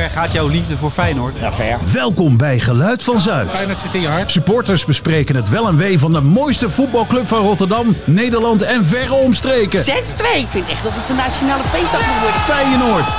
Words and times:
ver 0.00 0.10
gaat 0.10 0.32
jouw 0.32 0.48
liefde 0.48 0.76
voor 0.76 0.90
Feyenoord? 0.90 1.38
Ja, 1.38 1.52
ver. 1.52 1.78
Welkom 1.92 2.36
bij 2.36 2.60
Geluid 2.60 3.02
van 3.02 3.20
Zuid. 3.20 3.50
Feyenoord 3.50 3.80
zit 3.80 3.94
in 3.94 4.00
je 4.00 4.08
hart. 4.08 4.30
Supporters 4.30 4.84
bespreken 4.84 5.36
het 5.36 5.48
wel 5.48 5.68
en 5.68 5.76
wee 5.76 5.98
van 5.98 6.12
de 6.12 6.20
mooiste 6.20 6.70
voetbalclub 6.70 7.28
van 7.28 7.42
Rotterdam, 7.42 7.96
Nederland 8.04 8.62
en 8.62 8.86
verre 8.86 9.14
omstreken. 9.14 9.80
6-2. 9.80 9.84
Ik 9.84 10.46
vind 10.48 10.68
echt 10.68 10.82
dat 10.82 10.92
het 10.92 11.08
een 11.08 11.16
nationale 11.16 11.64
feestdag 11.64 12.06
moet 12.06 12.20
worden. 12.20 12.40
Feyenoord. 12.40 13.16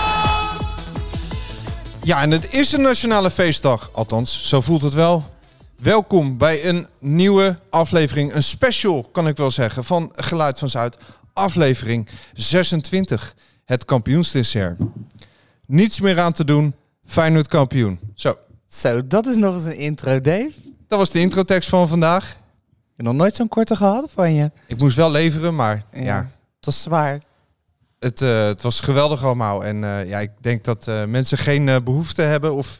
Ja, 2.03 2.21
en 2.21 2.31
het 2.31 2.53
is 2.53 2.71
een 2.71 2.81
nationale 2.81 3.31
feestdag. 3.31 3.89
Althans, 3.93 4.47
zo 4.47 4.61
voelt 4.61 4.81
het 4.81 4.93
wel. 4.93 5.23
Welkom 5.77 6.37
bij 6.37 6.65
een 6.65 6.87
nieuwe 6.99 7.59
aflevering. 7.69 8.33
Een 8.33 8.43
special, 8.43 9.09
kan 9.11 9.27
ik 9.27 9.37
wel 9.37 9.51
zeggen, 9.51 9.83
van 9.83 10.09
Geluid 10.15 10.59
van 10.59 10.69
Zuid. 10.69 10.97
Aflevering 11.33 12.09
26. 12.33 13.35
Het 13.65 13.85
kampioensdessert. 13.85 14.77
Niets 15.71 15.99
meer 15.99 16.19
aan 16.19 16.31
te 16.31 16.43
doen. 16.43 16.73
Feyenoord 17.05 17.47
kampioen. 17.47 17.99
Zo, 18.15 18.35
Zo, 18.67 19.07
dat 19.07 19.25
is 19.27 19.35
nog 19.35 19.53
eens 19.55 19.63
een 19.63 19.77
intro, 19.77 20.19
Dave. 20.19 20.51
dat 20.87 20.99
was 20.99 21.11
de 21.11 21.19
introtekst 21.19 21.69
van 21.69 21.87
vandaag. 21.87 22.29
Ik 22.29 22.97
heb 22.97 23.05
nog 23.05 23.15
nooit 23.15 23.35
zo'n 23.35 23.47
korte 23.47 23.75
gehad 23.75 24.09
van 24.13 24.33
je. 24.33 24.51
Ik 24.67 24.77
moest 24.77 24.95
wel 24.95 25.11
leveren, 25.11 25.55
maar 25.55 25.83
ja, 25.93 26.01
Ja. 26.01 26.17
Het 26.55 26.65
was 26.65 26.81
zwaar. 26.81 27.21
het, 27.99 28.21
eh, 28.21 28.45
het 28.45 28.61
was 28.61 28.79
geweldig 28.79 29.23
allemaal. 29.25 29.65
En 29.65 29.83
eh, 29.83 30.09
ja, 30.09 30.19
ik 30.19 30.31
denk 30.41 30.63
dat 30.63 30.87
eh, 30.87 31.05
mensen 31.05 31.37
geen 31.37 31.69
eh, 31.69 31.75
behoefte 31.83 32.21
hebben 32.21 32.53
of 32.53 32.79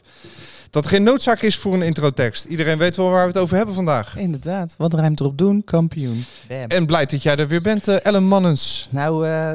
dat 0.72 0.84
er 0.84 0.90
geen 0.90 1.02
noodzaak 1.02 1.40
is 1.42 1.56
voor 1.58 1.74
een 1.74 1.82
introtekst. 1.82 2.44
Iedereen 2.44 2.78
weet 2.78 2.96
wel 2.96 3.10
waar 3.10 3.22
we 3.22 3.32
het 3.32 3.38
over 3.42 3.56
hebben 3.56 3.74
vandaag. 3.74 4.16
Inderdaad. 4.16 4.74
Wat 4.78 4.94
ruimt 4.94 5.20
erop 5.20 5.38
doen? 5.38 5.64
Kampioen. 5.64 6.24
Bam. 6.48 6.58
En 6.58 6.86
blij 6.86 7.04
dat 7.06 7.22
jij 7.22 7.36
er 7.36 7.48
weer 7.48 7.62
bent, 7.62 7.88
eh, 7.88 7.96
Ellen 8.02 8.24
Mannens. 8.24 8.88
Nou, 8.90 9.26
eh, 9.26 9.52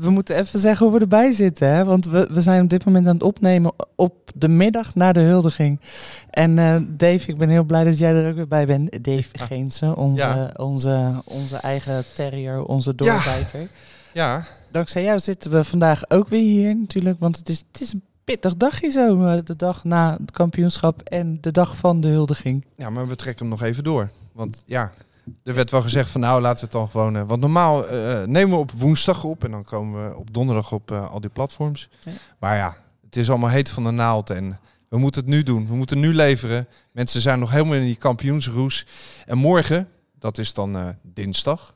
we 0.00 0.10
moeten 0.10 0.36
even 0.36 0.58
zeggen 0.58 0.86
hoe 0.86 0.94
we 0.94 1.00
erbij 1.00 1.32
zitten. 1.32 1.68
Hè? 1.68 1.84
Want 1.84 2.04
we, 2.06 2.28
we 2.30 2.40
zijn 2.40 2.62
op 2.62 2.68
dit 2.70 2.84
moment 2.84 3.06
aan 3.06 3.14
het 3.14 3.22
opnemen 3.22 3.72
op 3.96 4.30
de 4.34 4.48
middag 4.48 4.94
na 4.94 5.12
de 5.12 5.20
huldiging. 5.20 5.80
En 6.30 6.58
eh, 6.58 6.76
Dave, 6.88 7.30
ik 7.30 7.38
ben 7.38 7.48
heel 7.48 7.64
blij 7.64 7.84
dat 7.84 7.98
jij 7.98 8.12
er 8.14 8.28
ook 8.28 8.36
weer 8.36 8.48
bij 8.48 8.66
bent. 8.66 9.04
Dave 9.04 9.28
Geense, 9.32 9.96
onze, 9.96 10.22
Ja. 10.22 10.50
onze, 10.56 11.22
onze 11.24 11.56
eigen 11.56 12.04
terrier, 12.14 12.62
onze 12.62 12.94
doorbijter. 12.94 13.68
Ja, 14.12 14.44
Dankzij 14.72 15.02
jou 15.02 15.20
zitten 15.20 15.50
we 15.50 15.64
vandaag 15.64 16.10
ook 16.10 16.28
weer 16.28 16.40
hier 16.40 16.76
natuurlijk. 16.76 17.18
Want 17.18 17.36
het 17.36 17.48
is, 17.48 17.64
het 17.72 17.80
is 17.80 17.92
een 17.92 18.02
pittig 18.24 18.56
dagje 18.56 18.90
zo. 18.90 19.26
eh, 19.26 19.38
De 19.44 19.56
dag 19.56 19.84
na 19.84 20.16
het 20.20 20.30
kampioenschap 20.30 21.00
en 21.02 21.38
de 21.40 21.50
dag 21.50 21.76
van 21.76 22.00
de 22.00 22.08
huldiging. 22.08 22.64
ja, 22.76 22.90
maar 22.90 23.08
we 23.08 23.14
trekken 23.16 23.46
hem 23.46 23.58
nog 23.58 23.62
even 23.68 23.84
door. 23.84 24.10
Want 24.32 24.62
ja, 24.66 24.92
er 25.42 25.54
werd 25.54 25.70
wel 25.70 25.82
gezegd 25.82 26.10
van 26.10 26.20
nou 26.20 26.40
laten 26.40 26.58
we 26.58 26.64
het 26.64 26.72
dan 26.72 26.88
gewoon... 26.88 27.16
eh, 27.16 27.22
want 27.26 27.40
normaal 27.40 27.88
eh, 27.88 28.22
nemen 28.24 28.50
we 28.54 28.60
op 28.60 28.70
woensdag 28.70 29.24
op 29.24 29.44
en 29.44 29.50
dan 29.50 29.64
komen 29.64 30.08
we 30.10 30.16
op 30.16 30.34
donderdag 30.34 30.72
op 30.72 30.90
al 30.90 31.20
die 31.20 31.30
platforms. 31.30 31.88
Ja. 32.04 32.12
Maar 32.38 32.56
ja, 32.56 32.76
het 33.04 33.16
is 33.16 33.30
allemaal 33.30 33.50
heet 33.50 33.70
van 33.70 33.84
de 33.84 33.90
naald 33.90 34.30
en 34.30 34.58
we 34.88 34.98
moeten 34.98 35.20
het 35.20 35.30
nu 35.30 35.42
doen. 35.42 35.66
We 35.66 35.74
moeten 35.74 36.00
nu 36.00 36.14
leveren. 36.14 36.66
Mensen 36.92 37.20
zijn 37.20 37.38
nog 37.38 37.50
helemaal 37.50 37.74
in 37.74 37.84
die 37.84 37.96
kampioensroes. 37.96 38.86
En 39.26 39.38
morgen, 39.38 39.88
dat 40.18 40.38
is 40.38 40.54
dan 40.54 40.94
dinsdag, 41.02 41.74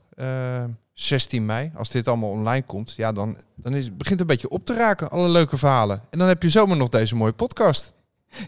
16 1.01 1.45
mei, 1.45 1.71
als 1.75 1.89
dit 1.89 2.07
allemaal 2.07 2.29
online 2.29 2.65
komt, 2.65 2.93
ja, 2.97 3.11
dan, 3.11 3.37
dan 3.55 3.73
is, 3.73 3.97
begint 3.97 4.09
het 4.09 4.19
een 4.19 4.35
beetje 4.35 4.49
op 4.49 4.65
te 4.65 4.73
raken, 4.73 5.09
alle 5.09 5.29
leuke 5.29 5.57
verhalen. 5.57 6.01
En 6.09 6.19
dan 6.19 6.27
heb 6.27 6.43
je 6.43 6.49
zomaar 6.49 6.77
nog 6.77 6.89
deze 6.89 7.15
mooie 7.15 7.31
podcast. 7.31 7.93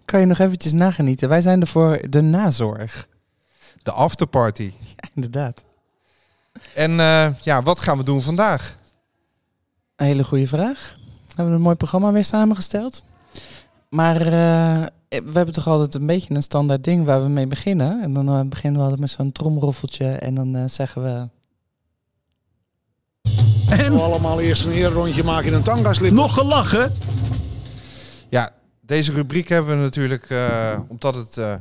Kan 0.06 0.20
je 0.20 0.26
nog 0.26 0.40
eventjes 0.40 0.74
nagenieten? 0.74 1.30
Wij 1.30 1.42
zijn 1.42 1.62
er 1.62 1.68
voor 1.68 2.02
de 2.10 2.22
nazorg. 2.22 3.08
De 3.84 3.92
afterparty. 3.92 4.72
Ja, 4.96 5.10
inderdaad. 5.16 5.64
En 6.76 7.00
eh, 7.00 7.28
ja, 7.42 7.64
wat 7.64 7.80
gaan 7.80 7.98
we 7.98 8.04
doen 8.04 8.22
vandaag? 8.22 8.78
Een 9.96 10.06
hele 10.06 10.24
goede 10.24 10.48
vraag. 10.48 10.96
We 11.26 11.34
hebben 11.36 11.54
een 11.54 11.62
mooi 11.62 11.76
programma 11.76 12.12
weer 12.12 12.24
samengesteld. 12.24 13.04
Maar 13.90 14.22
eh, 14.22 14.86
we 15.08 15.32
hebben 15.34 15.54
toch 15.54 15.68
altijd 15.68 15.94
een 15.94 16.06
beetje 16.06 16.36
een 16.36 16.44
standaard 16.44 16.84
ding 16.84 17.06
waar 17.06 17.24
we 17.24 17.30
mee 17.30 17.48
beginnen. 17.48 18.02
En 18.02 18.14
dan 18.14 18.28
eh, 18.28 18.42
beginnen 18.42 18.78
we 18.80 18.84
altijd 18.84 19.02
met 19.02 19.12
zo'n 19.12 19.32
tromroffeltje. 19.32 20.12
En 20.12 20.36
dan 20.36 20.70
zeggen 20.70 21.04
we... 21.04 21.40
En 23.92 23.98
We 23.98 24.04
allemaal 24.04 24.40
eerst 24.42 24.66
een 24.66 24.84
rondje 24.90 25.24
maken 25.24 25.48
in 25.48 25.54
een 25.54 25.64
tangaslip. 25.64 26.12
nog 26.12 26.34
gelachen. 26.34 26.92
Ja, 28.30 28.52
deze 28.82 29.12
rubriek 29.12 29.50
hebben 29.50 29.76
we 29.78 29.82
natuurlijk 29.84 30.30
eh, 30.30 30.80
omdat 30.88 31.16
het... 31.16 31.38
eh, 31.38 31.54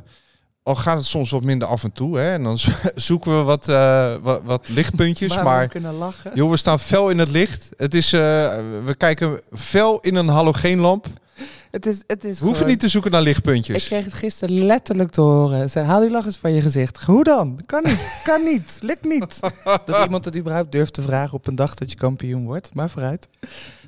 al 0.63 0.75
gaat 0.75 0.97
het 0.97 1.05
soms 1.05 1.29
wat 1.31 1.43
minder 1.43 1.67
af 1.67 1.83
en 1.83 1.91
toe, 1.91 2.17
hè, 2.17 2.33
en 2.33 2.43
dan 2.43 2.57
zo- 2.57 2.71
zoeken 2.95 3.37
we 3.37 3.43
wat, 3.43 3.67
eh, 3.67 4.13
wat, 4.21 4.41
wat 4.43 4.69
lichtpuntjes. 4.69 5.29
waar 5.35 5.43
we 5.43 5.49
maar 5.49 5.67
kunnen 5.67 5.93
lachen. 5.93 6.31
joh, 6.33 6.49
we 6.49 6.57
staan 6.57 6.79
fel 6.79 7.09
in 7.09 7.17
het 7.19 7.29
licht. 7.29 7.69
Het 7.77 7.93
is, 7.93 8.13
eh, 8.13 8.19
we 8.85 8.95
kijken 8.97 9.39
fel 9.53 9.99
in 9.99 10.15
een 10.15 10.27
halogeenlamp. 10.27 11.07
Het 11.71 11.85
is, 11.85 12.03
het 12.07 12.23
is 12.23 12.29
We 12.39 12.45
hoeven 12.45 12.53
gewoon- 12.53 12.67
niet 12.69 12.79
te 12.79 12.87
zoeken 12.87 13.11
naar 13.11 13.19
Ik 13.19 13.25
lichtpuntjes. 13.27 13.85
kreeg 13.85 14.03
het 14.05 14.13
gisteren 14.13 14.65
letterlijk 14.65 15.09
te 15.11 15.21
horen. 15.21 15.69
Zeg, 15.69 15.85
haal 15.85 15.99
die 16.01 16.09
lach 16.09 16.25
eens 16.25 16.37
van 16.37 16.51
je 16.53 16.61
gezicht. 16.61 17.03
Hoe 17.03 17.23
dan? 17.23 17.61
Kan 17.65 17.83
niet. 17.83 18.21
Kan 18.23 18.43
niet. 18.43 18.79
Lukt 18.81 19.03
niet. 19.05 19.39
Dat 19.85 20.03
iemand 20.03 20.25
het 20.25 20.37
überhaupt 20.37 20.71
durft 20.71 20.93
te 20.93 21.01
vragen 21.01 21.33
op 21.33 21.47
een 21.47 21.55
dag 21.55 21.73
dat 21.75 21.91
je 21.91 21.97
kampioen 21.97 22.45
wordt. 22.45 22.73
Maar 22.73 22.89
vooruit. 22.89 23.27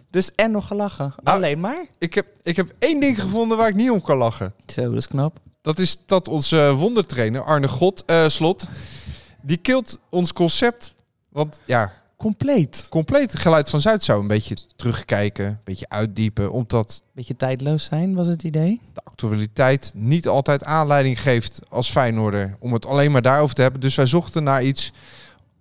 Dus 0.09 0.31
en 0.35 0.51
nog 0.51 0.67
gelachen. 0.67 1.13
Nou, 1.23 1.37
Alleen 1.37 1.59
maar. 1.59 1.85
Ik 1.97 2.13
heb, 2.13 2.27
ik 2.43 2.55
heb 2.55 2.73
één 2.79 2.99
ding 2.99 3.21
gevonden 3.21 3.57
waar 3.57 3.67
ik 3.67 3.75
niet 3.75 3.89
om 3.91 4.01
kan 4.01 4.17
lachen. 4.17 4.53
Zo, 4.73 4.81
dat 4.81 4.93
is 4.95 5.07
knap. 5.07 5.37
Dat 5.61 5.79
is 5.79 5.97
dat 6.05 6.27
onze 6.27 6.73
wondertrainer 6.77 7.43
Arne 7.43 7.67
God, 7.67 8.03
eh, 8.05 8.27
Slot, 8.27 8.67
die 9.41 9.57
kilt 9.57 9.99
ons 10.09 10.33
concept. 10.33 10.93
Want 11.29 11.61
ja, 11.65 11.93
Compleet. 12.23 12.87
compleet 12.89 13.35
geluid 13.35 13.69
van 13.69 13.81
Zuid 13.81 14.03
zou 14.03 14.21
een 14.21 14.27
beetje 14.27 14.57
terugkijken, 14.75 15.45
een 15.45 15.59
beetje 15.63 15.89
uitdiepen, 15.89 16.51
omdat 16.51 17.03
Beetje 17.13 17.35
tijdloos 17.35 17.83
zijn, 17.83 18.15
was 18.15 18.27
het 18.27 18.43
idee. 18.43 18.81
de 18.93 19.01
actualiteit 19.03 19.91
niet 19.95 20.27
altijd 20.27 20.63
aanleiding 20.63 21.21
geeft 21.21 21.59
als 21.69 21.91
Feyenoorder 21.91 22.55
om 22.59 22.73
het 22.73 22.85
alleen 22.85 23.11
maar 23.11 23.21
daarover 23.21 23.55
te 23.55 23.61
hebben. 23.61 23.81
Dus 23.81 23.95
wij 23.95 24.05
zochten 24.05 24.43
naar 24.43 24.63
iets 24.63 24.91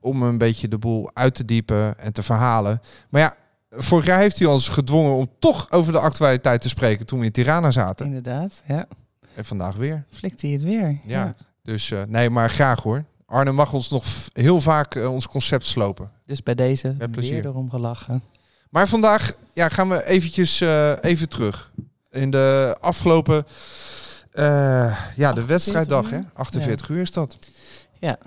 om 0.01 0.23
een 0.23 0.39
beetje 0.39 0.69
de 0.69 0.79
boel 0.79 1.11
uit 1.15 1.35
te 1.35 1.45
diepen 1.45 1.99
en 1.99 2.13
te 2.13 2.23
verhalen. 2.23 2.81
Maar 3.09 3.21
ja, 3.21 3.35
vorig 3.71 4.07
jaar 4.07 4.21
heeft 4.21 4.39
hij 4.39 4.49
ons 4.49 4.69
gedwongen 4.69 5.15
om 5.17 5.31
toch 5.39 5.71
over 5.71 5.93
de 5.93 5.99
actualiteit 5.99 6.63
te 6.63 6.69
spreken 6.69 7.07
toen 7.07 7.19
we 7.19 7.25
in 7.25 7.33
Tirana 7.33 7.71
zaten. 7.71 8.07
Inderdaad, 8.07 8.63
ja. 8.67 8.87
En 9.35 9.45
vandaag 9.45 9.77
weer. 9.77 10.05
Flikt 10.11 10.43
hij 10.43 10.51
het 10.51 10.63
weer. 10.63 11.01
Ja. 11.05 11.35
Dus 11.63 11.91
eh, 11.91 12.03
nee, 12.09 12.31
maar 12.31 12.51
graag 12.51 12.83
hoor. 12.83 13.05
Arne 13.33 13.53
mag 13.53 13.73
ons 13.73 13.91
nog 13.91 14.05
heel 14.33 14.61
vaak 14.61 14.95
eh, 14.95 15.13
ons 15.13 15.27
concept 15.27 15.67
slopen. 15.67 16.11
Dus 16.27 16.43
bij 16.43 16.55
deze 16.55 16.87
Met 16.87 16.99
weer 16.99 17.09
plezier. 17.09 17.47
erom 17.47 17.71
gelachen. 17.71 18.23
Maar 18.71 18.89
vandaag 18.89 19.33
ja, 19.53 19.69
gaan 19.69 19.89
we 19.89 20.05
eventjes 20.05 20.61
eh, 20.61 20.93
even 21.01 21.29
terug. 21.29 21.73
In 22.11 22.31
de 22.31 22.77
afgelopen, 22.81 23.47
eh, 24.31 24.45
ja, 25.17 25.33
de 25.33 25.41
48 25.41 25.47
wedstrijddag, 25.47 26.11
hè? 26.11 26.17
uur? 26.17 26.31
48 26.33 26.89
uur 26.89 27.01
is 27.01 27.13
dat. 27.13 27.39
Ja. 27.99 28.19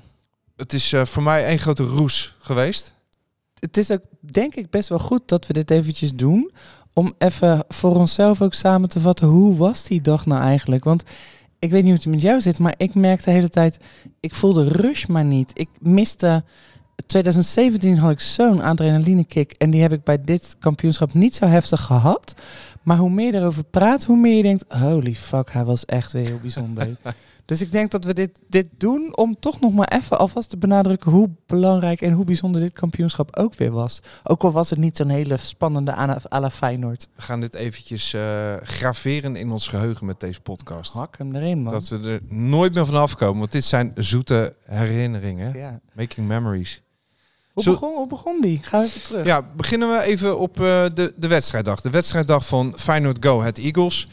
Het 0.55 0.73
is 0.73 0.93
voor 1.03 1.23
mij 1.23 1.45
één 1.45 1.59
grote 1.59 1.83
roes 1.83 2.35
geweest. 2.39 2.93
Het 3.59 3.77
is 3.77 3.91
ook, 3.91 4.01
denk 4.19 4.55
ik, 4.55 4.69
best 4.69 4.89
wel 4.89 4.99
goed 4.99 5.22
dat 5.25 5.47
we 5.47 5.53
dit 5.53 5.72
eventjes 5.72 6.13
doen. 6.13 6.51
Om 6.93 7.13
even 7.17 7.63
voor 7.67 7.95
onszelf 7.95 8.41
ook 8.41 8.53
samen 8.53 8.89
te 8.89 8.99
vatten, 8.99 9.27
hoe 9.27 9.57
was 9.57 9.83
die 9.83 10.01
dag 10.01 10.25
nou 10.25 10.41
eigenlijk? 10.41 10.83
Want 10.83 11.03
ik 11.59 11.69
weet 11.69 11.83
niet 11.83 11.91
hoe 11.91 12.01
het 12.03 12.11
met 12.11 12.21
jou 12.21 12.41
zit, 12.41 12.59
maar 12.59 12.73
ik 12.77 12.95
merkte 12.95 13.25
de 13.25 13.35
hele 13.35 13.49
tijd, 13.49 13.77
ik 14.19 14.35
voelde 14.35 14.67
rush 14.67 15.05
maar 15.05 15.25
niet. 15.25 15.51
Ik 15.53 15.69
miste, 15.79 16.43
2017 17.05 17.97
had 17.97 18.11
ik 18.11 18.19
zo'n 18.19 18.61
adrenaline 18.61 19.25
kick 19.25 19.51
en 19.51 19.69
die 19.69 19.81
heb 19.81 19.91
ik 19.91 20.03
bij 20.03 20.21
dit 20.21 20.55
kampioenschap 20.59 21.13
niet 21.13 21.35
zo 21.35 21.45
heftig 21.45 21.81
gehad. 21.81 22.35
Maar 22.83 22.97
hoe 22.97 23.09
meer 23.09 23.33
je 23.33 23.39
erover 23.39 23.63
praat, 23.63 24.03
hoe 24.03 24.17
meer 24.17 24.35
je 24.35 24.43
denkt, 24.43 24.66
holy 24.67 25.16
fuck, 25.16 25.51
hij 25.51 25.66
was 25.66 25.85
echt 25.85 26.11
weer 26.11 26.25
heel 26.25 26.39
bijzonder. 26.41 26.88
dus 27.45 27.61
ik 27.61 27.72
denk 27.72 27.91
dat 27.91 28.03
we 28.03 28.13
dit, 28.13 28.39
dit 28.50 28.67
doen 28.78 29.17
om 29.17 29.39
toch 29.39 29.59
nog 29.59 29.73
maar 29.73 29.88
even 29.88 30.17
alvast 30.19 30.50
te 30.50 30.57
benadrukken 30.57 31.11
hoe 31.11 31.29
belangrijk 31.45 32.01
en 32.01 32.11
hoe 32.11 32.25
bijzonder 32.25 32.61
dit 32.61 32.73
kampioenschap 32.73 33.35
ook 33.38 33.56
weer 33.56 33.72
was. 33.72 34.00
Ook 34.23 34.44
al 34.44 34.51
was 34.51 34.69
het 34.69 34.79
niet 34.79 34.97
zo'n 34.97 35.09
hele 35.09 35.38
spannende 35.38 35.95
à 35.95 36.39
la- 36.39 36.50
Feyenoord. 36.51 37.07
We 37.16 37.22
gaan 37.22 37.39
dit 37.39 37.53
eventjes 37.55 38.13
eh, 38.13 38.53
graveren 38.64 39.35
in 39.35 39.52
ons 39.52 39.67
geheugen 39.67 40.05
met 40.05 40.20
deze 40.20 40.41
podcast. 40.41 40.93
Hak 40.93 41.17
hem 41.17 41.35
erin, 41.35 41.61
man. 41.61 41.73
Dat 41.73 41.87
we 41.87 41.99
er 41.99 42.22
nooit 42.35 42.73
meer 42.73 42.85
van 42.85 42.96
afkomen. 42.96 43.40
Want 43.40 43.52
dit 43.52 43.64
zijn 43.66 43.91
zoete 43.96 44.55
herinneringen. 44.66 45.58
ja. 45.58 45.79
Making 45.93 46.28
memories. 46.28 46.81
hoe, 47.53 47.64
Zo- 47.64 47.72
begon, 47.72 47.93
hoe 47.96 48.08
begon 48.08 48.41
die? 48.41 48.59
Ga 48.64 48.81
even 48.84 49.02
terug. 49.03 49.25
Ja, 49.25 49.41
beginnen 49.55 49.91
we 49.91 50.02
even 50.03 50.40
op 50.40 50.59
eh, 50.59 50.85
de, 50.93 51.14
de 51.16 51.28
wedstrijddag. 51.28 51.81
De 51.81 51.90
wedstrijddag 51.90 52.46
van 52.46 52.73
Feyenoord 52.78 53.25
Go, 53.25 53.41
het 53.41 53.58
Eagles. 53.58 54.08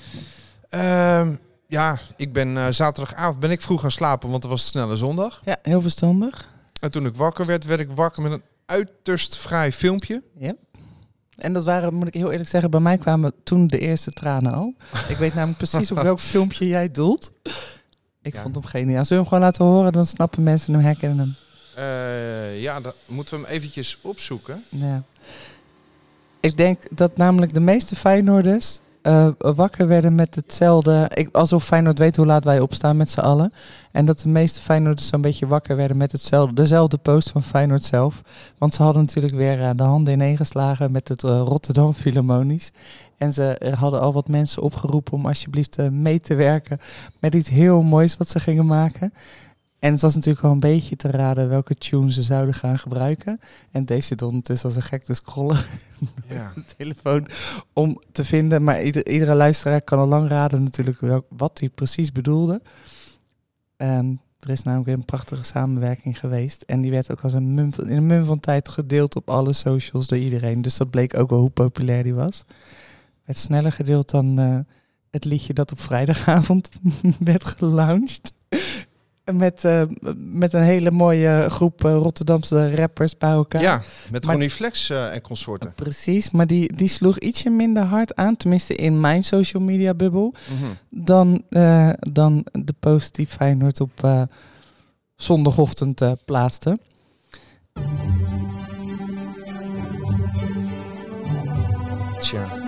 Ehm, 0.70 1.34
ja, 1.72 1.98
ik 2.16 2.32
ben 2.32 2.56
eh, 2.56 2.66
zaterdagavond 2.70 3.38
ben 3.38 3.50
ik 3.50 3.60
vroeg 3.60 3.80
gaan 3.80 3.90
slapen, 3.90 4.30
want 4.30 4.42
het 4.42 4.52
was 4.52 4.66
snelle 4.66 4.96
zondag. 4.96 5.42
Ja, 5.44 5.56
heel 5.62 5.80
verstandig. 5.80 6.48
En 6.80 6.90
toen 6.90 7.06
ik 7.06 7.16
wakker 7.16 7.46
werd, 7.46 7.64
werd 7.64 7.80
ik 7.80 7.88
wakker 7.94 8.22
met 8.22 8.32
een 8.32 8.42
uiterst 8.66 9.36
fraai 9.36 9.72
filmpje. 9.72 10.22
Ja. 10.38 10.54
En 11.36 11.52
dat 11.52 11.64
waren, 11.64 11.94
moet 11.94 12.06
ik 12.06 12.14
heel 12.14 12.30
eerlijk 12.30 12.48
zeggen, 12.48 12.70
bij 12.70 12.80
mij 12.80 12.98
kwamen 12.98 13.32
toen 13.44 13.66
de 13.66 13.78
eerste 13.78 14.10
tranen 14.10 14.52
al. 14.54 14.74
Ik 15.08 15.16
weet 15.16 15.34
namelijk 15.34 15.58
precies 15.58 15.90
op 15.92 16.00
welk 16.02 16.18
filmpje 16.34 16.66
jij 16.66 16.90
doelt. 16.90 17.32
Ik 18.22 18.34
Ja. 18.34 18.42
vond 18.42 18.54
hem 18.54 18.64
geniaal. 18.64 19.04
Zullen 19.04 19.08
we 19.08 19.14
hem 19.14 19.24
gewoon 19.24 19.40
laten 19.42 19.64
horen? 19.64 19.92
Dan 19.92 20.06
snappen 20.06 20.42
mensen 20.42 20.72
hem, 20.74 20.82
herkennen 20.82 21.18
hem. 21.18 21.34
Eh, 21.84 22.60
ja, 22.60 22.80
dan 22.80 22.92
moeten 23.06 23.40
we 23.40 23.44
hem 23.46 23.54
eventjes 23.54 23.98
opzoeken. 24.02 24.64
Ja. 24.68 25.02
Ik 26.40 26.56
denk 26.56 26.82
dat 26.90 27.16
namelijk 27.16 27.54
de 27.54 27.60
meeste 27.60 27.96
Feyenoorders 27.96 28.78
eh, 29.02 29.28
wakker 29.38 29.86
werden 29.86 30.14
met 30.14 30.34
hetzelfde. 30.34 31.10
Alsof 31.32 31.64
Feyenoord 31.64 31.98
weet 31.98 32.16
hoe 32.16 32.26
laat 32.26 32.44
wij 32.44 32.60
opstaan 32.60 32.96
met 32.96 33.10
z'n 33.10 33.20
allen. 33.20 33.52
En 33.92 34.06
dat 34.06 34.18
de 34.18 34.28
meeste 34.28 34.60
Feyenoorders 34.60 35.08
zo'n 35.08 35.20
beetje 35.20 35.46
wakker 35.46 35.76
werden 35.76 35.96
met 35.96 36.12
hetzelfde, 36.12 36.54
dezelfde 36.54 36.98
post 36.98 37.30
van 37.30 37.42
Feyenoord 37.42 37.84
zelf. 37.84 38.22
Want 38.58 38.74
ze 38.74 38.82
hadden 38.82 39.02
natuurlijk 39.02 39.34
weer 39.34 39.62
eh, 39.62 39.70
de 39.76 39.82
handen 39.82 40.12
ineengeslagen 40.12 40.92
met 40.92 41.08
het 41.08 41.22
Rotterdam 41.22 41.92
Philharmonisch. 41.92 42.72
En 43.16 43.32
ze 43.32 43.72
hadden 43.78 44.00
al 44.00 44.12
wat 44.12 44.28
mensen 44.28 44.62
opgeroepen 44.62 45.12
om 45.12 45.26
alsjeblieft 45.26 45.90
mee 45.90 46.20
te 46.20 46.34
werken 46.34 46.78
met 47.20 47.34
iets 47.34 47.48
heel 47.48 47.82
moois 47.82 48.16
wat 48.16 48.28
ze 48.28 48.40
gingen 48.40 48.66
maken. 48.66 49.12
En 49.82 49.92
het 49.92 50.00
was 50.00 50.14
natuurlijk 50.14 50.42
wel 50.42 50.52
een 50.52 50.60
beetje 50.60 50.96
te 50.96 51.10
raden 51.10 51.48
welke 51.48 51.74
tune 51.74 52.12
ze 52.12 52.22
zouden 52.22 52.54
gaan 52.54 52.78
gebruiken. 52.78 53.40
En 53.70 53.84
deze 53.84 54.06
zit 54.06 54.22
ondertussen 54.22 54.68
als 54.68 54.76
een 54.76 54.82
gek 54.82 55.02
te 55.02 55.14
scrollen 55.14 55.56
Ja. 56.28 56.52
de 56.54 56.64
telefoon 56.76 57.26
om 57.72 58.00
te 58.12 58.24
vinden. 58.24 58.62
Maar 58.64 58.82
ieder- 58.82 59.06
iedere 59.08 59.34
luisteraar 59.34 59.82
kan 59.82 59.98
al 59.98 60.06
lang 60.06 60.28
raden 60.28 60.62
natuurlijk 60.62 61.00
wel, 61.00 61.26
wat 61.28 61.58
hij 61.58 61.68
precies 61.68 62.12
bedoelde. 62.12 62.62
Ehm, 63.76 64.12
er 64.40 64.50
is 64.50 64.62
namelijk 64.62 64.88
weer 64.88 64.98
een 64.98 65.04
prachtige 65.04 65.44
samenwerking 65.44 66.18
geweest. 66.18 66.62
En 66.62 66.80
die 66.80 66.90
werd 66.90 67.10
ook 67.10 67.20
als 67.20 67.32
een 67.32 67.54
mum, 67.54 67.72
van- 67.74 67.88
in 67.88 67.96
een 67.96 68.06
mum 68.06 68.24
van 68.24 68.40
tijd 68.40 68.68
gedeeld 68.68 69.16
op 69.16 69.30
alle 69.30 69.52
socials 69.52 70.06
door 70.06 70.18
iedereen. 70.18 70.62
Dus 70.62 70.76
dat 70.76 70.90
bleek 70.90 71.18
ook 71.18 71.30
wel 71.30 71.40
hoe 71.40 71.50
populair 71.50 72.02
die 72.02 72.14
was. 72.14 72.44
Werd 73.24 73.38
sneller 73.38 73.72
gedeeld 73.72 74.10
dan 74.10 74.38
eh, 74.38 74.58
het 75.10 75.24
liedje 75.24 75.52
dat 75.52 75.72
op 75.72 75.80
vrijdagavond 75.80 76.68
werd 77.18 77.44
gelaunched. 77.44 78.32
Met, 79.32 79.64
eh, 79.64 79.82
met 80.16 80.52
een 80.52 80.62
hele 80.62 80.90
mooie 80.90 81.46
groep 81.48 81.84
eh, 81.84 81.92
Rotterdamse 81.92 82.74
rappers 82.74 83.18
bij 83.18 83.30
elkaar. 83.30 83.60
ja, 83.62 83.82
met 84.10 84.24
Ronnie 84.24 84.50
Flex 84.50 84.90
eh, 84.90 85.14
en 85.14 85.20
consorten. 85.20 85.72
Precies, 85.74 86.30
maar 86.30 86.46
die, 86.46 86.76
die 86.76 86.88
sloeg 86.88 87.18
ietsje 87.18 87.50
minder 87.50 87.82
hard 87.82 88.14
aan, 88.16 88.36
tenminste 88.36 88.74
in 88.74 89.00
mijn 89.00 89.24
social 89.24 89.62
media 89.62 89.94
bubbel, 89.94 90.34
Mhm. 90.48 90.70
dan, 90.90 91.42
dan 91.98 92.46
de 92.52 92.74
post 92.80 93.14
die 93.14 93.26
Feyenoord 93.26 93.80
op 93.80 94.26
zondagochtend 95.16 96.24
plaatste. 96.24 96.78
Tja. 102.20 102.61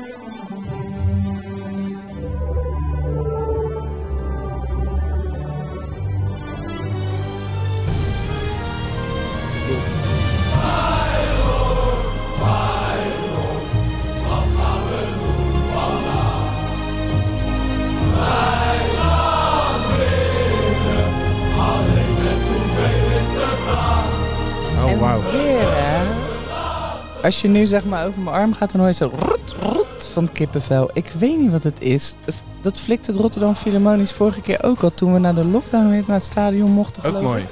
Als 27.24 27.40
je 27.40 27.48
nu 27.48 27.66
zeg 27.66 27.84
maar 27.84 28.06
over 28.06 28.20
mijn 28.20 28.36
arm 28.36 28.52
gaat, 28.54 28.70
dan 28.70 28.80
hoor 28.80 28.88
je 28.88 28.94
zo 28.94 29.12
rot, 29.18 29.54
rot 29.60 30.08
van 30.12 30.32
kippenvel. 30.32 30.90
Ik 30.92 31.10
weet 31.18 31.38
niet 31.38 31.50
wat 31.52 31.62
het 31.62 31.80
is. 31.80 32.14
Dat 32.60 32.80
flikt 32.80 33.06
het 33.06 33.16
Rotterdam 33.16 33.54
Philharmonisch 33.54 34.12
vorige 34.12 34.40
keer 34.40 34.62
ook 34.62 34.80
al, 34.82 34.94
toen 34.94 35.12
we 35.12 35.18
naar 35.18 35.34
de 35.34 35.44
lockdown 35.44 35.88
weer 35.90 36.02
naar 36.06 36.16
het 36.16 36.24
stadion 36.26 36.70
mochten 36.70 37.02
Ook 37.04 37.22
mooi. 37.22 37.46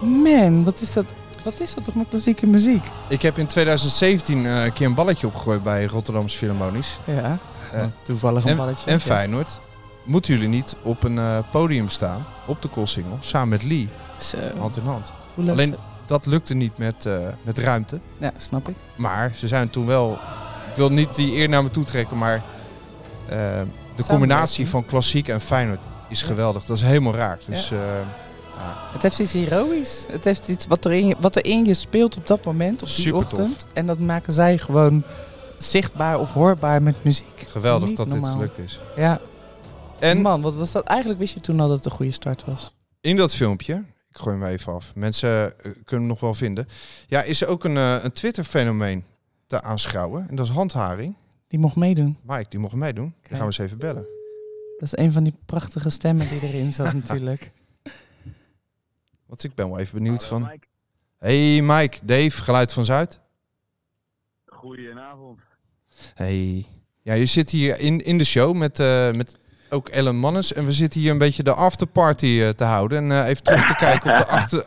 Man, 0.00 0.64
wat 0.64 0.80
is 0.80 0.92
dat? 0.92 1.04
Wat 1.44 1.60
is 1.60 1.74
dat 1.74 1.84
toch 1.84 1.94
met 1.94 2.08
klassieke 2.08 2.46
muziek? 2.46 2.84
Ik 3.08 3.22
heb 3.22 3.38
in 3.38 3.46
2017 3.46 4.46
eh, 4.46 4.64
een 4.64 4.72
keer 4.72 4.86
een 4.86 4.94
balletje 4.94 5.26
opgegooid 5.26 5.62
bij 5.62 5.84
Rotterdamse 5.86 6.36
Philharmonisch. 6.38 6.98
Ja, 7.04 7.38
Eh, 7.72 7.82
toevallig 8.02 8.44
een 8.44 8.50
en, 8.50 8.56
balletje. 8.56 8.86
en 8.86 8.92
Ja. 8.92 8.98
Feyenoord. 9.00 9.60
Moeten 10.04 10.34
jullie 10.34 10.48
niet 10.48 10.76
op 10.82 11.02
een 11.04 11.18
eh, 11.18 11.38
podium 11.50 11.88
staan, 11.88 12.24
op 12.46 12.62
de 12.62 12.68
Koolsingel, 12.68 13.16
samen 13.20 13.48
met 13.48 13.62
Lee, 13.62 13.88
Zo, 14.18 14.36
hand 14.58 14.76
in 14.76 14.84
hand. 14.84 15.12
hoe 15.34 15.50
Alleen 15.50 15.74
dat 16.10 16.26
lukte 16.26 16.54
niet 16.54 16.78
met, 16.78 17.06
eh, 17.06 17.18
met 17.42 17.58
ruimte. 17.58 18.00
Ja, 18.18 18.32
snap 18.36 18.68
ik. 18.68 18.74
Maar 18.96 19.32
ze 19.34 19.48
zijn 19.48 19.70
toen 19.70 19.86
wel. 19.86 20.12
Ik 20.70 20.76
wil 20.76 20.90
niet 20.90 21.14
die 21.14 21.36
eer 21.36 21.48
naar 21.48 21.62
me 21.62 21.70
toe 21.70 21.84
trekken, 21.84 22.18
maar 22.18 22.42
eh, 23.28 23.60
de 23.96 24.04
combinatie 24.08 24.68
van 24.68 24.86
klassiek 24.86 25.28
en 25.28 25.40
Feyenoord 25.40 25.88
is 26.08 26.20
Ja. 26.20 26.26
geweldig. 26.26 26.64
Dat 26.64 26.76
is 26.76 26.82
helemaal 26.82 27.14
raak. 27.14 27.40
Dus 27.46 27.70
eh, 27.70 27.78
Het 28.92 29.02
heeft 29.02 29.18
iets 29.18 29.32
heroïs. 29.32 30.04
Het 30.08 30.24
heeft 30.24 30.48
iets 30.48 30.66
wat 30.66 30.84
er 30.84 30.92
in 30.92 31.06
je, 31.06 31.16
wat 31.20 31.36
er 31.36 31.44
in 31.44 31.64
je 31.64 31.74
speelt 31.74 32.16
op 32.16 32.26
dat 32.26 32.44
moment, 32.44 32.82
op 32.82 32.88
die 32.88 32.96
Supertof. 32.96 33.30
ochtend. 33.32 33.66
En 33.72 33.86
dat 33.86 33.98
maken 33.98 34.32
zij 34.32 34.58
gewoon 34.58 35.02
zichtbaar 35.58 36.18
of 36.20 36.32
hoorbaar 36.32 36.82
met 36.82 37.04
muziek. 37.04 37.44
geweldig 37.46 37.88
Niet 37.88 37.96
dat 37.96 38.06
normaal. 38.08 38.24
dit 38.24 38.32
gelukt 38.38 38.58
is. 38.58 38.80
Ja, 38.96 39.20
En 39.98 40.20
man, 40.20 40.42
wat 40.42 40.54
was 40.54 40.72
dat? 40.72 40.84
Eigenlijk 40.84 41.20
wist 41.20 41.34
je 41.34 41.40
toen 41.40 41.60
al 41.60 41.66
dat 41.68 41.76
het 41.76 41.84
een 41.86 41.90
goede 41.92 42.12
start 42.12 42.44
was. 42.46 42.74
in 43.00 43.16
dat 43.16 43.34
filmpje, 43.34 43.82
ik 44.10 44.18
gooi 44.18 44.36
hem 44.36 44.44
even 44.44 44.72
af. 44.72 44.94
Mensen 44.94 45.58
eh, 45.58 45.62
kunnen 45.62 45.84
hem 45.84 46.06
nog 46.06 46.20
wel 46.20 46.34
vinden. 46.34 46.68
Ja, 47.06 47.22
is 47.22 47.42
er 47.42 47.48
ook 47.48 47.64
een, 47.64 47.76
eh, 47.76 48.04
een 48.04 48.12
Twitter-fenomeen 48.12 49.04
te 49.46 49.62
aanschouwen. 49.62 50.28
En 50.28 50.36
dat 50.36 50.46
is 50.46 50.52
handharing. 50.52 51.14
Die 51.48 51.58
mocht 51.58 51.76
meedoen. 51.76 52.18
Mike, 52.22 52.48
die 52.48 52.58
mocht 52.58 52.74
meedoen. 52.74 53.14
Die 53.22 53.30
gaan 53.30 53.38
we 53.38 53.44
eens 53.44 53.58
even 53.58 53.78
bellen. 53.78 54.06
Dat 54.78 54.92
is 54.92 54.96
een 54.96 55.12
van 55.12 55.24
die 55.24 55.34
prachtige 55.46 55.90
stemmen 55.90 56.28
die 56.28 56.42
erin 56.42 56.72
zat 56.72 56.92
natuurlijk. 57.02 57.52
Want 59.26 59.44
ik 59.44 59.54
ben 59.54 59.68
wel 59.68 59.78
even 59.78 59.94
benieuwd 59.94 60.24
van... 60.24 60.50
Hey 61.18 61.62
Mike, 61.62 61.98
Dave, 62.02 62.30
Geluid 62.30 62.72
van 62.72 62.84
Zuid. 62.84 63.20
Goedenavond. 64.46 65.40
Hey. 66.14 66.66
Ja, 67.02 67.14
je 67.14 67.26
zit 67.26 67.50
hier 67.50 67.78
in, 67.78 68.04
in 68.04 68.18
de 68.18 68.24
show 68.24 68.56
met, 68.56 68.78
eh, 68.78 69.12
met 69.12 69.38
ook 69.70 69.88
Ellen 69.88 70.16
Mannes. 70.16 70.52
En 70.52 70.64
we 70.64 70.72
zitten 70.72 71.00
hier 71.00 71.10
een 71.10 71.18
beetje 71.18 71.42
de 71.42 71.52
afterparty 71.54 72.38
eh, 72.42 72.48
te 72.48 72.64
houden. 72.64 72.98
En 72.98 73.10
eh, 73.22 73.28
even 73.28 73.42
terug 73.42 73.66
te 73.66 73.74
kijken 73.74 74.10
op 74.10 74.16
de 74.16 74.26
achter, 74.38 74.62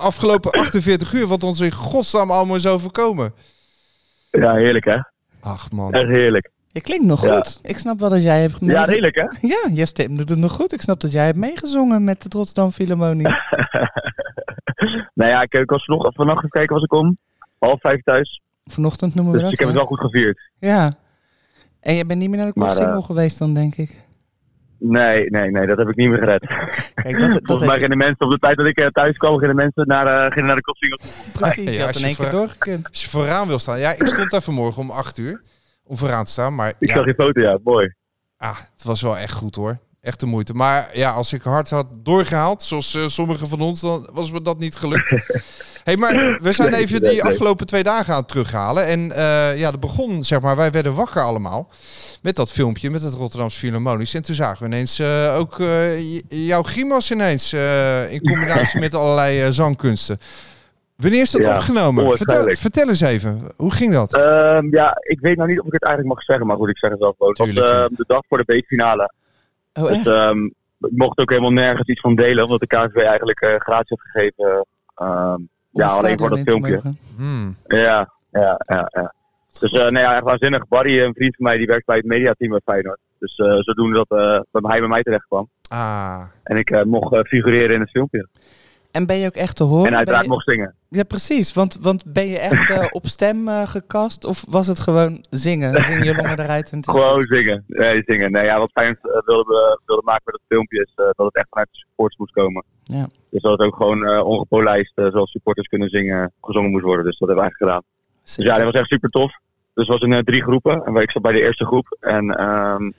afgelopen 0.00 0.50
48 0.50 1.12
uur. 1.12 1.26
Wat 1.26 1.42
ons 1.42 1.60
in 1.60 1.72
godsnaam 1.72 2.30
allemaal 2.30 2.56
is 2.56 2.66
overkomen. 2.66 3.32
Ja, 4.30 4.54
heerlijk 4.54 4.84
hè? 4.84 4.96
Ach 5.40 5.70
man. 5.70 5.92
Echt 5.92 6.06
heerlijk. 6.08 6.50
Je 6.68 6.80
klinkt 6.80 7.04
nog 7.06 7.26
Ja. 7.26 7.34
goed. 7.34 7.58
Ik 7.62 7.78
snap 7.78 8.00
wel 8.00 8.08
dat 8.08 8.22
jij 8.22 8.40
hebt 8.40 8.56
Ja, 8.60 8.84
heerlijk 8.84 9.14
hè? 9.16 9.26
Ja, 9.48 9.68
je 9.72 9.86
stem 9.86 10.16
doet 10.16 10.28
het 10.28 10.38
nog 10.38 10.52
goed. 10.52 10.72
Ik 10.72 10.80
snap 10.82 11.00
dat 11.00 11.12
jij 11.12 11.24
hebt 11.24 11.36
meegezongen 11.38 12.04
met 12.04 12.22
het 12.22 12.34
Rotterdam 12.34 12.70
Philharmonisch. 12.70 13.42
nou 15.14 15.30
ja, 15.30 15.42
ik, 15.42 15.52
ik 15.54 15.70
was 15.70 15.86
nog, 15.86 16.14
vannacht 16.14 16.38
even 16.38 16.48
kijken 16.50 16.74
was 16.74 16.84
ik 16.84 16.92
om. 16.92 17.18
Half 17.58 17.80
vijf 17.80 18.02
thuis. 18.02 18.40
Vanochtend 18.64 19.14
noemen 19.14 19.32
we 19.32 19.38
Dus 19.38 19.44
dat. 19.50 19.52
ik 19.52 19.58
heb 19.58 19.68
het 19.68 19.76
wel 19.76 19.86
goed 19.86 20.00
gevierd. 20.00 20.50
Ja. 20.58 20.94
En 21.80 21.94
je 21.94 22.06
bent 22.06 22.20
niet 22.20 22.28
meer 22.30 22.38
naar 22.38 22.52
de 22.52 22.58
Maar, 22.58 22.70
single 22.70 22.96
eh, 22.96 23.04
geweest 23.04 23.38
dan, 23.38 23.54
denk 23.54 23.76
ik. 23.76 24.02
Nee, 24.84 25.30
nee, 25.30 25.50
nee, 25.50 25.66
dat 25.66 25.78
heb 25.78 25.88
ik 25.88 25.96
niet 25.96 26.08
meer 26.08 26.18
gered. 26.18 26.46
Kijk, 26.94 27.20
dat, 27.20 27.30
dat 27.32 27.40
Volgens 27.42 27.46
mij 27.48 27.58
heeft 27.58 27.72
gingen 27.72 27.90
de 27.90 27.96
mensen, 27.96 28.26
op 28.26 28.30
de 28.30 28.38
tijd 28.38 28.56
dat 28.56 28.66
ik 28.66 28.78
eh, 28.78 28.86
thuis 28.86 29.16
kwam, 29.16 29.38
gingen 29.38 29.56
de 29.56 29.62
mensen 29.62 29.86
naar, 29.86 30.06
eh 30.06 30.30
gingen 30.32 30.46
naar 30.46 30.56
de 30.56 30.62
kopsingel. 30.62 30.98
precies. 31.32 31.64
Ja, 31.64 31.70
je 31.70 31.82
had 31.84 31.96
in 31.96 32.04
één 32.04 32.16
keer 32.16 32.30
doorgekund. 32.30 32.88
Als 32.90 33.02
je 33.02 33.10
vooraan 33.10 33.48
wil 33.48 33.58
staan. 33.58 33.78
Ja, 33.78 33.90
ik 33.92 34.06
stond 34.06 34.30
daar 34.30 34.42
vanmorgen 34.42 34.82
om 34.82 34.90
8 34.90 35.18
uur. 35.18 35.42
Om 35.84 35.96
vooraan 35.96 36.24
te 36.24 36.30
staan. 36.30 36.54
Maar 36.54 36.72
Ik 36.78 36.88
ja, 36.88 36.94
zag 36.94 37.04
je 37.04 37.14
foto, 37.14 37.40
ja, 37.40 37.58
mooi. 37.64 37.94
ah, 38.36 38.58
het 38.72 38.82
was 38.84 39.02
wel 39.02 39.16
echt 39.16 39.32
goed 39.32 39.54
hoor. 39.54 39.78
Echt 40.02 40.20
de 40.20 40.26
moeite. 40.26 40.54
Maar 40.54 40.90
ja, 40.92 41.10
als 41.10 41.32
ik 41.32 41.42
hard 41.42 41.70
had 41.70 41.86
doorgehaald, 41.94 42.62
zoals 42.62 42.94
eh, 42.94 43.06
sommigen 43.06 43.48
van 43.48 43.60
ons, 43.60 43.80
dan 43.80 44.08
was 44.12 44.30
me 44.30 44.42
dat 44.42 44.58
niet 44.58 44.76
gelukt. 44.76 45.10
hey, 45.84 45.96
maar 45.96 46.38
we 46.42 46.52
zijn 46.52 46.74
even 46.74 47.02
die 47.02 47.24
afgelopen 47.24 47.66
twee 47.66 47.82
dagen 47.82 48.12
aan 48.12 48.18
het 48.18 48.28
terughalen. 48.28 48.86
En 48.86 49.12
eh, 49.12 49.58
ja, 49.58 49.70
dat 49.70 49.80
begon, 49.80 50.24
zeg 50.24 50.40
maar, 50.40 50.56
wij 50.56 50.70
werden 50.70 50.94
wakker 50.94 51.22
allemaal. 51.22 51.70
Met 52.22 52.36
dat 52.36 52.52
filmpje, 52.52 52.90
met 52.90 53.02
het 53.02 53.14
Rotterdamse 53.14 53.58
Philharmonisch. 53.58 54.14
En 54.14 54.22
toen 54.22 54.34
zagen 54.34 54.58
we 54.58 54.66
ineens 54.74 54.98
eh, 54.98 55.36
ook 55.38 55.56
jouw 56.28 56.62
grimas 56.62 57.10
ineens. 57.10 57.52
in 58.08 58.20
combinatie 58.22 58.80
met 58.80 58.94
allerlei 58.94 59.52
zangkunsten. 59.52 60.18
Wanneer 60.96 61.20
is 61.20 61.30
dat 61.30 61.42
Ja, 61.42 61.54
opgenomen? 61.54 62.16
Vertel, 62.56 62.88
eens 62.88 63.00
even. 63.00 63.42
Hoe 63.56 63.72
ging 63.72 63.92
dat? 63.92 64.14
Ehm, 64.14 64.66
ja, 64.70 64.96
ik 65.00 65.20
weet 65.20 65.36
nou 65.36 65.48
niet 65.48 65.60
of 65.60 65.66
ik 65.66 65.72
het 65.72 65.82
eigenlijk 65.82 66.14
mag 66.14 66.24
zeggen, 66.24 66.46
maar 66.46 66.56
goed, 66.56 66.68
ik 66.68 66.78
zeg 66.78 66.90
het 66.90 66.98
wel 66.98 67.14
gewoon. 67.18 67.34
Ehm, 67.34 67.88
de 67.94 68.04
dag 68.06 68.22
voor 68.28 68.38
de 68.38 68.44
beekfinale. 68.44 69.12
Oh, 69.74 69.86
Dus 69.88 70.06
ehm, 70.06 70.44
ik 70.80 70.90
mocht 70.96 71.18
ook 71.18 71.30
helemaal 71.30 71.50
nergens 71.52 71.88
iets 71.88 72.00
van 72.00 72.14
delen, 72.14 72.44
omdat 72.44 72.60
de 72.60 72.66
KNVB 72.66 72.96
eigenlijk 72.96 73.40
eh, 73.40 73.54
gratis 73.56 73.88
had 73.88 74.00
gegeven. 74.00 74.66
ehm, 74.94 75.40
ja, 75.70 75.86
alleen 75.86 76.18
voor 76.18 76.28
dat 76.30 76.38
filmpje. 76.44 76.80
Hmm. 77.16 77.56
Ja, 77.66 78.12
ja, 78.30 78.60
ja. 78.66 78.88
ja. 78.92 79.14
Dus 79.60 79.72
eh, 79.72 79.88
nee, 79.88 80.02
ja, 80.02 80.14
echt 80.14 80.22
waanzinnig. 80.22 80.68
Barry, 80.68 81.00
een 81.02 81.14
vriend 81.14 81.36
van 81.36 81.44
mij, 81.46 81.56
die 81.56 81.66
werkt 81.66 81.86
bij 81.86 81.96
het 81.96 82.04
mediateam 82.06 82.50
bij 82.50 82.60
Feyenoord. 82.64 82.98
Dus 83.18 83.36
eh, 83.36 83.54
zodoende 83.56 84.04
dat 84.08 84.18
eh, 84.18 84.40
bij 84.50 84.70
hij 84.70 84.80
bij 84.80 84.88
mij 84.88 85.02
terecht 85.02 85.26
kwam. 85.26 85.48
Ah, 85.68 86.22
En 86.42 86.56
ik 86.56 86.70
eh, 86.70 86.82
mocht 86.82 87.12
eh, 87.14 87.20
figureren 87.22 87.74
in 87.74 87.80
het 87.80 87.90
filmpje. 87.90 88.28
En 88.90 89.06
ben 89.06 89.16
je 89.16 89.26
ook 89.26 89.34
echt 89.34 89.56
te 89.56 89.64
horen? 89.64 89.90
en 89.90 89.96
uiteraard 89.96 90.24
je- 90.24 90.30
mocht 90.30 90.44
zingen. 90.50 90.74
Ja, 90.94 91.02
precies. 91.02 91.52
Want, 91.52 91.78
want 91.80 92.04
ben 92.12 92.26
je 92.26 92.38
echt 92.38 92.70
eh, 92.70 92.86
op 92.90 93.06
stem 93.06 93.48
eh, 93.48 93.66
gekast? 93.66 94.24
Of 94.24 94.44
was 94.48 94.66
het 94.66 94.78
gewoon 94.78 95.24
zingen? 95.30 95.80
Zing 95.80 96.04
je 96.04 96.14
longen 96.14 96.38
eruit 96.40 96.70
en 96.70 96.78
het 96.78 96.88
is 96.88 96.94
Gewoon 96.94 97.12
goed? 97.12 97.26
zingen. 97.28 97.64
Nee, 97.66 98.02
zingen. 98.06 98.32
Nee, 98.32 98.44
ja, 98.44 98.58
wat 98.58 98.70
Feyenoord 98.72 99.06
eh, 99.06 99.26
wilde, 99.26 99.80
wilde 99.86 100.02
maken 100.04 100.22
met 100.24 100.34
het 100.34 100.44
filmpje 100.48 100.80
is 100.82 100.92
dat 100.94 101.26
het 101.26 101.34
echt 101.36 101.46
vanuit 101.50 101.68
de 101.70 101.78
supporters 101.78 102.18
moest 102.18 102.32
komen. 102.32 102.64
Ja. 102.82 103.08
Dus 103.30 103.42
dat 103.42 103.52
het 103.58 103.60
ook 103.60 103.76
gewoon 103.76 104.20
ongepolijst, 104.20 104.92
zoals 104.94 105.30
supporters 105.30 105.68
kunnen 105.68 105.88
zingen, 105.88 106.32
gezongen 106.40 106.70
moest 106.70 106.84
worden. 106.84 107.04
Dus 107.04 107.18
dat 107.18 107.28
hebben 107.28 107.44
we 107.44 107.50
eigenlijk 107.50 107.82
gedaan. 107.82 108.00
Dus 108.24 108.44
ja, 108.46 108.54
dat 108.54 108.72
was 108.72 108.80
echt 108.80 108.90
super 108.90 109.08
tof. 109.10 109.32
Dus 109.74 109.88
het 109.88 110.00
was 110.00 110.10
in 110.10 110.24
drie 110.24 110.42
groepen. 110.42 110.84
En 110.84 110.94
ik 110.96 111.10
zat 111.10 111.22
bij 111.22 111.32
de 111.32 111.42
eerste 111.42 111.66
groep. 111.66 111.96
En 112.00 112.30
ehm, 112.30 112.90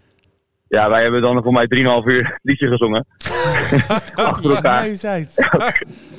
Ja, 0.67 0.89
wij 0.89 1.01
hebben 1.01 1.21
dan 1.21 1.43
voor 1.43 1.53
mij 1.53 1.67
3,5 1.75 2.05
uur 2.05 2.37
liedje 2.41 2.67
gezongen. 2.67 3.05
Achter 4.15 4.55
elkaar. 4.55 4.95
Zijn 4.95 5.27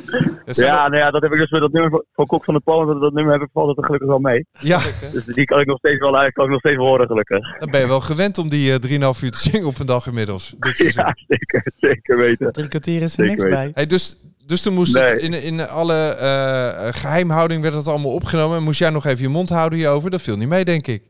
Ja, 0.46 0.88
nou 0.88 0.96
ja, 0.96 1.10
dat 1.10 1.22
heb 1.22 1.32
ik 1.32 1.38
dus 1.38 1.50
met 1.50 1.60
dat 1.60 1.72
nummer 1.72 2.02
van- 2.14 2.26
Kok 2.26 2.44
van 2.44 2.54
de 2.54 2.60
Palm. 2.60 2.86
Dat, 2.86 3.00
dat 3.00 3.12
nummer 3.12 3.32
heb 3.32 3.42
ik 3.42 3.48
valt 3.52 3.68
het 3.68 3.78
er 3.78 3.84
gelukkig 3.84 4.08
wel 4.08 4.18
mee. 4.18 4.46
ja, 4.58 4.78
Dus 5.12 5.24
die 5.24 5.44
kan 5.44 5.60
ik 5.60 5.66
nog 5.66 5.78
steeds 5.78 5.98
wel, 5.98 6.12
kan 6.32 6.44
ik 6.44 6.50
nog 6.50 6.58
steeds 6.58 6.76
horen, 6.76 7.06
gelukkig. 7.06 7.58
dan 7.58 7.70
ben 7.70 7.80
je 7.80 7.86
wel 7.86 8.00
gewend 8.00 8.38
om 8.38 8.48
die 8.48 8.72
eh, 8.72 9.12
3,5 9.16 9.22
uur 9.22 9.30
te 9.30 9.38
zingen 9.50 9.66
op 9.66 9.78
een 9.78 9.86
dag 9.86 10.06
inmiddels. 10.06 10.54
Dit 10.58 10.76
seizoen. 10.76 11.04
Ja, 11.04 11.14
zeker, 11.28 11.72
zeker 11.76 12.16
weten. 12.16 12.52
Drie 12.52 12.68
kwartier 12.68 13.02
is 13.02 13.02
er 13.02 13.08
Zeker 13.10 13.26
niks 13.30 13.42
weten. 13.42 13.58
bij. 13.58 13.70
Hey, 13.74 13.86
dus, 13.86 14.16
dus 14.46 14.62
toen 14.62 14.74
moest 14.74 14.94
het 15.00 15.22
in, 15.22 15.32
in 15.42 15.60
alle 15.68 15.94
eh, 16.08 16.88
geheimhouding 16.92 17.62
werd 17.62 17.74
het 17.74 17.88
allemaal 17.88 18.12
opgenomen. 18.12 18.56
En 18.56 18.62
moest 18.62 18.78
jij 18.78 18.90
nog 18.90 19.04
even 19.06 19.22
je 19.22 19.28
mond 19.28 19.48
houden 19.48 19.78
hierover? 19.78 20.10
Dat 20.10 20.22
viel 20.22 20.36
niet 20.36 20.48
mee, 20.48 20.64
denk 20.64 20.86
ik. 20.86 21.02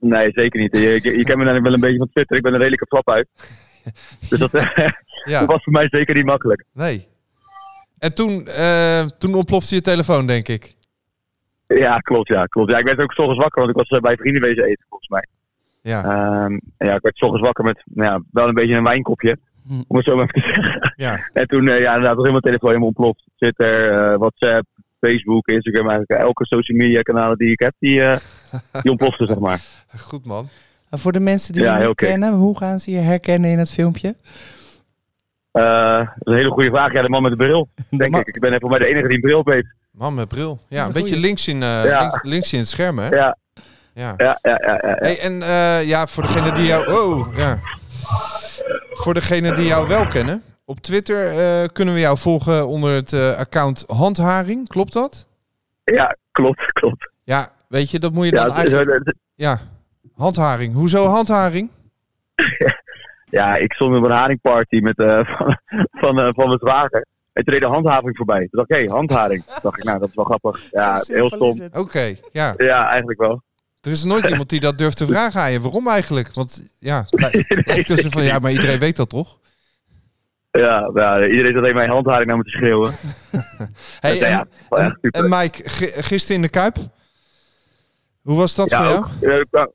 Nee, 0.00 0.30
zeker 0.34 0.60
niet. 0.60 0.76
Je, 0.76 0.80
je, 1.02 1.16
je 1.16 1.24
kent 1.24 1.38
me 1.38 1.44
namelijk 1.44 1.64
wel 1.64 1.72
een 1.74 1.80
beetje 1.80 1.98
van 1.98 2.08
Twitter. 2.12 2.36
Ik 2.36 2.42
ben 2.42 2.52
een 2.52 2.58
redelijke 2.58 2.86
flap 2.86 3.10
uit. 3.10 3.28
Dus 4.28 4.38
dat, 4.38 4.50
Ja, 5.24 5.38
dat 5.40 5.48
was 5.48 5.62
voor 5.62 5.72
mij 5.72 5.88
zeker 5.90 6.14
niet 6.14 6.24
makkelijk. 6.24 6.64
nee. 6.72 7.08
En 8.00 8.14
toen, 8.14 8.46
eh, 8.46 9.04
toen 9.18 9.34
ontplofte 9.34 9.74
je 9.74 9.80
telefoon, 9.80 10.26
denk 10.26 10.48
ik. 10.48 10.74
Ja, 11.66 11.98
klopt. 11.98 12.28
Ja, 12.28 12.44
klopt. 12.44 12.70
Ja, 12.70 12.78
ik 12.78 12.84
werd 12.84 13.00
ook 13.00 13.12
's 13.12 13.18
ochtends 13.18 13.42
wakker, 13.42 13.62
want 13.62 13.70
ik 13.76 13.76
was 13.86 13.88
eh, 13.98 14.00
bij 14.02 14.16
vrienden 14.16 14.42
wezen 14.42 14.64
eten, 14.64 14.84
volgens 14.88 15.08
mij. 15.10 15.24
Ja, 15.82 16.02
Ehm, 16.04 16.52
en 16.76 16.86
ja, 16.88 16.94
ik 16.94 17.02
werd 17.02 17.16
's 17.16 17.22
ochtends 17.22 17.44
wakker 17.44 17.64
met 17.64 17.82
nou 17.84 18.10
ja, 18.12 18.22
wel 18.32 18.48
een 18.48 18.54
beetje 18.54 18.74
een 18.74 18.84
wijnkopje. 18.84 19.38
Hm. 19.66 19.82
Om 19.88 19.96
het 19.96 20.04
zo 20.04 20.16
maar 20.16 20.24
even 20.34 20.42
te 20.42 20.48
zeggen. 20.62 20.92
ja. 20.96 21.28
En 21.32 21.46
toen, 21.46 21.68
eh, 21.68 21.80
ja, 21.80 21.88
inderdaad, 21.88 22.14
was 22.14 22.20
helemaal 22.26 22.40
telefoon 22.40 22.68
helemaal 22.68 22.88
ontploft. 22.88 23.24
Twitter, 23.36 23.90
eh, 23.92 24.18
WhatsApp, 24.18 24.66
Facebook, 25.00 25.46
Instagram, 25.48 25.88
eigenlijk 25.88 26.20
elke 26.20 26.46
social 26.46 26.78
media 26.78 27.00
kanalen 27.02 27.38
die 27.38 27.50
ik 27.50 27.60
heb, 27.60 27.74
die, 27.78 28.02
eh 28.02 28.16
die 28.82 28.90
ontploften, 28.90 29.26
zeg 29.26 29.38
maar. 29.38 29.60
Goed 29.98 30.24
man. 30.26 30.48
En 30.90 30.98
voor 30.98 31.12
de 31.12 31.20
mensen 31.20 31.52
die 31.52 31.62
Ja, 31.62 31.78
je 31.78 31.86
niet 31.86 31.94
kennen, 31.94 32.32
hoe 32.32 32.56
gaan 32.58 32.78
ze 32.80 32.90
je 32.90 32.98
herkennen 32.98 33.50
in 33.50 33.58
het 33.58 33.70
filmpje? 33.70 34.14
Eh, 35.52 35.96
dat 35.98 36.06
is 36.18 36.32
een 36.32 36.34
hele 36.34 36.50
goede 36.50 36.70
vraag. 36.70 36.92
Ja, 36.92 37.02
de 37.02 37.08
man 37.08 37.22
met 37.22 37.30
de 37.30 37.36
bril, 37.36 37.68
denk 37.90 38.16
ik. 38.16 38.26
Ik 38.34 38.40
ben 38.40 38.52
even 38.52 38.68
bij 38.68 38.78
de 38.78 38.86
enige 38.86 39.06
die 39.06 39.14
een 39.16 39.20
bril 39.22 39.38
op 39.38 39.46
heeft. 39.46 39.66
Man 39.90 40.14
met 40.14 40.28
bril. 40.28 40.60
Ja, 40.68 40.86
een 40.86 40.92
beetje 40.92 41.08
goeie. 41.08 41.22
links 41.22 41.48
in, 41.48 41.62
eh, 41.62 41.84
Ja. 41.84 42.00
link- 42.00 42.24
links 42.24 42.52
in 42.52 42.58
het 42.58 42.68
scherm, 42.68 42.98
hè? 42.98 43.08
Ja, 43.08 43.36
Ja. 43.94 44.14
ja, 44.16 44.38
ja, 44.42 44.58
ja. 44.62 44.78
ja, 44.82 44.88
ja. 44.88 44.94
Hey, 44.98 45.20
en 45.20 45.42
eh, 45.42 45.84
ja, 45.88 46.06
voor 46.06 46.22
degene 46.22 46.52
die 46.52 46.66
jou... 46.66 46.92
Oh, 46.92 47.36
ja. 47.36 47.58
Voor 48.90 49.14
degene 49.14 49.52
die 49.52 49.66
jou 49.66 49.88
wel 49.88 50.06
kennen. 50.06 50.42
Op 50.64 50.78
Twitter 50.80 51.26
eh, 51.38 51.68
kunnen 51.72 51.94
we 51.94 52.00
jou 52.00 52.18
volgen 52.18 52.66
onder 52.68 52.92
het 52.94 53.12
eh, 53.12 53.36
account 53.36 53.84
Handharing. 53.86 54.68
Klopt 54.68 54.92
dat? 54.92 55.26
Ja, 55.84 56.16
klopt, 56.32 56.72
klopt. 56.72 57.10
Ja, 57.24 57.48
weet 57.68 57.90
je, 57.90 57.98
dat 57.98 58.12
moet 58.12 58.24
je 58.26 58.32
Ja, 58.34 58.44
dan 58.44 58.56
eigenlijk... 58.56 59.14
Ja, 59.34 59.58
handharing. 60.16 60.74
Hoezo 60.74 61.06
handharing? 61.06 61.70
ja, 63.30 63.56
ik 63.56 63.72
stond 63.72 63.96
op 63.96 64.02
een 64.04 64.10
haringparty 64.10 64.78
met, 64.78 64.98
eh, 64.98 65.20
van, 65.36 65.58
van, 65.90 66.20
eh, 66.20 66.28
van 66.32 66.46
mijn 66.46 66.58
zwager. 66.58 67.06
En 67.32 67.44
toen 67.44 67.52
reed 67.54 67.62
de 67.62 67.68
handhaving 67.68 68.16
voorbij. 68.16 68.38
Toen 68.38 68.48
dacht 68.66 68.70
ik, 68.70 68.76
hé, 68.76 68.94
handharing. 68.94 69.44
Toen 69.44 69.54
dacht 69.62 69.78
ik, 69.78 69.84
nou, 69.84 69.98
dat 69.98 70.08
is 70.08 70.14
wel 70.14 70.24
grappig. 70.24 70.62
Ja, 70.70 71.00
heel 71.06 71.28
stom. 71.28 71.68
Oké, 71.72 72.14
ja. 72.32 72.54
Ja, 72.56 72.88
eigenlijk 72.88 73.20
wel. 73.20 73.42
Er 73.80 73.90
is 73.90 74.04
nooit 74.04 74.24
iemand 74.24 74.48
die 74.48 74.60
dat 74.60 74.78
durft 74.78 74.96
te 74.96 75.06
vragen 75.06 75.40
aan 75.40 75.52
je. 75.52 75.60
Waarom 75.60 75.88
eigenlijk? 75.88 76.34
Want 76.34 76.74
ja, 76.78 77.04
lijkt 77.64 77.90
alsof 77.90 78.12
van 78.12 78.24
ja, 78.24 78.38
maar 78.38 78.50
iedereen 78.50 78.78
weet 78.78 78.96
dat 78.96 79.08
toch? 79.08 79.38
Ja, 80.50 80.90
ja, 80.94 81.26
iedereen 81.26 81.52
zat 81.54 81.62
even 81.64 81.76
mijn 81.76 81.90
handharing 81.90 82.28
naar 82.28 82.36
me 82.36 82.42
te 82.42 82.50
schreeuwen. 82.50 82.92
Hey, 84.00 84.16
ja, 84.16 84.46
en, 84.68 85.28
Mike, 85.28 85.68
gi- 85.68 86.02
gisteren 86.02 86.36
in 86.36 86.42
de 86.42 86.48
Kuip. 86.48 86.76
Hoe 88.22 88.36
was 88.36 88.54
dat 88.54 88.74
voor 88.74 88.84
jou? 88.84 88.96
ook, 88.98 89.46
ja, 89.50 89.68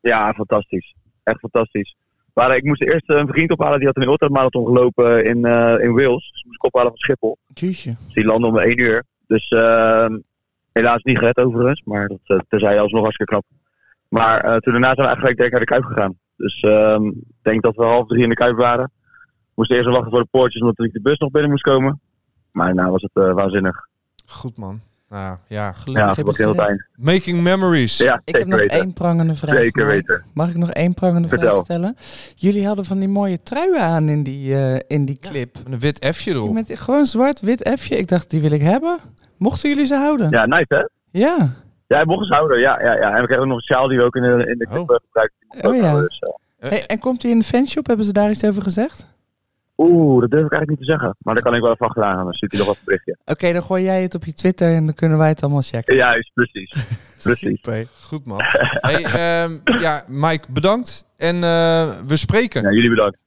ja, 0.00 0.32
fantastisch. 0.32 0.94
Echt 1.22 1.38
fantastisch. 1.38 1.96
Maar 2.34 2.50
eh, 2.50 2.56
ik 2.56 2.64
moest 2.64 2.82
eerst 2.82 3.10
eh, 3.10 3.18
een 3.18 3.28
vriend 3.28 3.50
ophalen, 3.50 3.78
die 3.78 3.86
had 3.86 3.96
een 3.96 4.08
ultramarathon 4.08 4.66
gelopen 4.66 5.24
in, 5.24 5.44
eh, 5.44 5.84
in 5.84 5.92
Wales. 5.92 6.30
Dus 6.30 6.44
moest 6.44 6.56
ik 6.56 6.64
ophalen 6.64 6.88
van 6.88 6.98
Schiphol. 6.98 7.38
Jeetje. 7.46 7.94
Dus 8.04 8.14
die 8.14 8.24
landde 8.24 8.46
om 8.46 8.58
één 8.58 8.80
uur. 8.80 9.04
Dus 9.26 9.48
eh, 9.48 10.06
helaas 10.72 11.02
niet 11.02 11.18
gered 11.18 11.36
overigens, 11.36 11.82
maar 11.84 12.08
dat 12.08 12.44
terzijde 12.48 12.80
alsnog 12.80 13.02
hartstikke 13.02 13.32
knap. 13.32 13.44
Maar 14.08 14.40
eh, 14.40 14.56
toen 14.56 14.72
daarna 14.72 14.94
zijn 14.94 14.96
we 14.96 15.04
eigenlijk 15.04 15.36
direct 15.36 15.52
naar 15.52 15.60
de 15.60 15.66
Kuip 15.66 15.84
gegaan. 15.84 16.18
Dus 16.36 16.60
ehm, 16.60 17.06
ik 17.06 17.42
denk 17.42 17.62
dat 17.62 17.76
we 17.76 17.84
half 17.84 18.06
drie 18.06 18.22
in 18.22 18.28
de 18.28 18.34
Kuip 18.34 18.56
waren. 18.56 18.92
Moesten 19.54 19.76
eerst 19.76 19.88
wachten 19.88 20.10
voor 20.10 20.20
de 20.20 20.28
poortjes, 20.30 20.60
omdat 20.60 20.84
ik 20.84 20.92
de 20.92 21.00
bus 21.00 21.18
nog 21.18 21.30
binnen 21.30 21.50
moest 21.50 21.62
komen. 21.62 22.00
Maar 22.52 22.66
daarna 22.66 22.90
was 22.90 23.02
het 23.02 23.24
eh, 23.24 23.32
waanzinnig. 23.32 23.86
Goed 24.26 24.56
man. 24.56 24.80
Nou 25.10 25.36
ja, 25.46 25.72
Gelukkig 25.72 26.08
Ja, 26.10 26.14
heb 26.16 26.26
was 26.26 26.36
het 26.36 26.46
heel 26.46 26.54
fijn. 26.54 26.86
making 26.96 27.42
memories. 27.42 27.96
Ja, 27.98 28.22
Ik 28.24 28.36
heb 28.36 28.46
nog 28.46 28.58
weten. 28.60 28.78
één 28.80 28.92
prangende 28.92 29.34
vraag. 29.34 29.56
Zeker 29.56 29.86
weten. 29.86 30.24
Mag 30.34 30.48
ik 30.50 30.56
nog 30.56 30.70
één 30.70 30.94
prangende 30.94 31.28
vraag 31.28 31.56
stellen? 31.56 31.96
Jullie 32.34 32.66
hadden 32.66 32.84
van 32.84 32.98
die 32.98 33.08
mooie 33.08 33.42
truien 33.42 33.80
aan 33.80 34.08
in 34.08 34.22
die, 34.22 34.54
eh, 34.54 34.80
in 34.86 35.04
die 35.04 35.18
clip. 35.18 35.56
Een 35.64 35.78
wit 35.78 36.06
F'je 36.14 36.30
erop. 36.30 36.52
Met 36.52 36.72
gewoon 36.74 37.06
zwart-wit 37.06 37.70
F'je. 37.78 37.96
Ik 37.96 38.08
dacht, 38.08 38.30
die 38.30 38.40
wil 38.40 38.50
ik 38.50 38.60
hebben. 38.60 38.98
Mochten 39.36 39.68
jullie 39.68 39.86
ze 39.86 39.94
houden? 39.94 40.30
Ja, 40.30 40.46
nice 40.46 40.64
hè? 40.68 40.84
Ja. 41.20 41.36
Ja, 41.86 41.96
hij 41.96 42.04
mocht 42.04 42.20
eens 42.20 42.28
houden. 42.36 42.58
Ja, 42.58 42.82
ja, 42.82 42.94
ja. 42.94 43.14
En 43.14 43.20
we 43.20 43.26
kregen 43.26 43.42
ook 43.42 43.48
nog 43.48 43.56
een 43.56 43.62
sjaal 43.62 43.88
die 43.88 43.98
we 43.98 44.04
ook 44.04 44.16
in 44.16 44.22
de, 44.22 44.46
in 44.46 44.58
de 44.58 44.66
Oh. 44.70 44.72
clip 44.74 44.90
eh, 44.90 44.96
gebruikten. 45.06 45.70
Oh 45.70 45.76
ja. 45.76 46.00
Dus, 46.00 46.18
eh, 46.58 46.70
Hey, 46.70 46.86
en 46.86 46.98
komt 46.98 47.22
hij 47.22 47.30
in 47.30 47.38
de 47.38 47.44
fanshop? 47.44 47.86
Hebben 47.86 48.06
ze 48.06 48.12
daar 48.12 48.30
iets 48.30 48.44
over 48.44 48.62
gezegd? 48.62 49.06
Oeh, 49.82 50.20
dat 50.20 50.30
durf 50.30 50.44
ik 50.44 50.52
eigenlijk 50.52 50.68
niet 50.70 50.78
te 50.78 50.84
zeggen. 50.84 51.16
Maar 51.18 51.34
daar 51.34 51.42
kan 51.42 51.54
ik 51.54 51.60
wel 51.60 51.76
achteraan 51.78 52.14
gaan. 52.14 52.24
Dan 52.24 52.32
stuurt 52.32 52.52
hij 52.52 52.60
nog 52.60 52.68
wat 52.70 52.76
een 52.78 52.84
berichtje. 52.84 53.16
Oké, 53.24 53.52
dan 53.52 53.62
gooi 53.62 53.84
jij 53.84 54.02
het 54.02 54.14
op 54.14 54.24
je 54.24 54.32
Twitter 54.32 54.74
en 54.74 54.84
dan 54.86 54.94
kunnen 54.94 55.18
wij 55.18 55.28
het 55.28 55.42
allemaal 55.42 55.62
checken. 55.62 55.94
Juist, 55.96 56.30
precies. 56.34 56.70
Precies. 57.22 57.48
Super. 57.48 57.86
Goed 58.02 58.24
man. 58.24 58.38
Hey, 58.40 59.04
ehm, 59.04 59.58
ja, 59.80 60.04
Mike, 60.08 60.44
bedankt. 60.48 61.06
En 61.16 61.34
eh, 61.34 61.88
we 62.06 62.16
spreken. 62.16 62.62
Ja, 62.62 62.70
jullie 62.72 62.90
bedankt. 62.90 63.18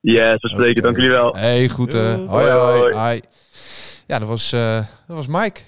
Yes, 0.00 0.40
we 0.42 0.48
spreken. 0.48 0.82
Dank 0.82 0.96
jullie 0.96 1.10
wel. 1.10 1.34
Hey, 1.36 1.68
goed. 1.68 1.92
hoi, 1.92 2.50
hoi, 2.50 2.94
Hoi. 2.94 3.20
Ja, 4.06 4.18
dat 4.18 4.28
was, 4.28 4.52
eh, 4.52 4.76
dat 5.06 5.16
was 5.16 5.26
Mike. 5.26 5.60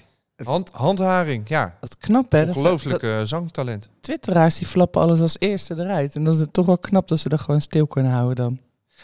Hand, 0.43 0.69
handharing, 0.73 1.49
ja. 1.49 1.77
Dat 1.79 1.97
knap, 1.97 2.31
hè? 2.31 2.45
Dat- 2.45 2.55
Ongelooflijk 2.55 3.01
dat- 3.01 3.11
eh, 3.11 3.21
zangtalent. 3.23 3.89
Twitteraars 4.01 4.57
die 4.57 4.67
flappen 4.67 5.01
alles 5.01 5.19
als 5.21 5.35
eerste 5.39 5.73
eruit. 5.77 6.15
En 6.15 6.23
dan 6.23 6.33
is 6.33 6.39
het 6.39 6.53
toch 6.53 6.65
wel 6.65 6.77
knap 6.77 7.07
dat 7.07 7.19
ze 7.19 7.29
er 7.29 7.39
gewoon 7.39 7.61
stil 7.61 7.87
kunnen 7.87 8.11
houden 8.11 8.35
dan. 8.35 8.59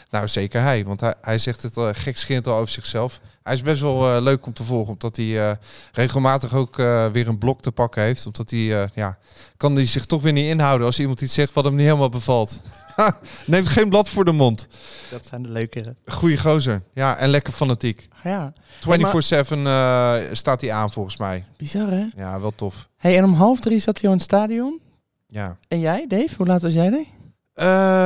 Nou, 0.09 0.27
zeker 0.27 0.61
hij. 0.61 0.85
Want 0.85 0.99
hij, 0.99 1.13
hij 1.21 1.37
zegt 1.37 1.61
het 1.61 1.77
uh, 1.77 1.89
gekscherend 1.91 2.47
al 2.47 2.55
over 2.55 2.69
zichzelf. 2.69 3.19
Hij 3.43 3.53
is 3.53 3.61
best 3.61 3.81
wel 3.81 4.15
uh, 4.15 4.21
leuk 4.21 4.45
om 4.45 4.53
te 4.53 4.63
volgen. 4.63 4.93
Omdat 4.93 5.15
hij 5.15 5.25
uh, 5.25 5.51
regelmatig 5.91 6.53
ook 6.53 6.75
weer 7.11 7.27
een 7.27 7.37
blok 7.37 7.61
te 7.61 7.71
pakken 7.71 8.01
heeft. 8.01 8.25
Omdat 8.25 8.49
hij, 8.49 8.89
ja, 8.93 9.17
kan 9.57 9.75
hij 9.75 9.85
zich 9.85 10.05
toch 10.05 10.21
weer 10.21 10.33
niet 10.33 10.45
inhouden 10.45 10.87
als 10.87 10.99
iemand 10.99 11.21
iets 11.21 11.33
zegt 11.33 11.53
wat 11.53 11.63
hem 11.63 11.75
niet 11.75 11.85
helemaal 11.85 12.09
bevalt. 12.09 12.61
Neemt 13.45 13.67
geen 13.67 13.89
blad 13.89 14.09
voor 14.09 14.25
de 14.25 14.31
mond. 14.31 14.67
Dat 15.09 15.27
zijn 15.27 15.41
de 15.41 15.49
leukere. 15.49 15.95
Goeie 16.05 16.37
gozer. 16.37 16.83
Ja, 16.93 17.17
en 17.17 17.29
lekker 17.29 17.53
fanatiek. 17.53 18.07
Ja. 18.23 18.53
24-7 18.53 20.31
staat 20.31 20.61
hij 20.61 20.71
aan 20.71 20.91
volgens 20.91 21.17
mij. 21.17 21.45
Bizar, 21.57 21.89
hè? 21.89 22.05
Ja, 22.15 22.39
wel 22.39 22.53
tof. 22.55 22.87
Hey, 22.97 23.17
en 23.17 23.23
om 23.23 23.33
half 23.33 23.59
drie 23.59 23.79
zat 23.79 24.01
hij 24.01 24.09
in 24.09 24.15
het 24.15 24.25
stadion. 24.25 24.81
Ja. 25.27 25.57
En 25.67 25.79
jij, 25.79 26.05
Dave? 26.07 26.35
Hoe 26.37 26.47
laat 26.47 26.61
was 26.61 26.73
jij 26.73 26.91
er? 26.91 27.05
Uh, 27.55 27.65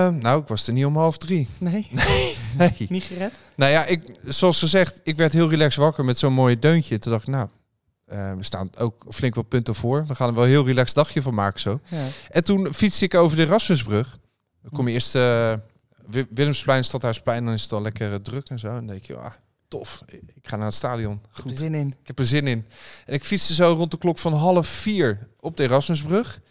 nou, 0.09 0.41
ik 0.41 0.47
was 0.47 0.67
er 0.67 0.73
niet 0.73 0.85
om 0.85 0.97
half 0.97 1.17
drie. 1.17 1.47
Nee. 1.57 1.87
Nee. 1.91 2.37
nee. 2.57 2.87
Niet 2.89 3.03
gered? 3.03 3.33
Nou 3.55 3.71
ja, 3.71 3.85
ik, 3.85 4.15
zoals 4.23 4.59
gezegd, 4.59 4.99
ik 5.03 5.17
werd 5.17 5.33
heel 5.33 5.49
relaxed 5.49 5.83
wakker 5.83 6.05
met 6.05 6.17
zo'n 6.17 6.33
mooie 6.33 6.59
deuntje. 6.59 6.97
Toen 6.97 7.11
dacht 7.11 7.27
ik, 7.27 7.33
nou, 7.33 7.47
uh, 8.07 8.33
we 8.33 8.43
staan 8.43 8.69
ook 8.77 9.05
flink 9.09 9.35
wat 9.35 9.47
punten 9.47 9.75
voor. 9.75 10.05
We 10.07 10.15
gaan 10.15 10.27
er 10.27 10.33
wel 10.33 10.43
een 10.43 10.49
heel 10.49 10.65
relaxed 10.65 10.95
dagje 10.95 11.21
van 11.21 11.33
maken 11.33 11.59
zo. 11.59 11.79
Ja. 11.85 12.07
En 12.29 12.43
toen 12.43 12.73
fietste 12.73 13.05
ik 13.05 13.13
over 13.13 13.37
de 13.37 13.45
Rasmusbrug. 13.45 14.19
Dan 14.61 14.71
kom 14.71 14.87
je 14.87 14.93
eerst 14.93 15.15
uh, 15.15 15.53
Willemsplein, 16.29 16.83
Stadhuisplein, 16.83 17.45
dan 17.45 17.53
is 17.53 17.61
het 17.61 17.71
al 17.71 17.81
lekker 17.81 18.21
druk 18.21 18.49
en 18.49 18.59
zo. 18.59 18.67
En 18.67 18.73
dan 18.73 18.87
denk 18.87 19.05
je, 19.05 19.17
ah, 19.17 19.33
tof, 19.67 20.03
ik 20.07 20.47
ga 20.47 20.55
naar 20.55 20.65
het 20.65 20.75
stadion. 20.75 21.21
Goed. 21.31 21.37
Ik 21.37 21.43
heb 21.43 21.51
er 21.51 21.57
zin 21.57 21.75
in. 21.75 21.87
Ik 21.87 22.07
heb 22.07 22.19
er 22.19 22.27
zin 22.27 22.47
in. 22.47 22.65
En 23.05 23.13
ik 23.13 23.23
fietste 23.23 23.53
zo 23.53 23.73
rond 23.73 23.91
de 23.91 23.97
klok 23.97 24.17
van 24.17 24.33
half 24.33 24.67
vier 24.67 25.27
op 25.39 25.57
de 25.57 25.63
Erasmusbrug. 25.63 26.41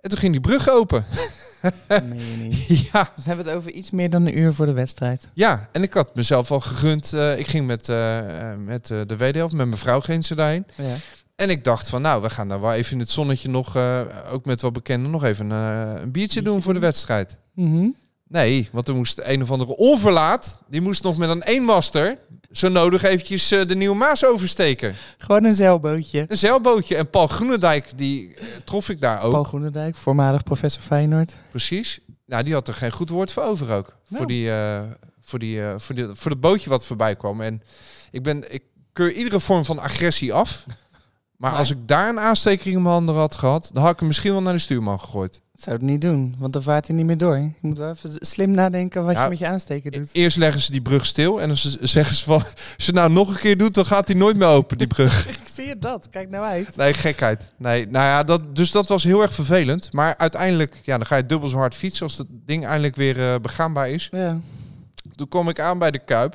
En 0.00 0.10
toen 0.10 0.18
ging 0.18 0.32
die 0.32 0.40
brug 0.40 0.68
open. 0.70 1.04
Nee, 1.88 2.36
niet. 2.36 2.66
ja. 2.92 3.12
Dus 3.14 3.24
hebben 3.24 3.44
we 3.44 3.50
het 3.50 3.60
over 3.60 3.70
iets 3.70 3.90
meer 3.90 4.10
dan 4.10 4.26
een 4.26 4.38
uur 4.38 4.52
voor 4.54 4.66
de 4.66 4.72
wedstrijd. 4.72 5.28
Ja, 5.34 5.68
en 5.72 5.82
ik 5.82 5.92
had 5.92 6.14
mezelf 6.14 6.50
al 6.50 6.60
gegund. 6.60 7.12
Uh, 7.14 7.38
ik 7.38 7.46
ging 7.46 7.66
met, 7.66 7.88
uh, 7.88 8.20
met 8.64 8.90
uh, 8.90 9.00
de 9.06 9.16
WDF, 9.16 9.52
met 9.52 9.66
mijn 9.66 9.76
vrouw 9.76 10.00
ging 10.00 10.24
ze 10.24 10.34
daarheen. 10.34 10.66
Ja. 10.74 10.94
En 11.36 11.50
ik 11.50 11.64
dacht 11.64 11.88
van, 11.88 12.02
nou, 12.02 12.22
we 12.22 12.30
gaan 12.30 12.48
daar 12.48 12.60
wel 12.60 12.72
even 12.72 12.92
in 12.92 12.98
het 12.98 13.10
zonnetje 13.10 13.48
nog, 13.48 13.76
ook 14.30 14.44
met 14.44 14.60
wat 14.60 14.72
bekenden, 14.72 15.10
nog 15.10 15.24
even 15.24 15.50
een 15.50 15.88
biertje, 15.94 16.08
biertje 16.08 16.42
doen 16.42 16.62
voor 16.62 16.74
de 16.74 16.80
wedstrijd. 16.80 17.38
Mm 17.54 17.72
-hmm. 17.72 17.96
Nee, 18.28 18.68
want 18.72 18.88
er 18.88 18.94
moest 18.94 19.20
een 19.22 19.42
of 19.42 19.50
andere 19.50 19.76
onverlaat, 19.76 20.60
die 20.68 20.80
moest 20.80 21.02
nog 21.02 21.16
met 21.16 21.28
een 21.28 21.42
eenmaster 21.42 22.18
zo 22.50 22.68
nodig 22.68 23.02
eventjes 23.02 23.52
uh, 23.52 23.66
de 23.66 23.76
Nieuwe 23.76 23.96
Maas 23.96 24.24
oversteken. 24.24 24.94
Gewoon 25.18 25.44
een 25.44 25.52
zeilbootje. 25.52 26.24
Een 26.28 26.36
zeilbootje. 26.36 26.96
En 26.96 27.10
Paul 27.10 27.26
Groenendijk, 27.26 27.90
die 27.96 28.28
uh, 28.28 28.44
trof 28.64 28.88
ik 28.88 29.00
daar 29.00 29.22
ook. 29.22 29.30
Paul 29.30 29.44
Groenendijk, 29.44 29.96
voormalig 29.96 30.42
professor 30.42 30.82
Feyenoord. 30.82 31.36
Precies. 31.50 32.00
Nou, 32.26 32.42
die 32.42 32.54
had 32.54 32.68
er 32.68 32.74
geen 32.74 32.92
goed 32.92 33.08
woord 33.08 33.32
voor 33.32 33.42
over 33.42 33.72
ook. 33.72 33.86
Nou. 33.86 34.16
Voor, 34.16 34.26
die, 34.26 34.46
uh, 34.46 34.82
voor, 35.20 35.38
die, 35.38 35.62
voor, 35.76 35.94
die, 35.94 36.06
voor 36.12 36.30
het 36.30 36.40
bootje 36.40 36.70
wat 36.70 36.84
voorbij 36.84 37.16
kwam. 37.16 37.40
En 37.40 37.62
ik, 38.10 38.22
ben, 38.22 38.52
ik 38.52 38.62
keur 38.92 39.12
iedere 39.12 39.40
vorm 39.40 39.64
van 39.64 39.78
agressie 39.78 40.32
af. 40.32 40.66
Maar 41.36 41.52
als 41.52 41.70
ik 41.70 41.88
daar 41.88 42.08
een 42.08 42.20
aansteking 42.20 42.74
in 42.74 42.82
mijn 42.82 42.94
handen 42.94 43.14
had 43.14 43.34
gehad, 43.34 43.70
dan 43.72 43.82
had 43.82 43.92
ik 43.92 43.98
hem 43.98 44.08
misschien 44.08 44.32
wel 44.32 44.42
naar 44.42 44.52
de 44.52 44.58
stuurman 44.58 45.00
gegooid. 45.00 45.42
Zou 45.58 45.76
het 45.76 45.84
niet 45.84 46.00
doen, 46.00 46.34
want 46.38 46.52
dan 46.52 46.62
vaart 46.62 46.86
hij 46.86 46.96
niet 46.96 47.06
meer 47.06 47.16
door. 47.16 47.36
Je 47.36 47.50
moet 47.60 47.76
wel 47.78 47.90
even 47.90 48.10
slim 48.18 48.50
nadenken 48.50 49.04
wat 49.04 49.14
Ja. 49.14 49.22
je 49.22 49.28
met 49.28 49.38
je 49.38 49.46
aansteken 49.46 49.90
doet. 49.92 50.08
Eerst 50.12 50.36
leggen 50.36 50.60
ze 50.60 50.70
die 50.70 50.82
brug 50.82 51.06
stil 51.06 51.40
en 51.40 51.48
dan 51.48 51.56
zeggen 51.80 52.14
ze 52.16 52.24
van... 52.24 52.34
Als 52.42 52.52
je 52.76 52.84
het 52.84 52.94
nou 52.94 53.10
nog 53.10 53.28
een 53.28 53.38
keer 53.38 53.56
doet, 53.58 53.74
dan 53.74 53.84
gaat 53.84 54.08
hij 54.08 54.16
nooit 54.16 54.36
meer 54.36 54.48
open, 54.48 54.78
die 54.78 54.86
brug. 54.86 55.28
Ik 55.28 55.38
zie 55.48 55.66
je 55.66 55.78
dat, 55.78 56.08
kijk 56.10 56.28
nou 56.30 56.44
uit. 56.44 56.76
Nee, 56.76 56.94
gekheid. 56.94 57.52
Nee, 57.56 57.86
nou 57.86 58.04
ja, 58.04 58.22
dat, 58.22 58.56
dus 58.56 58.70
dat 58.70 58.88
was 58.88 59.04
heel 59.04 59.22
erg 59.22 59.34
vervelend. 59.34 59.92
Maar 59.92 60.16
uiteindelijk, 60.16 60.80
ja, 60.82 60.96
dan 60.96 61.06
ga 61.06 61.16
je 61.16 61.26
dubbel 61.26 61.48
zo 61.48 61.56
hard 61.56 61.74
fietsen 61.74 62.02
als 62.06 62.18
het 62.18 62.26
ding 62.30 62.64
eindelijk 62.66 62.96
weer 62.96 63.18
eh, 63.18 63.34
begaanbaar 63.42 63.90
is. 63.90 64.08
Ja. 64.10 64.40
Toen 65.14 65.28
kom 65.28 65.48
ik 65.48 65.60
aan 65.60 65.78
bij 65.78 65.90
de 65.90 65.98
Kuip. 66.04 66.34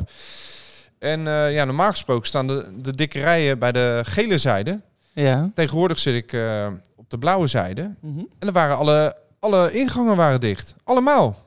En 1.00 1.27
eh, 1.27 1.53
ja, 1.53 1.65
normaal 1.65 1.92
gesproken 1.92 2.27
staan 2.27 2.48
de, 2.48 2.72
de 2.82 2.92
dikke 2.96 3.20
rijen 3.20 3.60
bij 3.60 3.72
de 3.72 4.01
gele 4.06 4.38
zijde. 4.38 4.82
Ja. 5.13 5.51
Tegenwoordig 5.53 6.00
zit 6.00 6.15
ik 6.15 6.34
eh, 6.34 6.68
de 7.13 7.20
blauwe 7.20 7.48
zijde. 7.48 7.96
Mhm. 8.01 8.20
En 8.39 8.48
er 8.48 8.51
waren 8.53 8.77
alle, 8.77 9.15
alle 9.39 9.72
ingangen 9.72 10.15
waren 10.15 10.41
dicht. 10.41 10.75
Allemaal. 10.84 11.38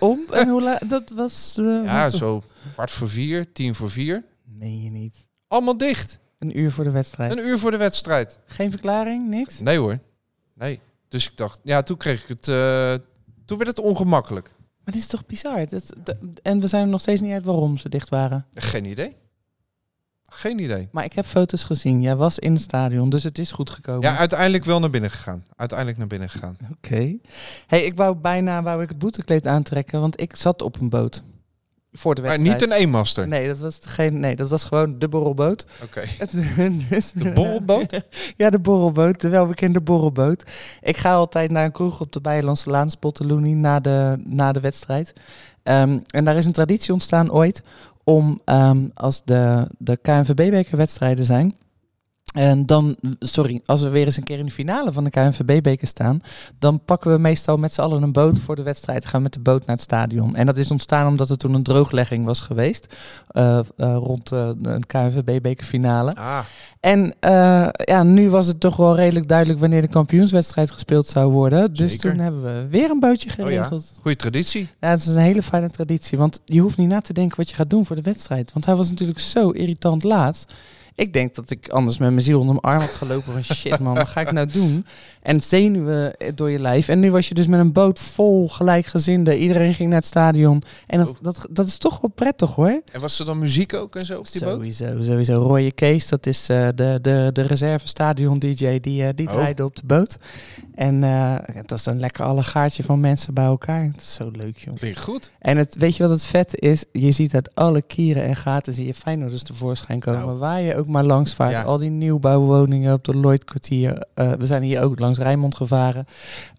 Om 0.00 0.20
en 0.30 0.48
hoe 0.48 0.62
laat? 0.62 0.88
Dat 0.90 1.10
was. 1.14 1.56
eh, 1.58 1.80
Ja, 1.84 2.08
zo 2.08 2.42
kwart 2.72 2.90
voor 2.90 3.08
vier, 3.08 3.52
tien 3.52 3.74
voor 3.74 3.90
vier. 3.90 4.24
Meen 4.44 4.82
je 4.82 4.90
niet. 4.90 5.24
Allemaal 5.48 5.76
dicht. 5.78 6.18
Een 6.38 6.58
uur 6.58 6.72
voor 6.72 6.84
de 6.84 6.90
wedstrijd. 6.90 7.32
Een 7.32 7.46
uur 7.46 7.58
voor 7.58 7.70
de 7.70 7.76
wedstrijd. 7.76 8.38
Geen 8.46 8.70
verklaring, 8.70 9.28
niks. 9.28 9.60
Nee 9.60 9.78
hoor. 9.78 9.98
Nee. 10.54 10.80
Dus 11.08 11.26
ik 11.30 11.36
dacht, 11.36 11.60
ja, 11.64 11.82
toen 11.82 11.96
kreeg 11.96 12.22
ik 12.22 12.28
het. 12.28 12.48
eh, 12.48 12.94
toen 13.44 13.58
werd 13.58 13.70
het 13.76 13.80
ongemakkelijk. 13.80 14.54
Maar 14.84 14.94
dit 14.94 15.02
is 15.02 15.06
toch 15.06 15.26
bizar? 15.26 15.66
Dat, 15.68 15.92
dat- 16.02 16.16
en 16.42 16.60
we 16.60 16.66
zijn 16.66 16.82
er 16.82 16.88
nog 16.88 17.00
steeds 17.00 17.20
niet 17.20 17.32
uit 17.32 17.44
waarom 17.44 17.76
ze 17.76 17.88
dicht 17.88 18.08
waren. 18.08 18.46
Geen 18.54 18.84
idee. 18.84 19.16
Geen 20.30 20.58
idee. 20.58 20.88
Maar 20.92 21.04
ik 21.04 21.12
heb 21.12 21.24
foto's 21.24 21.64
gezien. 21.64 22.00
Jij 22.02 22.16
was 22.16 22.38
in 22.38 22.52
het 22.52 22.62
stadion, 22.62 23.10
dus 23.10 23.22
het 23.22 23.38
is 23.38 23.52
goed 23.52 23.70
gekomen. 23.70 24.02
Ja, 24.10 24.16
uiteindelijk 24.16 24.64
wel 24.64 24.80
naar 24.80 24.90
binnen 24.90 25.10
gegaan. 25.10 25.44
Uiteindelijk 25.56 25.98
naar 25.98 26.06
binnen 26.06 26.28
gegaan. 26.30 26.56
Oké. 26.72 27.16
Hey, 27.66 27.84
ik 27.84 27.96
wou 27.96 28.16
bijna 28.16 28.62
wou 28.62 28.82
ik 28.82 28.88
het 28.88 28.98
boetekleed 28.98 29.46
aantrekken, 29.46 30.00
want 30.00 30.20
ik 30.20 30.36
zat 30.36 30.62
op 30.62 30.80
een 30.80 30.88
boot. 30.88 31.22
Voor 31.92 32.14
de 32.14 32.20
Maar 32.20 32.30
wedstrijd. 32.30 32.60
niet 32.60 32.70
een 32.70 32.76
eenmaster. 32.76 33.28
Nee, 33.28 33.46
dat 33.46 33.58
was 33.58 33.78
geen. 33.82 34.20
Nee, 34.20 34.36
dat 34.36 34.48
was 34.48 34.64
gewoon 34.64 34.98
de 34.98 35.08
borrelboot. 35.08 35.66
Oké. 35.82 36.02
Dus- 36.90 37.12
De 37.12 37.32
borrelboot? 37.32 38.00
ja, 38.36 38.50
de 38.50 38.58
borrelboot, 38.60 39.20
de 39.20 39.28
welbekende 39.28 39.80
borrelboot. 39.80 40.44
Ik 40.80 40.96
ga 40.96 41.12
altijd 41.14 41.50
naar 41.50 41.64
een 41.64 41.72
kroeg 41.72 42.00
op 42.00 42.12
de 42.12 42.20
Bijlandse 42.20 42.70
Laan, 42.70 42.90
Spotteloenie, 42.90 43.54
na 43.54 43.80
de, 43.80 44.16
na 44.24 44.52
de 44.52 44.60
wedstrijd. 44.60 45.12
Ehm, 45.62 46.00
en 46.06 46.24
daar 46.24 46.36
is 46.36 46.44
een 46.44 46.52
traditie 46.52 46.92
ontstaan 46.92 47.32
ooit 47.32 47.62
om 48.08 48.40
ehm, 48.44 48.88
als 48.94 49.24
de, 49.24 49.66
de 49.78 49.96
KNVB-bekerwedstrijden 49.96 51.24
zijn. 51.24 51.56
En 52.34 52.66
dan, 52.66 52.96
sorry, 53.18 53.60
als 53.66 53.82
we 53.82 53.88
weer 53.88 54.04
eens 54.04 54.16
een 54.16 54.24
keer 54.24 54.38
in 54.38 54.44
de 54.44 54.50
finale 54.50 54.92
van 54.92 55.04
de 55.04 55.10
KNVB-beker 55.10 55.86
staan, 55.86 56.20
dan 56.58 56.84
pakken 56.84 57.12
we 57.12 57.18
meestal 57.18 57.56
met 57.56 57.72
z'n 57.72 57.80
allen 57.80 58.02
een 58.02 58.12
boot 58.12 58.38
voor 58.38 58.56
de 58.56 58.62
wedstrijd. 58.62 59.06
Gaan 59.06 59.22
met 59.22 59.32
de 59.32 59.40
boot 59.40 59.66
naar 59.66 59.76
het 59.76 59.84
stadion. 59.84 60.36
En 60.36 60.46
dat 60.46 60.56
is 60.56 60.70
ontstaan 60.70 61.06
omdat 61.06 61.30
er 61.30 61.36
toen 61.36 61.54
een 61.54 61.62
drooglegging 61.62 62.24
was 62.24 62.40
geweest 62.40 62.94
eh, 63.28 63.58
eh, 63.58 63.64
rond 63.76 64.32
eh, 64.32 64.50
een 64.62 64.86
KNVB-bekerfinale. 64.86 66.12
Ah, 66.12 66.38
En 66.80 67.14
ja, 67.84 68.02
nu 68.02 68.30
was 68.30 68.46
het 68.46 68.60
toch 68.60 68.76
wel 68.76 68.96
redelijk 68.96 69.28
duidelijk 69.28 69.60
wanneer 69.60 69.80
de 69.80 69.88
kampioenswedstrijd 69.88 70.70
gespeeld 70.70 71.06
zou 71.06 71.32
worden. 71.32 71.74
Dus 71.74 71.92
Zeker. 71.92 72.10
toen 72.10 72.20
hebben 72.20 72.42
we 72.42 72.66
weer 72.70 72.90
een 72.90 73.00
bootje 73.00 73.30
oh 73.30 73.36
ja. 73.36 73.44
geregeld. 73.44 73.92
Goede 74.00 74.16
traditie. 74.16 74.68
ja. 74.80 74.88
het 74.88 75.00
is 75.00 75.06
een 75.06 75.16
hele 75.16 75.42
fijne 75.42 75.70
traditie. 75.70 76.18
Want 76.18 76.40
je 76.44 76.60
hoeft 76.60 76.76
niet 76.76 76.88
na 76.88 77.00
te 77.00 77.12
denken 77.12 77.36
wat 77.36 77.48
je 77.48 77.54
gaat 77.54 77.70
doen 77.70 77.86
voor 77.86 77.96
de 77.96 78.02
wedstrijd. 78.02 78.52
Want 78.52 78.64
hij 78.64 78.76
was 78.76 78.88
natuurlijk 78.88 79.18
zo 79.18 79.50
irritant 79.50 80.02
laat. 80.02 80.46
Ik 80.98 81.12
denk 81.12 81.34
dat 81.34 81.50
ik 81.50 81.68
anders 81.68 81.98
met 81.98 82.10
mijn 82.10 82.22
ziel 82.22 82.40
onder 82.40 82.58
mijn 82.62 82.74
arm 82.74 82.80
had 82.80 82.90
gelopen 82.90 83.32
van 83.32 83.42
shit 83.44 83.78
man, 83.78 83.94
wat 83.94 84.08
ga 84.08 84.20
ik 84.20 84.32
nou 84.32 84.46
doen? 84.46 84.86
En 85.22 85.42
zenuwen 85.42 86.14
door 86.34 86.50
je 86.50 86.58
lijf. 86.58 86.88
En 86.88 87.00
nu 87.00 87.10
was 87.10 87.28
je 87.28 87.34
dus 87.34 87.46
met 87.46 87.60
een 87.60 87.72
boot 87.72 87.98
vol 87.98 88.48
gelijkgezinden. 88.48 89.38
Iedereen 89.38 89.74
ging 89.74 89.88
naar 89.88 89.98
het 89.98 90.06
stadion. 90.06 90.62
En 90.86 90.98
dat, 90.98 91.08
Oh. 91.08 91.14
dat, 91.20 91.46
dat 91.50 91.66
is 91.66 91.76
toch 91.78 92.00
wel 92.00 92.10
prettig 92.14 92.54
hoor. 92.54 92.82
En 92.92 93.00
was 93.00 93.18
er 93.18 93.24
dan 93.24 93.38
muziek 93.38 93.74
ook 93.74 93.96
en 93.96 94.06
zo 94.06 94.18
op 94.18 94.30
die 94.32 94.44
boot? 94.44 94.52
Sowieso, 94.52 95.02
sowieso. 95.02 95.34
Roye 95.34 95.72
Kees, 95.72 96.08
dat 96.08 96.26
is 96.26 96.48
eh, 96.48 96.68
de, 96.74 96.98
de, 97.02 97.30
de 97.32 97.42
reservestadion 97.42 98.38
DJ, 98.38 98.78
die, 98.80 99.04
eh, 99.04 99.08
die 99.14 99.28
Oh. 99.28 99.34
draaide 99.34 99.64
op 99.64 99.76
de 99.76 99.82
boot. 99.86 100.16
En 100.74 101.04
eh, 101.04 101.34
het 101.42 101.70
was 101.70 101.86
een 101.86 102.00
lekker 102.00 102.24
allegaartje 102.24 102.82
van 102.82 103.00
mensen 103.00 103.34
bij 103.34 103.44
elkaar. 103.44 103.82
Het 103.82 104.00
is 104.00 104.14
zo 104.14 104.30
leuk, 104.32 104.58
joh. 104.58 104.74
Klinkt 104.74 105.00
goed. 105.00 105.32
En 105.38 105.56
het, 105.56 105.76
weet 105.76 105.96
je 105.96 106.02
wat 106.02 106.12
het 106.12 106.24
vet 106.24 106.60
is? 106.60 106.84
Je 106.92 107.12
ziet 107.12 107.34
uit 107.34 107.54
alle 107.54 107.82
kieren 107.82 108.22
en 108.24 108.36
gaten 108.36 108.72
zie 108.72 108.86
je 108.86 108.94
Feyenoorders 108.94 109.42
tevoorschijn 109.42 110.00
komen. 110.00 110.20
Nou. 110.26 110.38
Waar 110.38 110.62
je 110.62 110.74
ook 110.76 110.86
maar 110.88 111.04
langs. 111.04 111.36
Ja. 111.36 111.62
Al 111.62 111.78
die 111.78 111.90
nieuwbouwwoningen 111.90 112.92
op 112.92 113.04
de 113.04 113.16
Lloydkwartier. 113.16 114.06
Eh 114.14 114.32
we 114.32 114.46
zijn 114.46 114.62
hier 114.62 114.82
ook 114.82 114.98
langs 114.98 115.18
Rijnmond 115.18 115.54
gevaren. 115.54 116.06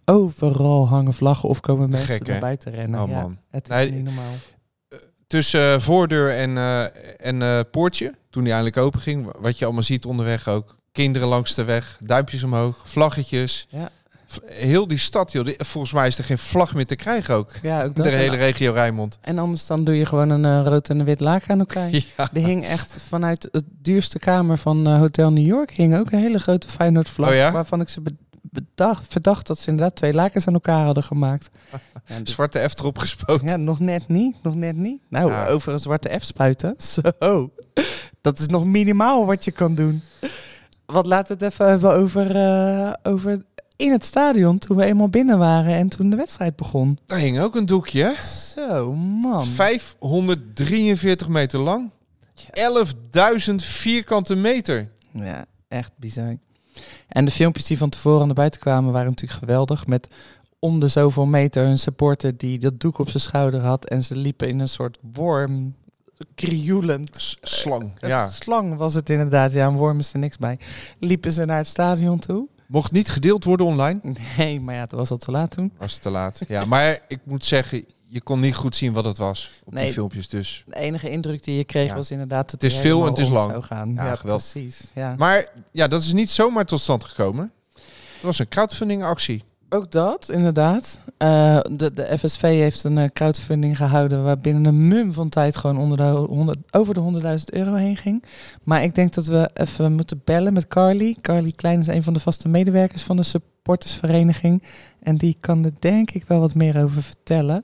Overal 0.05 0.87
hangen 0.87 1.13
vlaggen 1.13 1.49
of 1.49 1.59
komen 1.59 1.89
mensen 1.89 2.07
Gek, 2.07 2.25
naar 2.25 2.35
hè? 2.35 2.41
buiten 2.41 2.71
rennen. 2.71 3.01
Oh 3.01 3.09
ja, 3.09 3.21
man. 3.21 3.37
het 3.49 3.69
is 3.69 3.75
Nee, 3.75 3.91
niet 3.91 4.03
normaal. 4.03 4.33
Tussen 5.27 5.73
eh, 5.73 5.79
voordeur 5.79 6.35
en, 6.35 6.57
eh, 6.57 6.83
en 7.17 7.41
eh, 7.41 7.59
poortje, 7.71 8.13
toen 8.29 8.43
die 8.43 8.51
eindelijk 8.53 8.77
open 8.81 8.99
ging, 8.99 9.35
wat 9.39 9.57
je 9.57 9.65
allemaal 9.65 9.83
ziet 9.83 10.05
onderweg 10.05 10.47
ook. 10.47 10.77
Kinderen 10.91 11.27
langs 11.27 11.55
de 11.55 11.63
weg, 11.63 11.97
duimpjes 11.99 12.43
omhoog, 12.43 12.81
vlaggetjes. 12.83 13.67
Ja. 13.69 13.89
Heel 14.45 14.87
die 14.87 14.97
stad, 14.97 15.31
joh. 15.31 15.45
die- 15.45 15.55
Volgens 15.57 15.93
mij 15.93 16.07
is 16.07 16.17
er 16.17 16.23
geen 16.23 16.37
vlag 16.37 16.73
meer 16.75 16.85
te 16.85 16.95
krijgen 16.95 17.35
ook. 17.35 17.51
Ja, 17.61 17.83
ook 17.83 17.95
dat. 17.95 18.05
de 18.05 18.11
hele 18.11 18.35
regio 18.35 18.71
Rijnmond. 18.71 19.17
En 19.21 19.37
anders 19.37 19.67
dan 19.67 19.83
doe 19.83 19.95
je 19.95 20.05
gewoon 20.05 20.29
een 20.29 20.45
eh, 20.45 20.67
rood 20.71 20.89
en 20.89 20.99
een 20.99 21.05
wit 21.05 21.19
laken 21.19 21.49
aan 21.49 21.59
elkaar. 21.59 21.89
Ja. 22.17 22.29
Er 22.33 22.43
hing 22.43 22.65
echt 22.65 22.95
vanuit 23.07 23.47
het 23.51 23.63
duurste 23.81 24.19
kamer 24.19 24.57
van 24.57 24.87
eh, 24.87 24.97
Hotel 24.97 25.31
New 25.31 25.45
York 25.45 25.71
hing 25.71 25.97
ook 25.97 26.11
een 26.11 26.19
hele 26.19 26.39
grote 26.39 26.69
Feyenoord 26.69 27.09
vlag. 27.09 27.29
Oh 27.29 27.35
ja? 27.35 27.51
Waarvan 27.51 27.81
ik 27.81 27.89
ze 27.89 28.01
be- 28.01 28.15
bedacht, 28.41 29.03
verdacht 29.09 29.47
dat 29.47 29.59
ze 29.59 29.69
inderdaad 29.69 29.95
twee 29.95 30.13
lakens 30.13 30.47
aan 30.47 30.53
elkaar 30.53 30.85
hadden 30.85 31.03
gemaakt. 31.03 31.49
Ja, 32.05 32.19
dus- 32.19 32.33
Zwarte 32.33 32.59
F 32.69 32.79
erop 32.79 32.97
gespoten. 32.97 33.47
ja, 33.47 33.55
nog 33.57 33.79
net 33.79 34.07
niet. 34.07 34.35
Nog 34.43 34.55
net 34.55 34.75
niet. 34.75 35.01
Nou, 35.09 35.31
Ja. 35.31 35.47
over 35.47 35.73
een 35.73 35.79
zwarte 35.79 36.19
F 36.19 36.23
spuiten. 36.23 36.75
Zo. 37.19 37.51
Dat 38.21 38.39
is 38.39 38.45
nog 38.47 38.65
minimaal 38.65 39.25
wat 39.25 39.45
je 39.45 39.51
kan 39.51 39.75
doen. 39.75 40.01
Wat 40.85 41.07
we 41.07 41.15
het 41.15 41.41
even 41.41 41.67
hebben 41.69 41.93
over, 41.93 42.35
eh, 42.35 42.93
over 43.03 43.43
in 43.79 43.91
het 43.91 44.05
stadion 44.05 44.57
toen 44.57 44.77
we 44.77 44.85
eenmaal 44.85 45.09
binnen 45.09 45.37
waren 45.37 45.73
en 45.73 45.89
toen 45.89 46.09
de 46.09 46.15
wedstrijd 46.15 46.55
begon. 46.55 46.99
Daar 47.05 47.19
hing 47.19 47.39
ook 47.39 47.55
een 47.55 47.65
doekje, 47.65 48.03
hè? 48.03 48.23
Zo, 48.23 48.93
man. 48.95 49.45
543 49.45 51.27
meter 51.27 51.59
lang. 51.59 51.89
11.000 53.49 53.55
vierkante 53.55 54.35
meter. 54.35 54.89
Ja, 55.11 55.45
echt 55.67 55.91
bizar. 55.95 56.37
En 57.07 57.25
de 57.25 57.31
filmpjes 57.31 57.65
die 57.65 57.77
van 57.77 57.89
tevoren 57.89 58.25
naar 58.25 58.35
buiten 58.35 58.59
kwamen 58.59 58.91
waren 58.91 59.09
natuurlijk 59.09 59.39
geweldig. 59.39 59.87
Met 59.87 60.07
om 60.59 60.79
de 60.79 60.87
zoveel 60.87 61.25
meter 61.25 61.63
een 61.65 61.79
supporter 61.79 62.37
die 62.37 62.59
dat 62.59 62.79
doek 62.79 62.97
op 62.97 63.09
zijn 63.09 63.23
schouder 63.23 63.59
had. 63.61 63.85
En 63.85 64.03
ze 64.03 64.15
liepen 64.15 64.47
in 64.47 64.59
een 64.59 64.69
soort 64.69 64.97
worm, 65.13 65.75
krioelend. 66.35 67.09
S- 67.21 67.37
Slang, 67.41 67.91
Een 67.99 68.09
ja. 68.09 68.29
slang 68.29 68.75
was 68.75 68.93
het 68.93 69.09
inderdaad. 69.09 69.51
Ja, 69.51 69.67
een 69.67 69.75
worm 69.75 69.99
is 69.99 70.13
er 70.13 70.19
niks 70.19 70.37
bij. 70.37 70.57
Liepen 70.99 71.31
ze 71.31 71.45
naar 71.45 71.57
het 71.57 71.67
stadion 71.67 72.19
toe? 72.19 72.47
Mocht 72.69 72.91
niet 72.91 73.09
gedeeld 73.09 73.43
worden 73.43 73.65
online. 73.65 73.99
Nee, 74.37 74.59
maar 74.59 74.75
ja, 74.75 74.81
het 74.81 74.91
was 74.91 75.09
al 75.11 75.17
te 75.17 75.31
laat 75.31 75.51
toen. 75.51 75.71
Was 75.77 75.97
te 75.97 76.09
laat. 76.09 76.41
Ja, 76.47 76.65
maar 76.75 76.99
ik 77.07 77.19
moet 77.23 77.45
zeggen, 77.45 77.85
je 78.05 78.21
kon 78.21 78.39
niet 78.39 78.55
goed 78.55 78.75
zien 78.75 78.93
wat 78.93 79.05
het 79.05 79.17
was 79.17 79.51
op 79.65 79.73
Nee. 79.73 79.83
die 79.83 79.93
filmpjes. 79.93 80.27
Dus. 80.29 80.63
De 80.67 80.75
enige 80.75 81.09
indruk 81.09 81.43
die 81.43 81.57
je 81.57 81.63
kreeg 81.63 81.89
Ja. 81.89 81.95
was 81.95 82.11
inderdaad 82.11 82.51
dat 82.51 82.61
Het 82.61 82.71
is 82.71 82.77
veel 82.77 83.01
en 83.01 83.07
het 83.09 83.17
is 83.17 83.29
lang. 83.29 83.65
Gaan. 83.65 83.93
Ja, 83.93 84.05
Ja, 84.05 84.15
geweldig. 84.15 84.51
precies. 84.51 84.81
Ja. 84.95 85.15
Maar 85.17 85.45
ja, 85.71 85.87
dat 85.87 86.01
is 86.01 86.13
niet 86.13 86.29
zomaar 86.29 86.65
tot 86.65 86.79
stand 86.79 87.03
gekomen. 87.03 87.51
Het 88.13 88.21
was 88.21 88.39
een 88.39 88.47
crowdfunding 88.47 89.03
actie. 89.03 89.43
Ook 89.71 89.91
dat, 89.91 90.29
inderdaad. 90.29 90.99
Eh, 91.17 91.59
de, 91.71 91.93
de 91.93 92.17
FSV 92.17 92.41
heeft 92.41 92.83
een 92.83 92.97
eh, 92.97 93.09
crowdfunding 93.13 93.77
gehouden 93.77 94.23
waar 94.23 94.39
binnen 94.39 94.65
een 94.65 94.87
mum 94.87 95.13
van 95.13 95.29
tijd 95.29 95.57
gewoon 95.57 95.77
onder 95.77 95.97
de 95.97 96.03
100, 96.03 96.57
over 96.71 96.93
de 96.93 97.21
100.000 97.37 97.43
euro 97.45 97.73
heen 97.73 97.97
ging. 97.97 98.23
Maar 98.63 98.83
ik 98.83 98.95
denk 98.95 99.13
dat 99.13 99.25
we 99.25 99.49
even 99.53 99.93
moeten 99.93 100.21
bellen 100.23 100.53
met 100.53 100.67
Carly. 100.67 101.15
Carly 101.21 101.51
Klein 101.51 101.79
is 101.79 101.87
een 101.87 102.03
van 102.03 102.13
de 102.13 102.19
vaste 102.19 102.47
medewerkers 102.47 103.03
van 103.03 103.15
de 103.15 103.23
supportersvereniging. 103.23 104.63
En 104.99 105.17
die 105.17 105.37
kan 105.39 105.65
er 105.65 105.71
denk 105.79 106.11
ik 106.11 106.23
wel 106.27 106.39
wat 106.39 106.55
meer 106.55 106.83
over 106.83 107.01
vertellen. 107.01 107.63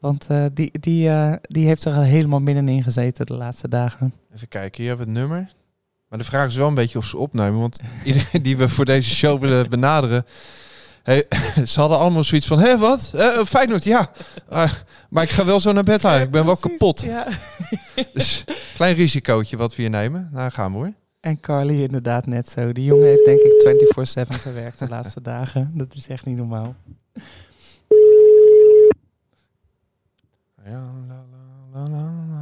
Want 0.00 0.26
eh, 0.28 0.44
die, 0.54 0.78
die, 0.80 1.10
die 1.42 1.66
heeft 1.66 1.84
er 1.84 1.94
al 1.94 2.02
helemaal 2.02 2.40
middenin 2.40 2.82
gezeten 2.82 3.26
de 3.26 3.34
laatste 3.36 3.68
dagen. 3.68 4.14
Even 4.34 4.48
kijken, 4.48 4.80
hier 4.80 4.88
hebben 4.88 5.08
het 5.08 5.16
nummer. 5.16 5.52
Maar 6.08 6.18
de 6.18 6.24
vraag 6.24 6.46
is 6.46 6.56
wel 6.56 6.68
een 6.68 6.74
beetje 6.74 6.98
of 6.98 7.04
ze 7.04 7.16
opnemen. 7.16 7.60
Want 7.60 7.80
iedereen 8.04 8.42
die 8.42 8.56
we 8.56 8.68
voor 8.68 8.84
deze 8.84 9.10
show 9.10 9.40
willen 9.40 9.70
benaderen... 9.70 10.24
Hey, 11.02 11.24
ze 11.66 11.80
hadden 11.80 11.98
allemaal 11.98 12.24
zoiets 12.24 12.46
van, 12.46 12.58
hé 12.58 12.78
wat? 12.78 13.12
Eh, 13.14 13.44
Feyenoord, 13.44 13.84
ja. 13.84 14.10
Ah, 14.48 14.72
maar 15.10 15.22
ik 15.22 15.30
ga 15.30 15.44
wel 15.44 15.60
zo 15.60 15.72
naar 15.72 15.84
bed 15.84 16.04
eigenlijk. 16.04 16.24
Ik 16.24 16.30
ben 16.30 16.44
wel 16.44 16.56
Precies, 16.56 16.78
kapot. 16.78 17.00
Ja. 17.00 17.26
Dus 18.14 18.44
klein 18.74 18.94
risicootje 18.94 19.56
wat 19.56 19.74
we 19.74 19.82
hier 19.82 19.90
nemen. 19.90 20.28
Nou, 20.32 20.50
gaan 20.50 20.72
we 20.72 20.78
hoor. 20.78 20.92
En 21.20 21.40
Carly 21.40 21.82
inderdaad 21.82 22.26
net 22.26 22.48
zo. 22.48 22.72
Die 22.72 22.84
jongen 22.84 23.06
heeft 23.06 23.24
denk 23.24 23.40
ik 23.40 24.26
24-7 24.36 24.40
gewerkt 24.40 24.78
de 24.78 24.88
laatste 24.88 25.22
dagen. 25.32 25.70
Dat 25.74 25.94
is 25.94 26.08
echt 26.08 26.24
niet 26.24 26.36
normaal. 26.36 26.74
Ja, 30.64 30.88
la, 31.08 31.24
la, 31.72 31.88
la. 31.88 32.41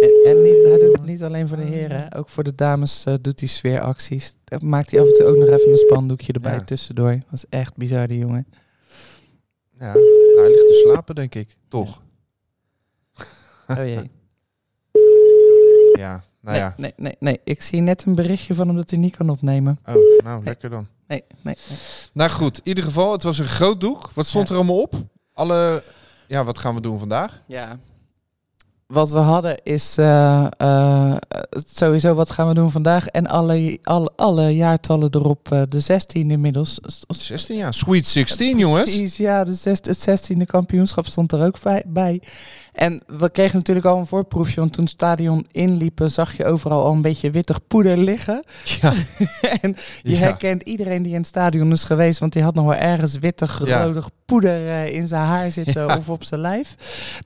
En, 0.00 0.22
en 0.24 0.42
niet, 0.42 0.62
hij 0.62 0.78
doet 0.78 0.92
het 0.92 1.04
niet 1.04 1.22
alleen 1.22 1.48
voor 1.48 1.56
de 1.56 1.62
heren, 1.62 2.12
ook 2.14 2.28
voor 2.28 2.44
de 2.44 2.54
dames 2.54 3.04
eh, 3.04 3.14
doet 3.20 3.40
hij 3.40 3.48
sfeeracties. 3.48 4.34
Dan 4.44 4.68
maakt 4.68 4.90
hij 4.90 5.00
af 5.00 5.06
en 5.06 5.12
toe 5.12 5.24
ook 5.24 5.36
nog 5.36 5.48
even 5.48 5.70
een 5.70 5.76
spandoekje 5.76 6.32
erbij 6.32 6.52
Ja. 6.54 6.64
tussendoor. 6.64 7.10
Dat 7.10 7.32
is 7.32 7.44
echt 7.48 7.76
bizar, 7.76 8.08
die 8.08 8.18
jongen. 8.18 8.46
Ja, 9.78 9.92
nou, 9.92 10.40
hij 10.40 10.48
ligt 10.48 10.66
te 10.66 10.84
slapen, 10.86 11.14
denk 11.14 11.34
ik. 11.34 11.56
Toch? 11.68 12.02
Oh 13.68 13.76
jee. 13.76 14.10
Ja, 15.98 16.22
nou 16.40 16.56
nee, 16.56 16.58
ja. 16.58 16.74
nee, 16.76 16.92
nee, 16.96 17.16
nee. 17.18 17.40
Ik 17.44 17.62
zie 17.62 17.80
net 17.80 18.04
een 18.04 18.14
berichtje 18.14 18.54
van 18.54 18.66
hem 18.66 18.76
dat 18.76 18.90
hij 18.90 18.98
niet 18.98 19.16
kan 19.16 19.30
opnemen. 19.30 19.78
Oh, 19.86 19.94
nou, 20.24 20.44
lekker 20.44 20.70
dan. 20.70 20.86
Nee, 21.06 21.24
nee, 21.42 21.56
nee. 21.68 21.78
Nou 22.12 22.30
goed, 22.30 22.58
in 22.58 22.68
ieder 22.68 22.84
geval, 22.84 23.12
het 23.12 23.22
was 23.22 23.38
een 23.38 23.46
groot 23.46 23.80
doek. 23.80 24.10
Wat 24.14 24.26
stond 24.26 24.48
Ja. 24.48 24.54
er 24.54 24.60
allemaal 24.60 24.80
op? 24.82 24.94
Alle... 25.32 25.82
Ja, 26.26 26.44
wat 26.44 26.58
gaan 26.58 26.74
we 26.74 26.80
doen 26.80 26.98
vandaag? 26.98 27.42
Ja. 27.46 27.78
Wat 28.86 29.10
we 29.10 29.18
hadden 29.18 29.62
is 29.62 29.96
eh, 29.96 30.46
eh, 30.56 31.16
sowieso 31.74 32.14
wat 32.14 32.30
gaan 32.30 32.48
we 32.48 32.54
doen 32.54 32.70
vandaag. 32.70 33.06
En 33.06 33.26
alle, 33.26 33.78
alle, 33.82 34.12
alle 34.16 34.54
jaartallen 34.54 35.08
erop. 35.14 35.52
eh, 35.52 35.62
de 35.68 35.80
16 35.80 36.30
inmiddels. 36.30 36.78
16 37.08 37.56
jaar. 37.56 37.74
Sweet 37.74 38.06
16, 38.06 38.58
jongens. 38.58 38.82
Precies, 38.82 39.16
ja. 39.16 39.44
De 39.44 39.58
het 39.62 40.32
16e 40.32 40.44
kampioenschap 40.46 41.06
stond 41.06 41.32
er 41.32 41.44
ook 41.46 41.56
bij. 41.86 42.22
En 42.76 43.02
we 43.06 43.30
kregen 43.30 43.56
natuurlijk 43.56 43.86
al 43.86 43.98
een 43.98 44.06
voorproefje. 44.06 44.60
Want 44.60 44.72
toen 44.72 44.84
het 44.84 44.92
stadion 44.92 45.46
inliepen 45.50 46.10
zag 46.10 46.36
je 46.36 46.44
overal 46.44 46.84
al 46.84 46.92
een 46.92 47.02
beetje 47.02 47.30
wittig 47.30 47.66
poeder 47.66 47.98
liggen. 47.98 48.44
Ja. 48.80 48.92
en 49.62 49.76
je 50.02 50.10
Ja. 50.10 50.16
herkent 50.18 50.62
iedereen 50.62 51.02
die 51.02 51.12
in 51.12 51.18
het 51.18 51.26
stadion 51.26 51.72
is 51.72 51.84
geweest. 51.84 52.18
Want 52.18 52.32
die 52.32 52.42
had 52.42 52.54
nog 52.54 52.64
wel 52.64 52.74
ergens 52.74 53.18
wittig, 53.18 53.66
Ja. 53.66 53.82
rodig 53.82 54.08
poeder 54.24 54.68
eh, 54.68 54.92
in 54.92 55.08
zijn 55.08 55.22
haar 55.22 55.50
zitten 55.50 55.86
Ja. 55.86 55.96
of 55.96 56.08
op 56.08 56.24
zijn 56.24 56.40
lijf. 56.40 56.74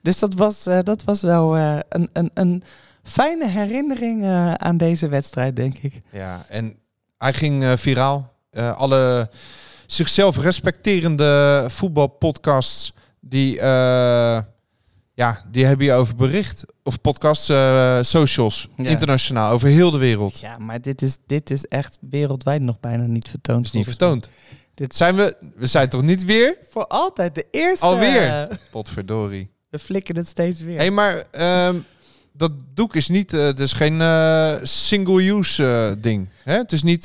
Dus 0.01 0.19
dat 0.19 0.33
was, 0.33 0.65
eh, 0.65 0.79
dat 0.83 1.03
was 1.03 1.21
wel 1.21 1.55
eh, 1.55 1.79
een, 1.89 2.09
een, 2.13 2.31
een 2.33 2.63
fijne 3.03 3.47
herinnering 3.49 4.25
aan 4.57 4.77
deze 4.77 5.07
wedstrijd, 5.07 5.55
denk 5.55 5.77
ik. 5.77 6.01
Ja, 6.11 6.45
en 6.49 6.75
hij 7.17 7.33
ging 7.33 7.79
viraal. 7.79 8.33
Alle 8.75 9.29
zichzelf 9.85 10.37
respecterende 10.37 11.65
voetbalpodcasts 11.67 12.93
die, 13.19 13.59
ja, 15.13 15.43
die 15.51 15.65
hebben 15.65 15.85
hierover 15.85 16.15
bericht. 16.15 16.63
Of 16.83 17.01
podcasts, 17.01 17.49
eh, 17.49 17.97
socials, 18.01 18.67
Ja. 18.77 18.89
internationaal, 18.89 19.51
over 19.51 19.67
heel 19.67 19.91
de 19.91 19.97
wereld. 19.97 20.39
Ja, 20.39 20.57
maar 20.57 20.81
dit 20.81 21.01
is, 21.01 21.17
dit 21.25 21.49
is 21.49 21.65
echt 21.65 21.97
wereldwijd 22.09 22.61
nog 22.61 22.79
bijna 22.79 23.05
niet 23.05 23.29
vertoond. 23.29 23.65
is 23.65 23.71
niet 23.71 23.85
vertoond. 23.87 24.29
Dit 24.73 24.95
Zijn 24.95 25.15
we, 25.15 25.35
we 25.55 25.67
zijn 25.67 25.89
toch 25.89 26.01
niet 26.01 26.25
weer? 26.25 26.57
Voor 26.69 26.87
altijd 26.87 27.35
de 27.35 27.45
eerste. 27.51 27.85
Alweer? 27.85 28.47
Potverdorie. 28.71 29.49
We 29.69 29.79
flikken 29.79 30.15
het 30.15 30.27
steeds 30.27 30.61
weer. 30.61 30.75
Hé, 30.75 30.81
hey, 30.81 30.91
maar 30.91 31.23
ehm, 31.31 31.79
dat 32.33 32.51
doek 32.73 32.95
is 32.95 33.07
niet, 33.07 33.33
eh, 33.33 33.43
het 33.43 33.59
is 33.59 33.73
geen 33.73 34.01
eh, 34.01 34.55
single-use 34.61 35.97
ding. 35.99 36.29
Hè? 36.43 36.57
Het 36.57 36.71
is 36.71 36.83
niet 36.83 37.03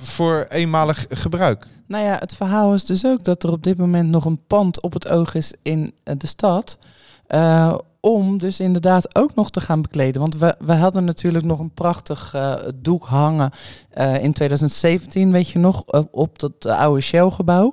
voor 0.00 0.46
eenmalig 0.48 1.06
gebruik. 1.08 1.66
Nou 1.86 2.04
ja, 2.04 2.16
het 2.18 2.36
verhaal 2.36 2.74
is 2.74 2.84
dus 2.84 3.04
ook 3.06 3.24
dat 3.24 3.42
er 3.42 3.50
op 3.50 3.62
dit 3.62 3.76
moment 3.78 4.08
nog 4.08 4.24
een 4.24 4.40
pand 4.46 4.80
op 4.80 4.92
het 4.92 5.08
oog 5.08 5.34
is 5.34 5.52
in 5.62 5.94
de 6.02 6.26
stad. 6.26 6.78
Eh, 7.28 7.74
om 8.00 8.38
dus 8.38 8.60
inderdaad 8.60 9.16
ook 9.16 9.34
nog 9.34 9.50
te 9.50 9.60
gaan 9.60 9.82
bekleden. 9.82 10.20
Want 10.20 10.36
we, 10.36 10.54
we 10.58 10.72
hadden 10.74 11.04
natuurlijk 11.04 11.44
nog 11.44 11.58
een 11.58 11.70
prachtig 11.74 12.34
eh, 12.34 12.54
doek 12.74 13.04
hangen 13.04 13.50
eh, 13.90 14.22
in 14.22 14.32
2017, 14.32 15.32
weet 15.32 15.48
je 15.48 15.58
nog, 15.58 15.84
op- 16.10 16.38
dat 16.38 16.66
oude 16.66 17.00
Shell-gebouw. 17.00 17.72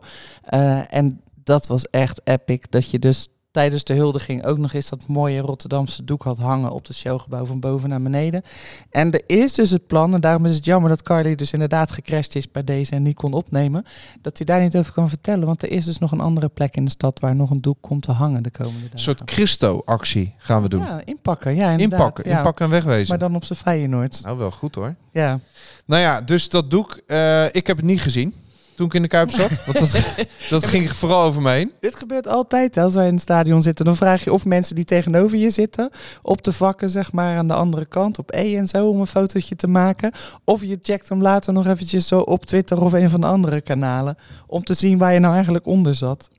En 0.89 1.22
dat 1.44 1.68
was 1.68 1.89
echt 1.89 2.22
epic. 2.24 2.60
Dat 2.70 2.89
je 2.89 3.00
dus 3.00 3.28
tijdens 3.56 3.84
de 3.84 3.94
huldiging 3.94 4.46
ook 4.46 4.58
nog 4.58 4.74
eens 4.74 4.89
dat 4.89 5.08
mooie 5.08 5.39
Rotterdamse 5.39 6.04
doek 6.04 6.24
had 6.24 6.38
hangen 6.38 6.72
op 6.72 6.88
het 6.88 6.96
Shell-gebouw 6.96 7.46
van 7.46 7.60
boven 7.60 7.89
naar 7.89 8.02
beneden. 8.02 8.41
En 8.89 9.12
er 9.12 9.22
is 9.28 9.54
dus 9.54 9.70
het 9.70 9.88
plan, 9.88 10.13
en 10.13 10.22
daarom 10.22 10.46
is 10.46 10.56
het 10.56 10.65
jammer 10.65 10.89
dat 10.89 11.04
Carly 11.04 11.36
dus 11.36 11.54
inderdaad 11.54 11.91
gecrashed 11.91 12.36
is 12.36 12.52
bij 12.52 12.63
deze 12.63 12.91
en 12.91 13.02
niet 13.02 13.15
kon 13.15 13.34
opnemen, 13.34 13.86
dat 14.22 14.38
hij 14.38 14.46
daar 14.46 14.62
niet 14.62 14.78
over 14.78 14.94
kan 14.94 15.10
vertellen. 15.10 15.46
Want 15.46 15.63
er 15.63 15.72
is 15.72 15.86
dus 15.86 15.98
nog 15.98 16.12
een 16.12 16.20
andere 16.20 16.48
plek 16.48 16.76
in 16.76 16.86
de 16.86 16.91
stad 16.91 17.20
waar 17.20 17.36
nog 17.36 17.50
een 17.50 17.62
doek 17.62 17.78
komt 17.82 18.04
te 18.04 18.12
hangen 18.12 18.44
de 18.44 18.52
komende 18.52 18.80
dagen. 18.80 18.94
Een 18.94 19.00
soort 19.00 19.22
Christo-actie 19.26 20.34
gaan 20.38 20.62
we 20.62 20.70
doen. 20.70 20.82
Ja, 20.82 21.02
inpakken. 21.06 21.56
Ja, 21.56 21.70
inderdaad. 21.72 22.00
inpakken, 22.00 22.30
Ja. 22.30 22.38
inpakken 22.38 22.65
en 22.65 22.72
wegwezen. 22.72 23.08
Maar 23.10 23.18
dan 23.18 23.36
op 23.36 23.44
zijn 23.46 23.60
Feyenoord. 23.60 24.22
Nou, 24.24 24.38
wel 24.38 24.52
goed 24.52 24.76
hoor. 24.76 24.96
Ja. 25.12 25.39
Nou 25.86 26.02
ja, 26.02 26.22
dus 26.22 26.50
dat 26.50 26.72
doek, 26.72 27.02
eh, 27.08 27.46
ik 27.46 27.68
heb 27.68 27.78
het 27.78 27.86
niet 27.86 28.02
gezien 28.02 28.34
toen 28.75 28.85
ik 28.85 28.93
in 28.93 29.01
de 29.01 29.07
Kuip 29.07 29.31
zat. 29.31 29.49
Want 29.65 29.79
dat, 29.79 30.25
dat 30.49 30.65
ging 30.65 30.91
vooral 30.91 31.23
over 31.23 31.41
me 31.41 31.49
heen. 31.49 31.71
Dit 31.79 31.95
gebeurt 31.95 32.27
altijd 32.27 32.75
hè, 32.75 32.81
als 32.81 32.93
wij 32.93 33.07
in 33.07 33.13
het 33.13 33.21
stadion 33.21 33.61
zitten. 33.61 33.85
Dan 33.85 33.95
vraag 33.95 34.23
je 34.23 34.33
of 34.33 34.45
mensen 34.45 34.75
die 34.75 34.85
tegenover 34.85 35.38
je 35.38 35.49
zitten, 35.49 35.89
op 36.21 36.43
de 36.43 36.53
vakken 36.53 36.89
zeg 36.89 37.11
maar 37.11 37.38
aan 37.38 37.47
de 37.47 37.53
andere 37.53 37.85
kant, 37.85 38.19
op 38.19 38.33
E 38.33 38.57
en 38.57 38.67
zo, 38.67 38.88
om 38.88 38.99
een 38.99 39.07
fotootje 39.07 39.55
te 39.55 39.67
maken. 39.67 40.11
Of 40.43 40.61
je 40.61 40.79
checkt 40.81 41.09
hem 41.09 41.21
later 41.21 41.53
nog 41.53 41.67
eventjes 41.67 42.07
zo 42.07 42.19
op 42.19 42.45
Twitter 42.45 42.81
of 42.81 42.93
een 42.93 43.09
van 43.09 43.21
de 43.21 43.27
andere 43.27 43.61
kanalen, 43.61 44.17
om 44.47 44.63
te 44.63 44.73
zien 44.73 44.97
waar 44.97 45.13
je 45.13 45.19
nou 45.19 45.33
eigenlijk 45.33 45.65
onder 45.65 45.95
zat. 45.95 46.29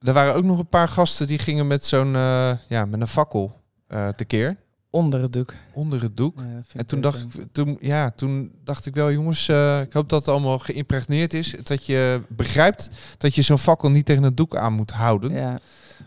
Er 0.00 0.12
waren 0.12 0.34
ook 0.34 0.44
nog 0.44 0.58
een 0.58 0.68
paar 0.68 0.88
gasten 0.88 1.26
die 1.26 1.38
gingen 1.38 1.66
met 1.66 1.86
zo'n, 1.86 2.14
eh, 2.14 2.50
ja, 2.68 2.84
met 2.84 3.00
een 3.00 3.08
fakkel 3.08 3.58
eh 3.86 4.08
tekeer. 4.08 4.56
Onder 4.90 5.22
het 5.22 5.32
doek. 5.32 5.54
Onder 5.72 6.02
het 6.02 6.16
doek. 6.16 6.38
Ja, 6.38 6.62
En 6.72 6.86
toen 6.86 7.00
dacht, 7.00 7.20
ik, 7.22 7.46
toen, 7.52 7.76
ja, 7.80 8.10
toen 8.10 8.52
dacht 8.64 8.86
ik 8.86 8.94
wel, 8.94 9.12
jongens, 9.12 9.48
eh, 9.48 9.80
ik 9.80 9.92
hoop 9.92 10.08
dat 10.08 10.18
het 10.18 10.28
allemaal 10.28 10.58
geïmpregneerd 10.58 11.34
is. 11.34 11.54
Dat 11.62 11.86
je 11.86 12.22
begrijpt 12.28 12.88
dat 13.18 13.34
je 13.34 13.42
zo'n 13.42 13.58
fakkel 13.58 13.90
niet 13.90 14.06
tegen 14.06 14.22
het 14.22 14.36
doek 14.36 14.56
aan 14.56 14.72
moet 14.72 14.90
houden. 14.90 15.32
Ja, 15.32 15.58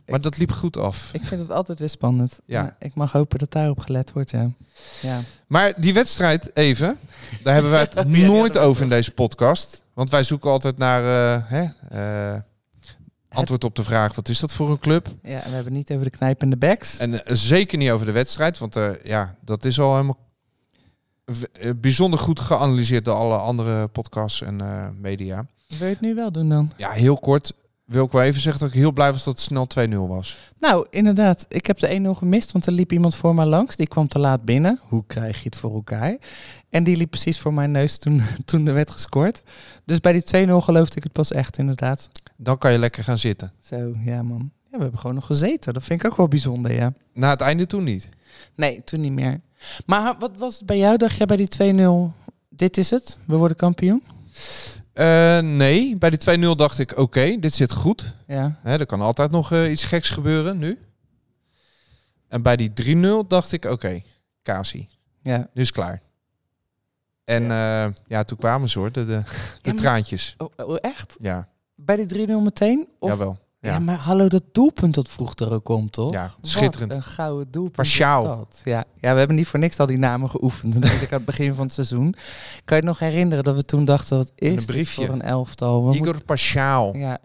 Maar 0.07 0.21
dat 0.21 0.37
liep 0.37 0.51
goed 0.51 0.77
af. 0.77 1.09
ik 1.13 1.23
vind 1.25 1.41
het 1.41 1.51
altijd 1.51 1.79
weer 1.79 1.89
spannend. 1.89 2.39
Ja. 2.45 2.61
Maar 2.61 2.75
ik 2.79 2.95
mag 2.95 3.11
hopen 3.11 3.39
dat 3.39 3.51
daarop 3.51 3.79
gelet 3.79 4.11
wordt, 4.11 4.31
ja. 4.31 4.49
Ja. 5.01 5.19
Maar 5.47 5.73
die 5.77 5.93
wedstrijd, 5.93 6.51
even, 6.57 6.97
daar 7.43 7.53
hebben 7.53 7.71
wij 7.71 7.87
het 7.93 8.07
nooit 8.27 8.57
over 8.57 8.83
in 8.83 8.89
deze 8.89 9.11
podcast. 9.11 9.83
Want 9.93 10.09
wij 10.09 10.23
zoeken 10.23 10.49
altijd 10.49 10.77
naar 10.77 11.01
eh, 11.01 11.43
hè, 11.45 11.65
eh, 11.89 12.39
antwoord 13.33 13.63
op 13.63 13.75
de 13.75 13.83
vraag, 13.83 14.15
wat 14.15 14.29
is 14.29 14.39
dat 14.39 14.53
voor 14.53 14.69
een 14.69 14.79
club? 14.79 15.07
ja, 15.23 15.29
en 15.29 15.49
we 15.49 15.55
hebben 15.55 15.63
het 15.63 15.73
niet 15.73 15.91
over 15.91 16.03
de 16.03 16.17
knijp 16.17 16.41
en 16.41 16.49
de 16.49 16.57
backs. 16.57 16.97
En 16.97 17.25
eh, 17.25 17.35
zeker 17.35 17.77
niet 17.77 17.89
over 17.89 18.05
de 18.05 18.11
wedstrijd, 18.11 18.57
want 18.57 18.75
eh, 18.75 18.89
ja, 19.03 19.35
dat 19.41 19.65
is 19.65 19.79
al 19.79 19.91
helemaal 19.91 20.17
eh, 21.25 21.69
bijzonder 21.75 22.19
goed 22.19 22.39
geanalyseerd 22.39 23.05
door 23.05 23.13
alle 23.13 23.37
andere 23.37 23.87
podcasts 23.87 24.41
en 24.41 24.61
media. 25.01 25.45
Wil 25.67 25.87
je 25.87 25.93
het 25.93 26.01
nu 26.01 26.15
wel 26.15 26.31
doen 26.31 26.49
dan? 26.49 26.71
Ja, 26.77 26.91
heel 26.91 27.17
kort 27.17 27.53
wil 27.85 28.05
ik 28.05 28.11
wel 28.11 28.21
even 28.21 28.41
zeggen 28.41 28.61
dat 28.61 28.69
ik 28.69 28.79
heel 28.79 28.91
blij 28.91 29.11
was 29.11 29.23
dat 29.23 29.33
het 29.33 29.43
snel 29.43 29.67
2-0 29.89 29.89
was. 30.07 30.37
Nou, 30.59 30.87
inderdaad. 30.89 31.45
Ik 31.49 31.65
heb 31.65 31.79
de 31.79 32.13
1-0 32.15 32.17
gemist, 32.17 32.51
want 32.51 32.65
er 32.65 32.71
liep 32.71 32.91
iemand 32.91 33.15
voor 33.15 33.35
mij 33.35 33.45
langs. 33.45 33.75
Die 33.75 33.87
kwam 33.87 34.07
te 34.07 34.19
laat 34.19 34.43
binnen. 34.45 34.79
Hoe 34.81 35.03
krijg 35.07 35.37
je 35.37 35.49
het 35.49 35.55
voor 35.55 35.73
elkaar? 35.73 36.17
En 36.69 36.83
die 36.83 36.97
liep 36.97 37.09
precies 37.09 37.39
voor 37.39 37.53
mijn 37.53 37.71
neus 37.71 37.97
toen, 37.97 38.21
toen 38.45 38.67
er 38.67 38.73
werd 38.73 38.91
gescoord. 38.91 39.43
Dus 39.85 39.99
bij 39.99 40.13
die 40.13 40.47
2-0 40.47 40.51
geloofde 40.51 40.97
ik 40.97 41.03
het 41.03 41.11
pas 41.11 41.31
echt, 41.31 41.57
inderdaad. 41.57 42.09
Dan 42.43 42.57
kan 42.57 42.71
je 42.71 42.77
lekker 42.77 43.03
gaan 43.03 43.17
zitten. 43.17 43.51
Zo, 43.61 43.93
ja 44.05 44.21
man. 44.23 44.51
Ja, 44.71 44.77
we 44.77 44.81
hebben 44.83 44.99
gewoon 44.99 45.15
nog 45.15 45.25
gezeten. 45.25 45.73
Dat 45.73 45.83
vind 45.83 46.03
ik 46.03 46.11
ook 46.11 46.17
wel 46.17 46.27
bijzonder, 46.27 46.73
ja. 46.73 46.93
Na 47.13 47.29
het 47.29 47.41
einde 47.41 47.65
toen 47.65 47.83
niet. 47.83 48.09
Nee, 48.55 48.83
toen 48.83 49.01
niet 49.01 49.11
meer. 49.11 49.41
Maar 49.85 50.15
wat 50.19 50.31
was 50.37 50.55
het 50.57 50.65
bij 50.65 50.77
jou? 50.77 50.97
Dacht 50.97 51.15
jij 51.17 51.25
bij 51.25 51.37
die 51.37 51.47
2-0, 52.11 52.13
dit 52.49 52.77
is 52.77 52.89
het? 52.89 53.17
We 53.27 53.35
worden 53.35 53.57
kampioen? 53.57 54.03
Eh, 54.93 55.39
nee, 55.39 55.97
bij 55.97 56.09
die 56.09 56.19
2-0 56.19 56.55
dacht 56.55 56.79
ik, 56.79 56.97
oké, 56.97 57.37
dit 57.39 57.53
zit 57.53 57.71
goed. 57.71 58.13
Ja. 58.27 58.59
Hè, 58.63 58.77
er 58.77 58.85
kan 58.85 59.01
altijd 59.01 59.31
nog 59.31 59.51
eh, 59.51 59.71
iets 59.71 59.83
geks 59.83 60.09
gebeuren 60.09 60.57
nu. 60.57 60.79
En 62.27 62.41
bij 62.41 62.55
die 62.55 62.71
3-0 63.23 63.27
dacht 63.27 63.51
ik, 63.51 63.65
oké, 63.65 64.01
Kasi, 64.41 64.87
Ja. 65.21 65.49
nu 65.53 65.61
is 65.61 65.71
klaar. 65.71 66.01
En 67.23 67.43
ja, 67.43 67.93
ja 68.07 68.23
toen 68.23 68.37
kwamen 68.37 68.69
ze 68.69 68.79
hoor, 68.79 68.91
de, 68.91 69.05
de, 69.05 69.23
de 69.61 69.69
maar- 69.69 69.75
traantjes. 69.81 70.35
Oh, 70.37 70.49
oh, 70.67 70.77
echt? 70.81 71.15
Ja, 71.19 71.47
Bij 71.85 72.05
die 72.05 72.27
3-0 72.27 72.31
meteen? 72.43 72.87
Of... 72.99 73.09
jawel. 73.09 73.41
Ja. 73.59 73.71
Ja, 73.71 73.79
maar 73.79 73.95
hallo, 73.97 74.27
dat 74.27 74.43
doelpunt 74.51 74.93
dat 74.95 75.09
vroeg 75.09 75.35
er 75.35 75.53
ook 75.53 75.69
om, 75.69 75.89
toch? 75.89 76.13
ja 76.13 76.33
Wat 76.41 76.49
schitterend. 76.49 76.91
een 76.91 77.03
gouden 77.03 77.51
doelpunt. 77.51 77.87
Ja. 77.93 78.83
ja, 78.95 79.11
we 79.13 79.17
hebben 79.17 79.35
niet 79.35 79.47
voor 79.47 79.59
niks 79.59 79.79
al 79.79 79.85
die 79.85 79.97
namen 79.97 80.29
geoefend. 80.29 80.81
Dat 80.81 80.91
ik 80.91 81.11
aan 81.11 81.17
het 81.17 81.25
begin 81.25 81.53
van 81.53 81.63
het 81.65 81.73
seizoen. 81.73 82.11
Kan 82.65 82.77
je 82.77 82.83
het 82.83 82.83
nog 82.83 82.99
herinneren 82.99 83.43
dat 83.43 83.55
we 83.55 83.61
toen 83.63 83.85
dachten, 83.85 84.17
wat 84.17 84.31
is 84.35 84.57
een 84.59 84.65
briefje. 84.65 85.05
voor 85.05 85.13
een 85.15 85.21
elftal? 85.21 85.89
We 85.89 85.95
Igor 85.97 86.23
Paschaal. 86.23 86.83
moeten- 86.85 87.01
Ja. 87.01 87.19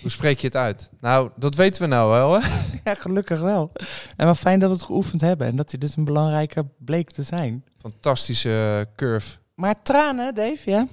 Hoe 0.00 0.10
spreek 0.10 0.38
je 0.38 0.46
het 0.46 0.56
uit? 0.56 0.90
Nou, 1.00 1.30
dat 1.36 1.54
weten 1.54 1.82
we 1.82 1.88
nou 1.88 2.10
wel, 2.10 2.40
hè? 2.40 2.48
ja, 2.84 2.94
gelukkig 2.94 3.40
wel. 3.40 3.72
En 4.16 4.26
wat 4.26 4.38
fijn 4.38 4.58
dat 4.58 4.68
we 4.70 4.74
het 4.76 4.84
geoefend 4.84 5.20
hebben. 5.20 5.46
En 5.46 5.56
dat 5.56 5.70
hij 5.70 5.78
dus 5.80 5.96
een 5.96 6.04
belangrijke 6.04 6.66
bleek 6.78 7.10
te 7.10 7.22
zijn. 7.22 7.64
Fantastische 7.78 8.76
eh, 8.86 8.94
curve. 8.96 9.36
Maar 9.54 9.82
tranen, 9.82 10.34
Dave, 10.34 10.70
ja? 10.70 10.86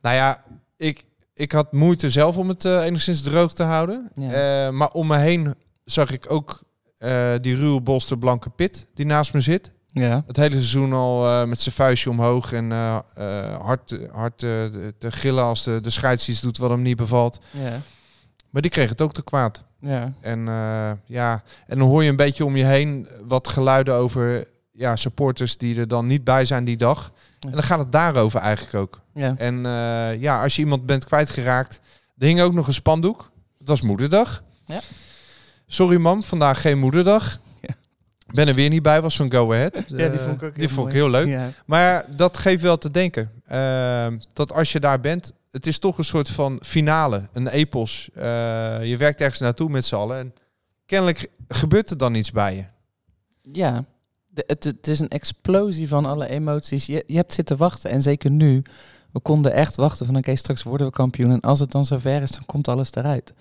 Nou 0.00 0.16
ja, 0.16 0.44
ik, 0.76 1.04
ik 1.34 1.52
had 1.52 1.72
moeite 1.72 2.10
zelf 2.10 2.36
om 2.36 2.48
het 2.48 2.64
eh, 2.64 2.84
enigszins 2.84 3.22
droog 3.22 3.54
te 3.54 3.62
houden. 3.62 4.10
Ja. 4.14 4.30
Eh, 4.30 4.72
maar 4.72 4.90
om 4.90 5.06
me 5.06 5.16
heen 5.16 5.54
zag 5.84 6.10
ik 6.10 6.32
ook 6.32 6.62
eh, 6.98 7.32
die 7.40 7.56
ruwe 7.56 7.80
bolster 7.80 8.18
Blanke 8.18 8.50
Pit 8.50 8.86
die 8.94 9.06
naast 9.06 9.32
me 9.32 9.40
zit. 9.40 9.70
Ja. 9.86 10.22
Het 10.26 10.36
hele 10.36 10.54
seizoen 10.54 10.92
al 10.92 11.46
met 11.46 11.60
zijn 11.60 11.74
vuistje 11.74 12.10
omhoog 12.10 12.52
en 12.52 12.70
hard, 13.60 14.08
hard 14.12 14.38
te 14.38 14.92
gillen 14.98 15.44
als 15.44 15.64
de, 15.64 15.80
de 15.80 15.90
scheids 15.90 16.28
iets 16.28 16.40
doet 16.40 16.58
wat 16.58 16.70
hem 16.70 16.82
niet 16.82 16.96
bevalt. 16.96 17.40
Ja. 17.50 17.80
Maar 18.50 18.62
die 18.62 18.70
kreeg 18.70 18.88
het 18.88 19.02
ook 19.02 19.12
te 19.12 19.22
kwaad. 19.22 19.64
Ja. 19.80 20.12
En 20.20 20.44
ja, 21.06 21.42
en 21.66 21.78
dan 21.78 21.88
hoor 21.88 22.02
je 22.02 22.10
een 22.10 22.16
beetje 22.16 22.44
om 22.44 22.56
je 22.56 22.64
heen 22.64 23.08
wat 23.24 23.48
geluiden 23.48 23.94
over 23.94 24.46
ja, 24.82 24.96
supporters 24.96 25.56
die 25.56 25.78
er 25.78 25.88
dan 25.88 26.06
niet 26.06 26.24
bij 26.24 26.44
zijn 26.44 26.64
die 26.64 26.76
dag. 26.76 27.12
En 27.40 27.50
dan 27.50 27.62
gaat 27.62 27.78
het 27.78 27.92
daarover 27.92 28.40
eigenlijk 28.40 28.74
ook. 28.74 29.00
Ja. 29.14 29.34
En 29.38 29.66
eh, 29.66 30.20
ja, 30.20 30.42
als 30.42 30.56
je 30.56 30.62
iemand 30.62 30.86
bent 30.86 31.04
kwijtgeraakt, 31.04 31.80
er 32.18 32.26
hing 32.26 32.40
ook 32.40 32.52
nog 32.52 32.66
een 32.66 32.72
spandoek. 32.72 33.30
Het 33.58 33.68
was 33.68 33.80
moederdag. 33.80 34.42
Ja. 34.64 34.80
Sorry 35.66 35.96
mam, 35.96 36.22
vandaag 36.22 36.60
geen 36.60 36.78
moederdag. 36.78 37.40
Ja. 37.60 37.74
Ben 38.26 38.48
er 38.48 38.54
weer 38.54 38.68
niet 38.68 38.82
bij, 38.82 39.00
was 39.02 39.16
van 39.16 39.32
Go 39.32 39.52
Ahead. 39.52 39.74
Ja, 39.86 40.08
die 40.08 40.18
Eh, 40.18 40.24
vond 40.24 40.36
ik 40.36 40.42
ook 40.42 40.54
die 40.54 40.66
heel 40.66 40.74
vond 40.74 40.88
ik 40.88 40.94
mooi. 40.94 41.22
heel 41.24 41.26
leuk. 41.36 41.52
Maar 41.66 42.04
dat 42.16 42.36
geeft 42.36 42.62
wel 42.62 42.78
te 42.78 42.90
denken. 42.90 43.30
Ehm, 43.46 44.18
dat 44.32 44.52
als 44.52 44.72
je 44.72 44.80
daar 44.80 45.00
bent, 45.00 45.32
het 45.50 45.66
is 45.66 45.78
toch 45.78 45.98
een 45.98 46.04
soort 46.04 46.30
van 46.30 46.58
finale, 46.64 47.28
een 47.32 47.46
epos. 47.48 48.10
Eh, 48.14 48.22
je 48.82 48.96
werkt 48.96 49.20
ergens 49.20 49.40
naartoe 49.40 49.68
met 49.70 49.84
z'n 49.84 49.94
allen. 49.94 50.18
En 50.18 50.34
kennelijk 50.86 51.28
gebeurt 51.48 51.90
er 51.90 51.96
dan 51.98 52.14
iets 52.14 52.30
bij 52.32 52.54
je. 52.56 52.64
Ja, 53.52 53.84
het, 54.34 54.64
het 54.64 54.86
is 54.86 55.00
een 55.00 55.08
explosie 55.08 55.88
van 55.88 56.06
alle 56.06 56.28
emoties. 56.28 56.86
Je, 56.86 57.04
je 57.06 57.16
hebt 57.16 57.34
zitten 57.34 57.56
wachten 57.56 57.90
en 57.90 58.02
zeker 58.02 58.30
nu. 58.30 58.62
We 59.12 59.20
konden 59.20 59.52
echt 59.52 59.76
wachten 59.76 60.06
van 60.06 60.16
oké, 60.16 60.36
straks 60.36 60.62
worden 60.62 60.86
we 60.86 60.92
kampioen. 60.92 61.30
En 61.30 61.40
als 61.40 61.58
het 61.58 61.70
dan 61.70 61.84
zover 61.84 62.22
is, 62.22 62.30
dan 62.30 62.46
komt 62.46 62.68
alles 62.68 62.94
eruit. 62.94 63.32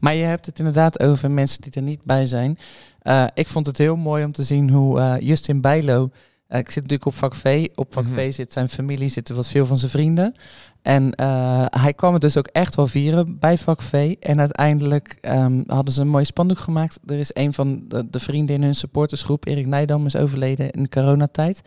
Maar 0.00 0.14
je 0.14 0.24
hebt 0.24 0.46
het 0.46 0.58
inderdaad 0.58 1.00
over 1.00 1.30
mensen 1.30 1.62
die 1.62 1.72
er 1.72 1.82
niet 1.82 2.04
bij 2.04 2.26
zijn. 2.26 2.58
Eh, 2.98 3.24
ik 3.34 3.48
vond 3.48 3.66
het 3.66 3.78
heel 3.78 3.96
mooi 3.96 4.24
om 4.24 4.32
te 4.32 4.42
zien 4.42 4.70
hoe 4.70 5.00
eh, 5.00 5.20
Justin 5.20 5.60
Bijlo... 5.60 6.10
eh, 6.48 6.58
ik 6.58 6.66
zit 6.66 6.82
natuurlijk 6.82 7.06
op 7.06 7.14
vak 7.14 7.34
V. 7.34 7.68
Op 7.74 7.92
vak 7.92 8.04
Mhm. 8.04 8.14
V 8.14 8.32
zit 8.32 8.52
zijn 8.52 8.68
familie, 8.68 9.08
zitten 9.08 9.34
wat 9.34 9.48
veel 9.48 9.66
van 9.66 9.78
zijn 9.78 9.90
vrienden. 9.90 10.34
En 10.82 11.14
eh, 11.14 11.64
hij 11.68 11.94
kwam 11.94 12.12
het 12.12 12.22
dus 12.22 12.36
ook 12.36 12.46
echt 12.46 12.74
wel 12.74 12.86
vieren 12.86 13.38
bij 13.38 13.58
vak 13.58 13.82
V. 13.82 14.14
En 14.20 14.40
uiteindelijk 14.40 15.18
ehm, 15.20 15.62
hadden 15.66 15.94
ze 15.94 16.00
een 16.00 16.08
mooi 16.08 16.24
spandoek 16.24 16.58
gemaakt. 16.58 17.00
Er 17.06 17.18
is 17.18 17.30
een 17.32 17.52
van 17.52 17.84
de, 17.88 18.10
de 18.10 18.18
vrienden 18.18 18.56
in 18.56 18.62
hun 18.62 18.74
supportersgroep, 18.74 19.46
Erik 19.46 19.66
Nijdam, 19.66 20.06
is 20.06 20.16
overleden 20.16 20.70
in 20.70 20.82
de 20.82 20.88
coronatijd. 20.88 21.62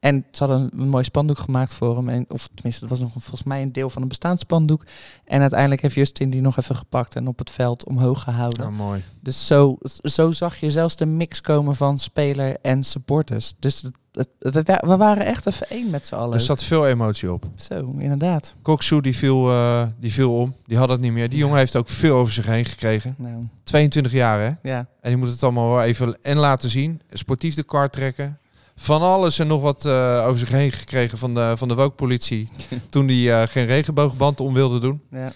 En 0.00 0.26
ze 0.30 0.44
hadden 0.44 0.70
een 0.76 0.88
mooi 0.88 1.04
spandoek 1.04 1.38
gemaakt 1.38 1.74
voor 1.74 1.96
hem. 1.96 2.08
En, 2.08 2.24
of 2.28 2.48
tenminste, 2.54 2.80
dat 2.80 2.90
was 2.90 3.00
nog 3.00 3.12
volgens 3.12 3.42
mij 3.42 3.62
een 3.62 3.72
deel 3.72 3.90
van 3.90 4.02
een 4.02 4.08
bestaand 4.08 4.40
spandoek. 4.40 4.84
En 5.24 5.40
uiteindelijk 5.40 5.82
heeft 5.82 5.94
Justin 5.94 6.30
die 6.30 6.40
nog 6.40 6.56
even 6.56 6.76
gepakt 6.76 7.16
en 7.16 7.26
op 7.26 7.38
het 7.38 7.50
veld 7.50 7.84
omhoog 7.84 8.22
gehouden. 8.22 8.60
Nou, 8.60 8.72
mooi. 8.72 9.02
Dus 9.20 9.46
zo, 9.46 9.78
zo 10.02 10.30
zag 10.30 10.56
je 10.56 10.70
zelfs 10.70 10.96
de 10.96 11.06
mix 11.06 11.40
komen 11.40 11.76
van 11.76 11.98
speler 11.98 12.56
en 12.62 12.82
supporters. 12.82 13.54
Dus 13.58 13.82
het, 13.82 13.98
het- 14.12 14.64
we 14.80 14.96
waren 14.96 15.24
echt 15.26 15.46
even 15.46 15.68
één 15.70 15.90
met 15.90 16.06
z'n 16.06 16.14
allen. 16.14 16.34
Er 16.34 16.40
zat 16.40 16.62
veel 16.64 16.86
emotie 16.88 17.32
op. 17.32 17.44
Zo, 17.56 17.94
inderdaad. 17.98 18.54
Koksu 18.62 19.00
die 19.00 19.16
viel, 19.16 19.50
eh, 19.50 19.82
die 20.00 20.12
viel 20.12 20.34
om. 20.36 20.54
Die 20.66 20.76
had 20.78 20.88
het 20.88 21.00
niet 21.00 21.12
meer. 21.12 21.28
Die 21.28 21.38
jongen 21.38 21.58
heeft 21.58 21.76
ook 21.76 21.88
veel 21.88 22.16
over 22.16 22.32
zich 22.32 22.46
heen 22.46 22.64
gekregen. 22.64 23.14
Nou, 23.18 23.34
22 23.64 24.12
jaar 24.12 24.40
hè. 24.40 24.70
ja. 24.70 24.78
En 25.00 25.08
die 25.10 25.16
moet 25.16 25.30
het 25.30 25.42
allemaal 25.42 25.70
wel 25.70 25.82
even 25.82 26.16
en 26.22 26.36
laten 26.36 26.70
zien. 26.70 27.00
Sportief 27.10 27.54
de 27.54 27.62
kar 27.62 27.90
trekken. 27.90 28.38
Van 28.76 29.02
alles 29.02 29.38
en 29.38 29.46
nog 29.46 29.62
wat 29.62 29.84
eh, 29.84 30.24
over 30.26 30.38
zich 30.38 30.48
heen 30.48 30.72
gekregen 30.72 31.18
van 31.18 31.34
de, 31.34 31.52
van 31.56 31.68
de 31.68 31.74
wookpolitie. 31.74 32.48
toen 32.90 33.08
hij 33.08 33.42
eh, 33.42 33.48
geen 33.48 33.66
regenboogband 33.66 34.40
om 34.40 34.54
wilde 34.54 34.78
doen. 34.78 35.02
Ja. 35.10 35.32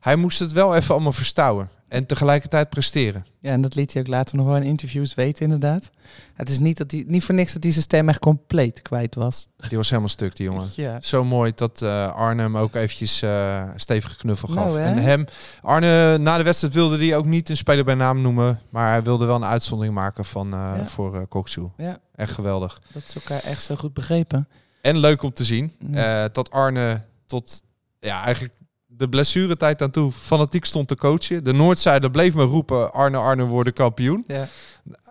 Hij 0.00 0.16
moest 0.16 0.38
het 0.38 0.52
wel 0.52 0.74
even 0.74 0.94
allemaal 0.94 1.12
verstouwen. 1.12 1.68
En 1.94 2.06
tegelijkertijd 2.06 2.68
presteren. 2.68 3.26
ja, 3.40 3.50
en 3.50 3.60
dat 3.62 3.74
liet 3.74 3.92
hij 3.92 4.02
ook 4.02 4.08
later 4.08 4.36
nog 4.36 4.46
wel 4.46 4.56
in 4.56 4.62
interviews 4.62 5.14
weten, 5.14 5.44
inderdaad. 5.44 5.90
Het 6.34 6.48
is 6.48 6.58
niet, 6.58 6.76
dat 6.76 6.90
hij, 6.90 7.04
niet 7.06 7.24
voor 7.24 7.34
niks 7.34 7.52
dat 7.52 7.62
hij 7.62 7.72
zijn 7.72 7.84
stem 7.84 8.08
echt 8.08 8.18
compleet 8.18 8.82
kwijt 8.82 9.14
was. 9.14 9.48
Die 9.68 9.76
was 9.76 9.88
helemaal 9.88 10.08
stuk, 10.10 10.36
die 10.36 10.44
jongen. 10.46 10.66
Ja. 10.76 11.00
Zo 11.00 11.24
mooi 11.24 11.52
dat 11.54 11.82
eh 11.82 12.14
Arne 12.14 12.42
hem 12.42 12.56
ook 12.56 12.74
eventjes 12.74 13.22
een 13.22 13.72
stevige 13.80 14.16
knuffel 14.16 14.48
gaf. 14.48 14.66
Nou, 14.66 14.80
en 14.80 14.98
hem, 14.98 15.24
Arne, 15.62 16.18
na 16.18 16.36
de 16.36 16.42
wedstrijd 16.42 16.74
wilde 16.74 16.98
hij 17.06 17.16
ook 17.16 17.24
niet 17.26 17.48
een 17.48 17.56
speler 17.56 17.84
bij 17.84 17.94
naam 17.94 18.20
noemen. 18.20 18.60
Maar 18.70 18.90
hij 18.90 19.02
wilde 19.02 19.26
wel 19.26 19.36
een 19.36 19.44
uitzondering 19.44 19.94
maken 19.94 20.24
van, 20.24 20.46
eh, 20.54 20.72
Ja. 20.76 20.86
voor 20.86 21.14
uh, 21.14 21.22
Koksu. 21.28 21.68
ja, 21.76 21.98
Echt 22.14 22.32
geweldig. 22.32 22.80
dat 22.92 23.02
is 23.08 23.14
elkaar 23.14 23.42
echt 23.42 23.62
zo 23.62 23.76
goed 23.76 23.92
begrepen. 23.94 24.48
En 24.82 24.96
leuk 24.98 25.22
om 25.22 25.32
te 25.32 25.44
zien 25.44 25.72
Ja. 25.90 26.24
eh, 26.24 26.30
dat 26.32 26.50
Arne 26.50 27.00
tot 27.26 27.62
ja, 28.00 28.22
eigenlijk 28.24 28.54
de 28.96 29.08
blessuretijd 29.08 29.82
aan 29.82 29.90
toe 29.90 30.12
fanatiek 30.12 30.64
stond 30.64 30.88
te 30.88 30.96
coachen. 30.96 31.44
De 31.44 31.52
Noordzijde 31.52 32.10
bleef 32.10 32.34
maar 32.34 32.44
roepen, 32.44 32.92
Arne, 32.92 33.16
Arne 33.16 33.44
worden 33.44 33.72
kampioen. 33.72 34.24
Ja. 34.26 34.48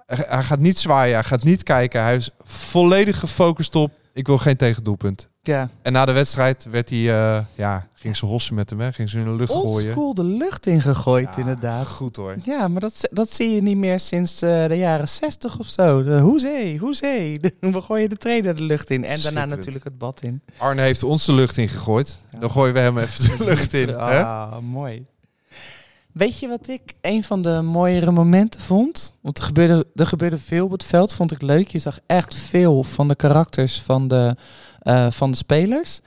Hij 0.06 0.43
gaat 0.43 0.60
niet 0.60 0.80
zwaaien, 0.80 1.13
hij 1.13 1.24
gaat 1.24 1.43
niet 1.43 1.63
kijken. 1.63 2.04
Hij 2.04 2.15
is 2.15 2.30
volledig 2.43 3.19
gefocust 3.19 3.76
op, 3.76 3.91
ik 4.13 4.28
wil 4.28 4.38
geen 4.38 4.58
tegendoelpunt. 4.58 5.30
Ja, 5.45 5.69
En 5.82 5.93
na 5.93 6.06
de 6.06 6.12
wedstrijd 6.12 6.67
werd 6.71 6.89
hij, 6.89 6.99
eh, 6.99 7.39
ja, 7.56 7.88
ging 7.93 8.17
ze 8.17 8.25
hossen 8.25 8.56
met 8.56 8.69
hem, 8.69 8.79
hè? 8.79 8.91
ging 8.91 9.10
ze 9.10 9.19
in 9.19 9.23
de 9.25 9.32
lucht 9.32 9.51
gooien. 9.51 9.67
oldschool 9.67 10.13
de 10.13 10.23
lucht 10.23 10.65
ingegooid 10.67 11.29
Ja, 11.32 11.38
inderdaad. 11.38 11.88
Goed 11.88 12.15
hoor. 12.15 12.36
Ja, 12.43 12.67
maar 12.67 12.82
dat, 12.82 13.08
dat 13.12 13.32
zie 13.32 13.56
je 13.56 13.62
niet 13.62 13.77
meer 13.77 13.99
sinds 13.99 14.41
eh, 14.41 14.67
de 14.67 14.75
jaren 14.77 15.08
60 15.08 15.60
of 15.60 15.67
zo. 15.67 16.03
De 16.03 16.19
hoezee, 16.19 16.77
hoezee. 16.77 17.39
De- 17.39 17.53
We 17.71 17.82
gooien 17.82 18.10
de 18.10 18.17
trainer 18.17 18.56
de 18.56 18.63
lucht 18.63 18.89
in. 18.89 19.06
En 19.06 19.19
daarna 19.21 19.45
natuurlijk 19.45 19.84
het 19.84 19.97
bad 19.97 20.21
in. 20.21 20.41
Arne 20.58 20.82
heeft 20.82 21.03
ons 21.03 21.25
de 21.25 21.34
lucht 21.34 21.58
in 21.58 21.69
gegooid. 21.69 22.17
Ja. 22.32 22.39
Dan 22.39 22.51
gooien 22.51 22.73
we 22.73 22.79
hem 22.79 22.97
even 22.97 23.38
de 23.38 23.45
lucht 23.49 23.73
in. 23.73 23.88
hè? 23.89 24.23
Ah, 24.25 24.58
mooi. 24.60 25.06
Weet 26.13 26.39
je 26.39 26.47
wat 26.47 26.67
ik 26.67 26.93
een 27.02 27.23
van 27.23 27.41
de 27.41 27.62
mooiere 27.62 28.12
momenten 28.12 28.62
vond? 28.62 29.15
Want 29.21 29.38
er 29.38 29.43
gebeurde, 29.43 29.88
er 29.95 30.08
gebeurde 30.08 30.38
veel 30.38 30.65
op 30.65 30.71
het 30.71 30.84
veld, 30.84 31.13
vond 31.13 31.32
ik 31.32 31.41
leuk. 31.41 31.67
Je 31.67 31.80
zag 31.80 31.99
echt 32.06 32.36
veel 32.36 32.84
van 32.84 33.08
de 33.08 33.15
karakters 33.15 33.82
van 33.82 34.08
de, 34.08 34.36
eh, 34.80 35.12
van 35.12 35.32
de 35.32 35.38
spelers. 35.38 35.99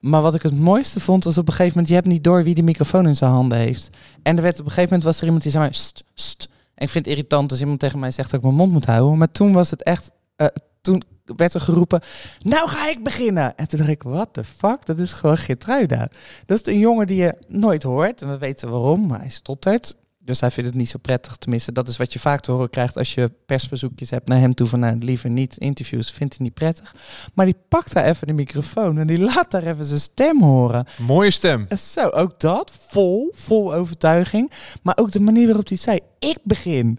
Maar 0.00 0.22
wat 0.22 0.34
ik 0.34 0.42
het 0.42 0.58
mooiste 0.58 1.00
vond, 1.00 1.24
was 1.24 1.38
op 1.38 1.46
een 1.46 1.52
gegeven 1.52 1.72
moment... 1.72 1.88
je 1.88 1.94
hebt 1.94 2.06
niet 2.06 2.24
door 2.24 2.44
wie 2.44 2.54
de 2.54 2.62
microfoon 2.62 3.06
in 3.06 3.16
zijn 3.16 3.30
handen 3.30 3.58
heeft. 3.58 3.90
En 4.22 4.36
er 4.36 4.42
werd 4.42 4.60
op 4.60 4.64
een 4.64 4.72
gegeven 4.72 4.88
moment 4.88 5.04
was 5.04 5.18
er 5.18 5.24
iemand 5.24 5.42
die 5.42 5.52
zei 5.52 5.64
maar... 5.64 5.74
St, 5.74 6.04
st. 6.14 6.48
En 6.74 6.84
ik 6.86 6.92
vind 6.92 7.04
het 7.04 7.14
irritant 7.14 7.50
als 7.50 7.60
iemand 7.60 7.80
tegen 7.80 7.98
mij 7.98 8.10
zegt 8.10 8.30
dat 8.30 8.38
ik 8.38 8.44
mijn 8.46 8.58
mond 8.58 8.72
moet 8.72 8.86
houden. 8.86 9.18
Maar 9.18 9.32
toen 9.32 9.52
was 9.52 9.70
het 9.70 9.82
echt... 9.82 10.10
eh, 10.36 10.46
toen 10.80 11.02
werd 11.24 11.54
er 11.54 11.60
geroepen, 11.60 12.00
nou 12.42 12.68
ga 12.68 12.88
ik 12.88 13.04
beginnen. 13.04 13.56
En 13.56 13.68
toen 13.68 13.78
dacht 13.78 13.90
ik, 13.90 14.02
what 14.02 14.28
the 14.32 14.44
fuck? 14.44 14.86
Dat 14.86 14.98
is 14.98 15.12
gewoon 15.12 15.38
Geertruida. 15.38 16.08
Dat 16.46 16.60
is 16.60 16.72
een 16.72 16.78
jongen 16.78 17.06
die 17.06 17.22
je 17.22 17.34
nooit 17.48 17.82
hoort. 17.82 18.22
En 18.22 18.28
we 18.28 18.38
weten 18.38 18.70
waarom, 18.70 19.06
maar 19.06 19.20
hij 19.20 19.28
stottert. 19.28 19.94
Dus 20.22 20.40
hij 20.40 20.50
vindt 20.50 20.70
het 20.70 20.78
niet 20.78 20.88
zo 20.88 20.98
prettig. 20.98 21.36
Tenminste, 21.36 21.72
dat 21.72 21.88
is 21.88 21.96
wat 21.96 22.12
je 22.12 22.18
vaak 22.18 22.40
te 22.40 22.52
horen 22.52 22.70
krijgt 22.70 22.96
als 22.96 23.14
je 23.14 23.32
persverzoekjes 23.46 24.10
hebt 24.10 24.28
naar 24.28 24.38
hem 24.38 24.54
toe. 24.54 24.66
Van 24.66 24.80
nou, 24.80 24.98
liever 24.98 25.30
niet 25.30 25.56
interviews, 25.56 26.10
vindt 26.10 26.36
hij 26.36 26.44
niet 26.44 26.54
prettig. 26.54 26.94
Maar 27.34 27.46
die 27.46 27.56
pakt 27.68 27.92
daar 27.94 28.04
even 28.04 28.26
de 28.26 28.32
microfoon 28.32 28.98
en 28.98 29.06
die 29.06 29.20
laat 29.20 29.50
daar 29.50 29.62
even 29.62 29.84
zijn 29.84 30.00
stem 30.00 30.42
horen. 30.42 30.86
Mooie 30.98 31.30
stem. 31.30 31.66
En 31.68 31.78
zo, 31.78 32.08
ook 32.08 32.40
dat, 32.40 32.72
vol, 32.88 33.32
vol 33.34 33.74
overtuiging. 33.74 34.52
Maar 34.82 34.96
ook 34.98 35.10
de 35.12 35.20
manier 35.20 35.46
waarop 35.46 35.68
hij 35.68 35.76
zei, 35.76 35.98
ik 36.18 36.38
begin. 36.42 36.98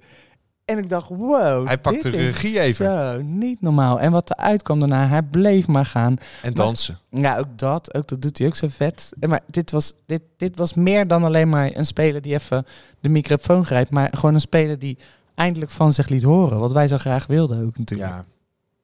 En 0.72 0.78
ik 0.78 0.90
dacht, 0.90 1.10
wow. 1.10 1.68
Hij 1.68 1.78
pakt 1.78 2.04
dit 2.04 2.14
de 2.14 2.18
regie 2.18 2.60
even. 2.60 2.86
Zo, 2.86 3.22
niet 3.22 3.62
normaal. 3.62 4.00
En 4.00 4.12
wat 4.12 4.32
eruit 4.32 4.62
kwam 4.62 4.80
daarna, 4.80 5.08
hij 5.08 5.22
bleef 5.22 5.68
maar 5.68 5.86
gaan. 5.86 6.18
En 6.42 6.54
dansen. 6.54 7.00
Ja, 7.10 7.38
ook 7.38 7.58
dat. 7.58 7.94
Ook 7.94 8.08
dat 8.08 8.22
doet 8.22 8.38
hij 8.38 8.48
ook 8.48 8.56
zo 8.56 8.68
vet. 8.70 9.12
Maar 9.20 9.42
dit 9.48 9.72
was, 9.72 9.94
dit, 10.06 10.22
dit 10.38 10.58
was 10.58 10.74
meer 10.74 11.08
dan 11.08 11.24
alleen 11.24 11.50
maar 11.50 11.76
een 11.76 11.86
speler 11.86 12.22
die 12.22 12.34
even 12.34 12.66
de 13.00 13.10
microfoon 13.10 13.66
grijpt. 13.66 13.92
Maar 13.92 14.10
gewoon 14.12 14.36
een 14.36 14.42
speler 14.42 14.80
die 14.80 14.98
eindelijk 15.36 15.72
van 15.72 15.94
zich 15.94 16.08
liet 16.08 16.24
horen. 16.24 16.60
Wat 16.60 16.72
wij 16.72 16.88
zo 16.88 16.98
graag 16.98 17.28
wilden 17.28 17.66
ook 17.66 17.78
natuurlijk. 17.78 18.10
Ja. 18.10 18.26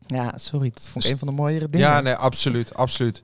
Ja, 0.08 0.34
sorry. 0.36 0.72
Dat 0.74 0.88
vond 0.88 1.06
ik 1.06 1.12
een 1.12 1.18
van 1.18 1.28
de 1.28 1.34
mooiere 1.34 1.70
dingen. 1.70 1.88
ja, 1.88 2.02
nee, 2.02 2.14
absoluut, 2.14 2.74
absoluut. 2.74 3.24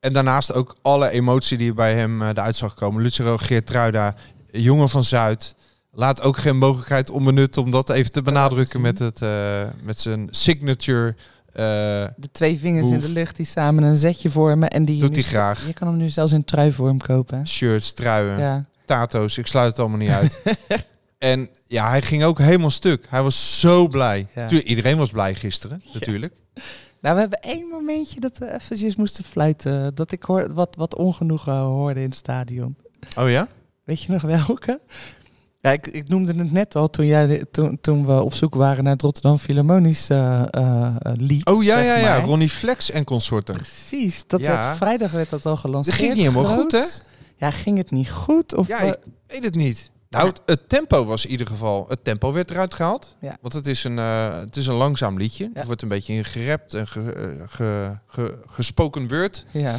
En 0.00 0.12
daarnaast 0.12 0.54
ook 0.54 0.76
alle 0.82 1.10
emotie 1.10 1.58
die 1.58 1.74
bij 1.74 1.94
hem 1.94 2.22
uh, 2.22 2.28
eruit 2.28 2.56
zag 2.56 2.74
komen. 2.74 3.02
Lucero 3.02 3.36
Geertruida, 3.36 4.14
jongen 4.50 4.88
van 4.88 5.04
Zuid. 5.04 5.54
Laat 5.98 6.22
ook 6.22 6.36
geen 6.36 6.58
mogelijkheid 6.58 7.10
onbenut 7.10 7.56
om 7.56 7.70
dat 7.70 7.90
even 7.90 8.12
te 8.12 8.22
benadrukken 8.22 8.80
met, 8.80 8.98
het, 8.98 9.22
uh, 9.22 9.62
met 9.82 10.00
zijn 10.00 10.28
signature. 10.30 11.08
Uh, 11.08 11.54
de 12.16 12.28
twee 12.32 12.58
vingers 12.58 12.86
move. 12.86 12.94
in 12.94 13.00
de 13.00 13.08
lucht 13.08 13.36
die 13.36 13.46
samen 13.46 13.82
een 13.82 13.96
zetje 13.96 14.30
vormen. 14.30 14.70
En 14.70 14.84
die 14.84 15.00
Doet 15.00 15.14
hij 15.14 15.24
graag. 15.24 15.66
Je 15.66 15.72
kan 15.72 15.88
hem 15.88 15.96
nu 15.96 16.08
zelfs 16.08 16.32
in 16.32 16.44
truivorm 16.44 16.98
kopen. 16.98 17.48
Shirts, 17.48 17.92
truien, 17.92 18.38
ja. 18.38 18.64
tato's. 18.84 19.38
Ik 19.38 19.46
sluit 19.46 19.70
het 19.70 19.78
allemaal 19.78 19.98
niet 19.98 20.10
uit. 20.10 20.42
en 21.32 21.48
ja, 21.66 21.88
hij 21.88 22.02
ging 22.02 22.24
ook 22.24 22.38
helemaal 22.38 22.70
stuk. 22.70 23.06
Hij 23.08 23.22
was 23.22 23.60
zo 23.60 23.88
blij. 23.88 24.26
Ja. 24.34 24.46
Tuurlijk, 24.46 24.68
iedereen 24.68 24.96
was 24.96 25.10
blij 25.10 25.34
gisteren, 25.34 25.80
ja. 25.84 25.90
natuurlijk. 25.92 26.34
Nou, 27.00 27.14
we 27.14 27.20
hebben 27.20 27.40
één 27.40 27.68
momentje 27.68 28.20
dat 28.20 28.38
we 28.38 28.54
eventjes 28.54 28.96
moesten 28.96 29.24
fluiten. 29.24 29.94
Dat 29.94 30.12
ik 30.12 30.22
hoor, 30.22 30.54
wat, 30.54 30.76
wat 30.76 30.96
ongenoegen 30.96 31.56
hoorde 31.56 32.00
in 32.00 32.08
het 32.08 32.18
stadion. 32.18 32.76
Oh 33.16 33.30
ja? 33.30 33.48
Weet 33.88 34.02
je 34.02 34.12
nog 34.12 34.22
welke? 34.22 34.80
Ja, 35.60 35.70
ik, 35.70 35.86
ik 35.86 36.08
noemde 36.08 36.34
het 36.34 36.52
net 36.52 36.76
al 36.76 36.90
toen, 36.90 37.06
jij, 37.06 37.44
toen, 37.50 37.78
toen 37.80 38.06
we 38.06 38.22
op 38.22 38.34
zoek 38.34 38.54
waren 38.54 38.84
naar 38.84 38.92
het 38.92 39.02
Rotterdam 39.02 39.38
Philharmonisch 39.38 40.10
uh, 40.10 40.42
uh, 40.50 40.96
lied. 41.02 41.46
Oh 41.46 41.62
ja, 41.62 41.78
ja, 41.78 41.96
ja. 41.96 42.18
maar. 42.18 42.24
Ronnie 42.24 42.48
Flex 42.48 42.90
en 42.90 43.04
consorten. 43.04 43.54
Precies. 43.54 44.24
Dat 44.26 44.40
ja. 44.40 44.64
werd, 44.64 44.76
vrijdag 44.76 45.10
werd 45.10 45.30
dat 45.30 45.46
al 45.46 45.56
gelanceerd. 45.56 45.96
Dat 45.96 46.04
ging 46.04 46.16
niet 46.16 46.26
helemaal 46.26 46.52
groot. 46.52 46.60
goed, 46.60 46.72
hè? 46.72 46.84
Ja, 47.46 47.50
ging 47.50 47.76
het 47.76 47.90
niet 47.90 48.10
goed? 48.10 48.54
Of 48.54 48.68
ja, 48.68 48.78
ik 48.78 48.96
weet 49.26 49.44
het 49.44 49.54
niet. 49.54 49.90
Nou, 50.10 50.32
het, 50.46 50.68
tempo 50.68 51.04
was 51.04 51.24
in 51.24 51.30
ieder 51.30 51.46
geval... 51.46 51.84
Het 51.88 52.04
tempo 52.04 52.32
werd 52.32 52.50
eruit 52.50 52.74
gehaald. 52.74 53.16
Ja. 53.20 53.36
Want 53.40 53.54
het 53.54 53.66
is, 53.66 53.84
een, 53.84 53.98
uh, 53.98 54.38
het 54.38 54.56
is 54.56 54.66
een 54.66 54.74
langzaam 54.74 55.18
liedje. 55.18 55.44
Ja. 55.44 55.50
Het 55.54 55.66
wordt 55.66 55.82
een 55.82 55.88
beetje 55.88 56.24
gerept 56.24 56.74
en 56.74 56.88
ge, 56.88 57.44
ge, 57.46 57.98
ge, 58.06 58.38
gespoken 58.46 59.08
word. 59.08 59.44
Ja. 59.50 59.76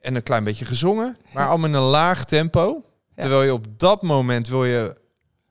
En 0.00 0.14
een 0.14 0.22
klein 0.22 0.44
beetje 0.44 0.64
gezongen. 0.64 1.16
Maar 1.32 1.48
allemaal 1.48 1.68
in 1.68 1.74
een 1.74 1.82
laag 1.82 2.24
tempo. 2.24 2.84
Ja. 3.16 3.22
Terwijl 3.22 3.42
je 3.42 3.52
op 3.52 3.66
dat 3.78 4.02
moment 4.02 4.48
wil 4.48 4.64
je... 4.64 4.96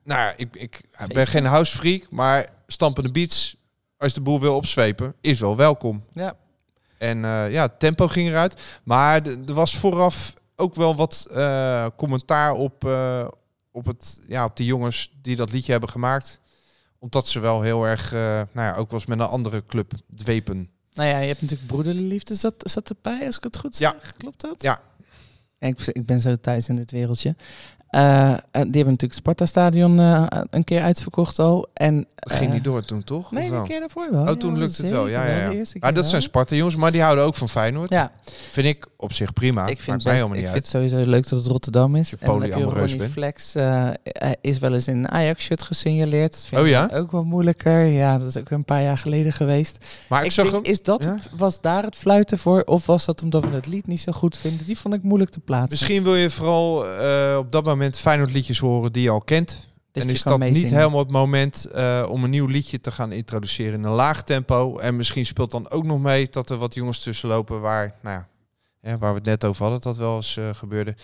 Nou, 0.03 0.33
ik, 0.35 0.55
ik 0.55 0.81
ben 1.07 1.27
geen 1.27 1.45
house 1.45 1.77
freak, 1.77 2.09
maar 2.09 2.49
stampende 2.67 3.11
beats... 3.11 3.55
Als 3.97 4.13
je 4.13 4.19
de 4.19 4.25
boel 4.25 4.39
wil 4.39 4.55
opzwepen, 4.55 5.15
is 5.21 5.39
wel 5.39 5.55
welkom. 5.55 6.03
Ja. 6.13 6.35
En 6.97 7.17
uh, 7.17 7.51
ja, 7.51 7.61
het 7.61 7.79
tempo 7.79 8.07
ging 8.07 8.29
eruit. 8.29 8.61
Maar 8.83 9.21
er 9.25 9.53
was 9.53 9.77
vooraf 9.77 10.33
ook 10.55 10.75
wel 10.75 10.95
wat 10.95 11.27
uh, 11.31 11.85
commentaar 11.95 12.53
op, 12.53 12.83
uh, 12.85 13.27
op, 13.71 13.85
het, 13.85 14.23
ja, 14.27 14.45
op 14.45 14.57
die 14.57 14.65
jongens 14.65 15.11
die 15.21 15.35
dat 15.35 15.51
liedje 15.51 15.71
hebben 15.71 15.89
gemaakt. 15.89 16.39
Omdat 16.99 17.27
ze 17.27 17.39
wel 17.39 17.61
heel 17.61 17.85
erg, 17.85 18.13
eh, 18.13 18.19
nou 18.19 18.47
ja, 18.67 18.75
ook 18.75 18.91
eens 18.91 19.05
met 19.05 19.19
een 19.19 19.25
andere 19.25 19.65
club 19.65 19.91
dwepen. 20.15 20.69
Nou 20.93 21.09
ja, 21.09 21.17
je 21.17 21.27
hebt 21.27 21.41
natuurlijk 21.41 21.67
broederlijke 21.67 22.07
liefde 22.07 22.35
zat, 22.35 22.55
zat 22.57 22.89
erbij, 22.89 23.25
als 23.25 23.37
ik 23.37 23.43
het 23.43 23.57
goed 23.57 23.77
Ja. 23.77 23.95
zeg. 24.01 24.13
Klopt 24.17 24.41
dat? 24.41 24.61
Ja. 24.61 24.79
Ik, 25.59 25.79
ik 25.79 26.05
ben 26.05 26.21
zo 26.21 26.35
thuis 26.35 26.69
in 26.69 26.75
dit 26.75 26.91
wereldje. 26.91 27.35
Eh, 27.95 28.01
die 28.51 28.59
hebben 28.61 28.71
natuurlijk 28.71 29.01
het 29.01 29.13
Sparta-stadion 29.13 29.99
eh, 29.99 30.23
een 30.49 30.63
keer 30.63 30.81
uitverkocht 30.81 31.39
al. 31.39 31.67
En, 31.73 32.07
Dat 32.15 32.33
ging 32.33 32.53
niet 32.53 32.63
door 32.63 32.85
toen, 32.85 33.03
toch? 33.03 33.31
Nee, 33.31 33.51
een 33.51 33.63
keer 33.63 33.79
daarvoor 33.79 34.07
wel. 34.11 34.21
Oh, 34.21 34.27
Ja, 34.27 34.35
toen 34.35 34.57
lukte 34.57 34.81
het 34.81 34.91
wel. 34.91 35.07
Ja, 35.07 35.25
ja, 35.25 35.49
ja. 35.51 35.63
Maar 35.79 35.93
dat 35.93 36.05
zijn. 36.05 36.21
Sparta 36.21 36.55
jongens, 36.55 36.75
maar 36.75 36.91
die 36.91 37.01
houden 37.01 37.23
ook 37.23 37.35
van 37.35 37.49
Feyenoord. 37.49 37.89
Ja, 37.89 38.11
Vind 38.51 38.67
ik 38.67 38.87
op 38.97 39.13
zich 39.13 39.33
prima. 39.33 39.67
ik 39.67 39.81
vind, 39.81 40.03
best, 40.03 40.21
ik 40.21 40.27
vind 40.33 40.53
het 40.53 40.67
sowieso 40.67 40.97
leuk 41.05 41.29
dat 41.29 41.39
het 41.39 41.47
Rotterdam 41.47 41.95
is. 41.95 42.11
En 42.11 42.17
polyamoreus 42.27 42.73
Ronnie 42.79 42.95
bent. 42.97 43.11
Flex 43.11 43.55
is 44.41 44.59
wel 44.59 44.73
eens 44.73 44.87
in 44.87 44.97
een 44.97 45.09
Ajax-shirt 45.09 45.61
gesignaleerd. 45.63 46.31
Dat 46.31 46.45
vind 46.45 46.61
Oh 46.61 46.67
ik 46.67 46.73
ja? 46.73 46.89
Ook 46.93 47.11
wel 47.11 47.23
moeilijker. 47.23 47.85
Ja, 47.85 48.17
dat 48.17 48.27
is 48.27 48.37
ook 48.37 48.49
weer 48.49 48.57
een 48.57 48.65
paar 48.65 48.81
jaar 48.81 48.97
geleden 48.97 49.33
geweest. 49.33 49.85
Maar 50.09 50.19
ik, 50.19 50.25
ik 50.25 50.31
zag 50.31 50.49
denk, 50.51 50.63
hem. 50.63 50.73
is 50.73 50.81
dat 50.81 51.03
Ja? 51.03 51.09
het- 51.13 51.29
was 51.37 51.61
daar 51.61 51.83
het 51.83 51.95
fluiten 51.95 52.37
voor? 52.37 52.61
Of 52.63 52.85
was 52.85 53.05
dat 53.05 53.21
omdat 53.21 53.43
we 53.43 53.49
het 53.55 53.67
lied 53.67 53.87
niet 53.87 53.99
zo 53.99 54.11
goed 54.11 54.37
vinden? 54.37 54.65
Die 54.65 54.77
vond 54.79 54.93
ik 54.93 55.03
moeilijk 55.03 55.31
te 55.31 55.39
plaatsen. 55.39 55.69
Misschien 55.69 56.03
wil 56.03 56.15
je 56.15 56.29
vooral 56.29 56.85
op 57.37 57.51
dat 57.51 57.65
moment 57.65 57.83
Feyenoord 57.93 58.31
liedjes 58.31 58.59
horen 58.59 58.91
die 58.91 59.03
je 59.03 59.09
al 59.09 59.21
kent. 59.21 59.57
Dat 59.91 60.03
en 60.03 60.09
is 60.09 60.23
dat 60.23 60.39
niet 60.39 60.69
helemaal 60.69 60.99
het 60.99 61.11
moment 61.11 61.65
eh, 61.65 62.05
om 62.09 62.23
een 62.23 62.29
nieuw 62.29 62.45
liedje 62.45 62.79
te 62.79 62.91
gaan 62.91 63.11
introduceren 63.11 63.73
in 63.73 63.83
een 63.83 63.91
laag 63.91 64.23
tempo? 64.23 64.77
En 64.77 64.95
misschien 64.95 65.25
speelt 65.25 65.51
dan 65.51 65.69
ook 65.69 65.83
nog 65.83 66.01
mee 66.01 66.27
dat 66.29 66.49
er 66.49 66.57
wat 66.57 66.73
jongens 66.73 66.99
tussen 66.99 67.29
lopen 67.29 67.61
waar, 67.61 67.95
nou 68.01 68.15
ja, 68.17 68.27
hè, 68.81 68.97
waar 68.97 69.09
we 69.11 69.17
het 69.17 69.25
net 69.27 69.45
over 69.45 69.61
hadden, 69.63 69.81
dat 69.81 69.97
wel 69.97 70.15
eens 70.15 70.37
eh, 70.37 70.49
gebeurde. 70.53 70.95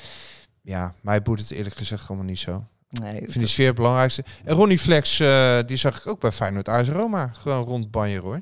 Ja, 0.62 0.94
mij 1.02 1.22
boeit 1.22 1.40
het 1.40 1.52
eerlijk 1.52 1.76
gezegd 1.76 2.08
allemaal 2.08 2.26
niet 2.28 2.40
zo. 2.40 2.64
Nee, 2.90 3.14
Ik 3.14 3.26
vind 3.30 3.40
die 3.40 3.48
sfeer 3.48 3.68
het 3.68 3.76
belangrijkste. 3.76 4.24
En 4.44 4.56
Ronnie 4.56 4.80
Flex, 4.80 5.20
eh, 5.20 5.60
die 5.66 5.78
zag 5.78 5.98
ik 5.98 6.08
ook 6.08 6.20
bij 6.20 6.32
Feyenoord 6.32 6.68
AS 6.68 6.90
Roma. 6.90 7.32
Gewoon 7.36 7.64
rond 7.64 7.92
Banjer 7.92 8.22
hoor. 8.22 8.42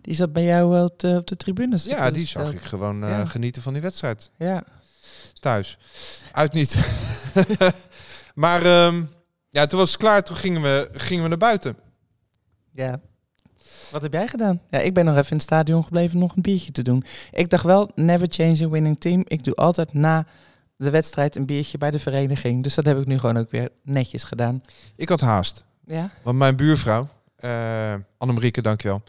die 0.00 0.14
zat 0.14 0.32
bij 0.32 0.44
jou 0.44 0.82
op 0.84 0.98
de, 0.98 1.16
op 1.18 1.26
de 1.26 1.36
tribunes. 1.36 1.84
Ja, 1.84 2.10
die 2.10 2.26
zag 2.26 2.52
ik 2.52 2.60
gewoon 2.60 2.98
Ja. 2.98 3.24
genieten 3.24 3.62
van 3.62 3.72
die 3.72 3.82
wedstrijd. 3.82 4.30
Ja. 4.38 4.64
Thuis. 5.44 5.78
Uit 6.32 6.52
niet. 6.52 6.78
maar 8.44 8.62
ehm, 8.62 9.02
ja, 9.48 9.66
toen 9.66 9.78
was 9.78 9.90
het 9.90 10.00
klaar. 10.00 10.22
Toen 10.22 10.36
gingen 10.36 10.62
we, 10.62 10.88
gingen 10.92 11.22
we 11.22 11.28
naar 11.28 11.38
buiten. 11.38 11.76
ja. 12.72 13.00
Wat 13.90 14.02
heb 14.02 14.12
jij 14.12 14.28
gedaan? 14.28 14.60
Ja, 14.70 14.78
ik 14.78 14.94
ben 14.94 15.04
nog 15.04 15.16
even 15.16 15.30
in 15.30 15.36
het 15.36 15.46
stadion 15.46 15.84
gebleven 15.84 16.18
nog 16.18 16.36
een 16.36 16.42
biertje 16.42 16.72
te 16.72 16.82
doen. 16.82 17.04
Ik 17.32 17.50
dacht 17.50 17.64
wel, 17.64 17.90
never 17.94 18.26
change 18.30 18.64
a 18.64 18.68
winning 18.68 19.00
team. 19.00 19.24
Ik 19.26 19.44
doe 19.44 19.54
altijd 19.54 19.92
na 19.92 20.26
de 20.76 20.90
wedstrijd 20.90 21.36
een 21.36 21.46
biertje 21.46 21.78
bij 21.78 21.90
de 21.90 21.98
vereniging. 21.98 22.62
Dus 22.62 22.74
dat 22.74 22.84
heb 22.84 22.98
ik 22.98 23.06
nu 23.06 23.18
gewoon 23.18 23.36
ook 23.36 23.50
weer 23.50 23.68
netjes 23.82 24.24
gedaan. 24.24 24.60
Ik 24.96 25.08
had 25.08 25.20
haast. 25.20 25.64
Ja? 25.86 26.10
Want 26.22 26.38
mijn 26.38 26.56
buurvrouw, 26.56 27.08
eh 27.36 27.94
Annemarieke, 28.18 28.62
dankjewel. 28.62 29.02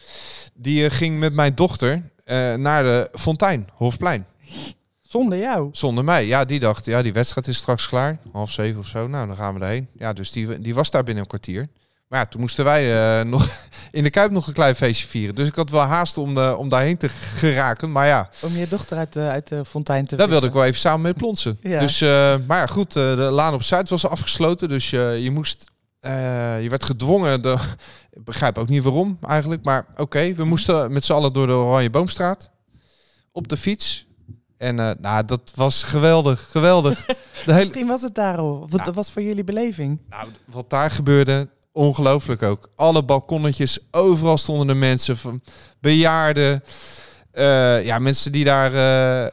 Die 0.53 0.85
eh, 0.85 0.91
ging 0.91 1.19
met 1.19 1.33
mijn 1.33 1.55
dochter 1.55 2.09
eh, 2.23 2.53
naar 2.53 2.83
de 2.83 3.09
Fontein, 3.11 3.67
Hofplein. 3.73 4.25
Zonder 5.07 5.37
jou. 5.39 5.69
Zonder 5.71 6.03
mij. 6.03 6.25
Ja, 6.25 6.45
die 6.45 6.59
dacht, 6.59 6.85
ja, 6.85 7.01
die 7.01 7.13
wedstrijd 7.13 7.47
is 7.47 7.57
straks 7.57 7.87
klaar. 7.87 8.17
Half 8.31 8.51
zeven 8.51 8.79
of 8.79 8.87
zo. 8.87 9.07
Nou, 9.07 9.27
dan 9.27 9.35
gaan 9.35 9.53
we 9.53 9.59
erheen. 9.59 9.87
Ja, 9.97 10.13
dus 10.13 10.31
die, 10.31 10.59
die 10.59 10.73
was 10.73 10.89
daar 10.89 11.03
binnen 11.03 11.23
een 11.23 11.29
kwartier. 11.29 11.67
Maar 12.07 12.19
ja, 12.19 12.25
toen 12.25 12.41
moesten 12.41 12.63
wij 12.63 13.19
eh, 13.19 13.25
nog 13.35 13.49
in 13.91 14.03
de 14.03 14.09
Kuip 14.09 14.31
nog 14.31 14.47
een 14.47 14.53
klein 14.53 14.75
feestje 14.75 15.07
vieren. 15.07 15.35
Dus 15.35 15.47
ik 15.47 15.55
had 15.55 15.69
wel 15.69 15.81
haast 15.81 16.17
om, 16.17 16.37
eh, 16.37 16.55
om 16.57 16.69
daarheen 16.69 16.97
te 16.97 17.09
geraken. 17.09 17.91
Maar 17.91 18.07
ja, 18.07 18.29
Om 18.41 18.51
je 18.55 18.67
dochter 18.67 18.97
uit 18.97 19.13
de, 19.13 19.19
uit 19.19 19.47
de 19.47 19.65
fontein 19.65 20.05
te 20.05 20.15
Daar 20.15 20.29
wilde 20.29 20.47
ik 20.47 20.53
wel 20.53 20.63
even 20.65 20.79
samen 20.79 21.01
mee 21.01 21.13
plonsen. 21.13 21.59
Ja. 21.63 21.79
Dus, 21.79 22.01
eh, 22.01 22.35
maar 22.47 22.57
ja, 22.59 22.65
goed, 22.65 22.95
eh, 22.95 23.15
de 23.15 23.21
laan 23.21 23.53
op 23.53 23.63
Zuid 23.63 23.89
was 23.89 24.07
afgesloten. 24.07 24.67
Dus 24.67 24.91
eh, 24.91 25.23
je 25.23 25.31
moest, 25.31 25.71
eh, 25.99 26.61
je 26.63 26.69
werd 26.69 26.83
gedwongen. 26.83 27.41
De, 27.41 27.57
ik 28.11 28.23
begrijp 28.23 28.57
ook 28.57 28.69
niet 28.69 28.83
waarom 28.83 29.17
eigenlijk. 29.27 29.63
Maar 29.63 29.85
oké, 29.95 30.33
we 30.33 30.43
moesten 30.45 30.91
met 30.91 31.03
z'n 31.05 31.13
allen 31.13 31.33
door 31.33 31.47
de 31.47 31.53
Oranje 31.53 31.89
Boomstraat. 31.89 32.51
Op 33.31 33.47
de 33.47 33.57
fiets. 33.57 34.04
En 34.65 34.79
eh, 34.79 34.91
nou, 35.01 35.25
dat 35.25 35.51
was 35.55 35.83
geweldig, 35.83 36.47
geweldig. 36.51 37.05
De 37.05 37.13
hele, 37.45 37.57
Misschien 37.57 37.87
was 37.87 38.01
het 38.01 38.15
daarom. 38.15 38.65
Wat 38.69 38.85
dat 38.85 38.95
was 38.95 39.11
voor 39.11 39.21
jullie 39.21 39.43
beleving? 39.43 39.99
nou, 40.09 40.29
wat 40.45 40.69
daar 40.69 40.91
gebeurde, 40.91 41.49
ongelooflijk 41.71 42.43
ook. 42.43 42.69
Alle 42.75 43.03
balkonnetjes, 43.05 43.79
overal 43.91 44.37
stonden 44.37 44.67
de 44.67 44.73
mensen, 44.73 45.17
van 45.17 45.41
bejaarden. 45.79 46.63
eh, 47.31 47.85
ja, 47.85 47.99
mensen 47.99 48.31
die 48.31 48.43
daar 48.43 48.73
eh, 48.73 49.31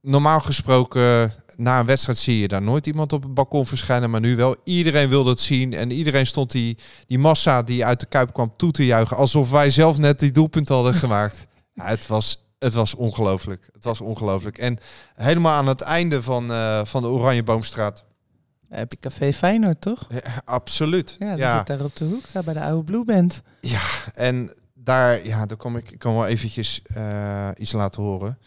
normaal 0.00 0.40
gesproken 0.40 1.32
na 1.56 1.80
een 1.80 1.86
wedstrijd 1.86 2.18
zie 2.18 2.38
je 2.38 2.48
daar 2.48 2.62
nooit 2.62 2.86
iemand 2.86 3.12
op 3.12 3.22
het 3.22 3.34
balkon 3.34 3.66
verschijnen, 3.66 4.10
maar 4.10 4.20
nu 4.20 4.36
wel. 4.36 4.56
Iedereen 4.64 5.08
wilde 5.08 5.30
het 5.30 5.40
zien 5.40 5.72
en 5.72 5.90
iedereen 5.90 6.26
stond 6.26 6.50
die, 6.50 6.78
die 7.06 7.18
massa 7.18 7.62
die 7.62 7.84
uit 7.84 8.00
de 8.00 8.06
Kuip 8.06 8.32
kwam 8.32 8.52
toe 8.56 8.70
te 8.70 8.86
juichen, 8.86 9.16
alsof 9.16 9.50
wij 9.50 9.70
zelf 9.70 9.98
net 9.98 10.18
die 10.18 10.30
doelpunt 10.30 10.68
hadden 10.68 10.94
gemaakt. 10.94 11.46
Ja, 11.74 11.84
het 11.86 12.06
was, 12.06 12.45
het 12.66 12.74
was 12.74 12.94
ongelooflijk. 12.94 13.68
Het 13.72 13.84
was 13.84 14.00
ongelooflijk. 14.00 14.58
En 14.58 14.78
helemaal 15.14 15.52
aan 15.52 15.66
het 15.66 15.80
einde 15.80 16.22
van, 16.22 16.52
eh, 16.52 16.84
van 16.84 17.02
de 17.02 17.08
Oranje 17.08 17.42
Boomstraat. 17.42 18.04
Dan 18.68 18.78
heb 18.78 18.92
je 18.92 18.98
Café 19.00 19.32
Feyenoord, 19.32 19.80
toch? 19.80 20.06
Ja, 20.08 20.42
absoluut. 20.44 21.16
Ja, 21.18 21.36
ja. 21.36 21.56
zit 21.56 21.66
daar 21.66 21.80
op 21.80 21.96
de 21.96 22.04
hoek, 22.04 22.32
daar 22.32 22.44
bij 22.44 22.54
de 22.54 22.60
oude 22.60 22.84
Blue 22.84 23.04
Band. 23.04 23.42
Ja, 23.60 23.86
en 24.14 24.52
daar, 24.74 25.26
ja, 25.26 25.46
daar 25.46 25.56
kom 25.56 25.76
ik, 25.76 25.90
ik 25.90 25.98
kan 25.98 26.14
wel 26.14 26.26
eventjes 26.26 26.82
eh, 26.94 27.48
iets 27.56 27.72
laten 27.72 28.02
horen. 28.02 28.38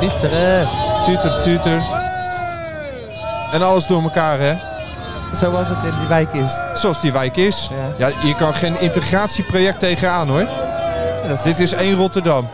Tuteren. 0.00 0.68
Tuter, 1.04 1.42
tuter. 1.42 1.82
En 3.52 3.62
alles 3.62 3.86
door 3.86 4.02
elkaar, 4.02 4.38
hè? 4.40 4.71
Zoals 5.34 5.68
het 5.68 5.84
in 5.84 5.98
die 5.98 6.08
wijk 6.08 6.32
is. 6.32 6.60
Zoals 6.74 7.00
die 7.00 7.12
wijk 7.12 7.36
is. 7.36 7.70
Ja. 7.98 8.08
Ja, 8.08 8.26
je 8.26 8.34
kan 8.34 8.54
geen 8.54 8.80
integratieproject 8.80 9.78
tegenaan, 9.78 10.28
hoor. 10.28 10.48
is- 11.32 11.42
Dit 11.42 11.58
is 11.58 11.72
één 11.72 11.96
Rotterdam. 11.96 12.48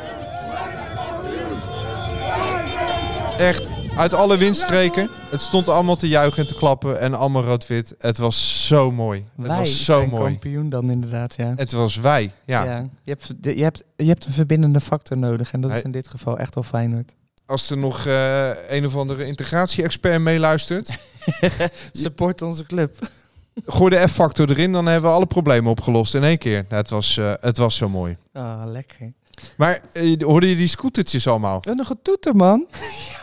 Echt, 3.39 3.69
uit 3.97 4.15
alle 4.15 4.37
windstreken. 4.37 5.11
Het 5.31 5.41
stond 5.41 5.69
allemaal 5.69 5.97
te 5.97 6.09
juichen 6.09 6.43
en 6.43 6.49
te 6.49 6.55
klappen 6.55 7.01
en 7.01 7.15
allemaal 7.15 7.45
rood-wit. 7.45 7.95
Het 7.99 8.19
was 8.19 8.67
zo 8.67 8.91
mooi. 8.93 9.25
Het 9.43 9.47
was 9.47 9.85
zo 9.85 9.93
zijn 9.99 10.09
mooi. 10.09 10.31
kampioen 10.31 10.69
dan 10.69 10.91
inderdaad, 10.91 11.35
ja. 11.37 11.53
Het 11.57 11.73
was 11.73 11.97
wij, 11.97 12.33
ja. 12.45 12.65
Ja. 12.65 12.87
Je, 13.03 13.11
hebt, 13.11 13.33
je, 13.57 13.63
hebt, 13.63 13.85
je 13.97 14.05
hebt 14.07 14.25
een 14.27 14.33
verbindende 14.33 14.81
factor 14.81 15.19
nodig. 15.19 15.53
En 15.53 15.61
dat 15.61 15.71
is 15.71 15.83
in 15.83 15.91
dit 15.91 16.09
geval 16.09 16.39
echt 16.39 16.55
wel 16.55 16.65
Feyenoord. 16.65 17.15
Als 17.47 17.71
er 17.71 17.79
nog 17.79 18.07
eh, 18.07 18.49
een 18.69 18.87
of 18.87 18.97
andere 18.97 19.27
integratie-expert 19.27 20.21
meeluistert, 20.21 20.89
Support 21.93 22.43
onze 22.43 22.67
club. 22.67 23.09
gooi 23.67 23.91
de 23.91 24.09
F-factor 24.09 24.51
erin, 24.51 24.73
dan 24.73 24.87
hebben 24.87 25.11
we 25.11 25.17
alle 25.17 25.27
problemen 25.27 25.71
opgelost 25.71 26.15
in 26.15 26.25
één 26.25 26.39
keer. 26.39 26.65
Nou, 26.69 26.83
het, 26.83 26.91
was, 26.91 27.17
eh, 27.17 27.33
het 27.41 27.57
was 27.57 27.77
zo 27.77 27.89
mooi. 27.89 28.17
Ah, 28.33 28.63
lekker. 28.67 29.13
Maar 29.57 29.81
eh, 29.93 30.23
hoorde 30.23 30.49
je 30.49 30.57
die 30.57 30.69
scootertjes 30.69 31.27
allemaal? 31.27 31.63
En 31.63 31.77
nog 31.77 31.91
een 31.91 32.03
toeter, 32.03 32.37
man. 32.37 32.67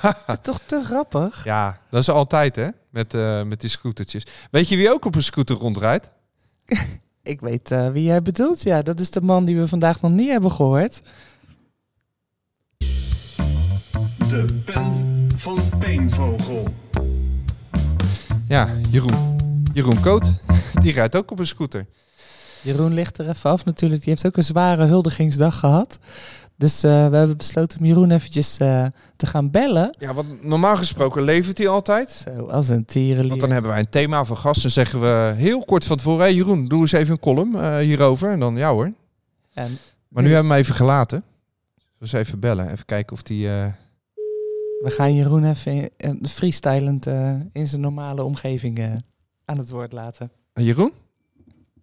Dat 0.02 0.20
is 0.28 0.38
toch 0.42 0.60
te 0.66 0.84
grappig? 0.84 1.44
Ja, 1.44 1.80
dat 1.90 2.02
is 2.02 2.10
altijd 2.10 2.56
hè, 2.56 2.68
met, 2.90 3.14
eh, 3.14 3.44
met 3.44 3.62
die 3.62 3.70
scootertjes. 3.70 4.24
Weet 4.52 4.70
je 4.70 4.76
wie 4.76 4.92
ook 4.92 5.06
op 5.06 5.16
een 5.16 5.24
scooter 5.24 5.56
rondrijdt? 5.56 6.10
Ik 7.24 7.42
weet 7.42 7.72
eh, 7.72 7.90
wie 7.90 8.04
jij 8.04 8.22
bedoelt, 8.22 8.64
ja. 8.64 8.82
Dat 8.82 9.00
is 9.00 9.12
de 9.12 9.22
man 9.22 9.46
die 9.46 9.58
we 9.58 9.68
vandaag 9.68 10.02
nog 10.02 10.12
niet 10.12 10.30
hebben 10.30 10.52
gehoord. 10.52 11.02
De 14.30 14.62
pen 14.66 15.28
van 15.38 15.60
Peenvogel. 15.80 16.68
Ja, 18.48 18.68
Jeroen. 18.90 19.36
Jeroen 19.74 20.00
Koot, 20.00 20.32
die 20.82 20.92
rijdt 20.92 21.16
ook 21.16 21.32
op 21.32 21.40
een 21.40 21.48
scooter. 21.48 21.86
Jeroen 22.62 22.94
ligt 22.94 23.18
er 23.18 23.30
even 23.30 23.50
af 23.50 23.66
natuurlijk. 23.66 24.02
Die 24.02 24.10
heeft 24.10 24.26
ook 24.26 24.38
een 24.38 24.44
zware 24.44 24.86
huldigingsdag 24.86 25.60
gehad. 25.60 26.00
Dus 26.56 26.84
eh, 26.84 26.92
we 27.10 27.16
hebben 27.16 27.38
besloten 27.38 27.80
om 27.80 27.86
Jeroen 27.86 28.12
eventjes 28.12 28.58
eh, 28.58 28.86
te 29.16 29.26
gaan 29.26 29.52
bellen. 29.52 29.96
Ja, 30.00 30.14
want 30.14 30.44
normaal 30.44 30.78
gesproken 30.78 31.24
levert 31.24 31.58
hij 31.58 31.68
altijd. 31.68 32.12
Zo, 32.12 32.46
als 32.46 32.70
een 32.70 32.86
tierenlier. 32.86 33.30
Want 33.30 33.42
dan 33.42 33.52
hebben 33.52 33.72
wij 33.72 33.80
een 33.80 33.90
thema 33.90 34.26
van 34.26 34.38
gasten. 34.38 34.72
zeggen 34.72 35.00
we 35.00 35.34
heel 35.36 35.66
kort 35.66 35.86
van 35.86 35.98
tevoren... 35.98 36.26
Hé 36.26 36.32
Jeroen, 36.32 36.68
doe 36.68 36.82
eens 36.82 36.92
even 36.92 37.12
een 37.12 37.20
column 37.20 37.56
eh, 37.56 37.78
hierover. 37.78 38.30
En 38.30 38.40
dan 38.40 38.56
ja 38.56 38.72
hoor. 38.72 38.92
En 39.54 39.78
Maar 40.08 40.24
nu 40.24 40.30
hebben 40.30 40.48
we 40.48 40.54
hem 40.54 40.64
even 40.64 40.76
gelaten. 40.76 41.24
Dus 42.00 42.12
even 42.12 42.40
bellen. 42.40 42.72
Even 42.72 42.86
kijken 42.86 43.14
of 43.14 43.24
die... 43.24 43.50
eh, 44.86 44.92
we 44.92 44.96
gaan 44.96 45.16
Jeroen 45.16 45.50
even 45.50 45.72
in, 45.74 45.90
eh, 45.98 46.12
freestylend 46.30 47.06
eh, 47.08 47.40
in 47.52 47.66
zijn 47.66 47.82
normale 47.82 48.24
omgeving 48.24 48.78
eh, 48.80 48.94
aan 49.46 49.58
het 49.58 49.70
woord 49.70 49.92
laten. 49.94 50.32
Jeroen? 50.54 50.92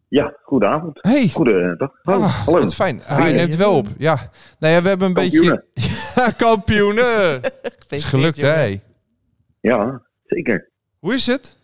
Ja, 0.08 0.36
goedenavond. 0.42 0.98
Hey. 1.00 1.28
Goedendag. 1.28 1.90
Hallo. 2.02 2.20
Ah, 2.22 2.46
Hallo. 2.46 2.60
Wat 2.60 2.74
fijn. 2.74 3.00
Hij 3.02 3.32
neemt 3.32 3.56
wel 3.56 3.76
op. 3.76 3.86
Ja. 3.98 4.14
Nou 4.58 4.74
ja, 4.74 4.82
we 4.82 4.88
hebben 4.88 5.08
een 5.08 5.14
Kampioenen. 5.14 5.64
beetje... 5.74 5.90
Ja, 6.14 6.30
kampioenen. 6.36 7.40
Het 7.42 7.86
is 7.88 8.04
gelukt, 8.04 8.40
hè? 8.40 8.80
Ja, 9.60 10.02
zeker. 10.26 10.70
Hoe 10.98 11.14
is 11.14 11.26
het? 11.26 11.56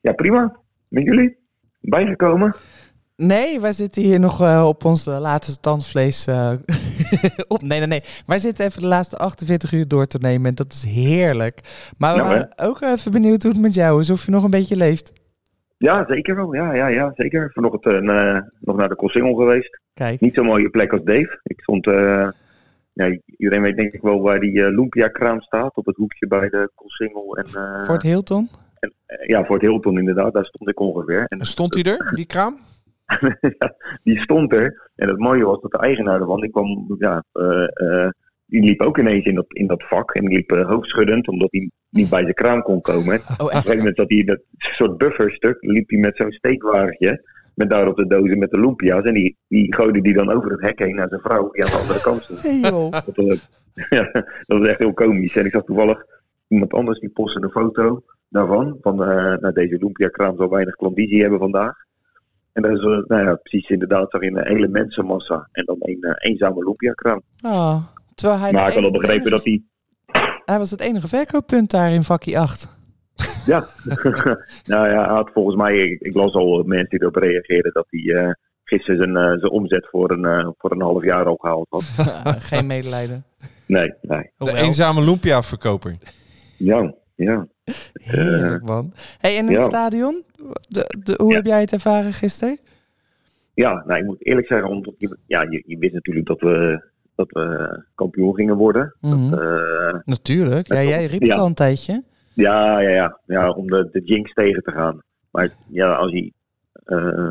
Ja, 0.00 0.12
prima. 0.12 0.56
Met 0.88 1.02
jullie? 1.02 1.36
Bijgekomen? 1.80 2.54
Nee, 3.26 3.60
wij 3.60 3.72
zitten 3.72 4.02
hier 4.02 4.20
nog 4.20 4.40
eh, 4.40 4.64
op 4.68 4.84
ons 4.84 5.06
eh, 5.06 5.20
laatste 5.20 5.60
tandvlees 5.60 6.26
eh, 6.26 6.52
op. 7.48 7.62
Nee, 7.62 7.78
nee, 7.78 7.88
nee. 7.88 8.02
Wij 8.26 8.38
zitten 8.38 8.64
even 8.66 8.80
de 8.80 8.86
laatste 8.88 9.16
48 9.16 9.72
uur 9.72 9.88
door 9.88 10.06
te 10.06 10.18
nemen 10.20 10.48
en 10.48 10.54
dat 10.54 10.72
is 10.72 10.84
heerlijk. 10.84 11.60
Maar 11.98 12.12
we 12.14 12.20
Nou, 12.20 12.28
waren 12.34 12.52
ook 12.56 12.80
even 12.80 13.12
benieuwd 13.12 13.42
hoe 13.42 13.52
het 13.52 13.60
met 13.60 13.74
jou 13.74 14.00
is, 14.00 14.10
of 14.10 14.24
je 14.24 14.30
nog 14.30 14.44
een 14.44 14.50
beetje 14.50 14.76
leeft. 14.76 15.12
Ja, 15.78 16.04
zeker 16.08 16.36
wel. 16.36 16.54
Ja, 16.54 16.74
ja, 16.74 16.86
ja 16.86 17.12
zeker. 17.14 17.50
Vanochtend 17.52 18.08
eh, 18.08 18.38
nog 18.60 18.76
naar 18.76 18.88
de 18.88 18.96
Kossingel 18.96 19.34
geweest. 19.34 19.80
Kijk, 19.94 20.20
Niet 20.20 20.34
zo'n 20.34 20.46
mooie 20.46 20.70
plek 20.70 20.92
als 20.92 21.02
Dave. 21.04 21.40
Ik 21.42 21.60
stond, 21.60 21.86
eh, 21.86 22.28
ja, 22.92 23.18
iedereen 23.36 23.62
weet 23.62 23.76
denk 23.76 23.92
ik 23.92 24.02
wel 24.02 24.20
waar 24.20 24.40
die 24.40 24.64
eh, 24.64 24.74
Lumpia-kraam 24.74 25.40
staat. 25.40 25.76
Op 25.76 25.86
het 25.86 25.96
hoekje 25.96 26.26
bij 26.26 26.48
de 26.48 26.70
Kossingel. 26.74 27.36
En, 27.36 27.44
eh, 27.44 27.84
Fort 27.84 28.02
Hilton. 28.02 28.48
ja, 29.26 29.44
voor 29.44 29.54
het 29.56 29.64
Hilton 29.64 29.98
inderdaad. 29.98 30.32
Daar 30.32 30.44
stond 30.44 30.70
ik 30.70 30.80
ongeveer. 30.80 31.24
En 31.26 31.46
Stond 31.46 31.74
hij 31.74 31.82
er, 31.82 32.12
die 32.14 32.26
kraam? 32.26 32.58
Die 34.04 34.20
stond 34.20 34.52
er. 34.52 34.90
En 34.94 35.08
het 35.08 35.18
mooie 35.18 35.44
was 35.44 35.60
dat 35.60 35.70
de 35.70 35.78
eigenaar 35.78 36.20
ervan, 36.20 36.40
die 36.40 36.50
kwam, 36.50 36.94
ja, 36.98 37.24
eh, 37.32 37.62
eh, 38.04 38.10
die 38.46 38.62
liep 38.62 38.80
ook 38.82 38.98
ineens 38.98 39.24
in 39.26 39.34
dat, 39.34 39.46
in 39.48 39.66
dat 39.66 39.82
vak. 39.82 40.14
En 40.14 40.24
die 40.24 40.36
liep 40.36 40.52
eh, 40.52 40.68
hoofdschuddend, 40.68 41.28
omdat 41.28 41.48
hij 41.50 41.70
niet 41.90 42.10
bij 42.10 42.22
zijn 42.22 42.34
kraam 42.34 42.62
kon 42.62 42.80
komen. 42.80 43.14
Oh, 43.18 43.30
Op 43.38 43.40
een 43.40 43.46
gegeven 43.50 43.76
moment 43.76 43.96
zat 43.96 44.10
hij 44.10 44.24
dat 44.24 44.40
soort 44.58 44.98
bufferstuk, 44.98 45.56
liep 45.60 45.90
hij 45.90 45.98
met 45.98 46.16
zo'n 46.16 46.32
steekwagentje. 46.32 47.30
Met 47.54 47.70
daarop 47.70 47.96
de 47.96 48.06
dozen 48.06 48.38
met 48.38 48.50
de 48.50 48.60
lumpia's. 48.60 49.04
En 49.04 49.14
die, 49.14 49.36
die 49.48 49.74
gooide 49.74 50.00
die 50.00 50.14
dan 50.14 50.32
over 50.32 50.50
het 50.50 50.60
hek 50.60 50.78
heen 50.78 50.94
naar 50.94 51.08
zijn 51.08 51.20
vrouw, 51.20 51.50
die 51.50 51.64
aan 51.64 51.70
de 51.70 51.76
andere 51.76 52.00
kant 52.00 52.20
stond. 52.22 52.42
Hey. 52.42 52.60
Dat, 52.60 53.16
was- 53.16 53.48
ja, 53.98 54.10
dat 54.46 54.58
was 54.58 54.68
echt 54.68 54.78
heel 54.78 54.92
komisch. 54.92 55.36
En 55.36 55.44
ik 55.44 55.52
zag 55.52 55.64
toevallig 55.64 56.04
iemand 56.48 56.72
anders 56.72 56.98
die 57.00 57.10
postte 57.10 57.42
een 57.42 57.50
foto 57.50 58.02
daarvan. 58.28 58.78
Van 58.80 58.96
nou, 58.96 59.52
deze 59.52 59.76
Lumpia-kraam 59.80 60.36
zal 60.36 60.48
weinig 60.48 60.74
klandizie 60.76 61.20
hebben 61.20 61.38
vandaag. 61.38 61.74
En 62.52 62.62
dat 62.62 62.70
is, 62.72 62.78
eh, 62.78 62.84
nou 62.84 63.24
ja, 63.26 63.34
precies 63.34 63.68
inderdaad, 63.68 64.10
zag 64.10 64.22
je 64.22 64.30
een 64.30 64.46
hele 64.46 64.68
mensenmassa. 64.68 65.48
En 65.52 65.64
dan 65.64 65.76
een 65.80 65.98
eh, 66.02 66.30
eenzame 66.30 66.64
Lumpia-kraam. 66.64 67.22
Oh, 67.44 67.76
terwijl 68.14 68.40
hij, 68.40 68.52
Maar 68.52 68.68
ik 68.68 68.74
had 68.74 68.76
al 68.76 68.88
enige- 68.88 68.98
begrepen 69.00 69.30
dat 69.30 69.44
hij... 69.44 69.62
hij 70.44 70.58
was 70.58 70.70
het 70.70 70.80
enige 70.80 71.08
verkooppunt 71.08 71.70
daar 71.70 71.92
in 71.92 72.02
vakkie 72.02 72.38
8. 72.38 72.68
Ja, 73.46 73.64
nou 74.72 74.88
ja, 74.88 75.04
hij 75.04 75.14
had 75.14 75.30
volgens 75.32 75.56
mij, 75.56 75.76
ik, 75.78 76.00
ik 76.00 76.14
las 76.14 76.34
al 76.34 76.62
mensen 76.62 76.88
die 76.88 77.00
erop 77.00 77.16
reageerden, 77.16 77.72
dat 77.72 77.86
hij 77.90 78.14
eh, 78.14 78.30
gisteren 78.64 79.02
zijn, 79.02 79.16
eh, 79.16 79.24
zijn 79.38 79.50
omzet 79.50 79.88
voor 79.90 80.10
een, 80.10 80.24
eh, 80.24 80.48
voor 80.58 80.70
een 80.72 80.80
half 80.82 81.04
jaar 81.04 81.24
al 81.26 81.36
gehaald 81.36 81.66
had. 81.70 81.82
Geen 82.50 82.66
medelijden. 82.66 83.24
Nee, 83.66 83.92
nee. 84.00 84.30
De 84.38 84.54
eenzame 84.56 85.02
Lumpia-verkoper. 85.04 85.96
Ja, 86.58 86.94
ja. 87.22 87.46
Heerlijk 87.92 88.62
man. 88.64 88.92
Hey, 89.18 89.38
en 89.38 89.48
in 89.48 89.54
het 89.54 89.62
stadion? 89.62 90.22
De, 90.68 90.96
de, 91.04 91.14
hoe 91.16 91.30
Ja. 91.30 91.36
heb 91.36 91.46
jij 91.46 91.60
het 91.60 91.72
ervaren 91.72 92.12
gisteren? 92.12 92.58
Ja, 93.54 93.84
nou, 93.86 94.00
ik 94.00 94.06
moet 94.06 94.26
eerlijk 94.26 94.46
zeggen, 94.46 94.68
omdat 94.68 94.94
je, 94.98 95.16
ja, 95.26 95.42
je, 95.42 95.62
je 95.66 95.78
wist 95.78 95.92
natuurlijk 95.94 96.26
dat 96.26 96.40
we, 96.40 96.82
dat 97.14 97.30
we 97.30 97.84
kampioen 97.94 98.34
gingen 98.34 98.56
worden. 98.56 98.94
Mhm. 99.00 99.34
Eh, 99.34 99.94
Natuurlijk. 100.04 100.66
Ja, 100.66 100.82
jij 100.82 101.06
riep 101.06 101.20
het 101.20 101.30
al 101.30 101.46
een 101.46 101.54
tijdje. 101.54 102.02
ja, 102.32 102.80
ja, 102.80 102.88
ja, 102.90 103.18
ja, 103.26 103.50
om 103.50 103.66
de, 103.66 103.88
de 103.92 104.00
jinx 104.00 104.32
tegen 104.32 104.62
te 104.62 104.70
gaan. 104.72 105.02
Maar 105.30 105.50
ja, 105.68 105.94
als 105.94 106.10
je, 106.12 106.32
eh, 106.84 107.30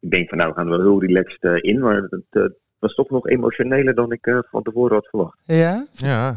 ik 0.00 0.10
denk 0.10 0.28
van 0.28 0.38
nou, 0.38 0.50
we 0.50 0.56
gaan 0.56 0.64
er 0.70 0.78
wel 0.78 0.86
heel 0.86 1.00
relaxed 1.00 1.42
eh, 1.42 1.56
in, 1.72 1.80
maar 1.80 1.96
het 2.02 2.22
eh, 2.30 2.42
was 2.78 2.94
toch 2.94 3.10
nog 3.10 3.28
emotioneler 3.28 3.94
dan 3.94 4.12
ik 4.12 4.26
eh, 4.26 4.38
van 4.50 4.62
tevoren 4.62 4.94
had 4.94 5.06
verwacht. 5.08 5.38
Ja? 5.44 5.86
Ja. 5.92 6.36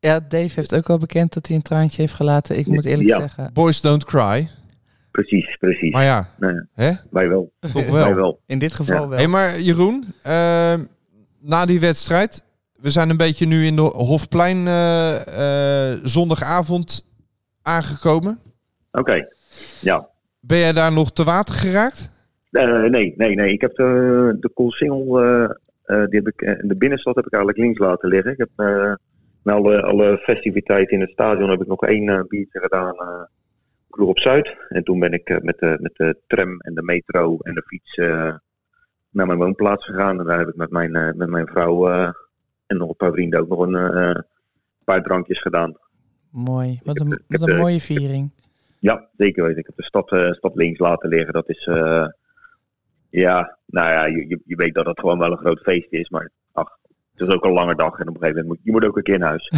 Ja, 0.00 0.20
Dave 0.28 0.52
heeft 0.54 0.74
ook 0.74 0.88
al 0.90 0.98
bekend 0.98 1.32
dat 1.34 1.46
hij 1.46 1.56
een 1.56 1.62
traantje 1.62 2.00
heeft 2.02 2.14
gelaten. 2.14 2.58
Ik 2.58 2.66
moet 2.66 2.84
eerlijk 2.84 3.08
Ja. 3.08 3.18
zeggen, 3.18 3.50
Boys 3.52 3.80
don't 3.80 4.04
cry. 4.04 4.48
Precies, 5.10 5.56
precies. 5.56 5.92
Maar 5.92 6.04
ja, 6.04 6.28
Nee, 6.38 6.60
hè? 6.74 6.90
wij 7.10 7.28
wel. 7.28 7.52
Toch 7.60 7.72
Wij 7.72 7.90
wel. 7.92 8.14
wel. 8.14 8.40
in 8.46 8.58
dit 8.58 8.72
geval 8.72 9.02
Ja. 9.02 9.08
wel. 9.08 9.18
Hé, 9.18 9.26
maar 9.26 9.60
Jeroen, 9.60 10.04
ehm, 10.22 10.84
na 11.40 11.66
die 11.66 11.80
wedstrijd, 11.80 12.44
we 12.80 12.90
zijn 12.90 13.10
een 13.10 13.16
beetje 13.16 13.46
nu 13.46 13.66
in 13.66 13.76
de 13.76 13.82
Hofplein 13.82 14.66
eh, 14.66 15.92
eh, 15.92 15.98
zondagavond 16.02 17.04
aangekomen. 17.62 18.38
Oké, 18.92 19.26
ja. 19.80 20.08
Ben 20.40 20.58
jij 20.58 20.72
daar 20.72 20.92
nog 20.92 21.12
te 21.12 21.24
water 21.24 21.54
geraakt? 21.54 22.10
Eh, 22.50 22.82
nee, 22.82 23.14
nee, 23.16 23.34
nee. 23.34 23.52
Ik 23.52 23.60
heb 23.60 23.74
de, 23.76 24.36
de 24.40 24.50
Coolsingel, 24.54 25.20
eh 25.22 25.44
eh, 25.84 26.04
die 26.08 26.20
heb 26.22 26.28
ik, 26.28 26.40
in 26.62 26.68
de 26.68 26.76
binnenstad 26.76 27.14
heb 27.14 27.26
ik 27.26 27.32
eigenlijk 27.32 27.62
links 27.64 27.78
laten 27.78 28.08
liggen. 28.08 28.32
Ik 28.32 28.38
heb 28.38 28.48
eh, 28.56 28.92
na 29.48 29.54
alle, 29.54 29.82
alle 29.82 30.18
festiviteiten 30.18 30.94
in 30.96 31.00
het 31.00 31.10
stadion 31.10 31.50
heb 31.50 31.60
ik 31.60 31.66
nog 31.66 31.82
één 31.82 32.08
eh, 32.08 32.20
biertje 32.28 32.60
gedaan. 32.60 32.94
eh 32.94 33.22
Kroeg 33.90 34.08
op 34.08 34.18
Zuid. 34.18 34.56
En 34.68 34.84
toen 34.84 34.98
ben 34.98 35.12
ik 35.12 35.28
eh, 35.28 35.40
met, 35.40 35.58
de, 35.58 35.76
met 35.80 35.94
de 35.96 36.16
tram 36.26 36.60
en 36.60 36.74
de 36.74 36.82
metro 36.82 37.38
en 37.38 37.54
de 37.54 37.62
fiets 37.66 37.94
eh, 37.94 38.34
naar 39.10 39.26
mijn 39.26 39.38
woonplaats 39.38 39.84
gegaan. 39.84 40.18
En 40.20 40.26
daar 40.26 40.38
heb 40.38 40.48
ik 40.48 40.56
met 40.56 40.70
mijn, 40.70 40.94
eh, 40.94 41.12
met 41.14 41.28
mijn 41.28 41.46
vrouw 41.46 41.88
eh, 41.88 42.10
en 42.66 42.76
nog 42.76 42.88
een 42.88 42.96
paar 42.96 43.12
vrienden 43.12 43.40
ook 43.40 43.48
nog 43.48 43.60
een 43.60 43.74
eh, 43.74 44.20
paar 44.84 45.02
drankjes 45.02 45.40
gedaan. 45.40 45.76
Mooi. 46.30 46.80
Wat 46.84 47.00
een, 47.00 47.22
wat 47.28 47.48
een 47.48 47.56
mooie 47.56 47.80
viering. 47.80 48.30
Ja, 48.78 49.08
zeker 49.16 49.42
weten. 49.44 49.58
Ik 49.58 49.66
heb 49.66 49.76
de 49.76 49.84
stad, 49.84 50.12
eh, 50.12 50.32
stad 50.32 50.54
links 50.54 50.78
laten 50.78 51.08
liggen. 51.08 51.32
Dat 51.32 51.48
is, 51.48 51.66
eh, 51.66 52.06
ja, 53.10 53.58
nou 53.66 53.88
ja, 53.90 54.04
je, 54.04 54.40
je, 54.44 54.56
weet 54.56 54.74
dat 54.74 54.86
het 54.86 55.00
gewoon 55.00 55.18
wel 55.18 55.30
een 55.30 55.38
groot 55.38 55.60
feest 55.60 55.92
is. 55.92 56.08
Maar 56.08 56.30
het 57.18 57.28
is 57.28 57.34
ook 57.34 57.44
een 57.44 57.52
lange 57.52 57.74
dag. 57.74 57.98
En 57.98 58.08
op 58.08 58.14
een 58.14 58.20
gegeven 58.20 58.40
moment 58.40 58.46
moet 58.46 58.58
je 58.62 58.70
moet 58.72 58.84
ook 58.84 58.96
een 58.96 59.02
keer 59.02 59.18
naar 59.18 59.28
huis. 59.28 59.52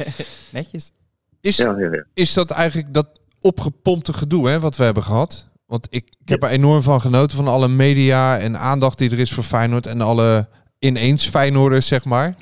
Netjes. 0.52 0.92
Is, 1.40 1.56
Ja, 1.56 1.78
ja, 1.78 1.92
ja. 1.92 2.04
is 2.14 2.32
dat 2.32 2.50
eigenlijk 2.50 2.94
dat 2.94 3.20
opgepompte 3.40 4.12
gedoe 4.12 4.48
hè, 4.48 4.60
wat 4.60 4.76
we 4.76 4.84
hebben 4.84 5.02
gehad? 5.02 5.52
Want 5.66 5.86
ik, 5.90 6.10
ik 6.20 6.28
heb 6.28 6.42
er 6.42 6.48
enorm 6.48 6.82
van 6.82 7.00
genoten 7.00 7.36
van 7.36 7.48
alle 7.48 7.68
media 7.68 8.38
en 8.38 8.58
aandacht 8.58 8.98
die 8.98 9.10
er 9.10 9.18
is 9.18 9.32
voor 9.32 9.42
Feyenoord 9.42 9.86
en 9.86 10.00
alle 10.00 10.48
ineens 10.78 11.28
Feyenoorders, 11.28 11.86
zeg 11.86 12.04
maar. 12.04 12.34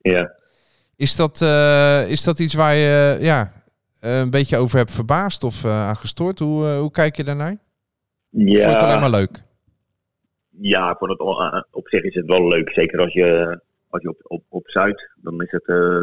ja. 0.00 0.36
Is 0.96 1.16
dat, 1.16 1.42
eh, 1.42 2.10
is 2.10 2.22
dat 2.22 2.38
iets 2.38 2.54
waar 2.54 2.74
je 2.74 3.16
ja, 3.20 3.52
eh, 4.00 4.18
een 4.18 4.30
beetje 4.30 4.56
over 4.56 4.78
hebt 4.78 4.90
verbaasd 4.90 5.44
of 5.44 5.64
eh, 5.64 5.88
aan 5.88 5.96
gestoord? 5.96 6.38
Hoe, 6.38 6.66
hoe 6.66 6.90
kijk 6.90 7.16
je 7.16 7.24
daarnaar? 7.24 7.52
Of 7.52 7.58
Vond 8.30 8.50
je 8.52 8.60
het 8.60 8.80
alleen 8.80 9.00
maar 9.00 9.10
leuk? 9.10 9.42
Ja, 10.60 10.94
voor 10.98 11.08
het, 11.08 11.20
op 11.70 11.88
zich 11.88 12.02
is 12.02 12.14
het 12.14 12.26
wel 12.26 12.48
leuk. 12.48 12.70
Zeker 12.70 13.00
als 13.00 13.12
je, 13.12 13.60
als 13.90 14.02
je 14.02 14.08
op, 14.08 14.20
op, 14.22 14.42
op 14.48 14.70
Zuid, 14.70 15.10
dan 15.16 15.42
is 15.42 15.50
het. 15.50 15.66
eh 15.66 16.02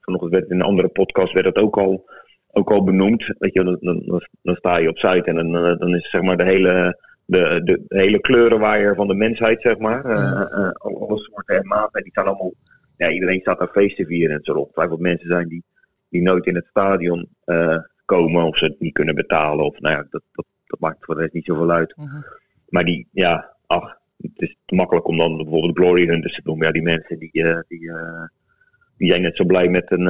vanochtend 0.00 0.32
werd 0.34 0.50
in 0.50 0.56
een 0.56 0.66
andere 0.66 0.88
podcast 0.88 1.32
werd 1.32 1.46
het 1.46 1.58
ook 1.60 1.76
al, 1.78 2.10
ook 2.50 2.70
al 2.70 2.84
benoemd. 2.84 3.34
Weet 3.38 3.52
je, 3.52 3.64
dan, 3.64 3.76
dan, 3.80 4.02
dan- 4.42 4.56
sta 4.56 4.76
je 4.78 4.88
op 4.88 4.98
Zuid 4.98 5.26
en 5.26 5.34
dan, 5.34 5.56
eh, 5.56 5.78
dan 5.78 5.94
is 5.94 6.10
zeg 6.10 6.22
maar 6.22 6.36
de 6.36 6.44
hele, 6.44 7.00
de, 7.24 7.60
de, 7.64 7.82
de 7.88 7.98
hele 7.98 8.20
kleurenwaaier 8.20 8.94
van 8.94 9.08
de 9.08 9.14
mensheid, 9.14 9.62
zeg 9.62 9.78
maar. 9.78 10.04
Eh, 10.04 10.70
al- 10.72 11.08
alle 11.08 11.18
soorten 11.18 11.56
en 11.56 11.66
maten. 11.66 11.92
En 11.92 12.02
die 12.02 12.10
staan 12.12 12.26
allemaal. 12.26 12.52
Ja, 12.96 13.10
iedereen 13.10 13.40
staat 13.40 13.58
daar 13.58 13.68
feest 13.68 13.96
te 13.96 14.04
vieren 14.06 14.36
en 14.36 14.42
zo. 14.44 14.52
Ongetwijfeld 14.52 15.00
mensen 15.00 15.30
zijn 15.30 15.48
die, 15.48 15.64
die 16.08 16.22
nooit 16.22 16.46
in 16.46 16.54
het 16.54 16.66
stadion 16.66 17.28
komen 18.04 18.44
of 18.44 18.56
ze 18.56 18.64
het 18.64 18.80
niet 18.80 18.92
kunnen 18.94 19.14
betalen. 19.14 19.64
Of 19.64 19.80
nou 19.80 19.94
ja, 19.96 20.06
dat, 20.10 20.22
dat, 20.32 20.46
dat 20.66 20.80
maakt 20.80 21.04
voor 21.04 21.14
de 21.14 21.20
rest 21.20 21.32
niet 21.32 21.44
zoveel 21.44 21.70
uit. 21.70 21.96
Mhm. 21.96 22.20
Maar 22.68 22.84
die, 22.84 23.08
ja, 23.12 23.54
ach, 23.66 23.96
het 24.16 24.30
is 24.34 24.56
te 24.64 24.74
makkelijk 24.74 25.08
om 25.08 25.16
dan 25.16 25.36
bijvoorbeeld 25.36 25.76
Glory 25.76 26.06
Hunters 26.06 26.34
te 26.34 26.40
noemen. 26.44 26.66
Ja, 26.66 26.72
die 26.72 26.82
mensen 26.82 27.18
die, 27.18 27.30
eh, 27.32 27.60
die, 27.68 27.90
eh, 27.90 28.28
die 28.96 29.08
zijn 29.08 29.22
net 29.22 29.36
zo 29.36 29.44
blij 29.44 29.68
met, 29.68 29.90
een, 29.90 30.06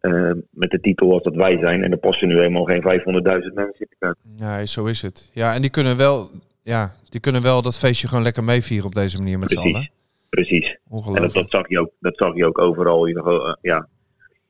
eh, 0.00 0.32
met 0.50 0.70
de 0.70 0.80
titel 0.80 1.12
als 1.12 1.22
dat 1.22 1.34
wij 1.34 1.58
zijn. 1.58 1.82
En 1.82 1.90
er 1.90 1.98
passen 1.98 2.28
nu 2.28 2.34
helemaal 2.34 2.64
geen 2.64 2.82
500.000 2.82 3.54
mensen 3.54 3.80
in 3.80 3.86
de 3.88 3.96
kuip. 3.98 4.16
Ja, 4.36 4.66
zo 4.66 4.84
is 4.84 5.02
het. 5.02 5.30
Ja, 5.32 5.54
en 5.54 5.60
die 5.60 5.70
kunnen 5.70 5.96
wel, 5.96 6.30
ja, 6.62 6.94
die 7.08 7.20
kunnen 7.20 7.42
wel 7.42 7.62
dat 7.62 7.78
feestje 7.78 8.08
gewoon 8.08 8.22
lekker 8.22 8.44
meevieren 8.44 8.86
op 8.86 8.94
deze 8.94 9.18
manier 9.18 9.38
met 9.38 9.50
z'n 9.50 9.58
allen. 9.58 9.72
Precies, 9.72 9.90
precies. 10.28 10.68
En 10.68 10.78
dat, 10.84 10.92
Ongelooflijk. 10.92 11.32
dat, 11.34 11.50
zag 11.50 11.68
je 11.68 11.80
ook, 11.80 11.90
dat 12.00 12.16
zag 12.16 12.34
je 12.36 12.46
ook 12.46 12.58
overal. 12.58 13.06
Je 13.06 13.58
ja, 13.60 13.88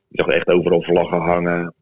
je 0.07 0.23
zag 0.23 0.27
echt 0.27 0.47
overal 0.47 0.81
vlaggen 0.81 1.19
hangen. 1.21 1.73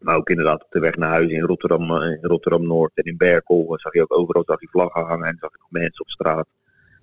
Maar 0.00 0.16
ook 0.16 0.30
inderdaad 0.30 0.64
op 0.64 0.70
de 0.70 0.78
weg 0.78 0.96
naar 0.96 1.10
huis 1.10 1.30
in 1.30 1.40
Rotterdam, 1.40 1.96
eh, 1.96 2.10
in 2.10 2.28
Rotterdam 2.28 2.66
Noord 2.66 2.92
en 2.94 3.04
in 3.04 3.16
Berkel 3.16 3.66
eh, 3.68 3.78
zag 3.78 3.92
je 3.92 4.02
ook 4.02 4.18
overal 4.18 4.42
zag 4.46 4.60
je 4.60 4.68
vlaggen 4.70 5.04
hangen. 5.04 5.28
En 5.28 5.36
zag 5.40 5.50
je 5.52 5.58
mensen 5.68 6.00
op 6.00 6.10
straat 6.10 6.46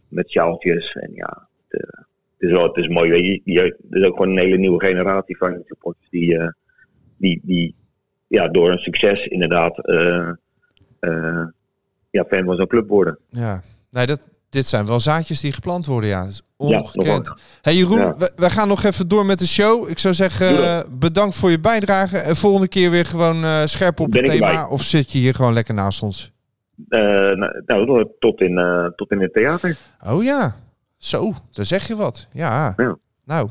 met 0.08 0.30
sjaaltjes. 0.30 0.94
En 0.94 1.12
ja, 1.14 1.48
het, 1.68 1.82
eh, 1.82 2.02
het 2.38 2.50
is, 2.50 2.52
wel, 2.52 2.68
het 2.68 2.78
is 2.78 2.88
mooi. 2.88 3.10
Weet 3.10 3.42
je, 3.44 3.62
er 3.90 4.00
is 4.00 4.06
ook 4.06 4.16
gewoon 4.16 4.30
een 4.30 4.44
hele 4.44 4.58
nieuwe 4.58 4.86
generatie 4.86 5.38
van 5.38 5.62
supporters 5.66 6.10
die, 6.10 6.54
die, 7.18 7.42
die 7.44 7.76
ja, 8.28 8.48
door 8.48 8.72
een 8.72 8.80
succes 8.80 9.26
inderdaad 9.26 9.80
ja, 12.10 12.26
fan 12.28 12.46
van 12.46 12.56
zo'n 12.56 12.68
club 12.68 12.88
worden. 12.88 13.20
Ja, 13.30 13.62
nee, 13.92 14.06
dat, 14.06 14.37
dit 14.58 14.68
zijn 14.68 14.86
wel 14.86 15.00
zaadjes 15.00 15.42
die 15.42 15.52
geplant 15.52 15.86
worden, 15.86 16.10
ja. 16.10 16.20
Dat 16.24 16.30
is 16.30 16.42
ongekend. 16.58 17.34
hey 17.62 17.76
Jeroen, 17.76 17.98
Ja. 18.00 18.18
we, 18.18 18.32
we 18.36 18.50
gaan 18.50 18.68
nog 18.68 18.84
even 18.84 19.08
door 19.08 19.26
met 19.26 19.40
de 19.40 19.48
show. 19.48 19.90
Ik 19.90 20.00
zou 20.00 20.14
zeggen, 20.14 20.64
eh, 20.64 20.80
bedankt 20.90 21.36
voor 21.36 21.50
je 21.50 21.60
bijdrage. 21.60 22.18
En 22.18 22.36
volgende 22.36 22.68
keer 22.68 22.90
weer 22.92 23.06
gewoon 23.06 23.44
eh, 23.44 23.62
scherp 23.66 24.00
op 24.00 24.12
Ben 24.12 24.24
het 24.24 24.32
thema. 24.32 24.48
erbij. 24.50 24.64
Of 24.64 24.82
zit 24.82 25.12
je 25.12 25.18
hier 25.18 25.36
gewoon 25.36 25.54
lekker 25.54 25.74
naast 25.74 26.02
ons? 26.02 26.32
Eh, 26.90 27.00
nou, 27.00 27.62
nou, 27.66 28.08
tot 28.20 28.42
in, 28.42 28.56
tot 28.96 29.12
in 29.12 29.22
het 29.22 29.34
theater. 29.34 29.78
Oh 30.06 30.24
ja, 30.24 30.56
zo, 30.98 31.34
daar 31.52 31.66
zeg 31.66 31.88
je 31.88 31.96
wat. 31.96 32.28
Ja, 32.34 32.74
Ja. 32.78 32.98
nou, 33.26 33.50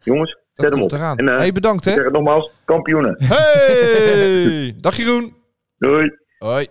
Jongens, 0.00 0.30
dat 0.54 0.64
zet 0.66 0.70
hem 0.74 0.82
op. 0.82 0.92
eraan. 0.92 1.16
En, 1.16 1.26
hey, 1.26 1.52
bedankt 1.52 1.84
hè. 1.84 2.10
nogmaals, 2.10 2.50
kampioenen. 2.64 3.16
Hey, 3.24 4.74
dag 4.80 4.96
Jeroen. 4.96 5.34
Doei. 5.78 6.16
Hoi. 6.38 6.66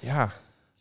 Ja, 0.00 0.30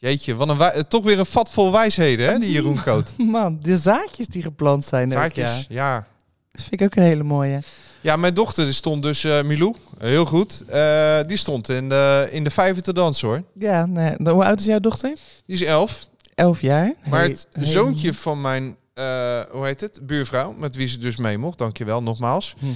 Jeetje, 0.04 0.36
wat 0.36 0.50
een 0.50 0.88
toch 0.88 1.04
weer 1.04 1.20
een 1.20 1.26
vat 1.26 1.50
vol 1.52 1.72
wijsheden, 1.72 2.32
hè, 2.32 2.40
die 2.40 2.52
Jeroen 2.52 2.82
Koot. 2.86 3.14
Man, 3.18 3.60
de 3.62 3.78
zaadjes 3.78 4.28
die 4.28 4.42
geplant 4.42 4.86
zijn 4.86 5.10
jaar. 5.10 5.66
ja. 5.70 6.08
Dat 6.52 6.62
vind 6.62 6.82
ik 6.82 6.88
ook 6.88 6.96
een 6.96 7.04
hele 7.04 7.24
mooie. 7.24 7.60
Ja, 8.02 8.16
mijn 8.16 8.34
dochter 8.34 8.74
stond 8.74 9.04
dus, 9.04 9.24
eh, 9.24 9.44
Milou, 9.44 9.76
heel 9.98 10.26
goed. 10.26 10.64
Eh, 10.68 11.20
die 11.28 11.38
stond 11.38 11.70
in 11.70 11.90
de, 11.90 12.28
in 12.32 12.44
de 12.44 12.50
vijver 12.50 12.82
te 12.82 12.94
dansen, 12.94 13.28
hoor. 13.28 13.44
Ja, 13.54 13.86
nee. 13.86 14.16
hoe 14.24 14.46
oud 14.46 14.60
is 14.60 14.66
jouw 14.66 14.80
dochter? 14.80 15.14
Die 15.46 15.56
is 15.56 15.62
elf. 15.64 16.08
Elf 16.36 16.62
jaar. 16.62 16.94
Maar 17.10 17.20
Hey- 17.20 17.30
het 17.30 17.48
hey. 17.52 17.66
zoontje 17.66 18.14
van 18.14 18.42
mijn, 18.42 18.76
eh, 18.94 19.40
hoe 19.52 19.66
heet 19.66 19.82
het, 19.82 20.00
buurvrouw, 20.02 20.54
met 20.58 20.76
wie 20.76 20.88
ze 20.88 20.98
dus 20.98 21.18
mee 21.18 21.38
mocht, 21.38 21.58
dankjewel 21.58 22.04
nogmaals. 22.04 22.54
Mhm. 22.60 22.72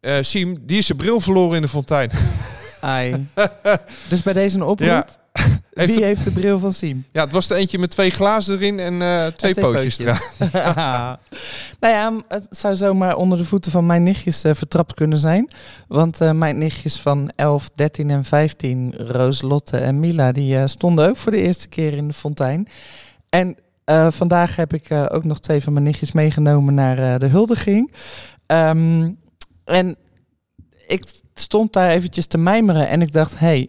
Eh 0.00 0.16
Siem, 0.20 0.58
die 0.60 0.78
is 0.78 0.86
zijn 0.86 0.98
bril 0.98 1.20
verloren 1.20 1.56
in 1.56 1.62
de 1.62 1.68
fontein. 1.68 2.10
Ai. 2.80 3.26
dus 4.08 4.22
bij 4.22 4.32
deze 4.32 4.56
een 4.56 4.62
oproep. 4.62 4.88
Ja. 4.88 5.06
Heeft 5.70 5.90
Wie 5.90 6.00
de- 6.00 6.06
heeft 6.06 6.24
de 6.24 6.32
bril 6.32 6.58
van 6.58 6.72
Siem? 6.72 7.04
Ja, 7.12 7.24
het 7.24 7.32
was 7.32 7.50
er 7.50 7.56
eentje 7.56 7.78
met 7.78 7.90
twee 7.90 8.10
glazen 8.10 8.54
erin 8.54 8.78
en 8.78 9.02
eh, 9.02 9.26
twee, 9.26 9.52
twee 9.52 9.64
pootjes 9.64 9.96
pootjes. 9.96 10.38
nou 11.80 11.94
ja, 11.94 12.12
het 12.28 12.46
zou 12.50 12.76
zomaar 12.76 13.16
onder 13.16 13.38
de 13.38 13.44
voeten 13.44 13.70
van 13.70 13.86
mijn 13.86 14.02
nichtjes 14.02 14.44
eh, 14.44 14.54
vertrapt 14.54 14.94
kunnen 14.94 15.18
zijn. 15.18 15.50
Want 15.88 16.20
eh, 16.20 16.30
mijn 16.30 16.58
nichtjes 16.58 17.00
van 17.00 17.30
11, 17.36 17.70
13 17.74 18.10
en 18.10 18.24
15, 18.24 18.94
Roos, 18.96 19.42
Lotte 19.42 19.76
en 19.76 20.00
Mila, 20.00 20.32
die 20.32 20.68
stonden 20.68 21.08
ook 21.08 21.16
voor 21.16 21.32
de 21.32 21.42
eerste 21.42 21.68
keer 21.68 21.94
in 21.94 22.08
de 22.08 22.14
fontein. 22.14 22.68
En 23.28 23.56
vandaag 24.08 24.56
heb 24.56 24.72
ik 24.74 24.90
ook 24.90 25.24
nog 25.24 25.40
twee 25.40 25.62
van 25.62 25.72
mijn 25.72 25.84
nichtjes 25.84 26.12
meegenomen 26.12 26.74
naar 26.74 27.18
de 27.18 27.26
huldiging. 27.26 27.92
Ehm, 28.46 29.10
en 29.64 29.96
ik 30.86 31.04
stond 31.34 31.72
daar 31.72 31.90
eventjes 31.90 32.26
te 32.26 32.38
mijmeren 32.38 32.88
en 32.88 33.02
ik 33.02 33.12
dacht, 33.12 33.38
hé, 33.38 33.68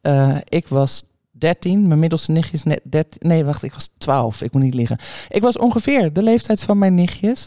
hey, 0.00 0.42
ik 0.48 0.68
was 0.68 1.02
13, 1.38 1.86
mijn 1.86 2.00
middelste 2.00 2.32
nichtje 2.32 2.58
net 2.64 2.80
13. 2.84 3.28
Nee, 3.28 3.44
wacht, 3.44 3.62
ik 3.62 3.72
was 3.72 3.88
12. 3.98 4.42
Ik 4.42 4.52
moet 4.52 4.62
niet 4.62 4.74
liggen. 4.74 4.98
Ik 5.28 5.42
was 5.42 5.58
ongeveer 5.58 6.12
de 6.12 6.22
leeftijd 6.22 6.60
van 6.60 6.78
mijn 6.78 6.94
nichtjes. 6.94 7.46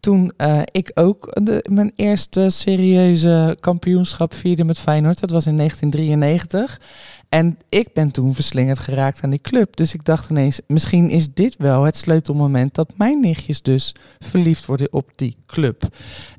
Toen 0.00 0.32
eh, 0.36 0.62
ik 0.64 0.90
ook 0.94 1.38
de, 1.42 1.64
mijn 1.70 1.92
eerste 1.96 2.50
serieuze 2.50 3.56
kampioenschap 3.60 4.34
vierde 4.34 4.64
met 4.64 4.78
Feyenoord. 4.78 5.20
Dat 5.20 5.30
was 5.30 5.46
in 5.46 5.56
1993. 5.56 6.80
En 7.28 7.58
ik 7.68 7.92
ben 7.92 8.10
toen 8.10 8.34
verslingerd 8.34 8.78
geraakt 8.78 9.22
aan 9.22 9.30
die 9.30 9.40
club. 9.40 9.76
Dus 9.76 9.94
ik 9.94 10.04
dacht 10.04 10.30
ineens, 10.30 10.60
misschien 10.66 11.10
is 11.10 11.34
dit 11.34 11.56
wel 11.58 11.82
het 11.82 11.96
sleutelmoment 11.96 12.74
dat 12.74 12.92
mijn 12.96 13.20
nichtjes 13.20 13.62
dus 13.62 13.94
verliefd 14.18 14.66
worden 14.66 14.92
op 14.92 15.10
die 15.16 15.36
club. 15.46 15.82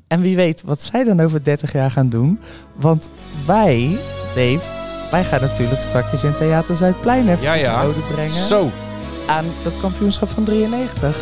En 0.06 0.20
wie 0.20 0.36
weet 0.36 0.62
wat 0.62 0.82
zij 0.82 1.04
dan 1.04 1.20
over 1.20 1.44
30 1.44 1.72
jaar 1.72 1.90
gaan 1.90 2.08
doen. 2.08 2.38
Want 2.76 3.10
wij, 3.46 3.96
Dave, 4.34 4.81
wij 5.12 5.24
gaan 5.24 5.40
natuurlijk 5.40 5.82
straks 5.82 6.24
in 6.24 6.34
Theater 6.34 6.76
Zuidplein 6.76 7.28
even 7.28 7.42
Ja, 7.42 7.52
ja. 7.54 7.84
brengen 8.12 8.32
Zo. 8.32 8.70
aan 9.26 9.44
dat 9.62 9.72
kampioenschap 9.80 10.28
van 10.28 10.44
93. 10.44 11.16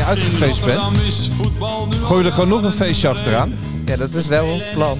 Als 0.00 0.18
je 0.18 0.24
nog 0.24 0.32
niet 0.40 0.48
uitgefeest 0.60 0.64
bent, 0.64 2.02
gooi 2.02 2.22
je 2.22 2.28
er 2.28 2.34
gewoon 2.34 2.48
nog 2.48 2.62
een 2.62 2.72
feestje 2.72 3.08
achteraan. 3.08 3.54
Ja, 3.84 3.96
dat 3.96 4.14
is 4.14 4.26
wel 4.26 4.46
ons 4.46 4.66
plan. 4.72 4.98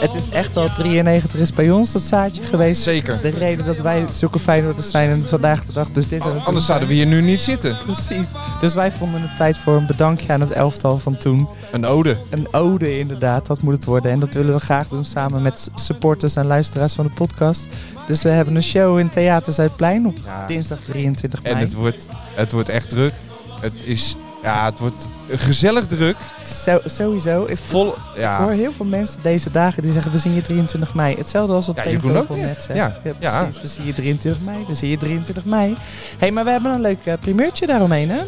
Het 0.00 0.14
is 0.14 0.28
echt 0.28 0.56
al 0.56 0.68
93 0.74 1.40
is 1.40 1.52
bij 1.52 1.70
ons 1.70 1.92
dat 1.92 2.02
zaadje 2.02 2.42
geweest. 2.42 2.82
Zeker. 2.82 3.18
De 3.22 3.28
reden 3.28 3.66
dat 3.66 3.78
wij 3.80 4.04
zulke 4.12 4.38
Feyenoorders 4.38 4.90
zijn 4.90 5.08
en 5.10 5.24
vandaag 5.26 5.64
de 5.64 5.72
dag 5.72 5.90
dus 5.90 6.08
dit 6.08 6.22
doen 6.22 6.44
Anders 6.44 6.66
zouden 6.66 6.88
we 6.88 6.94
hier 6.94 7.06
nu 7.06 7.20
niet 7.20 7.40
zitten. 7.40 7.76
Precies. 7.84 8.26
Dus 8.60 8.74
wij 8.74 8.92
vonden 8.92 9.22
het 9.22 9.36
tijd 9.36 9.58
voor 9.58 9.76
een 9.76 9.86
bedankje 9.86 10.32
aan 10.32 10.40
het 10.40 10.50
elftal 10.50 10.98
van 10.98 11.16
toen. 11.16 11.48
Een 11.72 11.86
ode. 11.86 12.16
Een 12.30 12.48
ode 12.50 12.98
inderdaad, 12.98 13.46
dat 13.46 13.62
moet 13.62 13.74
het 13.74 13.84
worden. 13.84 14.10
En 14.10 14.18
dat 14.20 14.34
willen 14.34 14.54
we 14.54 14.60
graag 14.60 14.88
doen 14.88 15.04
samen 15.04 15.42
met 15.42 15.70
supporters 15.74 16.36
en 16.36 16.46
luisteraars 16.46 16.94
van 16.94 17.04
de 17.06 17.12
podcast. 17.12 17.66
Dus 18.06 18.22
we 18.22 18.28
hebben 18.28 18.56
een 18.56 18.62
show 18.62 18.98
in 18.98 19.10
Theater 19.10 19.52
Zuidplein 19.52 20.06
op 20.06 20.16
Ja. 20.24 20.46
dinsdag 20.46 20.78
23 20.78 21.42
mei. 21.42 21.54
En 21.54 21.60
het 21.60 21.74
wordt, 21.74 22.06
het 22.34 22.52
wordt 22.52 22.68
echt 22.68 22.88
druk. 22.88 23.12
Het 23.60 23.72
is, 23.84 24.16
ja, 24.42 24.64
het 24.64 24.78
wordt 24.78 25.06
gezellig 25.28 25.86
druk. 25.86 26.16
Zo, 26.64 26.80
sowieso. 26.84 27.44
Ik, 27.48 27.58
Vol, 27.68 27.88
ik 27.88 27.94
hoor 28.14 28.20
ja. 28.20 28.48
heel 28.48 28.72
veel 28.76 28.86
mensen 28.86 29.18
deze 29.22 29.50
dagen 29.50 29.82
die 29.82 29.92
zeggen 29.92 30.12
we 30.12 30.18
zien 30.18 30.34
je 30.34 30.42
23 30.42 30.94
mei. 30.94 31.16
Hetzelfde 31.16 31.52
als 31.52 31.66
wat 31.66 31.76
Ja, 31.76 31.82
ja, 31.90 31.96
ook 31.96 32.28
net. 32.28 32.28
net 32.28 32.62
zegt. 32.62 32.78
Ja, 32.78 33.00
ja. 33.20 33.42
precies. 33.42 33.62
We 33.62 33.68
zien 33.68 33.86
je 33.86 33.92
23 33.92 34.44
mei. 34.44 34.64
We 34.68 34.74
zien 34.74 34.90
je 34.90 34.96
23 34.96 35.44
mei. 35.44 35.76
hey, 36.18 36.30
maar 36.30 36.44
we 36.44 36.50
hebben 36.50 36.72
een 36.72 36.80
leuk 36.80 37.00
eh, 37.04 37.14
primeurtje 37.20 37.66
daaromheen, 37.66 38.10
hè? 38.10 38.20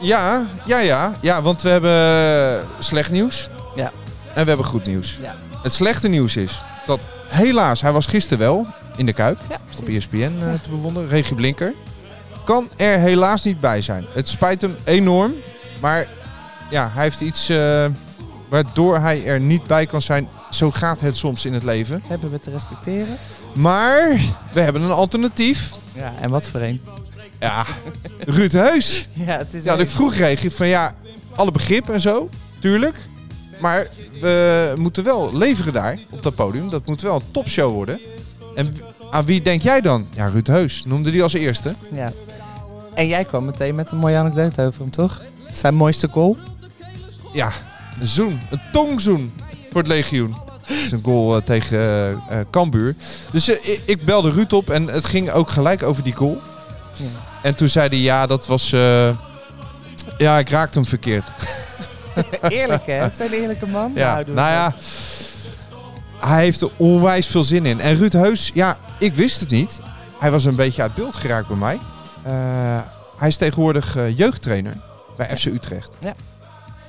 Ja, 0.00 0.46
ja, 0.64 0.78
ja. 0.78 1.12
Ja, 1.20 1.42
want 1.42 1.62
we 1.62 1.68
hebben 1.68 2.66
slecht 2.78 3.10
nieuws. 3.10 3.48
Ja. 3.76 3.92
En 4.34 4.42
we 4.42 4.48
hebben 4.48 4.66
goed 4.66 4.86
nieuws. 4.86 5.18
Ja. 5.22 5.34
Het 5.62 5.72
slechte 5.72 6.08
nieuws 6.08 6.36
is 6.36 6.62
dat 6.86 7.00
helaas, 7.26 7.80
hij 7.80 7.92
was 7.92 8.06
gisteren 8.06 8.38
wel 8.38 8.66
in 8.96 9.06
de 9.06 9.12
Kuip. 9.12 9.38
Ja, 9.48 9.56
op 9.78 9.88
E 9.88 9.96
ESPN 9.96 10.16
eh, 10.16 10.52
te 10.62 10.70
bewonderen. 10.70 11.08
Regie 11.08 11.34
Blinker. 11.34 11.72
Kan 12.50 12.68
er 12.76 12.98
helaas 12.98 13.42
niet 13.42 13.60
bij 13.60 13.82
zijn. 13.82 14.04
Het 14.12 14.28
spijt 14.28 14.60
hem 14.60 14.76
enorm. 14.84 15.34
Maar 15.80 16.08
ja, 16.70 16.90
hij 16.92 17.02
heeft 17.02 17.20
iets 17.20 17.48
eh, 17.48 17.86
waardoor 18.48 18.98
hij 18.98 19.24
er 19.24 19.40
niet 19.40 19.66
bij 19.66 19.86
kan 19.86 20.02
zijn. 20.02 20.28
Zo 20.50 20.70
gaat 20.70 21.00
het 21.00 21.16
soms 21.16 21.44
in 21.44 21.52
het 21.52 21.62
leven. 21.62 22.02
Hebben 22.06 22.30
we 22.30 22.40
te 22.40 22.50
respecteren. 22.50 23.16
Maar 23.54 24.20
we 24.52 24.60
hebben 24.60 24.82
een 24.82 24.90
alternatief. 24.90 25.72
Ja, 25.94 26.12
en 26.20 26.30
wat 26.30 26.44
voor 26.44 26.60
een? 26.60 26.80
Ja, 27.40 27.66
Ruud 28.18 28.52
Heus. 28.52 29.08
Ja, 29.26 29.38
het 29.38 29.54
is 29.54 29.64
Ja, 29.64 29.70
dat 29.70 29.80
ik 29.80 29.90
vroeg 29.90 30.14
van 30.54 30.66
ja, 30.66 30.94
alle 31.34 31.52
begrip 31.52 31.88
en 31.88 32.00
zo, 32.00 32.28
tuurlijk. 32.58 33.08
Maar 33.60 33.88
we 34.20 34.72
moeten 34.78 35.04
wel 35.04 35.36
leveren 35.36 35.72
daar, 35.72 35.98
op 36.10 36.22
dat 36.22 36.34
podium. 36.34 36.70
Dat 36.70 36.86
moet 36.86 37.02
wel 37.02 37.14
een 37.14 37.30
topshow 37.30 37.72
worden. 37.72 38.00
En 38.54 38.76
aan 39.10 39.24
wie 39.24 39.42
denk 39.42 39.62
jij 39.62 39.80
dan? 39.80 40.06
Ja, 40.14 40.26
Ruud 40.28 40.46
Heus, 40.46 40.82
noemde 40.86 41.10
die 41.10 41.22
als 41.22 41.32
eerste. 41.32 41.74
Ja. 41.92 42.12
En 42.94 43.06
jij 43.06 43.24
kwam 43.24 43.44
meteen 43.44 43.74
met 43.74 43.90
een 43.90 43.98
mooie 43.98 44.16
anekdote 44.16 44.62
over 44.62 44.80
hem, 44.80 44.90
toch? 44.90 45.20
Zijn 45.52 45.74
mooiste 45.74 46.08
goal? 46.08 46.36
Ja, 47.32 47.52
een 48.00 48.06
zoen, 48.06 48.40
een 48.50 48.60
tongzoen 48.72 49.32
voor 49.70 49.80
het 49.80 49.86
legioen. 49.86 50.36
Dat 50.66 50.76
is 50.76 50.90
een 50.92 51.02
goal 51.02 51.36
eh, 51.36 51.42
tegen 51.42 51.80
eh, 52.28 52.38
Cambuur. 52.50 52.94
Dus 53.32 53.48
ik, 53.48 53.82
ik 53.84 54.04
belde 54.04 54.30
Ruud 54.30 54.52
op 54.52 54.70
en 54.70 54.86
het 54.86 55.04
ging 55.04 55.30
ook 55.30 55.50
gelijk 55.50 55.82
over 55.82 56.02
die 56.02 56.14
goal. 56.14 56.38
Ja. 56.96 57.06
En 57.42 57.54
toen 57.54 57.68
zei 57.68 57.88
hij 57.88 57.98
ja, 57.98 58.26
dat 58.26 58.46
was... 58.46 58.70
ja, 60.18 60.38
ik 60.38 60.48
raakte 60.48 60.78
hem 60.78 60.88
verkeerd. 60.88 61.24
Eerlijk, 62.48 62.86
hè? 62.86 63.06
Is 63.06 63.18
een 63.18 63.32
eerlijke 63.32 63.66
man. 63.66 63.92
Ja, 63.94 64.14
Nou, 64.14 64.30
nou 64.30 64.50
ja, 64.50 64.74
hij 66.18 66.42
heeft 66.42 66.60
er 66.60 66.70
onwijs 66.76 67.26
veel 67.26 67.44
zin 67.44 67.66
in. 67.66 67.80
En 67.80 67.96
Ruud 67.96 68.12
Heus, 68.12 68.50
ja, 68.54 68.78
ik 68.98 69.14
wist 69.14 69.40
het 69.40 69.50
niet. 69.50 69.80
Hij 70.18 70.30
was 70.30 70.44
een 70.44 70.56
beetje 70.56 70.82
uit 70.82 70.94
beeld 70.94 71.16
geraakt 71.16 71.48
bij 71.48 71.56
mij. 71.56 71.78
Eh, 72.22 72.80
hij 73.16 73.28
is 73.28 73.36
tegenwoordig 73.36 73.96
eh, 73.96 74.18
jeugdtrainer 74.18 74.76
bij 75.16 75.36
FC 75.36 75.44
Utrecht. 75.44 75.96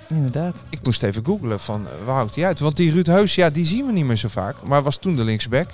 Inderdaad. 0.07 0.55
Ik 0.69 0.79
moest 0.83 1.03
even 1.03 1.25
googlen 1.25 1.59
van 1.59 1.87
eh, 1.87 2.05
waar 2.05 2.15
houdt 2.15 2.35
hij 2.35 2.45
uit. 2.45 2.59
Want 2.59 2.75
die 2.75 2.91
Ruud 2.91 3.05
Heus, 3.05 3.35
ja, 3.35 3.49
die 3.49 3.65
zien 3.65 3.85
we 3.85 3.91
niet 3.91 4.05
meer 4.05 4.15
zo 4.15 4.27
vaak. 4.27 4.55
Maar 4.63 4.83
was 4.83 4.97
toen 4.97 5.15
de 5.15 5.23
linksback. 5.23 5.69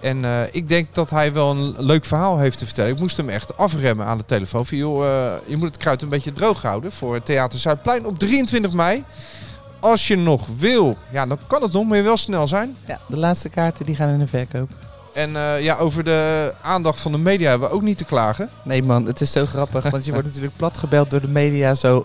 En 0.00 0.24
ik 0.52 0.68
denk 0.68 0.94
dat 0.94 1.10
hij 1.10 1.32
wel 1.32 1.50
een 1.50 1.74
leuk 1.78 2.04
verhaal 2.04 2.38
heeft 2.38 2.58
te 2.58 2.64
vertellen. 2.64 2.92
Ik 2.92 2.98
moest 2.98 3.16
hem 3.16 3.28
echt 3.28 3.56
afremmen 3.56 4.06
aan 4.06 4.18
de 4.18 4.24
telefoon. 4.24 4.66
Van, 4.66 4.76
joh, 4.76 5.04
je 5.46 5.56
moet 5.56 5.68
het 5.68 5.76
kruid 5.76 6.02
een 6.02 6.08
beetje 6.08 6.32
droog 6.32 6.62
houden 6.62 6.92
voor 6.92 7.14
het 7.14 7.24
Theater 7.24 7.58
Zuidplein 7.58 8.06
op 8.06 8.18
23 8.18 8.72
mei. 8.72 9.04
Als 9.80 10.08
je 10.08 10.16
nog 10.16 10.46
wil, 10.58 10.96
ja, 11.12 11.26
dan 11.26 11.38
kan 11.46 11.62
het 11.62 11.72
nog, 11.72 11.84
maar 11.84 11.96
je 11.96 12.02
wel 12.02 12.16
snel 12.16 12.46
zijn. 12.46 12.76
Ja, 12.86 12.98
de 13.06 13.16
laatste 13.16 13.48
kaarten 13.48 13.86
die 13.86 13.94
gaan 13.94 14.08
in 14.08 14.18
de 14.18 14.26
verkoop. 14.26 14.70
En 15.14 15.36
eh, 15.36 15.62
ja, 15.62 15.76
over 15.76 16.04
de 16.04 16.52
aandacht 16.62 17.00
van 17.00 17.12
de 17.12 17.18
media 17.18 17.50
hebben 17.50 17.68
we 17.68 17.74
ook 17.74 17.82
niet 17.82 17.98
te 17.98 18.04
klagen. 18.04 18.48
Nee 18.64 18.82
man, 18.82 19.06
het 19.06 19.20
is 19.20 19.32
zo 19.32 19.46
grappig. 19.46 19.90
Want 19.90 20.04
je 20.04 20.12
wordt 20.12 20.26
natuurlijk 20.32 20.56
platgebeld 20.56 21.10
door 21.10 21.20
de 21.20 21.28
media 21.28 21.74
zo, 21.74 22.04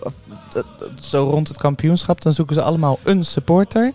eh, 0.54 0.62
zo 1.00 1.28
rond 1.30 1.48
het 1.48 1.56
kampioenschap. 1.56 2.22
Dan 2.22 2.32
zoeken 2.32 2.54
ze 2.54 2.62
allemaal 2.62 2.98
een 3.02 3.24
supporter. 3.24 3.92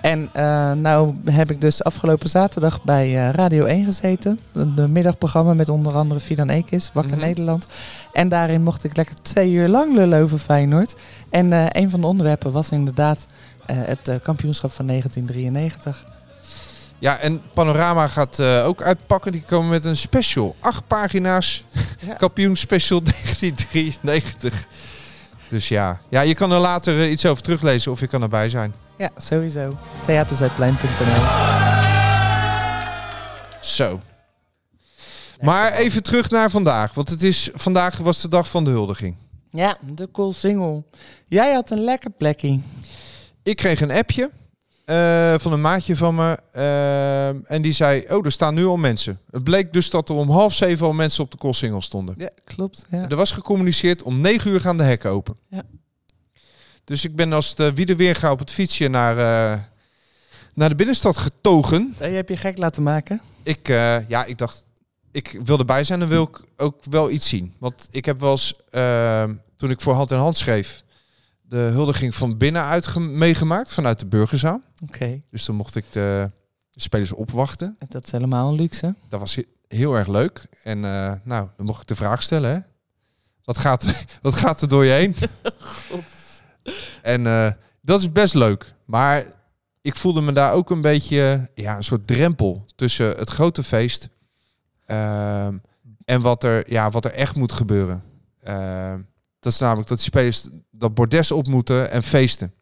En 0.00 0.28
eh, 0.32 0.72
nou 0.72 1.14
heb 1.24 1.50
ik 1.50 1.60
dus 1.60 1.84
afgelopen 1.84 2.28
zaterdag 2.28 2.82
bij 2.82 3.06
eh, 3.16 3.30
Radio 3.32 3.64
1 3.64 3.84
gezeten. 3.84 4.38
Een 4.52 4.92
middagprogramma 4.92 5.54
met 5.54 5.68
onder 5.68 5.92
andere 5.94 6.20
Fidan 6.20 6.48
Ekis, 6.48 6.90
Wakker 6.94 7.12
Mhm. 7.16 7.20
Nederland. 7.20 7.66
En 8.12 8.28
daarin 8.28 8.62
mocht 8.62 8.84
ik 8.84 8.96
lekker 8.96 9.14
twee 9.22 9.52
uur 9.52 9.68
lang 9.68 9.94
lullen 9.94 10.22
over 10.22 10.38
Feyenoord. 10.38 10.94
En 11.30 11.52
eh, 11.52 11.66
een 11.68 11.90
van 11.90 12.00
de 12.00 12.06
onderwerpen 12.06 12.52
was 12.52 12.70
inderdaad 12.70 13.26
eh, 13.66 13.76
het 13.80 14.08
eh, 14.08 14.14
kampioenschap 14.22 14.70
van 14.72 14.86
1993. 14.86 16.04
Ja, 16.98 17.18
en 17.18 17.42
Panorama 17.54 18.08
gaat 18.08 18.38
eh, 18.38 18.66
ook 18.66 18.82
uitpakken. 18.82 19.32
Die 19.32 19.42
komen 19.42 19.68
met 19.68 19.84
een 19.84 19.96
special. 19.96 20.56
Acht 20.60 20.86
pagina's. 20.86 21.64
Ja. 22.06 22.14
Kampioen 22.14 22.56
special 22.56 23.02
1993. 23.04 24.66
Dus 25.48 25.68
ja. 25.68 26.00
ja, 26.08 26.20
je 26.20 26.34
kan 26.34 26.52
er 26.52 26.58
later 26.58 27.00
eh, 27.00 27.10
iets 27.10 27.26
over 27.26 27.42
teruglezen 27.42 27.92
of 27.92 28.00
je 28.00 28.06
kan 28.06 28.22
erbij 28.22 28.48
zijn. 28.48 28.74
Ja, 28.98 29.10
sowieso. 29.16 29.78
Theaterzuidplein.nl 30.04 31.24
Zo. 33.60 34.00
Maar 35.40 35.72
even 35.72 36.02
terug 36.02 36.30
naar 36.30 36.50
vandaag. 36.50 36.94
Want 36.94 37.08
het 37.08 37.22
is, 37.22 37.50
vandaag 37.54 37.96
was 37.96 38.20
de 38.20 38.28
dag 38.28 38.48
van 38.48 38.64
de 38.64 38.70
huldiging. 38.70 39.16
Ja, 39.50 39.76
de 39.80 40.08
cool 40.12 40.32
single. 40.32 40.84
Jij 41.26 41.52
had 41.52 41.70
een 41.70 41.84
lekker 41.84 42.10
plekje. 42.10 42.60
Ik 43.42 43.56
kreeg 43.56 43.80
een 43.80 43.92
appje 43.92 44.30
eh, 44.88 45.34
van 45.38 45.52
een 45.52 45.60
maatje 45.60 45.96
van 45.96 46.14
me. 46.14 46.38
eh, 46.52 47.50
en 47.50 47.62
die 47.62 47.72
zei, 47.72 48.04
oh, 48.08 48.24
er 48.24 48.32
staan 48.32 48.54
nu 48.54 48.66
al 48.66 48.76
mensen. 48.76 49.20
Het 49.30 49.44
bleek 49.44 49.72
dus 49.72 49.90
dat 49.90 50.08
er 50.08 50.14
om 50.14 50.30
half 50.30 50.54
zeven 50.54 50.86
al 50.86 50.92
mensen 50.92 51.24
op 51.24 51.30
de 51.30 51.36
Koolsingel 51.36 51.80
stonden. 51.80 52.14
Ja, 52.18 52.30
klopt. 52.44 52.84
Ja. 52.90 53.08
Er 53.08 53.16
was 53.16 53.30
gecommuniceerd, 53.30 54.02
om 54.02 54.20
negen 54.20 54.50
uur 54.50 54.60
gaan 54.60 54.76
de 54.76 54.82
hekken 54.82 55.10
open. 55.10 55.36
Ja. 55.48 55.62
Dus 56.84 57.04
ik 57.04 57.16
ben 57.16 57.32
als 57.32 57.54
de 57.54 57.72
wie 57.72 57.96
weer 57.96 58.14
ga 58.16 58.30
op 58.30 58.38
het 58.38 58.50
fietsje 58.50 58.88
naar, 58.88 59.18
eh, 59.18 59.60
naar 60.54 60.68
de 60.68 60.74
binnenstad 60.74 61.16
getogen. 61.16 61.94
Hey, 61.98 62.10
je 62.10 62.16
hebt 62.16 62.28
je 62.28 62.36
gek 62.36 62.58
laten 62.58 62.82
maken. 62.82 63.20
Ik, 63.42 63.68
ja, 64.08 64.24
ik 64.24 64.38
dacht, 64.38 64.64
ik 65.10 65.40
wil 65.44 65.58
erbij 65.58 65.84
zijn 65.84 66.02
en 66.02 66.08
wil 66.08 66.22
ik 66.22 66.40
ook 66.56 66.84
wel 66.90 67.10
iets 67.10 67.28
zien. 67.28 67.54
Want 67.58 67.88
ik 67.90 68.04
heb 68.04 68.20
wel 68.20 68.30
eens, 68.30 68.54
toen 69.56 69.70
ik 69.70 69.80
voor 69.80 69.94
hand 69.94 70.10
in 70.10 70.18
hand 70.18 70.36
schreef, 70.36 70.82
de 71.48 71.56
huldiging 71.56 72.14
van 72.14 72.36
binnenuit 72.38 72.86
ge- 72.86 73.00
meegemaakt, 73.00 73.72
vanuit 73.74 73.98
de 73.98 74.06
burgerzaal. 74.06 74.60
Oké. 74.82 75.22
Dus 75.30 75.44
dan 75.44 75.56
mocht 75.56 75.76
ik 75.76 75.84
de 75.92 76.30
spelers 76.74 77.12
opwachten. 77.12 77.76
Dat 77.88 78.04
is 78.04 78.10
helemaal 78.12 78.48
een 78.48 78.54
luxe. 78.54 78.94
Dat 79.08 79.20
was 79.20 79.34
he- 79.34 79.44
heel 79.68 79.94
erg 79.94 80.06
leuk. 80.06 80.46
En 80.62 80.84
eh, 80.84 81.12
nou, 81.24 81.48
dan 81.56 81.66
mocht 81.66 81.80
ik 81.82 81.86
de 81.88 81.96
vraag 81.96 82.22
stellen, 82.22 82.50
hè. 82.50 82.58
Wat 83.44 83.58
gaat, 83.58 84.04
wat 84.22 84.34
gaat 84.34 84.60
er 84.62 84.68
door 84.68 84.84
je 84.84 84.92
heen? 84.92 85.14
en 87.02 87.26
eh, 87.26 87.50
dat 87.80 88.00
is 88.00 88.12
best 88.12 88.34
leuk. 88.34 88.74
Maar 88.84 89.24
ik 89.80 89.96
voelde 89.96 90.20
me 90.20 90.32
daar 90.32 90.52
ook 90.52 90.70
een 90.70 90.80
beetje, 90.80 91.50
ja, 91.54 91.76
een 91.76 91.84
soort 91.84 92.06
drempel 92.06 92.66
tussen 92.74 93.08
het 93.16 93.30
grote 93.30 93.62
feest 93.62 94.08
ehm, 94.86 95.56
en 96.04 96.20
wat 96.20 96.44
er, 96.44 96.70
ja, 96.72 96.90
wat 96.90 97.04
er 97.04 97.12
echt 97.12 97.36
moet 97.36 97.52
gebeuren. 97.52 98.02
Ehm, 98.42 99.00
dat 99.40 99.52
is 99.52 99.58
namelijk 99.58 99.88
dat 99.88 99.98
die 99.98 100.06
spelers 100.06 100.48
dat 100.78 100.94
bordes 100.94 101.32
op 101.32 101.46
moeten 101.46 101.90
en 101.90 102.02
feesten. 102.02 102.52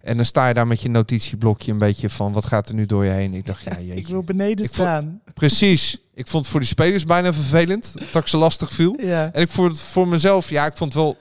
En 0.00 0.16
dan 0.16 0.24
sta 0.24 0.48
je 0.48 0.54
daar 0.54 0.66
met 0.66 0.80
je 0.82 0.88
notitieblokje 0.88 1.72
een 1.72 1.78
beetje 1.78 2.10
van, 2.10 2.32
wat 2.32 2.46
gaat 2.46 2.68
er 2.68 2.74
nu 2.74 2.86
door 2.86 3.04
je 3.04 3.10
heen? 3.10 3.34
Ik 3.34 3.46
dacht, 3.46 3.64
ja, 3.64 3.78
jeetje. 3.80 3.94
Ik 3.94 4.06
wil 4.06 4.22
beneden 4.22 4.64
Ik 4.64 4.74
vond- 4.74 4.88
staan. 4.88 5.20
Precies. 5.34 5.98
Ik 6.14 6.26
vond 6.26 6.42
het 6.42 6.52
voor 6.52 6.60
die 6.60 6.68
spelers 6.68 7.04
bijna 7.04 7.32
vervelend 7.32 7.94
dat 8.12 8.22
ik 8.22 8.28
ze 8.28 8.36
lastig 8.36 8.70
viel. 8.72 8.96
Ja. 9.00 9.32
En 9.32 9.42
ik 9.42 9.48
vond 9.48 9.72
het 9.72 9.80
voor 9.80 10.08
mezelf, 10.08 10.50
ja, 10.50 10.66
ik 10.66 10.76
vond 10.76 10.92
het 10.92 11.02
wel 11.02 11.16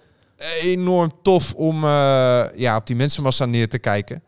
enorm 0.62 1.12
tof 1.22 1.54
om 1.54 1.84
eh, 1.84 2.46
ja, 2.56 2.76
op 2.78 2.88
die 2.88 2.96
mensenmassa 2.96 3.46
neer 3.46 3.70
te 3.70 3.80
kijken. 3.80 4.24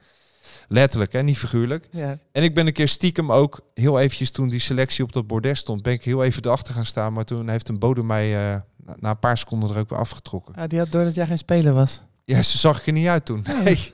Letterlijk, 0.70 1.14
hè, 1.14 1.24
niet 1.24 1.38
figuurlijk. 1.38 1.88
ja. 1.92 2.18
En 2.32 2.44
ik 2.44 2.54
ben 2.54 2.68
een 2.68 2.74
keer 2.74 2.88
stiekem 2.88 3.32
ook, 3.32 3.60
heel 3.74 4.00
eventjes 4.00 4.32
toen 4.32 4.50
die 4.50 4.60
selectie 4.60 5.04
op 5.04 5.14
dat 5.14 5.28
bordes 5.28 5.60
stond, 5.60 5.82
ben 5.82 5.94
ik 5.94 6.04
heel 6.04 6.24
even 6.24 6.46
erachter 6.46 6.74
gaan 6.74 6.86
staan. 6.86 7.14
Maar 7.14 7.24
toen 7.26 7.50
heeft 7.50 7.70
een 7.70 7.80
bode 7.80 8.04
mij 8.04 8.36
eh, 8.52 8.60
na, 9.00 9.10
een 9.10 9.20
paar 9.20 9.38
seconden 9.38 9.70
er 9.70 9.78
ook 9.78 9.90
weer 9.90 10.00
afgetrokken. 10.00 10.56
Ah, 10.56 10.68
die 10.70 10.80
had 10.80 10.92
door 10.92 11.04
dat 11.04 11.16
jij 11.16 11.26
geen 11.26 11.38
speler 11.38 11.74
was. 11.74 12.02
Ja, 12.24 12.42
ze 12.42 12.58
zag 12.58 12.80
ik 12.80 12.86
er 12.88 12.94
niet 12.94 13.08
uit 13.08 13.26
toen. 13.26 13.46
Nee. 13.64 13.92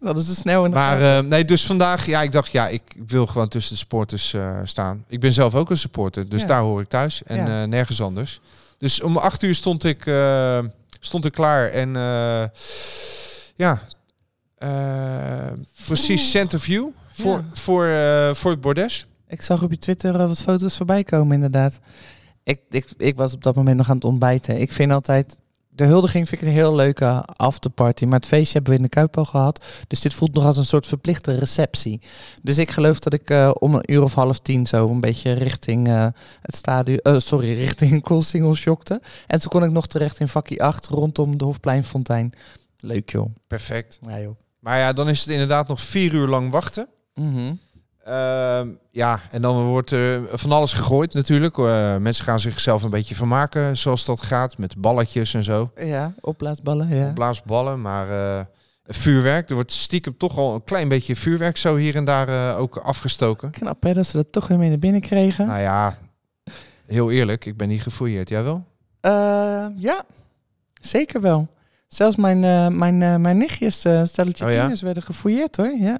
Dat 0.00 0.16
is 0.16 0.26
te 0.26 0.34
snel 0.34 0.64
in 0.64 0.70
de 0.70 0.76
Maar 0.76 1.16
eh, 1.16 1.22
nee, 1.24 1.44
dus 1.44 1.66
vandaag, 1.66 2.06
ja, 2.06 2.22
ik 2.22 2.32
dacht, 2.32 2.50
ja, 2.52 2.68
ik 2.68 2.82
wil 3.06 3.26
gewoon 3.26 3.48
tussen 3.48 3.72
de 3.72 3.78
supporters 3.78 4.34
eh, 4.34 4.58
staan. 4.64 5.04
Ik 5.08 5.20
ben 5.20 5.32
zelf 5.32 5.54
ook 5.54 5.70
een 5.70 5.78
supporter, 5.78 6.28
dus 6.28 6.40
Ja. 6.40 6.46
daar 6.46 6.60
hoor 6.60 6.80
ik 6.80 6.88
thuis 6.88 7.22
en 7.22 7.36
Ja. 7.36 7.62
eh, 7.62 7.68
nergens 7.68 8.02
anders. 8.02 8.40
Dus 8.78 9.00
om 9.02 9.16
acht 9.16 9.42
uur 9.42 9.54
stond 9.54 9.84
ik, 9.84 10.02
stond 11.00 11.24
ik 11.24 11.32
klaar 11.32 11.68
en 11.70 11.92
ja, 13.56 13.82
precies 15.86 16.30
center 16.30 16.60
view 16.60 16.86
voor, 17.12 17.38
Ja. 17.38 17.44
voor, 17.52 17.90
voor 18.36 18.50
het 18.50 18.60
bordes. 18.60 19.06
Ik 19.28 19.42
zag 19.42 19.62
op 19.62 19.70
je 19.70 19.78
Twitter 19.78 20.26
wat 20.28 20.40
foto's 20.40 20.76
voorbij 20.76 21.04
komen, 21.04 21.34
inderdaad. 21.34 21.78
Ik, 22.44 22.60
ik, 22.70 22.86
ik 22.96 23.16
was 23.16 23.34
op 23.34 23.42
dat 23.42 23.54
moment 23.54 23.76
nog 23.76 23.88
aan 23.88 23.94
het 23.94 24.04
ontbijten. 24.04 24.60
Ik 24.60 24.72
vind 24.72 24.92
altijd... 24.92 25.38
De 25.68 25.84
huldiging 25.84 26.28
vind 26.28 26.40
ik 26.40 26.46
een 26.46 26.54
heel 26.54 26.74
leuke 26.74 27.24
afterparty. 27.24 28.04
Maar 28.04 28.18
het 28.18 28.28
feestje 28.28 28.52
hebben 28.52 28.70
we 28.72 28.76
in 28.76 28.84
de 28.84 28.88
Kuip 28.88 29.18
al 29.18 29.24
gehad. 29.24 29.64
Dus 29.86 30.00
dit 30.00 30.14
voelt 30.14 30.34
nog 30.34 30.44
als 30.44 30.56
een 30.56 30.64
soort 30.64 30.86
verplichte 30.86 31.32
receptie. 31.32 32.00
Dus 32.42 32.58
ik 32.58 32.70
geloof 32.70 32.98
dat 32.98 33.12
ik 33.12 33.30
eh, 33.30 33.50
om 33.58 33.74
een 33.74 33.92
uur 33.92 34.02
of 34.02 34.14
half 34.14 34.38
tien 34.38 34.66
zo 34.66 34.88
een 34.88 35.00
beetje 35.00 35.32
richting 35.32 35.88
eh, 35.88 36.06
het 36.42 36.56
stadion... 36.56 36.98
eh, 36.98 37.18
sorry, 37.18 37.52
richting 37.64 38.02
Koolsingel 38.02 38.54
shockte. 38.54 39.00
En 39.26 39.40
toen 39.40 39.50
kon 39.50 39.64
ik 39.64 39.70
nog 39.70 39.86
terecht 39.86 40.20
in 40.20 40.28
vakkie 40.28 40.62
8 40.62 40.86
rondom 40.86 41.38
de 41.38 41.44
Hofpleinfontein. 41.44 42.32
Leuk 42.78 43.10
joh. 43.10 43.34
Perfect. 43.46 43.98
Ja 44.02 44.20
joh. 44.20 44.36
Maar 44.58 44.78
ja, 44.78 44.92
dan 44.92 45.08
is 45.08 45.20
het 45.20 45.28
inderdaad 45.28 45.68
nog 45.68 45.80
vier 45.80 46.12
uur 46.12 46.28
lang 46.28 46.50
wachten. 46.50 46.88
Mhm. 47.14 47.54
Ehm, 48.04 48.68
ja, 48.90 49.20
en 49.30 49.42
dan 49.42 49.64
wordt 49.64 49.90
er 49.90 50.22
van 50.32 50.52
alles 50.52 50.72
gegooid 50.72 51.14
natuurlijk. 51.14 51.58
Eh, 51.58 51.96
mensen 51.96 52.24
gaan 52.24 52.40
zichzelf 52.40 52.82
een 52.82 52.90
beetje 52.90 53.14
vermaken 53.14 53.76
zoals 53.76 54.04
dat 54.04 54.22
gaat. 54.22 54.58
Met 54.58 54.76
balletjes 54.76 55.34
en 55.34 55.44
zo. 55.44 55.70
Ja, 55.76 56.14
opblaasballen, 56.20 56.96
ja. 56.96 57.12
Blaasballen, 57.12 57.80
maar 57.80 58.10
eh, 58.10 58.44
vuurwerk. 58.86 59.48
Er 59.48 59.54
wordt 59.54 59.72
stiekem 59.72 60.16
toch 60.16 60.38
al 60.38 60.54
een 60.54 60.64
klein 60.64 60.88
beetje 60.88 61.16
vuurwerk 61.16 61.56
zo 61.56 61.76
hier 61.76 61.96
en 61.96 62.04
daar 62.04 62.28
eh, 62.28 62.60
ook 62.60 62.76
afgestoken. 62.76 63.50
Knap 63.50 63.82
hè, 63.82 63.94
dat 63.94 64.06
ze 64.06 64.16
dat 64.16 64.32
toch 64.32 64.48
weer 64.48 64.58
mee 64.58 64.68
naar 64.68 64.78
binnen 64.78 65.00
kregen. 65.00 65.46
Nou 65.46 65.60
ja, 65.60 65.98
heel 66.86 67.10
eerlijk, 67.10 67.44
ik 67.44 67.56
ben 67.56 67.68
niet 67.68 67.82
gefouilleerd. 67.82 68.28
Jij 68.28 68.42
wel? 68.42 68.64
Eh, 69.00 69.66
ja, 69.76 70.04
zeker 70.80 71.20
wel. 71.20 71.48
Zelfs 71.88 72.16
mijn, 72.16 72.40
mijn, 72.78 73.20
mijn 73.20 73.38
nichtjes, 73.38 73.78
stelletje 74.04 74.44
Oh 74.44 74.52
ja? 74.52 74.72
werden 74.80 75.02
gefouilleerd 75.02 75.56
hoor. 75.56 75.76
Ja, 75.78 75.98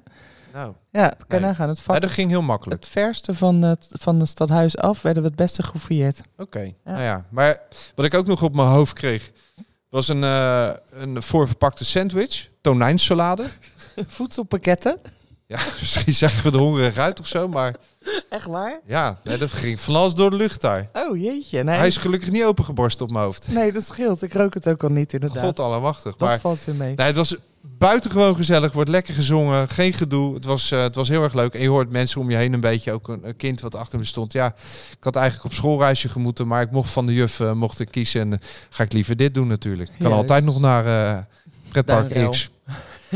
Nou, 0.53 0.73
ja 0.95 1.09
dat 1.09 1.25
kan 1.27 1.39
je 1.39 1.43
Nee. 1.45 1.51
nagaan. 1.53 1.69
Het, 1.69 1.77
ja, 1.77 1.83
vak, 1.83 2.01
dat 2.01 2.11
ging 2.11 2.29
heel 2.29 2.41
makkelijk. 2.41 2.81
het 2.83 2.91
verste 2.91 3.33
van 3.33 3.61
het, 3.61 3.87
van 3.91 4.19
het 4.19 4.29
stadhuis 4.29 4.77
af 4.77 5.01
werden 5.01 5.21
we 5.23 5.27
het 5.27 5.37
beste 5.37 5.63
gefouilleerd. 5.63 6.21
Oké, 6.37 6.73
nou 6.83 7.01
ja. 7.01 7.25
Maar 7.29 7.57
wat 7.95 8.05
ik 8.05 8.13
ook 8.13 8.27
nog 8.27 8.41
op 8.41 8.55
mijn 8.55 8.67
hoofd 8.67 8.93
kreeg, 8.93 9.31
was 9.89 10.07
een, 10.07 10.23
eh, 10.23 10.69
een 10.91 11.21
voorverpakte 11.21 11.85
sandwich. 11.85 12.49
Tonijnsalade. 12.61 13.45
Voedselpakketten. 14.07 14.99
Ja, 15.47 15.57
misschien 15.79 16.13
zeggen 16.13 16.43
we 16.51 16.57
er 16.57 16.63
hongerig 16.63 16.97
uit 16.97 17.19
of 17.19 17.27
zo, 17.27 17.47
maar 17.47 17.75
Echt 18.29 18.45
waar? 18.45 18.79
ja, 18.85 19.19
nee, 19.23 19.37
dat 19.37 19.53
ging 19.53 19.79
van 19.79 19.95
alles 19.95 20.13
door 20.15 20.29
de 20.29 20.35
lucht 20.35 20.61
daar. 20.61 20.89
Oh 20.93 21.17
jeetje. 21.21 21.63
Nee, 21.63 21.75
Hij 21.77 21.87
is 21.87 21.97
gelukkig 21.97 22.31
niet 22.31 22.43
opengeborst 22.43 23.01
op 23.01 23.11
mijn 23.11 23.23
hoofd. 23.25 23.47
nee 23.47 23.71
dat 23.71 23.83
scheelt. 23.85 24.21
Ik 24.21 24.33
rook 24.33 24.53
het 24.53 24.67
ook 24.67 24.83
al 24.83 24.89
niet 24.89 25.13
inderdaad. 25.13 25.43
God 25.43 25.59
allemachtig. 25.59 26.15
dat 26.15 26.29
Maar 26.29 26.39
valt 26.39 26.63
weer 26.63 26.75
mee. 26.75 26.95
nee, 26.95 27.05
het 27.07 27.15
was 27.15 27.35
buitengewoon 27.77 28.35
gezellig, 28.35 28.73
wordt 28.73 28.89
lekker 28.89 29.13
gezongen, 29.13 29.69
geen 29.69 29.93
gedoe. 29.93 30.33
Het 30.33 30.45
was, 30.45 30.71
eh, 30.71 30.81
het 30.81 30.95
was 30.95 31.09
heel 31.09 31.23
erg 31.23 31.33
leuk. 31.33 31.53
En 31.53 31.61
je 31.61 31.69
hoort 31.69 31.89
mensen 31.89 32.21
om 32.21 32.29
je 32.29 32.35
heen 32.35 32.53
een 32.53 32.59
beetje, 32.59 32.91
ook 32.91 33.07
een, 33.07 33.27
een 33.27 33.35
kind 33.35 33.61
wat 33.61 33.75
achter 33.75 33.99
me 33.99 34.05
stond. 34.05 34.33
Ja, 34.33 34.55
ik 34.97 35.03
had 35.03 35.15
eigenlijk 35.15 35.45
op 35.45 35.53
schoolreisje 35.53 36.09
gemoeten, 36.09 36.47
maar 36.47 36.61
ik 36.61 36.71
mocht 36.71 36.89
van 36.89 37.05
de 37.05 37.13
juf 37.13 37.39
eh, 37.39 37.51
mocht 37.51 37.79
ik 37.79 37.91
kiezen. 37.91 38.21
En 38.21 38.33
eh, 38.33 38.39
ga 38.69 38.83
ik 38.83 38.93
liever 38.93 39.15
dit 39.15 39.33
doen 39.33 39.47
natuurlijk. 39.47 39.89
Ik 39.89 39.99
kan 39.99 40.13
altijd 40.13 40.43
nog 40.43 40.59
naar 40.59 41.27
pretpark. 41.71 42.29
X. 42.29 42.49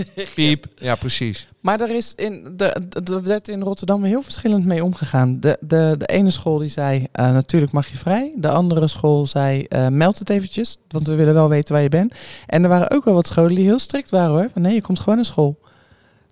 Piep. 0.36 0.66
Ja, 0.76 0.96
precies. 0.96 1.48
Maar 1.60 1.82
er 1.82 1.90
is 1.90 2.14
in 2.16 2.54
de, 2.56 2.66
er 3.04 3.24
werd 3.24 3.48
in 3.48 3.62
Rotterdam 3.62 4.04
heel 4.04 4.22
verschillend 4.22 4.66
mee 4.66 4.84
omgegaan. 4.84 5.40
De, 5.40 5.58
de, 5.60 5.96
de 5.98 6.06
ene 6.06 6.32
school 6.32 6.58
die 6.58 6.70
zei, 6.70 7.08
eh, 7.12 7.32
natuurlijk 7.32 7.72
mag 7.72 7.88
je 7.88 7.98
vrij. 7.98 8.34
De 8.36 8.50
andere 8.50 8.88
school 8.88 9.28
zei, 9.28 9.64
eh, 9.64 9.88
meld 9.88 10.20
het 10.20 10.30
eventjes, 10.30 10.78
want 10.88 11.08
we 11.08 11.16
willen 11.16 11.34
wel 11.34 11.50
weten 11.50 11.74
waar 11.74 11.84
je 11.84 11.90
bent. 11.90 12.14
En 12.48 12.64
er 12.64 12.70
waren 12.70 12.92
ook 12.92 13.06
wel 13.06 13.14
wat 13.14 13.28
scholen 13.28 13.56
die 13.56 13.66
heel 13.66 13.80
strikt 13.80 14.10
waren 14.10 14.32
hoor. 14.32 14.50
Van, 14.54 14.62
nee, 14.62 14.74
je 14.74 14.82
komt 14.82 15.00
gewoon 15.00 15.16
naar 15.16 15.26
school. 15.26 15.60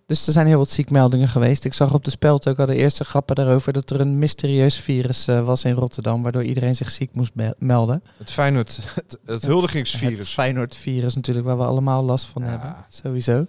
Dus 0.07 0.27
er 0.27 0.33
zijn 0.33 0.47
heel 0.47 0.57
wat 0.57 0.69
ziekmeldingen 0.69 1.27
geweest. 1.27 1.65
Ik 1.65 1.73
zag 1.73 1.93
op 1.93 2.03
de 2.03 2.09
speld 2.09 2.47
ook 2.47 2.59
al 2.59 2.65
de 2.65 2.75
eerste 2.75 3.03
grappen 3.03 3.35
daarover 3.35 3.73
dat 3.73 3.89
er 3.89 3.99
een 3.99 4.19
mysterieus 4.19 4.79
virus 4.79 5.27
eh, 5.27 5.45
was 5.45 5.63
in 5.63 5.73
Rotterdam, 5.73 6.23
waardoor 6.23 6.43
iedereen 6.43 6.75
zich 6.75 6.89
ziek 6.91 7.13
moest 7.13 7.31
me- 7.35 7.55
melden. 7.57 8.03
Het 8.17 8.31
Feyenoord, 8.31 8.79
het, 8.95 8.95
het 9.11 9.17
Het 9.25 9.45
huldigingsvirus. 9.45 10.29
Feyenoord-virus 10.33 11.15
natuurlijk, 11.15 11.45
waar 11.45 11.57
we 11.57 11.63
allemaal 11.63 12.03
last 12.03 12.25
van 12.25 12.41
Ja. 12.43 12.49
hebben. 12.49 12.75
Sowieso. 12.89 13.45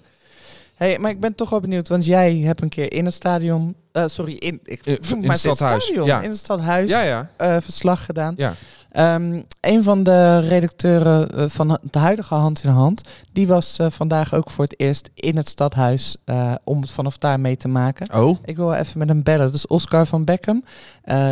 Hey, 0.79 0.99
maar 0.99 1.11
ik 1.11 1.21
ben 1.21 1.35
toch 1.35 1.51
wel 1.51 1.61
benieuwd, 1.61 1.89
want 1.89 2.07
jij 2.07 2.35
hebt 2.37 2.63
een 2.63 2.69
keer 2.69 2.93
in 2.93 3.05
het 3.05 3.15
stadion... 3.15 3.75
eh, 3.93 4.05
sorry, 4.07 4.33
in, 4.35 4.61
ik, 4.65 4.87
Eh, 4.87 4.93
in 5.11 5.19
maar 5.21 5.29
het 5.31 5.39
stadhuis, 5.39 5.85
stadion, 5.85 6.07
ja. 6.07 6.21
In 6.23 6.29
het 6.31 6.39
stadhuis 6.39 6.91
Ja, 6.91 7.03
ja. 7.03 7.31
eh, 7.37 7.57
verslag 7.61 8.05
gedaan. 8.05 8.35
Ja. 8.37 8.55
Ehm, 8.91 9.43
een 9.61 9.83
van 9.83 10.03
de 10.03 10.39
redacteuren 10.39 11.51
van 11.51 11.79
de 11.91 11.99
huidige 11.99 12.35
Hand 12.35 12.65
in 12.65 12.71
Hand... 12.71 13.09
die 13.33 13.47
was 13.47 13.77
vandaag 13.89 14.35
ook 14.35 14.51
voor 14.51 14.65
het 14.65 14.81
eerst 14.81 15.11
in 15.15 15.37
het 15.37 15.49
stadhuis... 15.49 16.17
om 16.65 16.81
het 16.81 16.91
vanaf 16.91 17.17
daar 17.19 17.41
mee 17.41 17.57
te 17.57 17.69
maken. 17.69 18.15
Oh, 18.15 18.39
Ik 18.45 18.57
wil 18.57 18.73
even 18.73 18.99
met 18.99 19.09
hem 19.09 19.23
bellen. 19.23 19.47
Dat 19.47 19.55
is 19.55 19.67
Oscar 19.67 20.07
van 20.07 20.25
Beckham, 20.25 20.65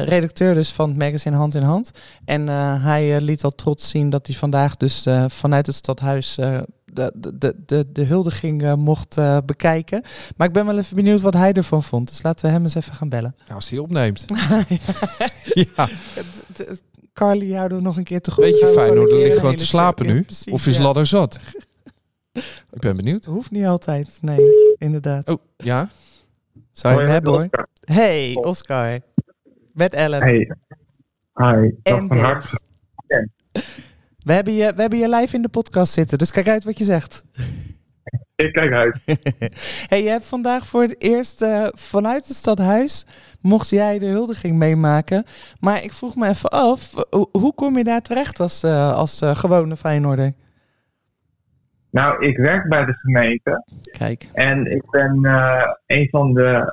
redacteur 0.04 0.54
dus 0.54 0.72
van 0.72 0.88
het 0.88 0.98
magazine 0.98 1.36
Hand 1.36 1.54
in 1.54 1.62
Hand. 1.62 1.90
En 2.24 2.46
hij 2.82 3.20
liet 3.20 3.44
al 3.44 3.54
trots 3.54 3.88
zien 3.88 4.10
dat 4.10 4.26
hij 4.26 4.36
vandaag 4.36 4.76
dus 4.76 5.06
vanuit 5.26 5.66
het 5.66 5.76
stadhuis 5.76 6.38
de, 6.96 7.12
de, 7.14 7.38
de, 7.38 7.54
de, 7.66 7.92
de 7.92 8.04
huldiging 8.04 8.62
eh, 8.62 8.74
mocht 8.74 9.16
eh, 9.16 9.38
bekijken. 9.46 10.02
Maar 10.36 10.46
ik 10.46 10.52
ben 10.52 10.66
wel 10.66 10.78
even 10.78 10.96
benieuwd 10.96 11.20
wat 11.20 11.34
hij 11.34 11.52
ervan 11.52 11.82
vond. 11.82 12.08
Dus 12.08 12.22
laten 12.22 12.46
we 12.46 12.52
hem 12.52 12.62
eens 12.62 12.74
even 12.74 12.94
gaan 12.94 13.08
bellen. 13.08 13.34
nou, 13.38 13.54
als 13.54 13.68
hij 13.68 13.78
opneemt. 13.78 14.24
ja, 15.74 15.88
Carly 17.12 17.52
houden 17.52 17.78
we 17.78 17.84
nog 17.84 17.96
een 17.96 18.04
keer 18.04 18.20
te 18.20 18.30
goed. 18.30 18.44
beetje 18.44 18.64
Houden 18.64 18.82
we 18.82 18.86
fijn 18.86 18.98
hoor. 18.98 19.08
Er 19.08 19.14
keer 19.16 19.26
ligt 19.26 19.38
gewoon 19.38 19.56
te 19.56 19.66
slapen 19.66 20.06
nu. 20.06 20.22
precies, 20.22 20.52
Of 20.52 20.66
is 20.66 20.76
ja. 20.76 20.82
ladder 20.82 21.06
zat? 21.06 21.38
Ik 22.76 22.80
ben 22.80 22.96
benieuwd. 22.96 23.24
Hoeft 23.24 23.50
niet 23.50 23.64
altijd, 23.64 24.18
nee, 24.20 24.74
inderdaad. 24.78 25.28
Oh, 25.28 25.42
ja? 25.56 25.90
Zou 26.72 26.94
je 26.94 27.00
hem 27.00 27.10
hebben 27.10 27.32
hoor. 27.32 27.48
Hey, 27.80 28.34
Oscar. 28.34 29.00
Met 29.72 29.94
Ellen. 29.94 30.22
Hey. 30.22 30.50
Hi, 31.34 31.70
dag 31.82 31.98
En 31.98 32.08
van 32.08 32.18
harte. 32.18 32.58
We 34.26 34.32
hebben, 34.32 34.52
je, 34.52 34.72
we 34.74 34.80
hebben 34.80 34.98
je 34.98 35.08
live 35.08 35.36
in 35.36 35.42
de 35.42 35.48
podcast 35.48 35.92
zitten, 35.92 36.18
dus 36.18 36.30
kijk 36.30 36.48
uit 36.48 36.64
wat 36.64 36.78
je 36.78 36.84
zegt. 36.84 37.24
Ik 38.44 38.52
kijk 38.52 38.72
uit. 38.72 39.02
hey, 39.90 40.02
je 40.02 40.08
hebt 40.08 40.26
vandaag 40.26 40.66
voor 40.66 40.82
het 40.82 41.02
eerst 41.02 41.42
eh, 41.42 41.66
vanuit 41.70 42.26
het 42.26 42.36
stadhuis 42.36 43.06
mocht 43.40 43.68
jij 43.68 43.98
de 43.98 44.06
huldiging 44.06 44.56
meemaken. 44.56 45.24
Maar 45.60 45.82
ik 45.82 45.92
vroeg 45.92 46.16
me 46.16 46.28
even 46.28 46.50
af, 46.50 46.94
hoe, 47.32 47.54
kom 47.54 47.76
je 47.76 47.84
daar 47.84 48.00
terecht 48.00 48.40
als, 48.40 48.62
eh, 48.62 48.92
als 48.92 49.20
eh, 49.20 49.36
gewone 49.36 49.76
Feyenoorder? 49.76 50.32
Nou, 51.90 52.26
ik 52.26 52.36
werk 52.36 52.68
bij 52.68 52.84
de 52.84 52.94
gemeente 52.94 53.64
Kijk, 53.98 54.28
en 54.32 54.66
ik 54.70 54.90
ben 54.90 55.24
een 55.86 56.08
van 56.10 56.34
de 56.34 56.72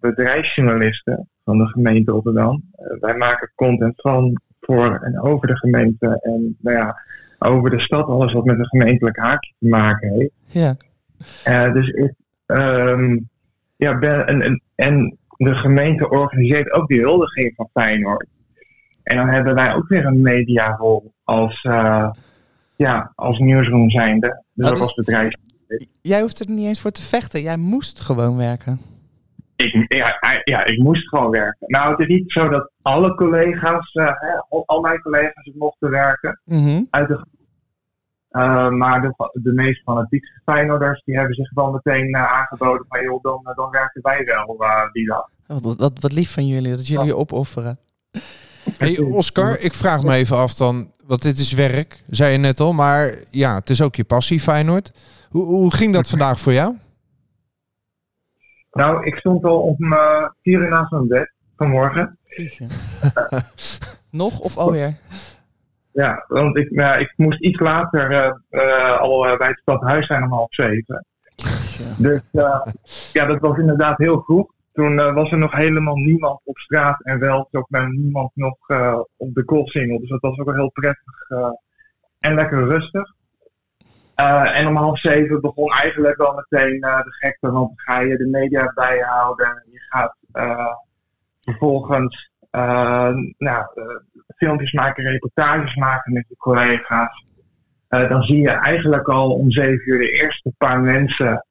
bedrijfsjournalisten 0.00 1.28
van 1.44 1.58
de 1.58 1.66
gemeente 1.66 2.12
Rotterdam. 2.12 2.62
Wij 3.00 3.16
maken 3.16 3.52
content 3.54 4.00
van, 4.00 4.40
voor 4.66 5.00
en 5.02 5.20
over 5.20 5.46
de 5.46 5.56
gemeente 5.56 6.18
en 6.22 6.56
nou 6.60 6.76
ja, 6.76 7.02
over 7.38 7.70
de 7.70 7.80
stad, 7.80 8.06
alles 8.06 8.32
wat 8.32 8.44
met 8.44 8.58
een 8.58 8.66
gemeentelijk 8.66 9.16
haakje 9.16 9.52
te 9.58 9.68
maken 9.68 10.12
heeft. 10.12 10.32
ja. 10.44 10.76
Eh, 11.44 11.72
dus 11.72 11.88
ik 11.88 12.12
ehm, 12.46 13.18
ja, 13.76 13.98
ben 13.98 14.26
en, 14.26 14.42
en, 14.42 14.62
en 14.74 15.16
de 15.36 15.54
gemeente 15.54 16.08
organiseert 16.08 16.72
ook 16.72 16.88
die 16.88 17.00
huldiging 17.00 17.52
van 17.56 17.68
Feyenoord. 17.72 18.26
En 19.02 19.16
dan 19.16 19.28
hebben 19.28 19.54
wij 19.54 19.74
ook 19.74 19.88
weer 19.88 20.06
een 20.06 20.20
mediarol 20.20 21.12
als, 21.24 21.62
eh, 21.62 22.10
ja, 22.76 23.12
als 23.14 23.38
nieuwsroom 23.38 23.90
zijnde. 23.90 24.42
Dus 24.52 24.64
Ah, 24.66 24.70
ook 24.70 24.76
dus- 24.78 24.82
als 24.86 24.94
bedrijf. 24.94 25.32
Jij 26.00 26.20
hoeft 26.20 26.40
er 26.40 26.50
niet 26.50 26.66
eens 26.66 26.80
voor 26.80 26.90
te 26.90 27.02
vechten, 27.02 27.42
jij 27.42 27.56
moest 27.56 28.00
gewoon 28.00 28.36
werken. 28.36 28.80
Ik, 29.62 29.94
ja, 29.96 30.18
ja, 30.44 30.64
ik 30.64 30.78
moest 30.78 31.08
gewoon 31.08 31.30
werken. 31.30 31.66
Nou, 31.66 31.90
het 31.90 32.00
is 32.00 32.06
niet 32.06 32.32
zo 32.32 32.48
dat 32.48 32.70
alle 32.82 33.14
collega's, 33.14 33.92
eh, 33.92 34.06
hè, 34.06 34.56
al, 34.66 34.80
mijn 34.80 35.00
collega's 35.00 35.50
mochten 35.54 35.90
werken. 35.90 36.40
Mhm. 36.44 36.82
Uit 36.90 37.08
de, 37.08 37.26
Eh, 38.32 38.68
maar 38.68 39.00
de, 39.00 39.30
de 39.32 39.52
meest 39.52 39.82
fanatieke 39.82 40.40
Feyenoorders 40.44 41.02
die 41.04 41.16
hebben 41.16 41.34
zich 41.34 41.54
wel 41.54 41.70
meteen 41.70 42.14
eh, 42.14 42.32
aangeboden 42.32 42.86
van 42.88 43.02
joh, 43.02 43.22
dan, 43.22 43.40
dan 43.54 43.70
werken 43.70 44.02
wij 44.02 44.24
wel 44.24 44.56
eh, 44.58 44.92
die 44.92 45.06
dag. 45.06 45.28
Wat, 45.46 45.76
wat, 45.76 45.92
wat 46.00 46.12
lief 46.12 46.32
van 46.32 46.46
jullie, 46.46 46.76
dat 46.76 46.86
jullie 46.86 47.06
je 47.06 47.16
opofferen. 47.16 47.78
Hey 48.78 48.98
Oscar, 48.98 49.60
ik 49.60 49.74
vraag 49.74 50.02
me 50.02 50.14
even 50.14 50.36
af 50.36 50.54
dan, 50.54 50.90
want 51.06 51.22
dit 51.22 51.38
is 51.38 51.52
werk, 51.52 52.02
zei 52.10 52.32
je 52.32 52.38
net 52.38 52.60
al, 52.60 52.72
maar 52.72 53.14
ja, 53.30 53.54
het 53.54 53.70
is 53.70 53.82
ook 53.82 53.94
je 53.94 54.04
passie 54.04 54.40
Feyenoord. 54.40 54.92
Hoe, 55.30 55.44
hoe 55.44 55.74
ging 55.74 55.92
dat 55.94 56.08
vandaag 56.14 56.40
voor 56.40 56.52
jou? 56.52 56.74
Nou, 58.72 59.04
ik 59.04 59.16
stond 59.16 59.44
al 59.44 59.60
om 59.60 59.92
eh, 59.92 60.28
vier 60.42 60.60
uur 60.60 60.68
naast 60.68 60.90
mijn 60.90 61.08
bed 61.08 61.32
vanmorgen. 61.56 62.18
Nog 64.10 64.40
of 64.40 64.56
alweer? 64.56 64.96
Ja, 65.92 66.24
want 66.28 66.58
ik, 66.58 66.70
ja, 66.70 66.96
ik 66.96 67.12
moest 67.16 67.40
iets 67.40 67.60
later 67.60 68.10
eh, 68.10 68.32
eh, 68.48 69.00
al 69.00 69.36
bij 69.36 69.48
het 69.48 69.58
stadhuis 69.58 70.06
zijn 70.06 70.22
om 70.22 70.32
half 70.32 70.54
zeven. 70.54 71.06
Dus 71.96 72.30
eh, 72.32 72.60
ja, 73.12 73.24
dat 73.24 73.40
was 73.40 73.58
inderdaad 73.58 73.98
heel 73.98 74.22
vroeg. 74.22 74.52
Toen 74.72 74.96
was 75.14 75.30
er 75.30 75.38
nog 75.38 75.52
helemaal 75.52 75.96
niemand 75.96 76.40
op 76.44 76.58
straat 76.58 77.02
en 77.02 77.18
wel 77.18 77.48
ook 77.50 77.68
bij 77.68 77.86
niemand 77.86 78.30
nog 78.34 78.56
op 79.16 79.34
de 79.34 79.44
Koolsingel. 79.44 80.00
Dus 80.00 80.08
dat 80.08 80.20
was 80.20 80.38
ook 80.38 80.46
wel 80.46 80.54
heel 80.54 80.70
prettig 80.70 81.28
en 82.18 82.34
lekker 82.34 82.68
rustig. 82.68 83.14
Eh, 84.22 84.58
en 84.58 84.66
om 84.66 84.76
half 84.76 84.98
zeven 84.98 85.40
begon 85.40 85.72
eigenlijk 85.72 86.16
wel 86.16 86.34
meteen 86.34 86.80
eh, 86.80 87.02
de 87.02 87.12
gekte, 87.12 87.50
want 87.50 87.54
dan 87.54 87.72
ga 87.74 88.00
je 88.00 88.16
de 88.16 88.26
media 88.26 88.72
bijhouden. 88.74 89.64
Je 89.70 89.80
gaat 89.80 90.16
eh, 90.32 90.74
vervolgens 91.40 92.30
nou, 93.38 93.66
filmpjes 94.36 94.72
maken, 94.72 95.04
reportages 95.04 95.74
maken 95.74 96.12
met 96.12 96.24
je 96.28 96.36
collega's. 96.36 97.26
Dan 97.88 98.22
zie 98.22 98.40
je 98.40 98.50
eigenlijk 98.50 99.08
al 99.08 99.30
om 99.30 99.50
zeven 99.50 99.90
uur 99.90 99.98
de 99.98 100.10
eerste 100.10 100.52
paar 100.58 100.80
mensen 100.80 101.46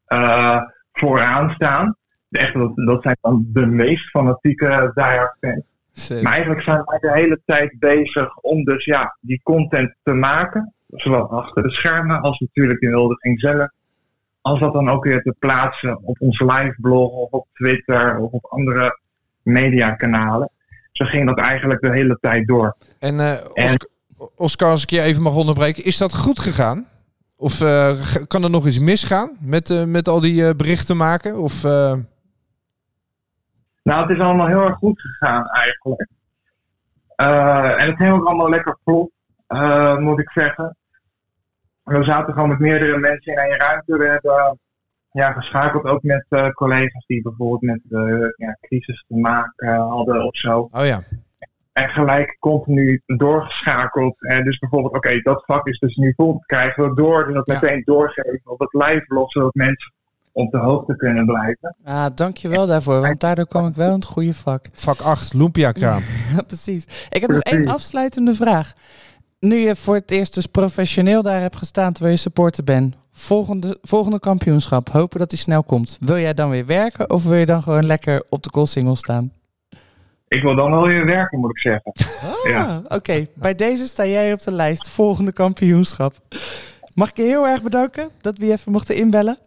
vooraan 0.91 1.49
staan. 1.49 1.95
Echt, 2.29 2.53
dat, 2.53 2.75
dat 2.75 3.01
zijn 3.01 3.17
dan 3.21 3.45
de 3.53 3.65
meest 3.65 4.09
fanatieke 4.09 4.91
diehard 4.93 5.35
fans. 5.39 6.21
Maar 6.21 6.33
eigenlijk 6.33 6.61
zijn 6.61 6.83
wij 6.85 6.99
de 6.99 7.11
hele 7.11 7.41
tijd 7.45 7.79
bezig 7.79 8.37
om 8.37 8.63
dus 8.63 8.85
ja, 8.85 9.17
die 9.19 9.41
content 9.43 9.95
te 10.03 10.13
maken. 10.13 10.73
Zowel 10.91 11.29
achter 11.29 11.63
de 11.63 11.71
schermen 11.71 12.21
als 12.21 12.39
natuurlijk 12.39 12.79
de 12.79 12.87
huldiging 12.87 13.39
zelf. 13.39 13.69
Als 14.41 14.59
dat 14.59 14.73
dan 14.73 14.89
ook 14.89 15.03
weer 15.03 15.21
te 15.21 15.35
plaatsen 15.39 15.99
op 16.03 16.21
ons 16.21 16.39
live 16.39 16.75
blog 16.77 17.11
of 17.11 17.31
op 17.31 17.47
Twitter 17.53 18.17
of 18.17 18.31
op 18.31 18.45
andere 18.45 18.99
mediakanalen. 19.43 20.49
Zo 20.91 21.05
ging 21.05 21.25
dat 21.25 21.39
eigenlijk 21.39 21.81
de 21.81 21.91
hele 21.91 22.17
tijd 22.21 22.47
door. 22.47 22.75
En 22.99 23.19
eh, 23.19 23.45
Oscar, 23.53 23.87
Oscar, 24.35 24.69
als 24.69 24.83
ik 24.83 24.89
je 24.89 25.01
even 25.01 25.21
mag 25.21 25.35
onderbreken, 25.35 25.85
is 25.85 25.97
dat 25.97 26.15
goed 26.15 26.39
gegaan? 26.39 26.87
Of 27.35 27.61
eh, 27.61 27.91
kan 28.27 28.43
er 28.43 28.49
nog 28.49 28.67
iets 28.67 28.79
misgaan 28.79 29.37
met, 29.39 29.69
eh, 29.69 29.83
met 29.83 30.07
al 30.07 30.19
die 30.19 30.55
berichten 30.55 30.97
maken? 30.97 31.37
Of, 31.37 31.63
Nou, 33.83 34.01
het 34.01 34.09
is 34.09 34.19
allemaal 34.23 34.47
heel 34.47 34.61
erg 34.61 34.75
goed 34.75 35.01
gegaan 35.01 35.45
eigenlijk. 35.47 36.07
En 37.15 37.87
het 37.87 37.95
ging 37.95 38.13
ook 38.13 38.25
allemaal 38.25 38.49
lekker 38.49 38.77
vlot, 38.83 39.11
moet 39.99 40.19
ik 40.19 40.29
zeggen. 40.29 40.75
We 41.99 42.03
zaten 42.03 42.33
gewoon 42.33 42.49
met 42.49 42.59
meerdere 42.59 42.97
mensen 42.97 43.33
in 43.33 43.39
één 43.39 43.57
ruimte. 43.57 43.97
We 43.97 44.07
hebben 44.07 44.59
ja, 45.11 45.31
geschakeld 45.31 45.85
ook 45.85 46.03
met 46.03 46.25
eh, 46.29 46.49
collega's 46.49 47.05
die 47.05 47.21
bijvoorbeeld 47.21 47.61
met 47.61 47.81
eh, 47.89 48.27
ja, 48.35 48.57
crisis 48.61 49.05
te 49.07 49.15
maken 49.15 49.75
hadden 49.75 50.25
of 50.25 50.37
zo. 50.37 50.69
Oh 50.71 50.85
ja. 50.85 51.03
En 51.73 51.89
gelijk 51.89 52.37
continu 52.39 53.01
doorgeschakeld. 53.05 54.21
En 54.21 54.43
dus 54.43 54.59
bijvoorbeeld, 54.59 54.95
oké, 54.95 55.21
dat 55.21 55.43
vak 55.45 55.67
is 55.67 55.79
dus 55.79 55.95
nu 55.95 56.13
vol. 56.15 56.39
Krijgen 56.45 56.89
we 56.89 56.95
door, 56.95 57.25
dus 57.25 57.33
dat 57.33 57.47
meteen 57.47 57.81
doorgeven 57.85 58.41
op 58.43 58.59
het 58.59 58.73
live 58.73 59.05
blog, 59.07 59.31
zodat 59.31 59.53
mensen 59.53 59.93
op 60.31 60.51
de 60.51 60.57
hoogte 60.57 60.95
kunnen 60.95 61.25
blijven. 61.25 61.75
Ah, 61.83 62.05
dankjewel 62.15 62.67
daarvoor, 62.67 63.01
want 63.01 63.19
daardoor 63.19 63.47
kwam 63.47 63.67
ik 63.67 63.75
wel 63.75 63.87
in 63.87 63.93
het 63.93 64.05
goede 64.05 64.33
vak. 64.33 64.65
Vak 64.73 64.99
8, 64.99 65.33
Lumpia 65.33 65.71
kraam. 65.71 66.01
Ja, 66.35 66.41
precies. 66.41 67.07
Ik 67.09 67.21
heb 67.21 67.29
nog 67.29 67.39
één 67.39 67.67
afsluitende 67.67 68.35
vraag. 68.35 68.73
Nu 69.41 69.55
je 69.55 69.75
voor 69.75 69.95
het 69.95 70.11
eerst 70.11 70.33
dus 70.33 70.45
professioneel 70.45 71.21
daar 71.21 71.41
hebt 71.41 71.55
gestaan 71.55 71.93
terwijl 71.93 72.15
je 72.15 72.19
supporter 72.21 72.63
bent. 72.63 72.95
Volgende, 73.13 73.77
volgende 73.81 74.19
kampioenschap, 74.19 74.89
hopen 74.89 75.19
dat 75.19 75.29
die 75.29 75.39
snel 75.39 75.63
komt. 75.63 75.97
Wil 75.99 76.17
jij 76.17 76.33
dan 76.33 76.49
weer 76.49 76.65
werken 76.65 77.09
of 77.09 77.23
wil 77.23 77.35
je 77.37 77.45
dan 77.45 77.63
gewoon 77.63 77.85
lekker 77.85 78.23
op 78.29 78.43
de 78.43 78.49
goalsingel 78.53 78.95
staan? 78.95 79.31
Ik 80.27 80.41
wil 80.41 80.55
dan 80.55 80.71
wel 80.71 80.87
weer 80.87 81.05
werken, 81.05 81.39
moet 81.39 81.49
ik 81.49 81.59
zeggen. 81.59 81.91
Ah, 82.53 82.77
Oké, 82.87 83.25
bij 83.35 83.55
deze 83.55 83.87
sta 83.87 84.05
jij 84.05 84.33
op 84.33 84.41
de 84.41 84.51
lijst. 84.51 84.89
Volgende 84.89 85.31
kampioenschap. 85.31 86.13
Mag 86.93 87.09
ik 87.09 87.17
je 87.17 87.23
heel 87.23 87.47
erg 87.47 87.61
bedanken 87.61 88.09
dat 88.21 88.37
we 88.37 88.45
je 88.45 88.51
even 88.51 88.71
mochten 88.71 88.95
inbellen? 88.95 89.37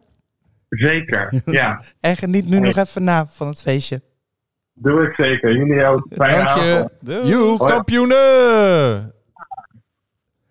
Zeker, 0.68 1.42
ja. 1.45 1.82
En 2.01 2.16
geniet 2.16 2.49
nu 2.49 2.59
nog 2.61 2.76
even 2.76 3.05
na 3.05 3.26
van 3.26 3.47
het 3.47 3.61
feestje. 3.61 4.03
Doe 4.72 5.03
ik 5.03 5.14
zeker. 5.24 5.57
Jullie 5.57 5.84
ook. 5.86 6.07
Fijne 6.11 6.45
Dank 6.45 6.49
je. 6.59 6.72
avond. 6.74 6.90
Doei. 7.01 7.28
Joe, 7.28 7.59
kampioenen! 7.59 9.13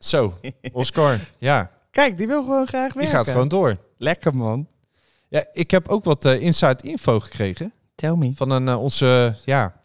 Zo, 0.06 0.34
Oscar. 0.72 1.20
Ja, 1.38 1.70
Kijk, 1.92 2.18
die 2.18 2.28
wil 2.28 2.44
gewoon 2.44 2.68
graag 2.68 2.82
werken. 2.94 3.00
die 3.00 3.10
gaat 3.10 3.30
gewoon 3.30 3.48
door. 3.48 3.78
Lekker 3.98 4.36
man. 4.36 4.68
Ja, 5.30 5.46
ik 5.52 5.72
heb 5.72 5.88
ook 5.88 6.04
wat 6.04 6.26
eh, 6.26 6.42
inside 6.42 6.88
info 6.88 7.20
gekregen 7.20 7.74
Tell 7.96 8.16
me. 8.16 8.32
van 8.36 8.50
een, 8.50 8.68
eh, 8.68 8.82
onze 8.82 9.36
ja, 9.46 9.82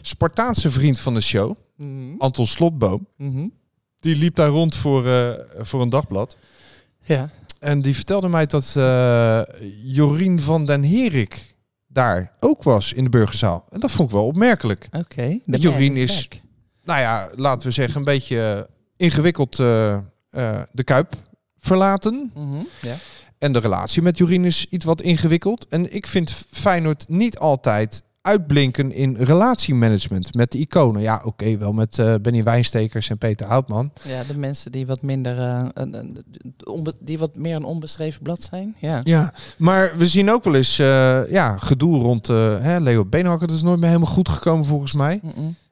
Spartaanse 0.00 0.70
vriend 0.70 1.00
van 1.00 1.14
de 1.14 1.20
show, 1.20 1.54
Mhm. 1.76 2.14
Anton 2.18 2.46
Slotboom. 2.46 3.06
Mhm. 3.16 3.46
Die 4.00 4.16
liep 4.16 4.34
daar 4.34 4.48
rond 4.48 4.74
voor, 4.74 5.06
eh, 5.06 5.30
voor 5.58 5.82
een 5.82 5.88
dagblad. 5.88 6.36
Ja. 7.00 7.30
En 7.60 7.82
die 7.82 7.94
vertelde 7.94 8.28
mij 8.28 8.46
dat 8.46 8.72
Jorien 9.82 10.40
van 10.40 10.66
den 10.66 10.84
Herik 10.84 11.54
daar 11.86 12.32
ook 12.40 12.62
was 12.62 12.92
in 12.92 13.04
de 13.04 13.10
burgerzaal. 13.10 13.64
En 13.70 13.80
dat 13.80 13.90
vond 13.90 14.08
ik 14.08 14.14
wel 14.14 14.26
opmerkelijk. 14.26 14.88
Oké. 14.92 15.38
Jorien 15.44 15.96
is, 15.96 16.28
nou 16.84 17.00
ja, 17.00 17.30
laten 17.34 17.66
we 17.66 17.72
zeggen, 17.74 17.96
een 17.98 18.04
beetje 18.04 18.68
ingewikkeld 18.96 19.58
eh, 19.58 19.94
eh, 19.94 20.00
de 20.72 20.84
Kuip 20.84 21.14
verlaten. 21.58 22.30
Mhm. 22.34 22.62
Ja. 22.82 22.94
En 23.38 23.52
de 23.52 23.58
relatie 23.58 24.02
met 24.02 24.18
Jorien 24.18 24.44
is 24.44 24.66
iets 24.70 24.84
wat 24.84 25.02
ingewikkeld. 25.02 25.68
En 25.68 25.94
ik 25.94 26.06
vind 26.06 26.30
Feyenoord 26.50 27.08
niet 27.08 27.38
altijd 27.38 28.02
uitblinken 28.26 28.92
in 28.92 29.16
relatiemanagement 29.18 30.34
met 30.34 30.52
de 30.52 30.58
iconen. 30.58 31.02
Ja, 31.02 31.20
oké, 31.24 31.56
wel 31.58 31.72
met 31.72 31.98
eh, 31.98 32.14
Benny 32.22 32.42
Wijnstekers 32.42 33.10
en 33.10 33.18
Peter 33.18 33.46
Houtman. 33.46 33.92
Ja, 34.02 34.24
de 34.24 34.36
mensen 34.36 34.72
die 34.72 34.86
wat 34.86 35.02
minder, 35.02 35.62
die 37.00 37.18
wat 37.18 37.36
meer 37.36 37.56
een 37.56 37.64
onbeschreven 37.64 38.22
blad 38.22 38.42
zijn. 38.42 38.74
Ja. 38.80 39.00
Ja, 39.02 39.32
maar 39.56 39.92
we 39.96 40.06
zien 40.06 40.30
ook 40.30 40.44
wel 40.44 40.54
eens 40.54 40.78
eh, 40.78 41.30
ja, 41.30 41.56
gedoe 41.56 42.00
rond 42.00 42.26
hè, 42.26 42.78
Leo 42.78 43.04
Beenhakker. 43.04 43.46
Dat 43.46 43.56
is 43.56 43.62
nooit 43.62 43.78
meer 43.78 43.88
helemaal 43.88 44.12
goed 44.12 44.28
gekomen 44.28 44.64
volgens 44.64 44.92
mij. 44.92 45.20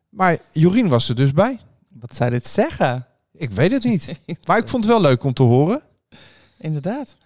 Maar 0.08 0.38
Jorien 0.52 0.88
was 0.88 1.08
er 1.08 1.14
dus 1.14 1.32
bij. 1.32 1.58
Wat 1.88 2.16
zou 2.16 2.30
dit 2.30 2.46
zeggen? 2.46 3.06
Ik 3.36 3.50
weet 3.50 3.72
het 3.72 3.84
niet. 3.84 4.18
Maar 4.46 4.58
ik 4.58 4.68
vond 4.68 4.84
het 4.84 4.92
wel 4.92 5.02
leuk 5.02 5.24
om 5.24 5.32
te 5.34 5.42
horen. 5.42 5.82
Inderdaad. 6.58 7.16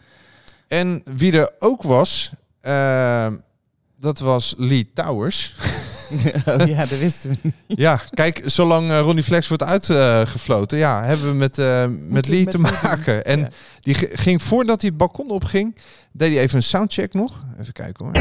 En 0.69 1.03
wie 1.05 1.33
er 1.33 1.51
ook 1.59 1.83
was, 1.83 2.31
eh, 2.61 3.27
dat 4.01 4.19
was 4.19 4.55
Lee 4.57 4.91
Towers. 4.95 5.57
oh 6.47 6.67
ja, 6.67 6.87
dat 6.87 6.99
wisten 6.99 7.31
we 7.31 7.37
niet. 7.43 7.55
Ja, 7.79 8.01
kijk, 8.11 8.43
zolang 8.45 8.91
eh, 8.91 9.01
Ronnie 9.01 9.25
Flex 9.25 9.49
wordt 9.49 9.63
uitgefloten, 9.63 10.79
ja, 10.79 11.05
hebben 11.05 11.27
we 11.29 11.35
met, 11.35 11.59
eh, 11.59 11.85
met 12.09 12.29
Lee 12.29 12.43
met 12.45 12.51
te 12.51 12.57
doen. 12.59 12.71
maken. 12.83 13.25
En 13.25 13.39
Ja. 13.41 13.49
die 13.81 13.95
ging 13.95 14.43
voordat 14.43 14.81
hij 14.81 14.91
het 14.91 14.99
balkon 14.99 15.31
opging, 15.31 15.77
deed 16.13 16.33
hij 16.33 16.43
even 16.43 16.57
een 16.57 16.63
soundcheck 16.63 17.15
nog. 17.15 17.45
Even 17.61 17.73
kijken 17.73 18.05
hoor. 18.05 18.15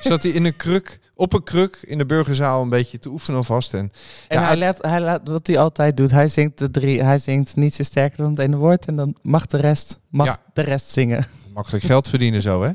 Zat 0.00 0.22
hij 0.22 0.32
in 0.32 0.44
een 0.44 0.56
kruk, 0.56 1.00
op 1.14 1.32
een 1.32 1.42
kruk 1.42 1.78
in 1.86 1.98
de 1.98 2.06
burgerzaal 2.06 2.62
een 2.62 2.68
beetje 2.68 2.98
te 2.98 3.08
oefenen 3.08 3.36
alvast. 3.38 3.74
En, 3.74 3.90
En 4.28 4.40
ja, 4.40 4.46
hij, 4.46 4.56
laat, 4.56 4.78
hij 4.82 5.00
laat 5.00 5.20
wat 5.28 5.46
hij 5.46 5.58
altijd 5.58 5.96
doet. 5.96 6.10
Hij 6.10 6.28
zingt 6.28 6.58
de 6.58 6.70
drie. 6.70 7.02
Hij 7.02 7.18
zingt 7.18 7.56
niets 7.56 7.78
is 7.78 7.86
sterker 7.86 8.16
dan 8.18 8.30
het 8.30 8.38
ene 8.38 8.56
woord. 8.56 8.86
En 8.86 8.96
dan 8.96 9.16
mag 9.22 9.46
de 9.46 9.56
rest, 9.56 9.98
mag 10.08 10.26
Ja. 10.26 10.36
de 10.52 10.62
rest 10.62 10.88
zingen. 10.90 11.26
makkelijk 11.54 11.84
geld 11.84 12.08
verdienen 12.08 12.42
zo, 12.42 12.62
hè? 12.62 12.70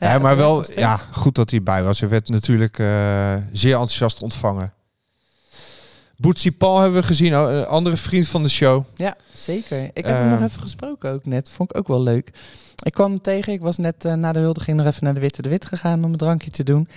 Ja, 0.00 0.18
maar 0.18 0.36
wel, 0.36 0.56
nog 0.56 0.74
ja, 0.74 0.96
goed 0.96 1.34
dat 1.34 1.50
hij 1.50 1.62
bij 1.62 1.82
was. 1.82 2.00
Hij 2.00 2.08
werd 2.08 2.28
natuurlijk 2.28 2.78
eh, 2.78 3.34
zeer 3.52 3.72
enthousiast 3.72 4.22
ontvangen. 4.22 4.72
Bootsy 6.16 6.50
Paul 6.52 6.78
hebben 6.80 7.00
we 7.00 7.06
gezien, 7.06 7.36
oh, 7.36 7.50
een 7.52 7.66
andere 7.66 7.96
vriend 7.96 8.28
van 8.28 8.42
de 8.42 8.48
show. 8.48 8.84
Ja, 8.94 9.16
zeker. 9.34 9.82
Ik 9.92 10.04
heb 10.06 10.16
hem 10.16 10.28
nog 10.28 10.34
Ehm. 10.38 10.44
even 10.44 10.60
gesproken 10.60 11.10
ook 11.12 11.24
net. 11.26 11.50
Vond 11.50 11.70
ik 11.70 11.76
ook 11.76 11.88
wel 11.88 12.02
leuk. 12.02 12.30
Ik 12.82 12.92
kwam 12.92 13.10
hem 13.10 13.20
tegen. 13.20 13.52
Ik 13.52 13.60
was 13.60 13.76
net 13.76 14.04
eh, 14.04 14.14
na 14.14 14.32
de 14.32 14.38
huldiging 14.38 14.76
nog 14.76 14.86
even 14.86 15.04
naar 15.04 15.14
de 15.14 15.20
Witte 15.20 15.42
de 15.42 15.48
Wit 15.48 15.64
gegaan 15.64 16.04
om 16.04 16.12
een 16.12 16.18
drankje 16.18 16.50
te 16.50 16.64
doen. 16.64 16.88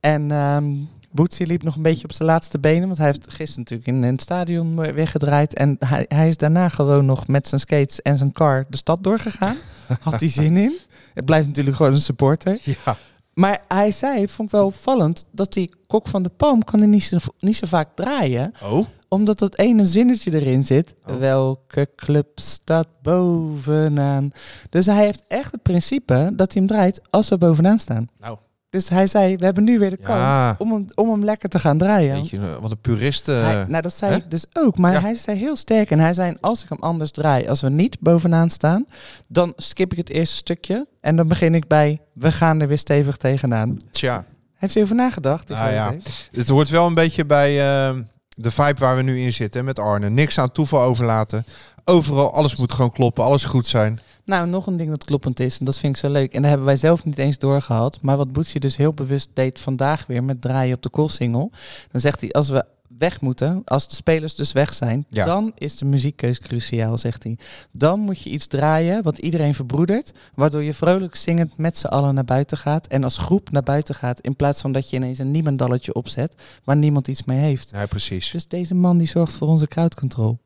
En 0.00 0.30
ehm 0.30 0.72
Boetsie 1.12 1.46
liep 1.46 1.62
nog 1.62 1.76
een 1.76 1.82
beetje 1.82 2.04
op 2.04 2.12
zijn 2.12 2.28
laatste 2.28 2.58
benen. 2.58 2.86
Want 2.86 2.98
hij 2.98 3.06
heeft 3.06 3.30
gisteren 3.30 3.58
natuurlijk 3.58 3.88
in, 3.88 4.04
in 4.04 4.12
het 4.12 4.20
stadion 4.20 4.76
weer 4.92 5.08
gedraaid. 5.08 5.54
En 5.54 5.76
hij, 5.78 6.04
hij 6.08 6.28
is 6.28 6.36
daarna 6.36 6.68
gewoon 6.68 7.06
nog 7.06 7.26
met 7.26 7.48
zijn 7.48 7.60
skates 7.60 8.02
en 8.02 8.16
zijn 8.16 8.32
car 8.32 8.66
de 8.68 8.76
stad 8.76 9.02
doorgegaan. 9.02 9.56
Had 10.00 10.20
hij 10.20 10.28
zin 10.28 10.56
in. 10.56 10.78
Het 11.14 11.24
blijft 11.24 11.46
natuurlijk 11.46 11.76
gewoon 11.76 11.92
een 11.92 12.00
supporter. 12.00 12.58
Ja. 12.62 12.98
Maar 13.40 13.64
hij 13.68 13.90
zei, 13.90 14.28
vond 14.28 14.48
ik 14.48 14.54
wel 14.54 14.66
opvallend, 14.66 15.24
dat 15.30 15.52
die 15.52 15.74
kok 15.86 16.08
van 16.08 16.22
de 16.22 16.28
palm 16.28 16.64
kan 16.64 16.78
hij 16.78 16.88
niet 16.88 17.02
zo, 17.02 17.16
niet 17.38 17.56
zo 17.56 17.66
vaak 17.66 17.88
draaien 17.96 18.52
Oh? 18.62 18.86
omdat 19.08 19.38
dat 19.38 19.56
ene 19.56 19.86
zinnetje 19.86 20.32
erin 20.32 20.64
zit. 20.64 20.94
Oh. 21.06 21.16
Welke 21.16 21.88
club 21.96 22.38
staat 22.38 22.86
bovenaan? 23.02 24.30
Dus 24.70 24.86
hij 24.86 25.04
heeft 25.04 25.24
echt 25.28 25.52
het 25.52 25.62
principe 25.62 26.30
dat 26.34 26.52
hij 26.52 26.62
hem 26.62 26.70
draait 26.70 27.00
als 27.10 27.28
we 27.28 27.38
bovenaan 27.38 27.78
staan. 27.78 28.06
Nou. 28.18 28.38
Dus 28.70 28.88
hij 28.88 29.06
zei, 29.06 29.36
we 29.36 29.44
hebben 29.44 29.64
nu 29.64 29.78
weer 29.78 29.90
de 29.90 29.98
Ja. 30.00 30.06
kans 30.46 30.58
om 30.58 30.72
hem, 30.72 30.86
om 30.94 31.10
hem 31.10 31.24
lekker 31.24 31.48
te 31.48 31.58
gaan 31.58 31.78
draaien. 31.78 32.14
Weet 32.14 32.30
je, 32.30 32.58
wat 32.60 32.70
een 32.70 32.80
purist. 32.80 33.28
eh, 33.28 33.42
Hij- 33.42 33.64
nou, 33.68 33.82
dat 33.82 33.94
zei 33.94 34.10
hè? 34.12 34.16
ik 34.16 34.30
dus 34.30 34.44
ook. 34.52 34.78
Maar 34.78 34.92
Ja. 34.92 35.00
hij 35.00 35.14
zei 35.14 35.38
heel 35.38 35.56
sterk. 35.56 35.90
En 35.90 35.98
hij 35.98 36.12
zei, 36.12 36.36
als 36.40 36.62
ik 36.62 36.68
hem 36.68 36.78
anders 36.78 37.10
draai, 37.10 37.48
als 37.48 37.60
we 37.60 37.68
niet 37.70 37.96
bovenaan 38.00 38.50
staan, 38.50 38.86
dan 39.28 39.52
skip 39.56 39.92
ik 39.92 39.98
het 39.98 40.10
eerste 40.10 40.36
stukje. 40.36 40.86
En 41.00 41.16
dan 41.16 41.28
begin 41.28 41.54
ik 41.54 41.66
bij, 41.66 42.00
we 42.12 42.32
gaan 42.32 42.60
er 42.60 42.68
weer 42.68 42.78
stevig 42.78 43.16
tegenaan. 43.16 43.76
tja, 43.90 44.24
Heeft 44.54 44.74
hij 44.74 44.82
over 44.82 44.94
nagedacht? 44.96 45.50
Ik 45.50 45.56
Ah, 45.56 45.72
ja. 45.72 45.94
het 46.30 46.48
hoort 46.48 46.68
wel 46.68 46.86
een 46.86 46.94
beetje 46.94 47.24
bij 47.26 47.50
eh, 47.60 47.94
de 48.28 48.50
vibe 48.50 48.78
waar 48.78 48.96
we 48.96 49.02
nu 49.02 49.20
in 49.20 49.32
zitten 49.32 49.64
met 49.64 49.78
Arne. 49.78 50.10
Niks 50.10 50.38
aan 50.38 50.52
toeval 50.52 50.82
overlaten. 50.82 51.44
Overal, 51.90 52.32
alles 52.32 52.56
moet 52.56 52.72
gewoon 52.72 52.90
kloppen, 52.92 53.24
alles 53.24 53.44
goed 53.44 53.66
zijn. 53.66 54.00
Nou, 54.24 54.46
nog 54.48 54.66
een 54.66 54.76
ding 54.76 54.90
dat 54.90 55.04
kloppend 55.04 55.40
is, 55.40 55.58
en 55.58 55.64
dat 55.64 55.78
vind 55.78 55.94
ik 55.94 56.00
zo 56.00 56.10
leuk. 56.10 56.32
En 56.32 56.40
daar 56.40 56.48
hebben 56.50 56.66
wij 56.68 56.76
zelf 56.76 57.04
niet 57.04 57.18
eens 57.18 57.38
doorgehad. 57.38 57.98
Maar 58.02 58.16
wat 58.16 58.32
Boetje 58.32 58.60
dus 58.60 58.76
heel 58.76 58.92
bewust 58.92 59.28
deed 59.34 59.60
vandaag 59.60 60.06
weer 60.06 60.24
met 60.24 60.40
draaien 60.40 60.74
op 60.74 60.82
de 60.82 60.88
koolsingel. 60.88 61.50
Dan 61.90 62.00
zegt 62.00 62.20
hij, 62.20 62.30
als 62.30 62.48
we 62.48 62.64
weg 62.98 63.20
moeten, 63.20 63.62
als 63.64 63.88
de 63.88 63.94
spelers 63.94 64.34
dus 64.34 64.52
weg 64.52 64.74
zijn, 64.74 65.06
Ja. 65.08 65.24
dan 65.24 65.52
is 65.54 65.76
de 65.76 65.84
muziekkeus 65.84 66.38
cruciaal, 66.38 66.98
zegt 66.98 67.22
hij. 67.22 67.38
Dan 67.72 68.00
moet 68.00 68.22
je 68.22 68.30
iets 68.30 68.46
draaien 68.46 69.02
wat 69.02 69.18
iedereen 69.18 69.54
verbroedert, 69.54 70.12
waardoor 70.34 70.62
je 70.62 70.74
vrolijk 70.74 71.16
zingend 71.16 71.56
met 71.56 71.78
z'n 71.78 71.86
allen 71.86 72.14
naar 72.14 72.24
buiten 72.24 72.58
gaat 72.58 72.86
en 72.86 73.04
als 73.04 73.18
groep 73.18 73.50
naar 73.50 73.62
buiten 73.62 73.94
gaat, 73.94 74.20
in 74.20 74.36
plaats 74.36 74.60
van 74.60 74.72
dat 74.72 74.90
je 74.90 74.96
ineens 74.96 75.18
een 75.18 75.30
niemandalletje 75.30 75.92
opzet 75.94 76.34
waar 76.64 76.76
niemand 76.76 77.08
iets 77.08 77.24
mee 77.24 77.38
heeft. 77.38 77.70
Ja, 77.72 77.86
precies. 77.86 78.30
Dus 78.30 78.46
deze 78.48 78.74
man 78.74 78.98
die 78.98 79.08
zorgt 79.08 79.32
voor 79.34 79.48
onze 79.48 79.66
crowd 79.68 79.94
control. 79.94 80.38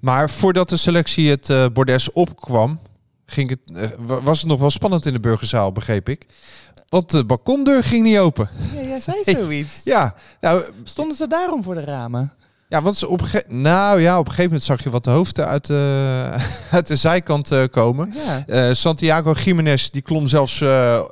Maar 0.00 0.30
voordat 0.30 0.68
de 0.68 0.76
selectie 0.76 1.30
het 1.30 1.50
eh, 1.50 1.66
bordes 1.72 2.12
opkwam, 2.12 2.78
ging 3.26 3.50
het, 3.50 3.58
eh, 3.76 3.88
wa- 3.98 4.22
was 4.22 4.38
het 4.38 4.48
nog 4.48 4.60
wel 4.60 4.70
spannend 4.70 5.06
in 5.06 5.12
de 5.12 5.20
burgerzaal, 5.20 5.72
begreep 5.72 6.08
ik. 6.08 6.26
Want 6.88 7.10
de 7.10 7.24
balkondeur 7.24 7.84
ging 7.84 8.04
niet 8.04 8.18
open. 8.18 8.48
Ja, 8.74 8.80
jij 8.82 9.00
zei 9.00 9.22
zoiets. 9.40 9.80
Ja, 9.84 10.14
nou, 10.40 10.62
Stonden 10.84 11.16
ze 11.16 11.26
daarom 11.28 11.62
voor 11.62 11.74
de 11.74 11.80
ramen? 11.84 12.32
ja, 12.68 12.82
want 12.82 12.96
ze 12.96 13.08
op 13.08 13.22
nou 13.46 14.00
ja, 14.00 14.12
op 14.18 14.24
een 14.24 14.30
gegeven 14.30 14.44
moment 14.50 14.62
zag 14.64 14.82
je 14.82 14.90
wat 14.90 15.04
de 15.04 15.10
hoofden 15.10 15.46
uit 15.46 15.66
de, 15.66 16.30
uit 16.70 16.86
de 16.86 16.96
zijkant 16.96 17.50
eh, 17.52 17.62
komen. 17.70 18.12
Ja. 18.46 18.74
Santiago 18.74 19.32
Jiménez 19.32 19.88
die 19.90 20.02
klom 20.02 20.28
zelfs 20.28 20.62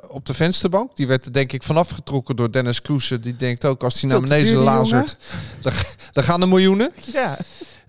op 0.09 0.25
de 0.25 0.33
vensterbank. 0.33 0.95
Die 0.95 1.07
werd 1.07 1.25
er 1.25 1.33
denk 1.33 1.51
ik 1.51 1.63
vanaf 1.63 1.89
getrokken 1.89 2.35
door 2.35 2.51
Dennis 2.51 2.81
Kloesen. 2.81 3.21
Die 3.21 3.35
denkt 3.35 3.65
ook 3.65 3.83
als 3.83 4.01
hij 4.01 4.09
naar 4.09 4.21
beneden 4.21 4.55
lazert, 4.55 5.17
dan, 5.61 5.73
dan 6.11 6.23
gaan 6.23 6.41
er 6.41 6.47
miljoenen. 6.47 6.91
Ja. 7.13 7.37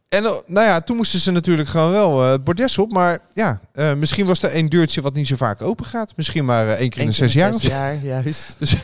En 0.08 0.24
eh, 0.24 0.32
nou 0.46 0.66
ja, 0.66 0.80
toen 0.80 0.96
moesten 0.96 1.18
ze 1.20 1.30
natuurlijk 1.30 1.68
gewoon 1.68 1.90
wel 1.90 2.24
eh, 2.24 2.30
het 2.30 2.44
bordes 2.44 2.78
op. 2.78 2.92
Maar 2.92 3.18
ja, 3.32 3.60
eh, 3.72 3.94
misschien 3.94 4.26
was 4.26 4.42
er 4.42 4.50
één 4.50 4.68
deurtje 4.68 5.00
wat 5.00 5.14
niet 5.14 5.26
zo 5.26 5.36
vaak 5.36 5.62
open 5.62 5.84
gaat. 5.86 6.12
Misschien 6.16 6.44
maar 6.44 6.68
één 6.68 6.88
keer 6.90 7.00
in 7.02 7.08
de 7.08 7.14
zes 7.14 7.32
jaar. 7.32 7.52
zes 7.52 7.62
jaar, 7.62 7.94
juist. 7.96 8.56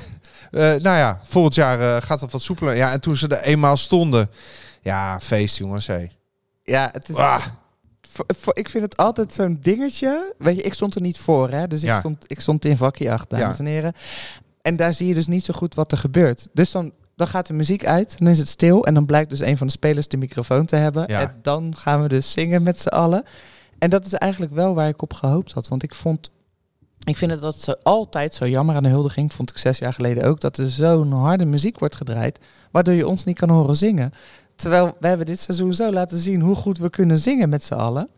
Eh, 0.50 0.60
nou 0.60 0.80
ja, 0.96 1.20
volgend 1.24 1.54
jaar 1.54 2.02
gaat 2.02 2.20
dat 2.20 2.32
wat 2.32 2.42
soepeler. 2.42 2.76
Ja, 2.76 2.92
en 2.92 3.00
toen 3.00 3.16
ze 3.16 3.28
er 3.28 3.42
eenmaal 3.42 3.76
stonden. 3.76 4.30
Ja, 4.82 5.20
feest 5.20 5.56
jongens. 5.58 5.86
Hey. 5.86 6.10
Ja, 6.62 6.88
het 6.92 7.08
is... 7.08 7.16
Ah, 7.16 7.46
voor- 8.12 8.24
voor- 8.40 8.56
ik 8.56 8.68
vind 8.68 8.84
het 8.84 8.96
altijd 8.96 9.32
zo'n 9.32 9.58
dingetje. 9.60 10.34
Weet 10.38 10.56
je, 10.56 10.62
ik 10.62 10.74
stond 10.74 10.94
er 10.94 11.00
niet 11.00 11.18
voor, 11.18 11.50
hè. 11.50 11.66
Dus 11.66 11.80
ik, 11.82 11.88
Ja. 11.88 11.98
stond, 11.98 12.24
ik 12.26 12.40
stond 12.40 12.64
in 12.64 12.76
vakje 12.76 13.12
8, 13.12 13.30
dames 13.30 13.56
Ja. 13.56 13.64
en 13.64 13.70
heren. 13.70 13.92
En 14.62 14.76
daar 14.76 14.92
zie 14.92 15.06
je 15.08 15.14
dus 15.14 15.26
niet 15.26 15.44
zo 15.44 15.54
goed 15.54 15.74
wat 15.74 15.92
er 15.92 15.98
gebeurt. 15.98 16.48
Dus 16.52 16.70
dan, 16.70 16.92
dan 17.16 17.26
gaat 17.26 17.46
de 17.46 17.52
muziek 17.52 17.86
uit, 17.86 18.18
dan 18.18 18.28
is 18.28 18.38
het 18.38 18.48
stil. 18.48 18.86
En 18.86 18.94
dan 18.94 19.06
blijkt 19.06 19.30
dus 19.30 19.40
een 19.40 19.56
van 19.56 19.66
de 19.66 19.72
spelers 19.72 20.08
de 20.08 20.16
microfoon 20.16 20.66
te 20.66 20.76
hebben. 20.76 21.04
Ja. 21.06 21.20
En 21.20 21.38
dan 21.42 21.76
gaan 21.76 22.02
we 22.02 22.08
dus 22.08 22.32
zingen 22.32 22.62
met 22.62 22.80
z'n 22.80 22.88
allen. 22.88 23.24
En 23.78 23.90
dat 23.90 24.04
is 24.04 24.12
eigenlijk 24.12 24.52
wel 24.52 24.74
waar 24.74 24.88
ik 24.88 25.02
op 25.02 25.12
gehoopt 25.12 25.52
had. 25.52 25.68
Want 25.68 25.82
ik 25.82 25.94
vond... 25.94 26.30
Ik 27.04 27.16
vind 27.16 27.30
het 27.30 27.40
dat 27.40 27.60
zo 27.60 27.74
altijd 27.82 28.34
zo 28.34 28.46
jammer 28.46 28.76
aan 28.76 28.82
de 28.82 28.88
huldiging. 28.88 29.32
Vond 29.32 29.50
ik 29.50 29.58
zes 29.58 29.78
jaar 29.78 29.92
geleden 29.92 30.24
ook. 30.24 30.40
Dat 30.40 30.56
er 30.56 30.70
zo'n 30.70 31.12
harde 31.12 31.44
muziek 31.44 31.78
wordt 31.78 31.96
gedraaid. 31.96 32.38
Waardoor 32.70 32.94
je 32.94 33.06
ons 33.08 33.24
niet 33.24 33.38
kan 33.38 33.50
horen 33.50 33.76
zingen. 33.76 34.12
Terwijl 34.56 34.96
we 35.00 35.06
hebben 35.06 35.26
dit 35.26 35.40
seizoen 35.40 35.74
zo 35.74 35.92
laten 35.92 36.18
zien 36.18 36.40
hoe 36.40 36.54
goed 36.54 36.78
we 36.78 36.90
kunnen 36.90 37.18
zingen 37.18 37.48
met 37.48 37.64
z'n 37.64 37.74
allen. 37.74 38.08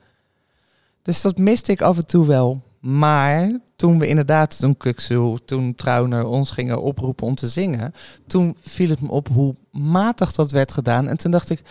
Dus 1.03 1.21
dat 1.21 1.39
miste 1.39 1.73
ik 1.73 1.81
af 1.83 1.97
en 1.97 2.07
toe 2.07 2.27
wel. 2.27 2.63
Maar 2.87 3.59
toen 3.77 3.99
we 3.99 4.07
inderdaad, 4.07 4.59
toen 4.59 4.77
Kuksu, 4.77 5.37
toen 5.45 5.75
Trauner 5.75 6.25
ons 6.25 6.51
gingen 6.51 6.83
oproepen 6.83 7.27
om 7.27 7.35
te 7.35 7.49
zingen, 7.49 7.93
toen 8.27 8.57
viel 8.63 8.89
het 8.89 9.01
me 9.01 9.09
op 9.11 9.29
hoe 9.29 9.55
matig 9.71 10.33
dat 10.33 10.51
werd 10.51 10.73
gedaan. 10.73 11.09
En 11.09 11.17
toen 11.17 11.31
dacht 11.31 11.51
ik, 11.51 11.63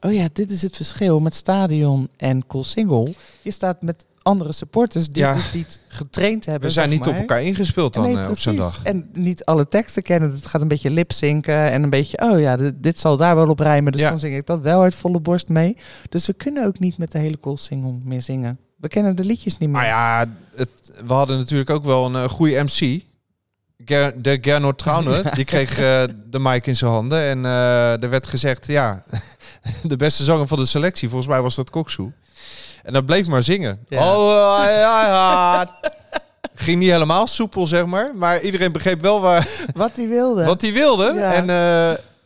oh 0.00 0.12
ja, 0.12 0.28
dit 0.32 0.50
is 0.50 0.62
het 0.62 0.76
verschil 0.76 1.20
met 1.20 1.34
stadion 1.34 2.08
en 2.16 2.46
cool 2.46 2.64
single. 2.64 3.14
Je 3.42 3.50
staat 3.50 3.82
met 3.82 4.06
andere 4.22 4.52
supporters 4.52 5.06
die 5.08 5.22
Ja. 5.22 5.34
dus 5.34 5.52
niet 5.52 5.78
getraind 5.88 6.44
hebben. 6.46 6.68
we 6.68 6.74
zijn 6.74 6.90
niet 6.90 7.06
op 7.06 7.14
elkaar 7.14 7.42
ingespeeld 7.42 7.94
dan 7.94 8.02
Nee, 8.02 8.16
eh, 8.18 8.30
op 8.30 8.38
zo'n 8.38 8.56
dag. 8.56 8.80
En 8.82 9.08
niet 9.12 9.44
alle 9.44 9.68
teksten 9.68 10.02
kennen. 10.02 10.30
Het 10.30 10.46
gaat 10.46 10.60
een 10.60 10.68
beetje 10.68 10.90
lipzinken 10.90 11.70
en 11.70 11.82
een 11.82 11.90
beetje, 11.90 12.18
oh 12.32 12.40
ja, 12.40 12.56
dit, 12.56 12.74
dit 12.82 12.98
zal 12.98 13.16
daar 13.16 13.34
wel 13.36 13.48
op 13.48 13.58
rijmen. 13.58 13.92
Dus 13.92 14.00
Ja. 14.00 14.10
dan 14.10 14.18
zing 14.18 14.36
ik 14.36 14.46
dat 14.46 14.60
wel 14.60 14.82
uit 14.82 14.94
volle 14.94 15.20
borst 15.20 15.48
mee. 15.48 15.76
Dus 16.08 16.26
we 16.26 16.32
kunnen 16.32 16.66
ook 16.66 16.78
niet 16.78 16.98
met 16.98 17.12
de 17.12 17.18
hele 17.18 17.40
cool 17.40 17.56
single 17.58 17.94
meer 18.04 18.22
zingen. 18.22 18.58
We 18.76 18.88
kennen 18.88 19.16
de 19.16 19.24
liedjes 19.24 19.58
niet 19.58 19.68
meer. 19.70 19.78
Maar 19.78 19.86
ja, 19.86 20.24
het, 20.56 20.70
we 21.06 21.12
hadden 21.12 21.38
natuurlijk 21.38 21.70
ook 21.70 21.84
wel 21.84 22.04
een 22.06 22.14
eh, 22.14 22.28
goede 22.28 22.62
MC. 22.62 23.02
Ger, 23.84 24.22
de 24.22 24.38
Gernot 24.40 24.78
Trauner, 24.78 25.30
die 25.36 25.44
kreeg 25.44 25.78
eh, 25.78 26.02
de 26.30 26.38
mic 26.38 26.66
in 26.66 26.76
zijn 26.76 26.90
handen. 26.90 27.20
En 27.20 27.44
eh, 27.44 28.02
er 28.02 28.10
werd 28.10 28.26
gezegd, 28.26 28.66
ja, 28.66 29.04
de 29.82 29.96
beste 29.96 30.24
zanger 30.24 30.46
van 30.46 30.58
de 30.58 30.66
selectie, 30.66 31.08
volgens 31.08 31.30
mij 31.30 31.40
was 31.40 31.54
dat 31.54 31.70
Koksu. 31.70 32.12
En 32.82 32.92
dat 32.92 33.06
bleef 33.06 33.26
maar 33.26 33.42
zingen. 33.42 33.84
Ja. 33.88 34.16
Oh, 34.16 34.32
ja, 34.64 35.06
ja. 35.06 35.68
Ging 36.54 36.78
niet 36.78 36.90
helemaal 36.90 37.26
soepel, 37.26 37.66
zeg 37.66 37.86
maar. 37.86 38.10
Maar 38.14 38.40
iedereen 38.40 38.72
begreep 38.72 39.00
wel 39.00 39.20
waar, 39.20 39.48
Wat 39.74 39.96
hij 39.96 40.08
wilde. 40.08 40.44
wat 40.44 40.60
hij 40.60 40.72
wilde. 40.72 41.12
Ja. 41.14 41.32
En, 41.32 41.46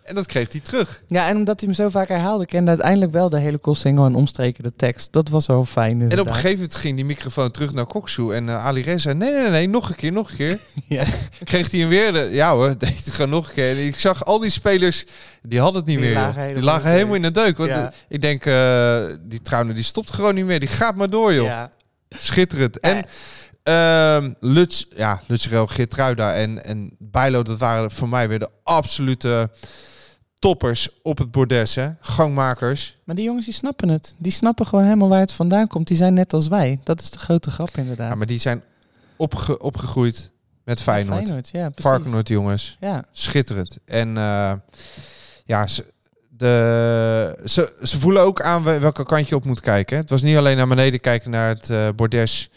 en 0.09 0.15
dat 0.15 0.27
kreeg 0.27 0.53
hij 0.53 0.61
terug. 0.61 1.03
Ja, 1.07 1.29
en 1.29 1.37
omdat 1.37 1.61
hij 1.61 1.69
hem 1.69 1.77
zo 1.85 1.89
vaak 1.89 2.09
herhaalde, 2.09 2.47
kende 2.47 2.71
uiteindelijk 2.71 3.13
wel 3.13 3.29
de 3.29 3.39
hele 3.39 3.61
cool 3.61 3.77
single 3.77 4.07
en 4.07 4.15
omstreken 4.15 4.63
de 4.65 4.73
tekst. 4.77 5.13
Dat 5.13 5.29
was 5.29 5.47
wel 5.47 5.65
fijn. 5.65 6.11
En 6.11 6.21
op 6.21 6.27
een 6.29 6.35
gegeven 6.35 6.57
moment 6.57 6.75
ging 6.75 6.97
die 6.97 7.05
microfoon 7.05 7.51
terug 7.51 7.73
naar 7.73 7.87
Koksu. 7.87 8.31
En 8.33 8.49
eh, 8.49 8.67
Ali 8.67 8.83
Reza 8.83 8.99
zei, 8.99 9.15
nee, 9.15 9.33
nee, 9.33 9.49
nee, 9.51 9.69
nog 9.69 9.89
een 9.89 9.95
keer, 9.97 10.13
nog 10.13 10.31
een 10.31 10.37
keer. 10.37 10.59
Ja. 10.89 11.05
kreeg 11.45 11.71
hij 11.71 11.81
hem 11.81 11.89
weer. 11.89 12.13
De, 12.13 12.29
ja 12.33 12.53
hoor, 12.55 12.79
deed 12.79 13.05
het 13.05 13.11
gewoon 13.15 13.31
nog 13.31 13.49
een 13.49 13.55
keer. 13.55 13.71
En 13.71 13.87
ik 13.87 13.99
zag 14.01 14.25
al 14.25 14.39
die 14.39 14.51
spelers, 14.51 15.05
die 15.43 15.61
hadden 15.61 15.81
het 15.81 15.89
niet 15.91 15.99
Die 15.99 16.07
meer. 16.07 16.17
lagen 16.17 16.55
die 16.55 16.63
lagen 16.63 16.83
de 16.85 16.89
helemaal 16.91 17.15
in 17.15 17.23
de 17.23 17.31
deuk. 17.31 17.57
Want 17.57 17.71
Ja. 17.71 17.93
ik 18.09 18.23
denk, 18.23 18.45
eh, 18.47 19.03
die 19.21 19.43
Trouwner, 19.43 19.75
die 19.75 19.85
stopt 19.85 20.13
gewoon 20.13 20.35
niet 20.35 20.45
meer. 20.45 20.61
Die 20.61 20.69
gaat 20.69 20.95
maar 20.95 21.11
door, 21.11 21.35
joh. 21.35 21.47
Ja. 21.47 21.71
Schitterend. 22.09 22.81
En 22.81 23.05
ehm 23.63 24.33
Lutz, 24.41 24.85
ja, 24.97 25.23
Lutzerel, 25.27 25.67
Geertruida 25.67 26.35
en, 26.35 26.65
en 26.65 26.91
Bijlo, 26.99 27.43
dat 27.43 27.59
waren 27.59 27.91
voor 27.91 28.09
mij 28.09 28.29
weer 28.29 28.39
de 28.39 28.49
absolute 28.63 29.51
toppers 30.39 30.89
op 31.03 31.19
het 31.19 31.31
bordes, 31.31 31.75
hè? 31.75 31.89
Gangmakers. 32.01 32.97
Maar 33.05 33.15
die 33.17 33.25
jongens 33.25 33.45
die 33.45 33.55
snappen 33.55 33.89
het. 33.89 34.15
Die 34.19 34.33
snappen 34.33 34.67
gewoon 34.67 34.85
helemaal 34.85 35.09
waar 35.09 35.21
het 35.21 35.33
vandaan 35.33 35.67
komt. 35.67 35.87
Die 35.87 35.97
zijn 35.97 36.15
net 36.15 36.33
als 36.33 36.49
wij. 36.49 36.81
Dat 36.85 37.01
is 37.01 37.11
de 37.11 37.19
grote 37.19 37.51
grap 37.51 37.77
inderdaad. 37.77 38.11
Ja, 38.11 38.15
maar 38.15 38.27
die 38.27 38.39
zijn 38.39 38.63
opge 39.17 39.59
opgegroeid 39.59 40.31
met 40.65 40.81
Feyenoord. 40.83 41.19
Feyenoord, 41.23 41.49
ja, 41.49 41.69
precies. 41.69 41.91
Varkenoord 41.91 42.29
jongens. 42.29 42.77
Ja. 42.81 43.05
Schitterend. 43.13 43.79
En 43.85 44.17
eh, 44.17 44.53
ja, 45.45 45.67
ze, 45.67 45.85
de, 46.29 47.39
ze, 47.45 47.73
ze 47.83 48.01
voelen 48.01 48.23
ook 48.23 48.43
aan 48.43 48.63
wel- 48.65 48.81
welke 48.81 49.05
kant 49.05 49.29
je 49.29 49.35
op 49.35 49.45
moet 49.45 49.61
kijken. 49.61 49.97
Het 49.97 50.11
was 50.11 50.23
niet 50.23 50.37
alleen 50.37 50.57
naar 50.57 50.69
beneden 50.69 51.01
kijken 51.01 51.31
naar 51.31 51.49
het 51.49 51.71
eh, 51.71 51.89
bordes. 51.97 52.51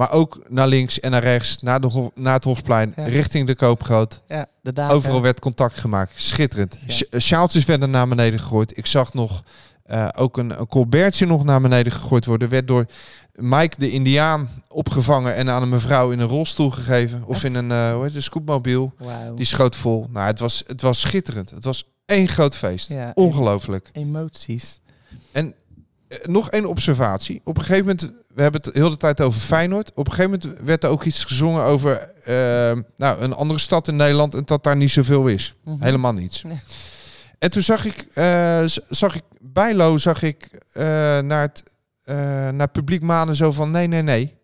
Maar 0.00 0.12
ook 0.12 0.40
naar 0.48 0.68
links 0.68 1.00
en 1.00 1.10
naar 1.10 1.22
rechts, 1.22 1.58
naar, 1.62 1.80
de 1.80 1.86
Hof- 1.86 2.10
naar 2.14 2.34
het 2.34 2.44
Hofplein, 2.44 2.92
Ja. 2.96 3.04
richting 3.04 3.46
de 3.46 3.54
Koopgroot. 3.54 4.22
Ja, 4.28 4.46
de 4.62 4.72
dagen. 4.72 4.94
Overal 4.94 5.22
werd 5.22 5.40
contact 5.40 5.78
gemaakt. 5.78 6.12
Schitterend. 6.14 6.78
Ja. 6.86 6.92
Sj- 6.92 7.18
Sjaaltjes 7.18 7.64
werden 7.64 7.90
naar 7.90 8.08
beneden 8.08 8.40
gegooid. 8.40 8.76
Ik 8.78 8.86
zag 8.86 9.14
nog 9.14 9.42
eh, 9.84 10.08
ook 10.16 10.36
een, 10.38 10.60
een 10.60 10.66
colbertje 10.66 11.26
nog 11.26 11.44
naar 11.44 11.60
beneden 11.60 11.92
gegooid 11.92 12.24
worden. 12.24 12.48
Werd 12.48 12.68
door 12.68 12.86
Mike 13.34 13.74
de 13.78 13.90
Indiaan 13.90 14.48
opgevangen 14.68 15.34
en 15.34 15.50
aan 15.50 15.62
een 15.62 15.68
mevrouw 15.68 16.10
in 16.10 16.18
een 16.20 16.28
rolstoel 16.28 16.70
gegeven. 16.70 17.22
Of 17.24 17.34
Echt? 17.34 17.44
in 17.44 17.54
een, 17.54 17.70
eh 17.70 17.92
hoe 17.94 18.04
heet 18.04 18.14
het, 18.14 18.22
scootmobiel. 18.22 18.92
Wauw. 18.98 19.34
Die 19.34 19.46
schoot 19.46 19.76
vol. 19.76 20.06
Nou, 20.10 20.26
het 20.26 20.38
was, 20.38 20.62
het 20.66 20.80
was 20.80 21.00
schitterend. 21.00 21.50
Het 21.50 21.64
was 21.64 21.84
één 22.06 22.28
groot 22.28 22.56
feest. 22.56 22.88
Ja, 22.88 23.12
Ongelooflijk. 23.14 23.88
Emoties. 23.92 24.80
En 25.32 25.54
eh, 26.08 26.18
nog 26.24 26.50
één 26.50 26.66
observatie. 26.66 27.40
Op 27.44 27.56
een 27.58 27.64
gegeven 27.64 27.84
moment, 27.86 28.12
we 28.34 28.42
hebben 28.42 28.60
het 28.64 28.74
heel 28.74 28.90
de 28.90 28.96
tijd 28.96 29.20
over 29.20 29.40
Feyenoord. 29.40 29.90
Op 29.94 30.06
een 30.06 30.12
gegeven 30.12 30.40
moment 30.42 30.60
werd 30.64 30.84
er 30.84 30.90
ook 30.90 31.04
iets 31.04 31.24
gezongen 31.24 31.62
over 31.62 31.98
eh, 32.24 32.78
nou, 32.96 33.20
een 33.20 33.34
andere 33.34 33.60
stad 33.60 33.88
in 33.88 33.96
Nederland 33.96 34.34
en 34.34 34.42
dat 34.44 34.64
daar 34.64 34.76
niet 34.76 34.90
zoveel 34.90 35.26
is. 35.26 35.54
Mhm. 35.64 35.82
Helemaal 35.82 36.12
niets. 36.12 36.42
Nee. 36.42 36.60
En 37.38 37.50
toen 37.50 37.62
zag 37.62 37.84
ik, 37.84 38.08
eh, 38.14 38.64
zag 38.88 39.14
ik 39.14 39.22
Bijlo, 39.40 39.98
zag 39.98 40.22
ik 40.22 40.48
eh, 40.72 40.84
naar 41.18 41.40
het 41.40 41.62
eh, 42.10 42.16
naar 42.16 42.60
het 42.60 42.72
publiek 42.72 43.02
manen 43.02 43.34
zo 43.34 43.52
van 43.52 43.70
nee, 43.70 43.86
nee, 43.86 44.02
nee. 44.02 44.38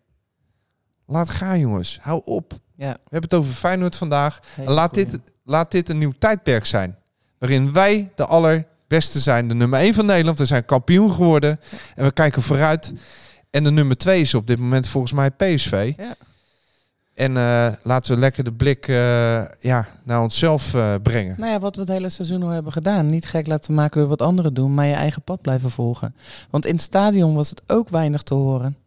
Laat 1.05 1.29
gaan 1.29 1.59
jongens, 1.59 1.99
hou 2.01 2.21
op. 2.25 2.53
Ja. 2.75 2.91
We 2.91 3.09
hebben 3.09 3.29
het 3.29 3.33
over 3.33 3.53
Feyenoord 3.53 3.95
vandaag. 3.95 4.39
En 4.55 4.71
laat, 4.71 4.93
dit, 4.93 5.19
laat 5.43 5.71
dit 5.71 5.89
een 5.89 5.97
nieuw 5.97 6.13
tijdperk 6.19 6.65
zijn. 6.65 6.97
Waarin 7.37 7.73
wij 7.73 8.11
de 8.15 8.25
allerbeste 8.25 9.19
zijn. 9.19 9.47
De 9.47 9.53
nummer 9.53 9.79
1 9.79 9.93
van 9.93 10.05
Nederland. 10.05 10.37
We 10.37 10.45
zijn 10.45 10.65
kampioen 10.65 11.11
geworden. 11.11 11.59
En 11.95 12.03
we 12.03 12.11
kijken 12.11 12.41
vooruit. 12.41 12.93
En 13.49 13.63
de 13.63 13.71
nummer 13.71 13.97
2 13.97 14.21
is 14.21 14.33
op 14.33 14.47
dit 14.47 14.59
moment 14.59 14.87
volgens 14.87 15.13
mij 15.13 15.31
PSV. 15.31 15.93
Ja. 15.97 16.15
En 17.17 17.37
eh, 17.37 17.67
laten 17.81 18.13
we 18.13 18.19
lekker 18.19 18.43
de 18.43 18.51
blik 18.51 18.87
eh, 18.87 18.95
ja, 19.59 19.87
naar 20.03 20.21
onszelf 20.21 20.73
eh, 20.73 20.93
brengen. 21.03 21.35
Nou 21.37 21.51
ja, 21.51 21.59
wat 21.59 21.75
we 21.75 21.81
het 21.81 21.89
hele 21.89 22.09
seizoen 22.09 22.43
al 22.43 22.49
hebben 22.49 22.71
gedaan. 22.71 23.09
Niet 23.09 23.25
gek 23.25 23.47
laten 23.47 23.73
maken 23.73 23.99
door 23.99 24.09
wat 24.09 24.21
anderen 24.21 24.53
doen, 24.53 24.73
maar 24.73 24.85
je 24.85 24.93
eigen 24.93 25.21
pad 25.21 25.41
blijven 25.41 25.71
volgen. 25.71 26.15
Want 26.49 26.65
in 26.65 26.73
het 26.73 26.83
stadion 26.83 27.35
was 27.35 27.49
het 27.49 27.61
ook 27.67 27.89
weinig 27.89 28.21
te 28.21 28.33
horen. 28.33 28.77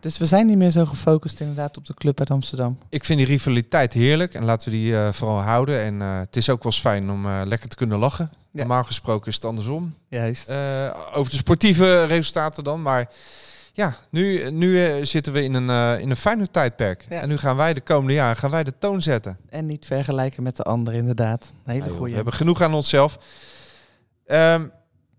Dus 0.00 0.18
we 0.18 0.26
zijn 0.26 0.46
niet 0.46 0.56
meer 0.56 0.70
zo 0.70 0.84
gefocust 0.84 1.40
inderdaad 1.40 1.76
op 1.76 1.86
de 1.86 1.94
club 1.94 2.18
uit 2.18 2.30
Amsterdam. 2.30 2.78
Ik 2.88 3.04
vind 3.04 3.18
die 3.18 3.28
rivaliteit 3.28 3.92
heerlijk. 3.92 4.34
En 4.34 4.44
laten 4.44 4.70
we 4.70 4.76
die 4.76 4.94
vooral 4.94 5.40
houden. 5.40 5.80
En 5.80 6.00
het 6.00 6.36
is 6.36 6.50
ook 6.50 6.62
wel 6.62 6.72
eens 6.72 6.80
fijn 6.80 7.10
om 7.10 7.26
lekker 7.44 7.68
te 7.68 7.76
kunnen 7.76 7.98
lachen. 7.98 8.30
Ja. 8.32 8.58
Normaal 8.58 8.84
gesproken 8.84 9.28
is 9.28 9.34
het 9.34 9.44
andersom. 9.44 9.94
Juist. 10.08 10.50
Over 11.12 11.30
de 11.30 11.36
sportieve 11.36 12.04
resultaten 12.04 12.64
dan. 12.64 12.82
Maar 12.82 13.08
ja, 13.72 13.96
nu, 14.10 14.50
nu 14.50 14.84
eh, 14.84 15.04
zitten 15.04 15.32
we 15.32 15.42
in 15.42 15.54
een, 15.54 15.70
eh 15.70 16.00
in 16.00 16.10
een 16.10 16.16
fijne 16.16 16.50
tijdperk. 16.50 17.06
Ja. 17.08 17.20
En 17.20 17.28
nu 17.28 17.36
gaan 17.36 17.56
wij 17.56 17.74
de 17.74 17.80
komende 17.80 18.12
jaren 18.12 18.36
gaan 18.36 18.50
wij 18.50 18.64
de 18.64 18.78
toon 18.78 19.02
zetten. 19.02 19.38
En 19.48 19.66
niet 19.66 19.86
vergelijken 19.86 20.42
met 20.42 20.56
de 20.56 20.62
anderen 20.62 21.00
inderdaad. 21.00 21.52
Een 21.64 21.72
hele 21.72 21.84
Ja, 21.84 21.90
goede. 21.90 22.08
we 22.10 22.14
hebben 22.16 22.34
genoeg 22.34 22.60
aan 22.62 22.74
onszelf. 22.74 23.18
Ehm, 24.26 24.66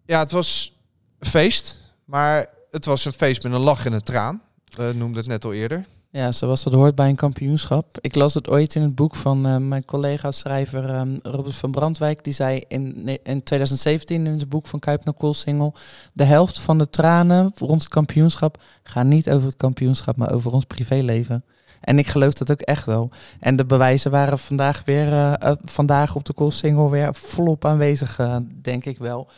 ja, 0.06 0.20
het 0.20 0.32
was 0.32 0.78
een 1.20 1.28
feest. 1.30 1.80
Maar 2.06 2.46
het 2.72 2.86
was 2.86 3.06
een 3.06 3.14
feest 3.14 3.44
met 3.44 3.52
een 3.52 3.60
lach 3.60 3.86
en 3.86 3.94
een 3.94 4.02
traan. 4.04 4.42
We 4.66 4.92
noemden 4.96 5.18
het 5.18 5.28
net 5.28 5.46
al 5.46 5.54
eerder. 5.54 5.86
Ja, 6.16 6.32
zoals 6.32 6.64
dat 6.64 6.74
hoort 6.74 6.96
bij 6.96 7.10
een 7.10 7.16
kampioenschap. 7.16 7.98
Ik 8.02 8.16
las 8.16 8.34
het 8.34 8.50
ooit 8.50 8.76
in 8.76 8.82
het 8.82 8.96
boek 8.96 9.16
van 9.16 9.48
eh, 9.48 9.58
mijn 9.58 9.86
collega-schrijver 9.86 10.90
ehm, 10.90 11.18
Robert 11.22 11.56
van 11.56 11.72
Brandwijk. 11.72 12.24
Die 12.24 12.34
zei 12.34 12.64
in, 12.68 13.06
in 13.24 13.44
2017 13.44 14.26
in 14.26 14.38
zijn 14.38 14.50
boek 14.50 14.68
van 14.68 14.80
Kuip 14.80 15.04
naar 15.06 15.14
Koolsingel... 15.14 15.74
de 16.14 16.24
helft 16.24 16.60
van 16.60 16.78
de 16.78 16.90
tranen 16.90 17.52
rond 17.56 17.82
het 17.82 17.92
kampioenschap 17.92 18.62
gaan 18.84 19.08
niet 19.08 19.30
over 19.30 19.48
het 19.48 19.58
kampioenschap, 19.58 20.18
maar 20.18 20.32
over 20.32 20.52
ons 20.52 20.66
privéleven. 20.66 21.44
En 21.82 22.00
ik 22.00 22.08
geloof 22.08 22.34
dat 22.34 22.52
ook 22.52 22.62
echt 22.62 22.86
wel. 22.86 23.10
En 23.40 23.56
de 23.56 23.66
bewijzen 23.66 24.12
waren 24.12 24.40
vandaag 24.40 24.82
weer 24.86 25.08
eh, 25.08 25.34
eh, 25.40 25.56
vandaag 25.66 26.16
op 26.16 26.26
de 26.26 26.34
Koolsingel 26.34 26.90
weer 26.90 27.16
volop 27.16 27.66
aanwezig, 27.66 28.20
denk 28.62 28.86
ik 28.86 28.98
wel. 28.98 29.30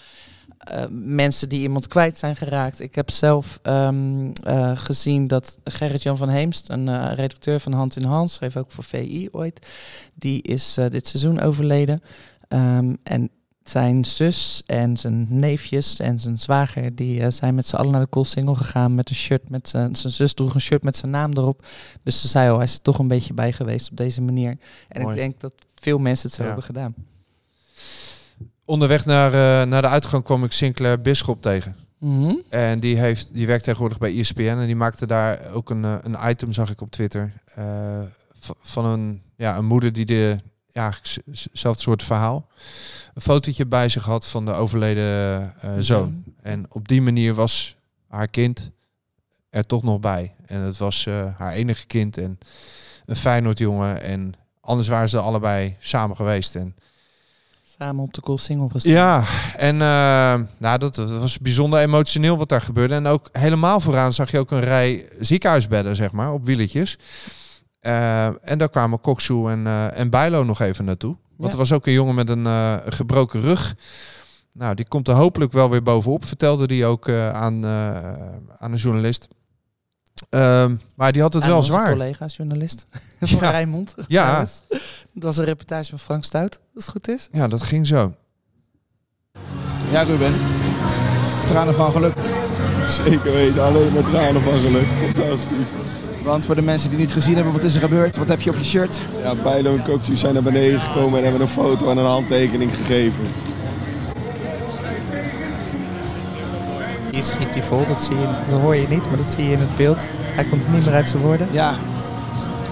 Eh, 0.66 0.84
mensen 0.90 1.50
die 1.50 1.62
iemand 1.62 1.88
kwijt 1.88 2.18
zijn 2.18 2.36
geraakt. 2.36 2.80
Ik 2.80 2.96
heb 2.96 3.12
zelf 3.12 3.60
ehm, 3.62 4.32
eh, 4.44 4.72
gezien 4.78 5.28
dat 5.28 5.60
Gerrit-Jan 5.64 6.18
van 6.18 6.30
Heemst, 6.30 6.70
een 6.70 6.88
eh, 6.88 7.12
redacteur 7.14 7.60
van 7.60 7.74
Hand 7.74 7.96
in 7.96 8.04
Hand, 8.04 8.32
schreef 8.32 8.58
ook 8.58 8.72
voor 8.72 8.84
VI 8.84 9.30
ooit, 9.32 9.68
die 10.14 10.42
is 10.42 10.74
dit 10.90 11.08
seizoen 11.08 11.40
overleden. 11.40 12.00
Ehm, 12.48 12.96
en 13.04 13.30
zijn 13.64 14.06
zus 14.06 14.64
en 14.66 14.98
zijn 14.98 15.28
neefjes 15.30 16.00
en 16.00 16.20
zijn 16.20 16.40
zwager, 16.40 16.96
die 16.96 17.32
zijn 17.32 17.56
met 17.56 17.68
z'n 17.68 17.76
allen 17.76 17.92
naar 17.92 18.02
de 18.02 18.08
Koolsingel 18.08 18.56
gegaan 18.56 18.96
met 18.96 19.10
een 19.10 19.16
shirt 19.16 19.50
met 19.50 19.70
zijn, 19.70 19.96
zijn 19.96 20.14
zus 20.14 20.34
droeg 20.34 20.54
een 20.54 20.62
shirt 20.62 20.84
met 20.84 20.98
zijn 20.98 21.12
naam 21.12 21.32
erop. 21.34 21.66
Dus 22.04 22.22
ze 22.22 22.28
zei 22.28 22.50
al, 22.50 22.56
hij 22.56 22.66
is 22.66 22.74
er 22.74 22.82
toch 22.82 23.00
een 23.00 23.08
beetje 23.08 23.34
bij 23.34 23.52
geweest 23.52 23.92
op 23.92 23.98
deze 23.98 24.22
manier. 24.22 24.58
En 24.88 25.02
Mooi. 25.02 25.14
ik 25.14 25.22
denk 25.22 25.40
dat 25.40 25.54
veel 25.76 25.98
mensen 25.98 26.28
het 26.28 26.36
zo 26.36 26.42
Ja. 26.42 26.48
hebben 26.48 26.66
gedaan. 26.66 26.94
Onderweg 28.66 29.06
naar, 29.06 29.34
eh, 29.62 29.68
naar 29.68 29.82
de 29.82 29.88
uitgang 29.88 30.24
kwam 30.24 30.44
ik 30.44 30.52
Sinclair 30.52 31.02
Bisschop 31.02 31.42
tegen. 31.42 31.76
Mhm. 32.00 32.36
En 32.50 32.80
die, 32.80 32.98
heeft, 32.98 33.34
die 33.34 33.48
werkt 33.48 33.64
tegenwoordig 33.64 33.98
bij 33.98 34.18
ESPN. 34.20 34.42
En 34.42 34.66
die 34.66 34.76
maakte 34.76 35.06
daar 35.08 35.52
ook 35.54 35.70
een, 35.70 35.86
eh, 35.86 35.96
een 36.02 36.18
item, 36.30 36.54
zag 36.54 36.70
ik 36.70 36.82
op 36.82 36.92
Twitter. 36.92 37.34
eh, 37.56 38.00
van 38.62 38.86
een, 38.86 39.22
ja, 39.36 39.58
een 39.58 39.66
moeder 39.66 39.94
die 39.94 40.06
de, 40.06 40.38
ja, 40.72 40.82
eigenlijk 40.82 41.06
z- 41.06 41.18
z- 41.42 41.44
hetzelfde 41.52 41.82
soort 41.82 42.04
verhaal. 42.04 42.48
Een 43.14 43.22
fotootje 43.22 43.66
bij 43.66 43.90
zich 43.90 44.04
had 44.04 44.26
van 44.28 44.46
de 44.46 44.52
overleden 44.54 45.54
eh, 45.62 45.72
zoon. 45.80 46.24
En 46.42 46.66
op 46.70 46.88
die 46.88 47.02
manier 47.02 47.34
was 47.34 47.76
haar 48.08 48.28
kind 48.28 48.72
er 49.50 49.66
toch 49.66 49.84
nog 49.84 50.00
bij. 50.00 50.36
En 50.46 50.60
het 50.62 50.78
was 50.78 51.06
haar 51.38 51.52
enige 51.52 51.86
kind 51.88 52.18
en 52.18 52.38
een 53.06 53.16
Feyenoord 53.16 53.58
jongen. 53.58 54.02
En 54.02 54.34
anders 54.62 54.88
waren 54.88 55.10
ze 55.10 55.20
allebei 55.20 55.76
samen 55.80 56.16
geweest. 56.16 56.56
En 56.56 56.76
Samen 57.80 58.04
op 58.04 58.14
de 58.14 58.22
Koolsingel 58.22 58.68
gestaan. 58.68 58.92
ja, 58.92 59.24
en 59.58 59.74
eh, 59.82 60.48
nou, 60.58 60.78
dat, 60.78 60.96
dat 60.96 61.10
was 61.10 61.38
bijzonder 61.40 61.80
emotioneel 61.80 62.38
wat 62.38 62.50
daar 62.50 62.62
gebeurde. 62.62 62.94
En 62.94 63.08
ook 63.08 63.30
helemaal 63.32 63.80
vooraan 63.80 64.14
zag 64.14 64.32
je 64.32 64.40
ook 64.40 64.52
een 64.52 64.62
rij 64.62 65.10
ziekenhuisbedden, 65.20 65.96
zeg 65.96 66.12
maar, 66.12 66.32
op 66.32 66.46
wieletjes. 66.46 66.98
Eh, 67.80 68.26
en 68.26 68.58
daar 68.58 68.70
kwamen 68.70 69.02
Koksoe 69.02 69.52
en, 69.52 69.68
eh 69.68 70.00
en 70.00 70.10
Bijlo 70.10 70.44
nog 70.44 70.60
even 70.62 70.86
naartoe. 70.86 71.16
Want 71.38 71.44
Ja. 71.44 71.50
er 71.50 71.58
was 71.58 71.72
ook 71.72 71.86
een 71.86 71.94
jongen 71.94 72.16
met 72.16 72.30
een 72.30 72.48
gebroken 72.94 73.42
rug. 73.42 73.76
Nou, 74.54 74.76
die 74.76 74.88
komt 74.88 75.08
er 75.08 75.16
hopelijk 75.16 75.52
wel 75.52 75.70
weer 75.70 75.84
bovenop, 75.84 76.26
vertelde 76.26 76.76
hij 76.76 76.86
ook 76.86 77.10
aan, 77.10 77.66
aan 78.58 78.72
een 78.72 78.76
journalist. 78.76 79.28
Ehm, 80.30 80.76
maar 80.96 81.12
die 81.12 81.22
had 81.22 81.34
het 81.34 81.44
Aan 81.44 81.50
wel 81.50 81.58
onze 81.58 81.72
zwaar. 81.72 81.92
collega, 81.92 82.26
journalist 82.26 82.86
van 83.22 83.40
Ja. 83.42 83.50
Rijnmond. 83.50 83.96
Ja. 84.08 84.40
Dat 85.14 85.24
was 85.24 85.38
een 85.38 85.46
reportage 85.46 85.90
van 85.90 86.00
Frank 86.00 86.24
Stout, 86.24 86.60
als 86.76 86.86
het 86.86 86.90
goed 86.94 87.08
is. 87.08 87.28
Ja, 87.32 87.48
dat 87.48 87.62
ging 87.62 87.88
zo. 87.88 88.14
Ja, 89.92 90.02
Ruben. 90.02 90.34
Tranen 91.46 91.74
van 91.74 91.92
geluk. 91.92 92.14
Zeker 92.86 93.32
weten, 93.34 93.64
alleen 93.64 93.94
maar 93.94 94.04
tranen 94.04 94.42
van 94.42 94.54
geluk. 94.54 94.86
Fantastisch. 94.86 95.68
Want 96.24 96.46
voor 96.46 96.56
de 96.56 96.62
mensen 96.62 96.90
die 96.90 97.00
niet 97.00 97.14
gezien 97.14 97.36
hebben, 97.36 97.54
wat 97.54 97.64
is 97.64 97.76
er 97.76 97.82
gebeurd? 97.82 98.18
Wat 98.18 98.28
heb 98.28 98.42
je 98.42 98.50
op 98.50 98.56
je 98.58 98.64
shirt? 98.64 99.00
Ja, 99.22 99.36
Bijlo 99.36 99.76
en 99.76 99.84
Kokju 99.84 100.16
zijn 100.16 100.34
naar 100.34 100.44
beneden 100.44 100.80
gekomen 100.80 101.18
en 101.18 101.24
hebben 101.24 101.42
een 101.42 101.48
foto 101.48 101.90
en 101.90 101.98
een 101.98 102.06
handtekening 102.06 102.76
gegeven. 102.76 103.24
Hier 107.16 107.24
schiet 107.24 107.54
hij 107.54 107.64
vol, 107.64 107.86
dat, 107.88 108.04
zie 108.04 108.16
je, 108.20 108.28
dat 108.50 108.60
hoor 108.60 108.76
je 108.76 108.88
niet, 108.88 109.08
maar 109.08 109.18
dat 109.18 109.26
zie 109.26 109.44
je 109.46 109.52
in 109.52 109.60
het 109.60 109.76
beeld. 109.76 110.02
Hij 110.18 110.44
komt 110.44 110.72
niet 110.72 110.86
meer 110.86 110.94
uit 110.94 111.10
zijn 111.10 111.22
woorden. 111.22 111.48
Ja. 111.52 111.76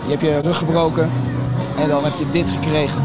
Je 0.06 0.10
hebt 0.10 0.22
je 0.22 0.40
rug 0.40 0.58
gebroken 0.58 1.10
en 1.80 1.90
dan 1.90 2.04
heb 2.04 2.14
je 2.20 2.26
dit 2.32 2.50
gekregen. 2.50 3.04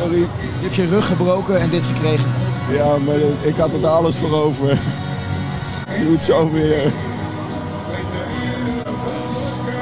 Sorry? 0.00 0.18
Je 0.18 0.26
hebt 0.62 0.74
je 0.74 0.86
rug 0.86 1.06
gebroken 1.06 1.60
en 1.60 1.70
dit 1.70 1.86
gekregen. 1.86 2.30
Ja, 2.72 2.96
maar 3.06 3.14
ik 3.40 3.56
had 3.56 3.72
het 3.72 3.84
alles 3.84 4.16
voor 4.16 4.32
over. 4.34 4.68
Je 5.98 6.06
moet 6.10 6.22
zo 6.22 6.50
weer. 6.50 6.82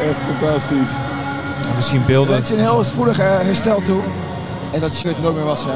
Echt 0.08 0.18
fantastisch. 0.38 0.90
Misschien 1.76 2.00
Ik 2.00 2.06
beelden. 2.06 2.34
wens 2.34 2.48
je 2.48 2.54
een 2.54 2.60
heel 2.60 2.84
spoedig 2.84 3.18
eh, 3.18 3.38
herstel 3.40 3.80
toe. 3.80 4.00
En 4.72 4.80
dat 4.80 4.94
shirt 4.94 5.22
nooit 5.22 5.34
meer 5.34 5.44
wassen. 5.44 5.74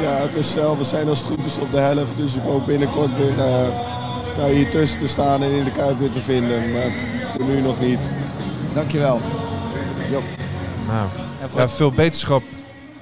Ja, 0.00 0.16
het 0.16 0.34
is 0.36 0.50
stel, 0.50 0.78
we 0.78 0.84
zijn 0.84 1.08
als 1.08 1.18
het 1.18 1.28
goed 1.28 1.46
is 1.46 1.58
op 1.58 1.72
de 1.72 1.78
helft, 1.78 2.16
dus 2.16 2.34
ik 2.34 2.42
hoop 2.42 2.66
binnenkort 2.66 3.16
weer 3.16 3.38
eh, 3.46 3.68
hier 4.46 4.70
tussen 4.70 4.98
te 4.98 5.06
staan 5.06 5.42
en 5.42 5.52
in 5.52 5.64
de 5.64 5.72
kuip 5.72 5.98
weer 5.98 6.10
te 6.10 6.20
vinden. 6.20 6.72
Maar 6.72 6.90
voor 7.22 7.44
nu 7.44 7.60
nog 7.60 7.80
niet. 7.80 8.08
Dankjewel. 8.74 9.20
Job. 10.10 10.22
Nou, 10.86 11.08
ja, 11.56 11.68
veel 11.68 11.92
beterschap 11.92 12.42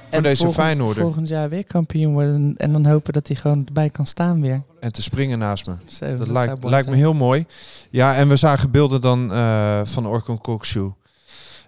Voor 0.09 0.21
deze 0.21 0.43
volgend, 0.43 0.63
Feyenoorder. 0.63 1.03
volgend 1.03 1.27
jaar 1.27 1.49
weer 1.49 1.65
kampioen 1.65 2.13
worden. 2.13 2.53
En 2.57 2.73
dan 2.73 2.85
hopen 2.85 3.13
dat 3.13 3.27
hij 3.27 3.35
gewoon 3.35 3.65
erbij 3.65 3.89
kan 3.89 4.05
staan 4.05 4.41
weer. 4.41 4.63
En 4.79 4.91
te 4.91 5.01
springen 5.01 5.39
naast 5.39 5.67
me. 5.67 5.73
Zo, 5.85 6.15
dat 6.15 6.27
lijkt, 6.61 6.89
me 6.89 6.95
heel 6.95 7.13
mooi. 7.13 7.45
Ja, 7.89 8.15
en 8.15 8.27
we 8.27 8.35
zagen 8.35 8.71
beelden 8.71 9.01
dan 9.01 9.33
eh, 9.33 9.81
van 9.83 10.07
Orkun 10.07 10.41
Kokshoe 10.41 10.93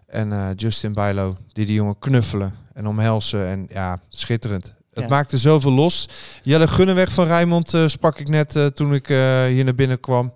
en 0.06 0.34
eh, 0.34 0.48
Justin 0.56 0.94
Bijlo. 0.94 1.38
Die 1.54 1.66
die 1.66 1.76
jongen 1.76 2.00
knuffelen 2.00 2.54
en 2.74 2.88
omhelzen. 2.88 3.48
En 3.48 3.68
ja, 3.70 4.00
schitterend. 4.10 4.78
Het 4.94 5.04
Ja. 5.04 5.10
maakte 5.10 5.38
zoveel 5.38 5.72
los. 5.72 6.08
Jelle 6.44 6.68
Gunneweg 6.68 7.12
van 7.12 7.26
Rijnmond 7.26 7.74
eh, 7.74 7.88
sprak 7.88 8.20
ik 8.20 8.28
net 8.28 8.56
eh, 8.56 8.66
toen 8.66 8.94
ik 8.94 9.10
eh, 9.10 9.44
hier 9.46 9.64
naar 9.64 9.76
binnen 9.76 10.00
kwam. 10.00 10.34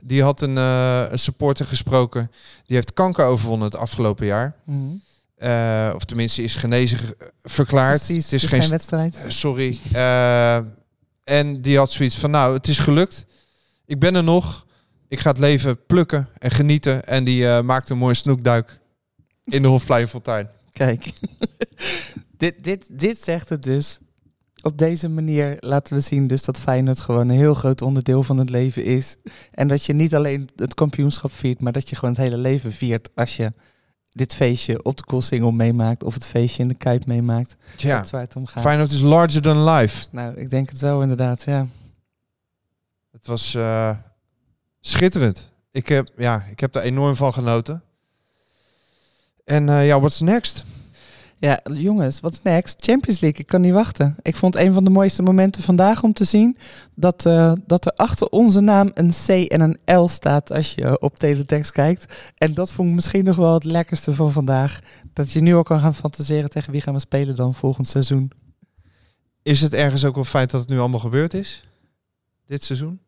Die 0.00 0.22
had 0.22 0.40
een, 0.40 0.56
een 0.56 1.18
supporter 1.18 1.66
gesproken. 1.66 2.30
Die 2.66 2.76
heeft 2.76 2.92
kanker 2.92 3.24
overwonnen 3.24 3.66
het 3.66 3.76
afgelopen 3.76 4.26
jaar. 4.26 4.54
Mhm. 4.64 5.94
Of 5.94 6.04
tenminste 6.04 6.42
is 6.42 6.54
genezen 6.54 6.98
ge- 6.98 7.16
verklaard. 7.42 7.96
Precies, 8.04 8.24
het 8.30 8.32
is 8.42 8.44
geen 8.44 8.68
wedstrijd. 8.68 9.16
Sorry. 9.28 9.80
En 11.24 11.60
die 11.62 11.78
had 11.78 11.92
zoiets 11.92 12.16
van, 12.18 12.30
nou, 12.30 12.54
het 12.54 12.68
is 12.68 12.78
gelukt. 12.78 13.26
Ik 13.86 13.98
ben 13.98 14.14
er 14.14 14.24
nog. 14.24 14.66
Ik 15.08 15.20
ga 15.20 15.28
het 15.30 15.38
leven 15.38 15.86
plukken 15.86 16.28
en 16.38 16.50
genieten. 16.50 17.06
En 17.06 17.24
die 17.24 17.62
maakte 17.62 17.92
een 17.92 17.98
mooie 17.98 18.14
snoekduik 18.14 18.78
in 19.44 19.62
de 19.62 19.68
Hofpleinfontein. 19.68 20.48
Kijk, 20.74 21.12
dit, 22.36 22.64
dit, 22.64 22.98
dit 22.98 23.18
zegt 23.18 23.48
het 23.48 23.62
dus. 23.62 23.98
Op 24.62 24.78
deze 24.78 25.08
manier 25.08 25.56
laten 25.60 25.94
we 25.94 26.00
zien 26.00 26.26
dus 26.26 26.44
dat 26.44 26.58
Feyenoord 26.58 27.00
gewoon 27.00 27.28
een 27.28 27.36
heel 27.36 27.54
groot 27.54 27.82
onderdeel 27.82 28.22
van 28.22 28.36
het 28.38 28.50
leven 28.50 28.84
is. 28.84 29.16
En 29.50 29.68
dat 29.68 29.84
je 29.84 29.92
niet 29.92 30.14
alleen 30.14 30.48
het 30.56 30.74
kampioenschap 30.74 31.32
viert, 31.32 31.60
maar 31.60 31.72
dat 31.72 31.88
je 31.88 31.96
gewoon 31.96 32.14
het 32.14 32.22
hele 32.22 32.36
leven 32.36 32.72
viert 32.72 33.08
als 33.14 33.36
je 33.36 33.52
dit 34.12 34.34
feestje 34.34 34.82
op 34.82 34.96
de 34.96 35.04
Koolsingel 35.04 35.50
meemaakt 35.50 36.02
of 36.04 36.14
het 36.14 36.26
feestje 36.26 36.62
in 36.62 36.68
de 36.68 36.74
Kuip 36.76 37.06
meemaakt. 37.06 37.56
Ja, 37.76 37.96
Dat 37.96 38.04
is 38.04 38.10
waar 38.10 38.22
het 38.22 38.36
om 38.36 38.46
gaat. 38.46 38.62
Feyenoord 38.62 38.90
is 38.90 39.00
larger 39.00 39.42
than 39.42 39.64
life. 39.64 40.06
Nou, 40.10 40.34
ik 40.36 40.50
denk 40.50 40.70
het 40.70 40.80
wel 40.80 41.02
inderdaad, 41.02 41.44
ja. 41.44 41.66
Het 43.12 43.26
was 43.26 43.54
eh, 43.54 43.96
schitterend. 44.80 45.52
Ik 45.70 45.88
heb, 45.88 46.10
ja, 46.16 46.46
ik 46.50 46.60
heb 46.60 46.74
er 46.74 46.82
enorm 46.82 47.16
van 47.16 47.32
genoten. 47.32 47.82
En 49.44 49.68
eh, 49.68 49.86
ja, 49.86 49.98
what's 49.98 50.20
next? 50.20 50.64
Ja, 51.38 51.60
jongens, 51.72 52.20
wat 52.20 52.32
is 52.32 52.42
next? 52.42 52.84
Champions 52.84 53.20
League, 53.20 53.40
ik 53.40 53.46
kan 53.46 53.60
niet 53.60 53.72
wachten. 53.72 54.16
Ik 54.22 54.36
vond 54.36 54.56
een 54.56 54.72
van 54.72 54.84
de 54.84 54.90
mooiste 54.90 55.22
momenten 55.22 55.62
vandaag 55.62 56.02
om 56.02 56.12
te 56.12 56.24
zien 56.24 56.56
dat, 56.94 57.26
eh, 57.26 57.52
dat 57.66 57.86
er 57.86 57.92
achter 57.92 58.28
onze 58.28 58.60
naam 58.60 58.90
een 58.94 59.10
C 59.26 59.28
en 59.28 59.60
een 59.60 59.98
L 60.00 60.08
staat 60.08 60.52
als 60.52 60.74
je 60.74 61.00
op 61.00 61.18
teletext 61.18 61.72
kijkt. 61.72 62.14
En 62.36 62.54
dat 62.54 62.72
vond 62.72 62.88
ik 62.88 62.94
misschien 62.94 63.24
nog 63.24 63.36
wel 63.36 63.54
het 63.54 63.64
lekkerste 63.64 64.14
van 64.14 64.32
vandaag. 64.32 64.78
Dat 65.12 65.32
je 65.32 65.40
nu 65.40 65.54
al 65.54 65.62
kan 65.62 65.80
gaan 65.80 65.94
fantaseren 65.94 66.50
tegen 66.50 66.72
wie 66.72 66.80
gaan 66.80 66.94
we 66.94 67.00
spelen 67.00 67.36
dan 67.36 67.54
volgend 67.54 67.88
seizoen. 67.88 68.30
Is 69.42 69.60
het 69.60 69.74
ergens 69.74 70.04
ook 70.04 70.14
wel 70.14 70.24
fijn 70.24 70.48
dat 70.48 70.60
het 70.60 70.70
nu 70.70 70.78
allemaal 70.78 71.00
gebeurd 71.00 71.34
is? 71.34 71.62
Dit 72.46 72.64
seizoen? 72.64 73.00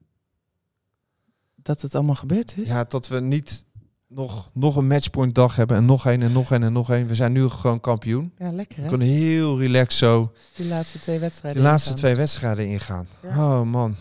Dat 1.55 1.83
het 1.83 1.95
allemaal 1.95 2.15
gebeurd 2.15 2.55
is? 2.57 2.69
Ja, 2.69 2.85
dat 2.85 3.09
we 3.09 3.21
niet 3.21 3.66
nog, 4.09 4.51
nog 4.53 4.77
een 4.77 4.87
matchpoint 4.87 5.35
dag 5.35 5.57
hebben 5.57 5.77
en 5.77 5.85
nog 5.85 6.05
een 6.05 6.23
en 6.23 6.33
nog 6.33 6.51
een 6.51 6.63
en 6.63 6.73
nog 6.73 6.89
een. 6.89 7.07
We 7.07 7.15
zijn 7.15 7.33
nu 7.33 7.49
gewoon 7.49 7.81
kampioen. 7.81 8.33
Ja, 8.39 8.53
lekker 8.53 8.77
We 8.77 8.83
hè? 8.83 8.89
kunnen 8.89 9.07
heel 9.07 9.59
relaxed 9.59 9.93
zo 9.93 10.33
Die 10.55 10.67
laatste 10.69 10.99
twee 10.99 11.19
wedstrijden. 11.19 11.63
de 11.63 11.69
laatste 11.69 11.89
ingaan. 11.89 12.03
twee 12.03 12.17
wedstrijden 12.17 12.67
ingaan. 12.67 13.09
Oh 13.25 13.63
man. 13.63 13.97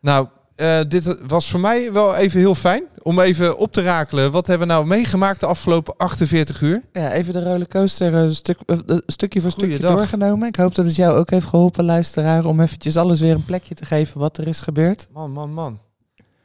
Nou, 0.00 0.28
eh, 0.56 0.80
dit 0.88 1.26
was 1.26 1.50
voor 1.50 1.60
mij 1.60 1.92
wel 1.92 2.14
even 2.14 2.40
heel 2.40 2.54
fijn 2.54 2.82
om 3.02 3.20
even 3.20 3.58
op 3.58 3.72
te 3.72 3.82
rakelen. 3.82 4.30
Wat 4.32 4.46
hebben 4.46 4.66
we 4.66 4.72
nou 4.72 4.86
meegemaakt 4.86 5.40
de 5.40 5.46
afgelopen 5.46 5.96
48 5.96 6.60
uur? 6.60 6.82
Ja, 6.92 7.12
even 7.12 7.32
de 7.32 7.42
rollercoaster 7.44 8.24
eh, 8.24 8.30
stuk, 8.30 8.58
eh, 8.66 8.78
stukje 9.06 9.40
voor 9.40 9.50
stukje 9.50 9.78
doorgenomen. 9.78 10.48
Ik 10.48 10.56
hoop 10.56 10.74
dat 10.74 10.84
het 10.84 10.96
jou 10.96 11.16
ook 11.18 11.30
heeft 11.30 11.46
geholpen, 11.46 11.84
luisteraar, 11.84 12.44
om 12.44 12.60
eventjes 12.60 12.96
alles 12.96 13.20
weer 13.20 13.34
een 13.34 13.44
plekje 13.44 13.74
te 13.74 13.84
geven 13.84 14.20
wat 14.20 14.38
er 14.38 14.48
is 14.48 14.60
gebeurd. 14.60 15.08
Man, 15.12 15.32
man, 15.32 15.52
man. 15.52 15.78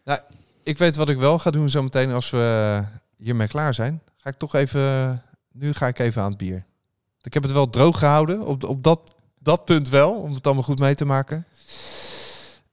Nou, 0.05 0.19
ik 0.71 0.77
weet 0.77 0.95
wat 0.95 1.09
ik 1.09 1.17
wel 1.17 1.39
ga 1.39 1.51
doen 1.51 1.69
zometeen 1.69 2.11
als 2.11 2.29
we 2.29 2.83
hiermee 3.17 3.47
klaar 3.47 3.73
zijn. 3.73 4.01
Ga 4.17 4.29
ik 4.29 4.37
toch 4.37 4.55
even... 4.55 5.21
Nu 5.51 5.73
ga 5.73 5.87
ik 5.87 5.99
even 5.99 6.21
aan 6.21 6.29
het 6.29 6.37
bier. 6.37 6.65
Ik 7.21 7.33
heb 7.33 7.43
het 7.43 7.51
wel 7.51 7.69
droog 7.69 7.99
gehouden. 7.99 8.45
Op, 8.45 8.63
op 8.63 8.83
dat, 8.83 8.99
dat 9.39 9.65
punt 9.65 9.89
wel. 9.89 10.13
Om 10.13 10.33
het 10.33 10.45
allemaal 10.45 10.63
goed 10.63 10.79
mee 10.79 10.95
te 10.95 11.05
maken. 11.05 11.45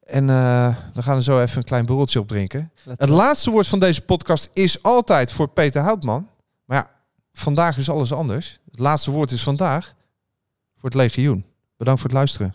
En 0.03 0.31
eh, 0.31 0.77
we 0.95 1.03
gaan 1.03 1.17
er 1.17 1.23
zo 1.23 1.41
even 1.41 1.59
een 1.59 1.65
klein 1.65 1.87
borreltje 1.87 2.21
op 2.21 2.29
drinken. 2.29 2.73
Het 2.97 3.09
laatste 3.09 3.51
woord 3.51 3.67
van 3.67 3.81
deze 3.81 4.01
podcast 4.01 4.51
is 4.53 4.83
altijd 4.83 5.33
voor 5.33 5.49
Peter 5.49 5.83
Houtman. 5.83 6.29
Maar 6.65 6.77
ja, 6.77 6.91
vandaag 7.33 7.77
is 7.79 7.91
alles 7.91 8.13
anders. 8.13 8.59
Het 8.71 8.79
laatste 8.81 9.11
woord 9.11 9.31
is 9.31 9.43
vandaag 9.43 9.95
voor 10.77 10.89
het 10.89 10.99
legioen. 10.99 11.45
Bedankt 11.77 12.01
voor 12.01 12.11
het 12.11 12.19
luisteren. 12.19 12.55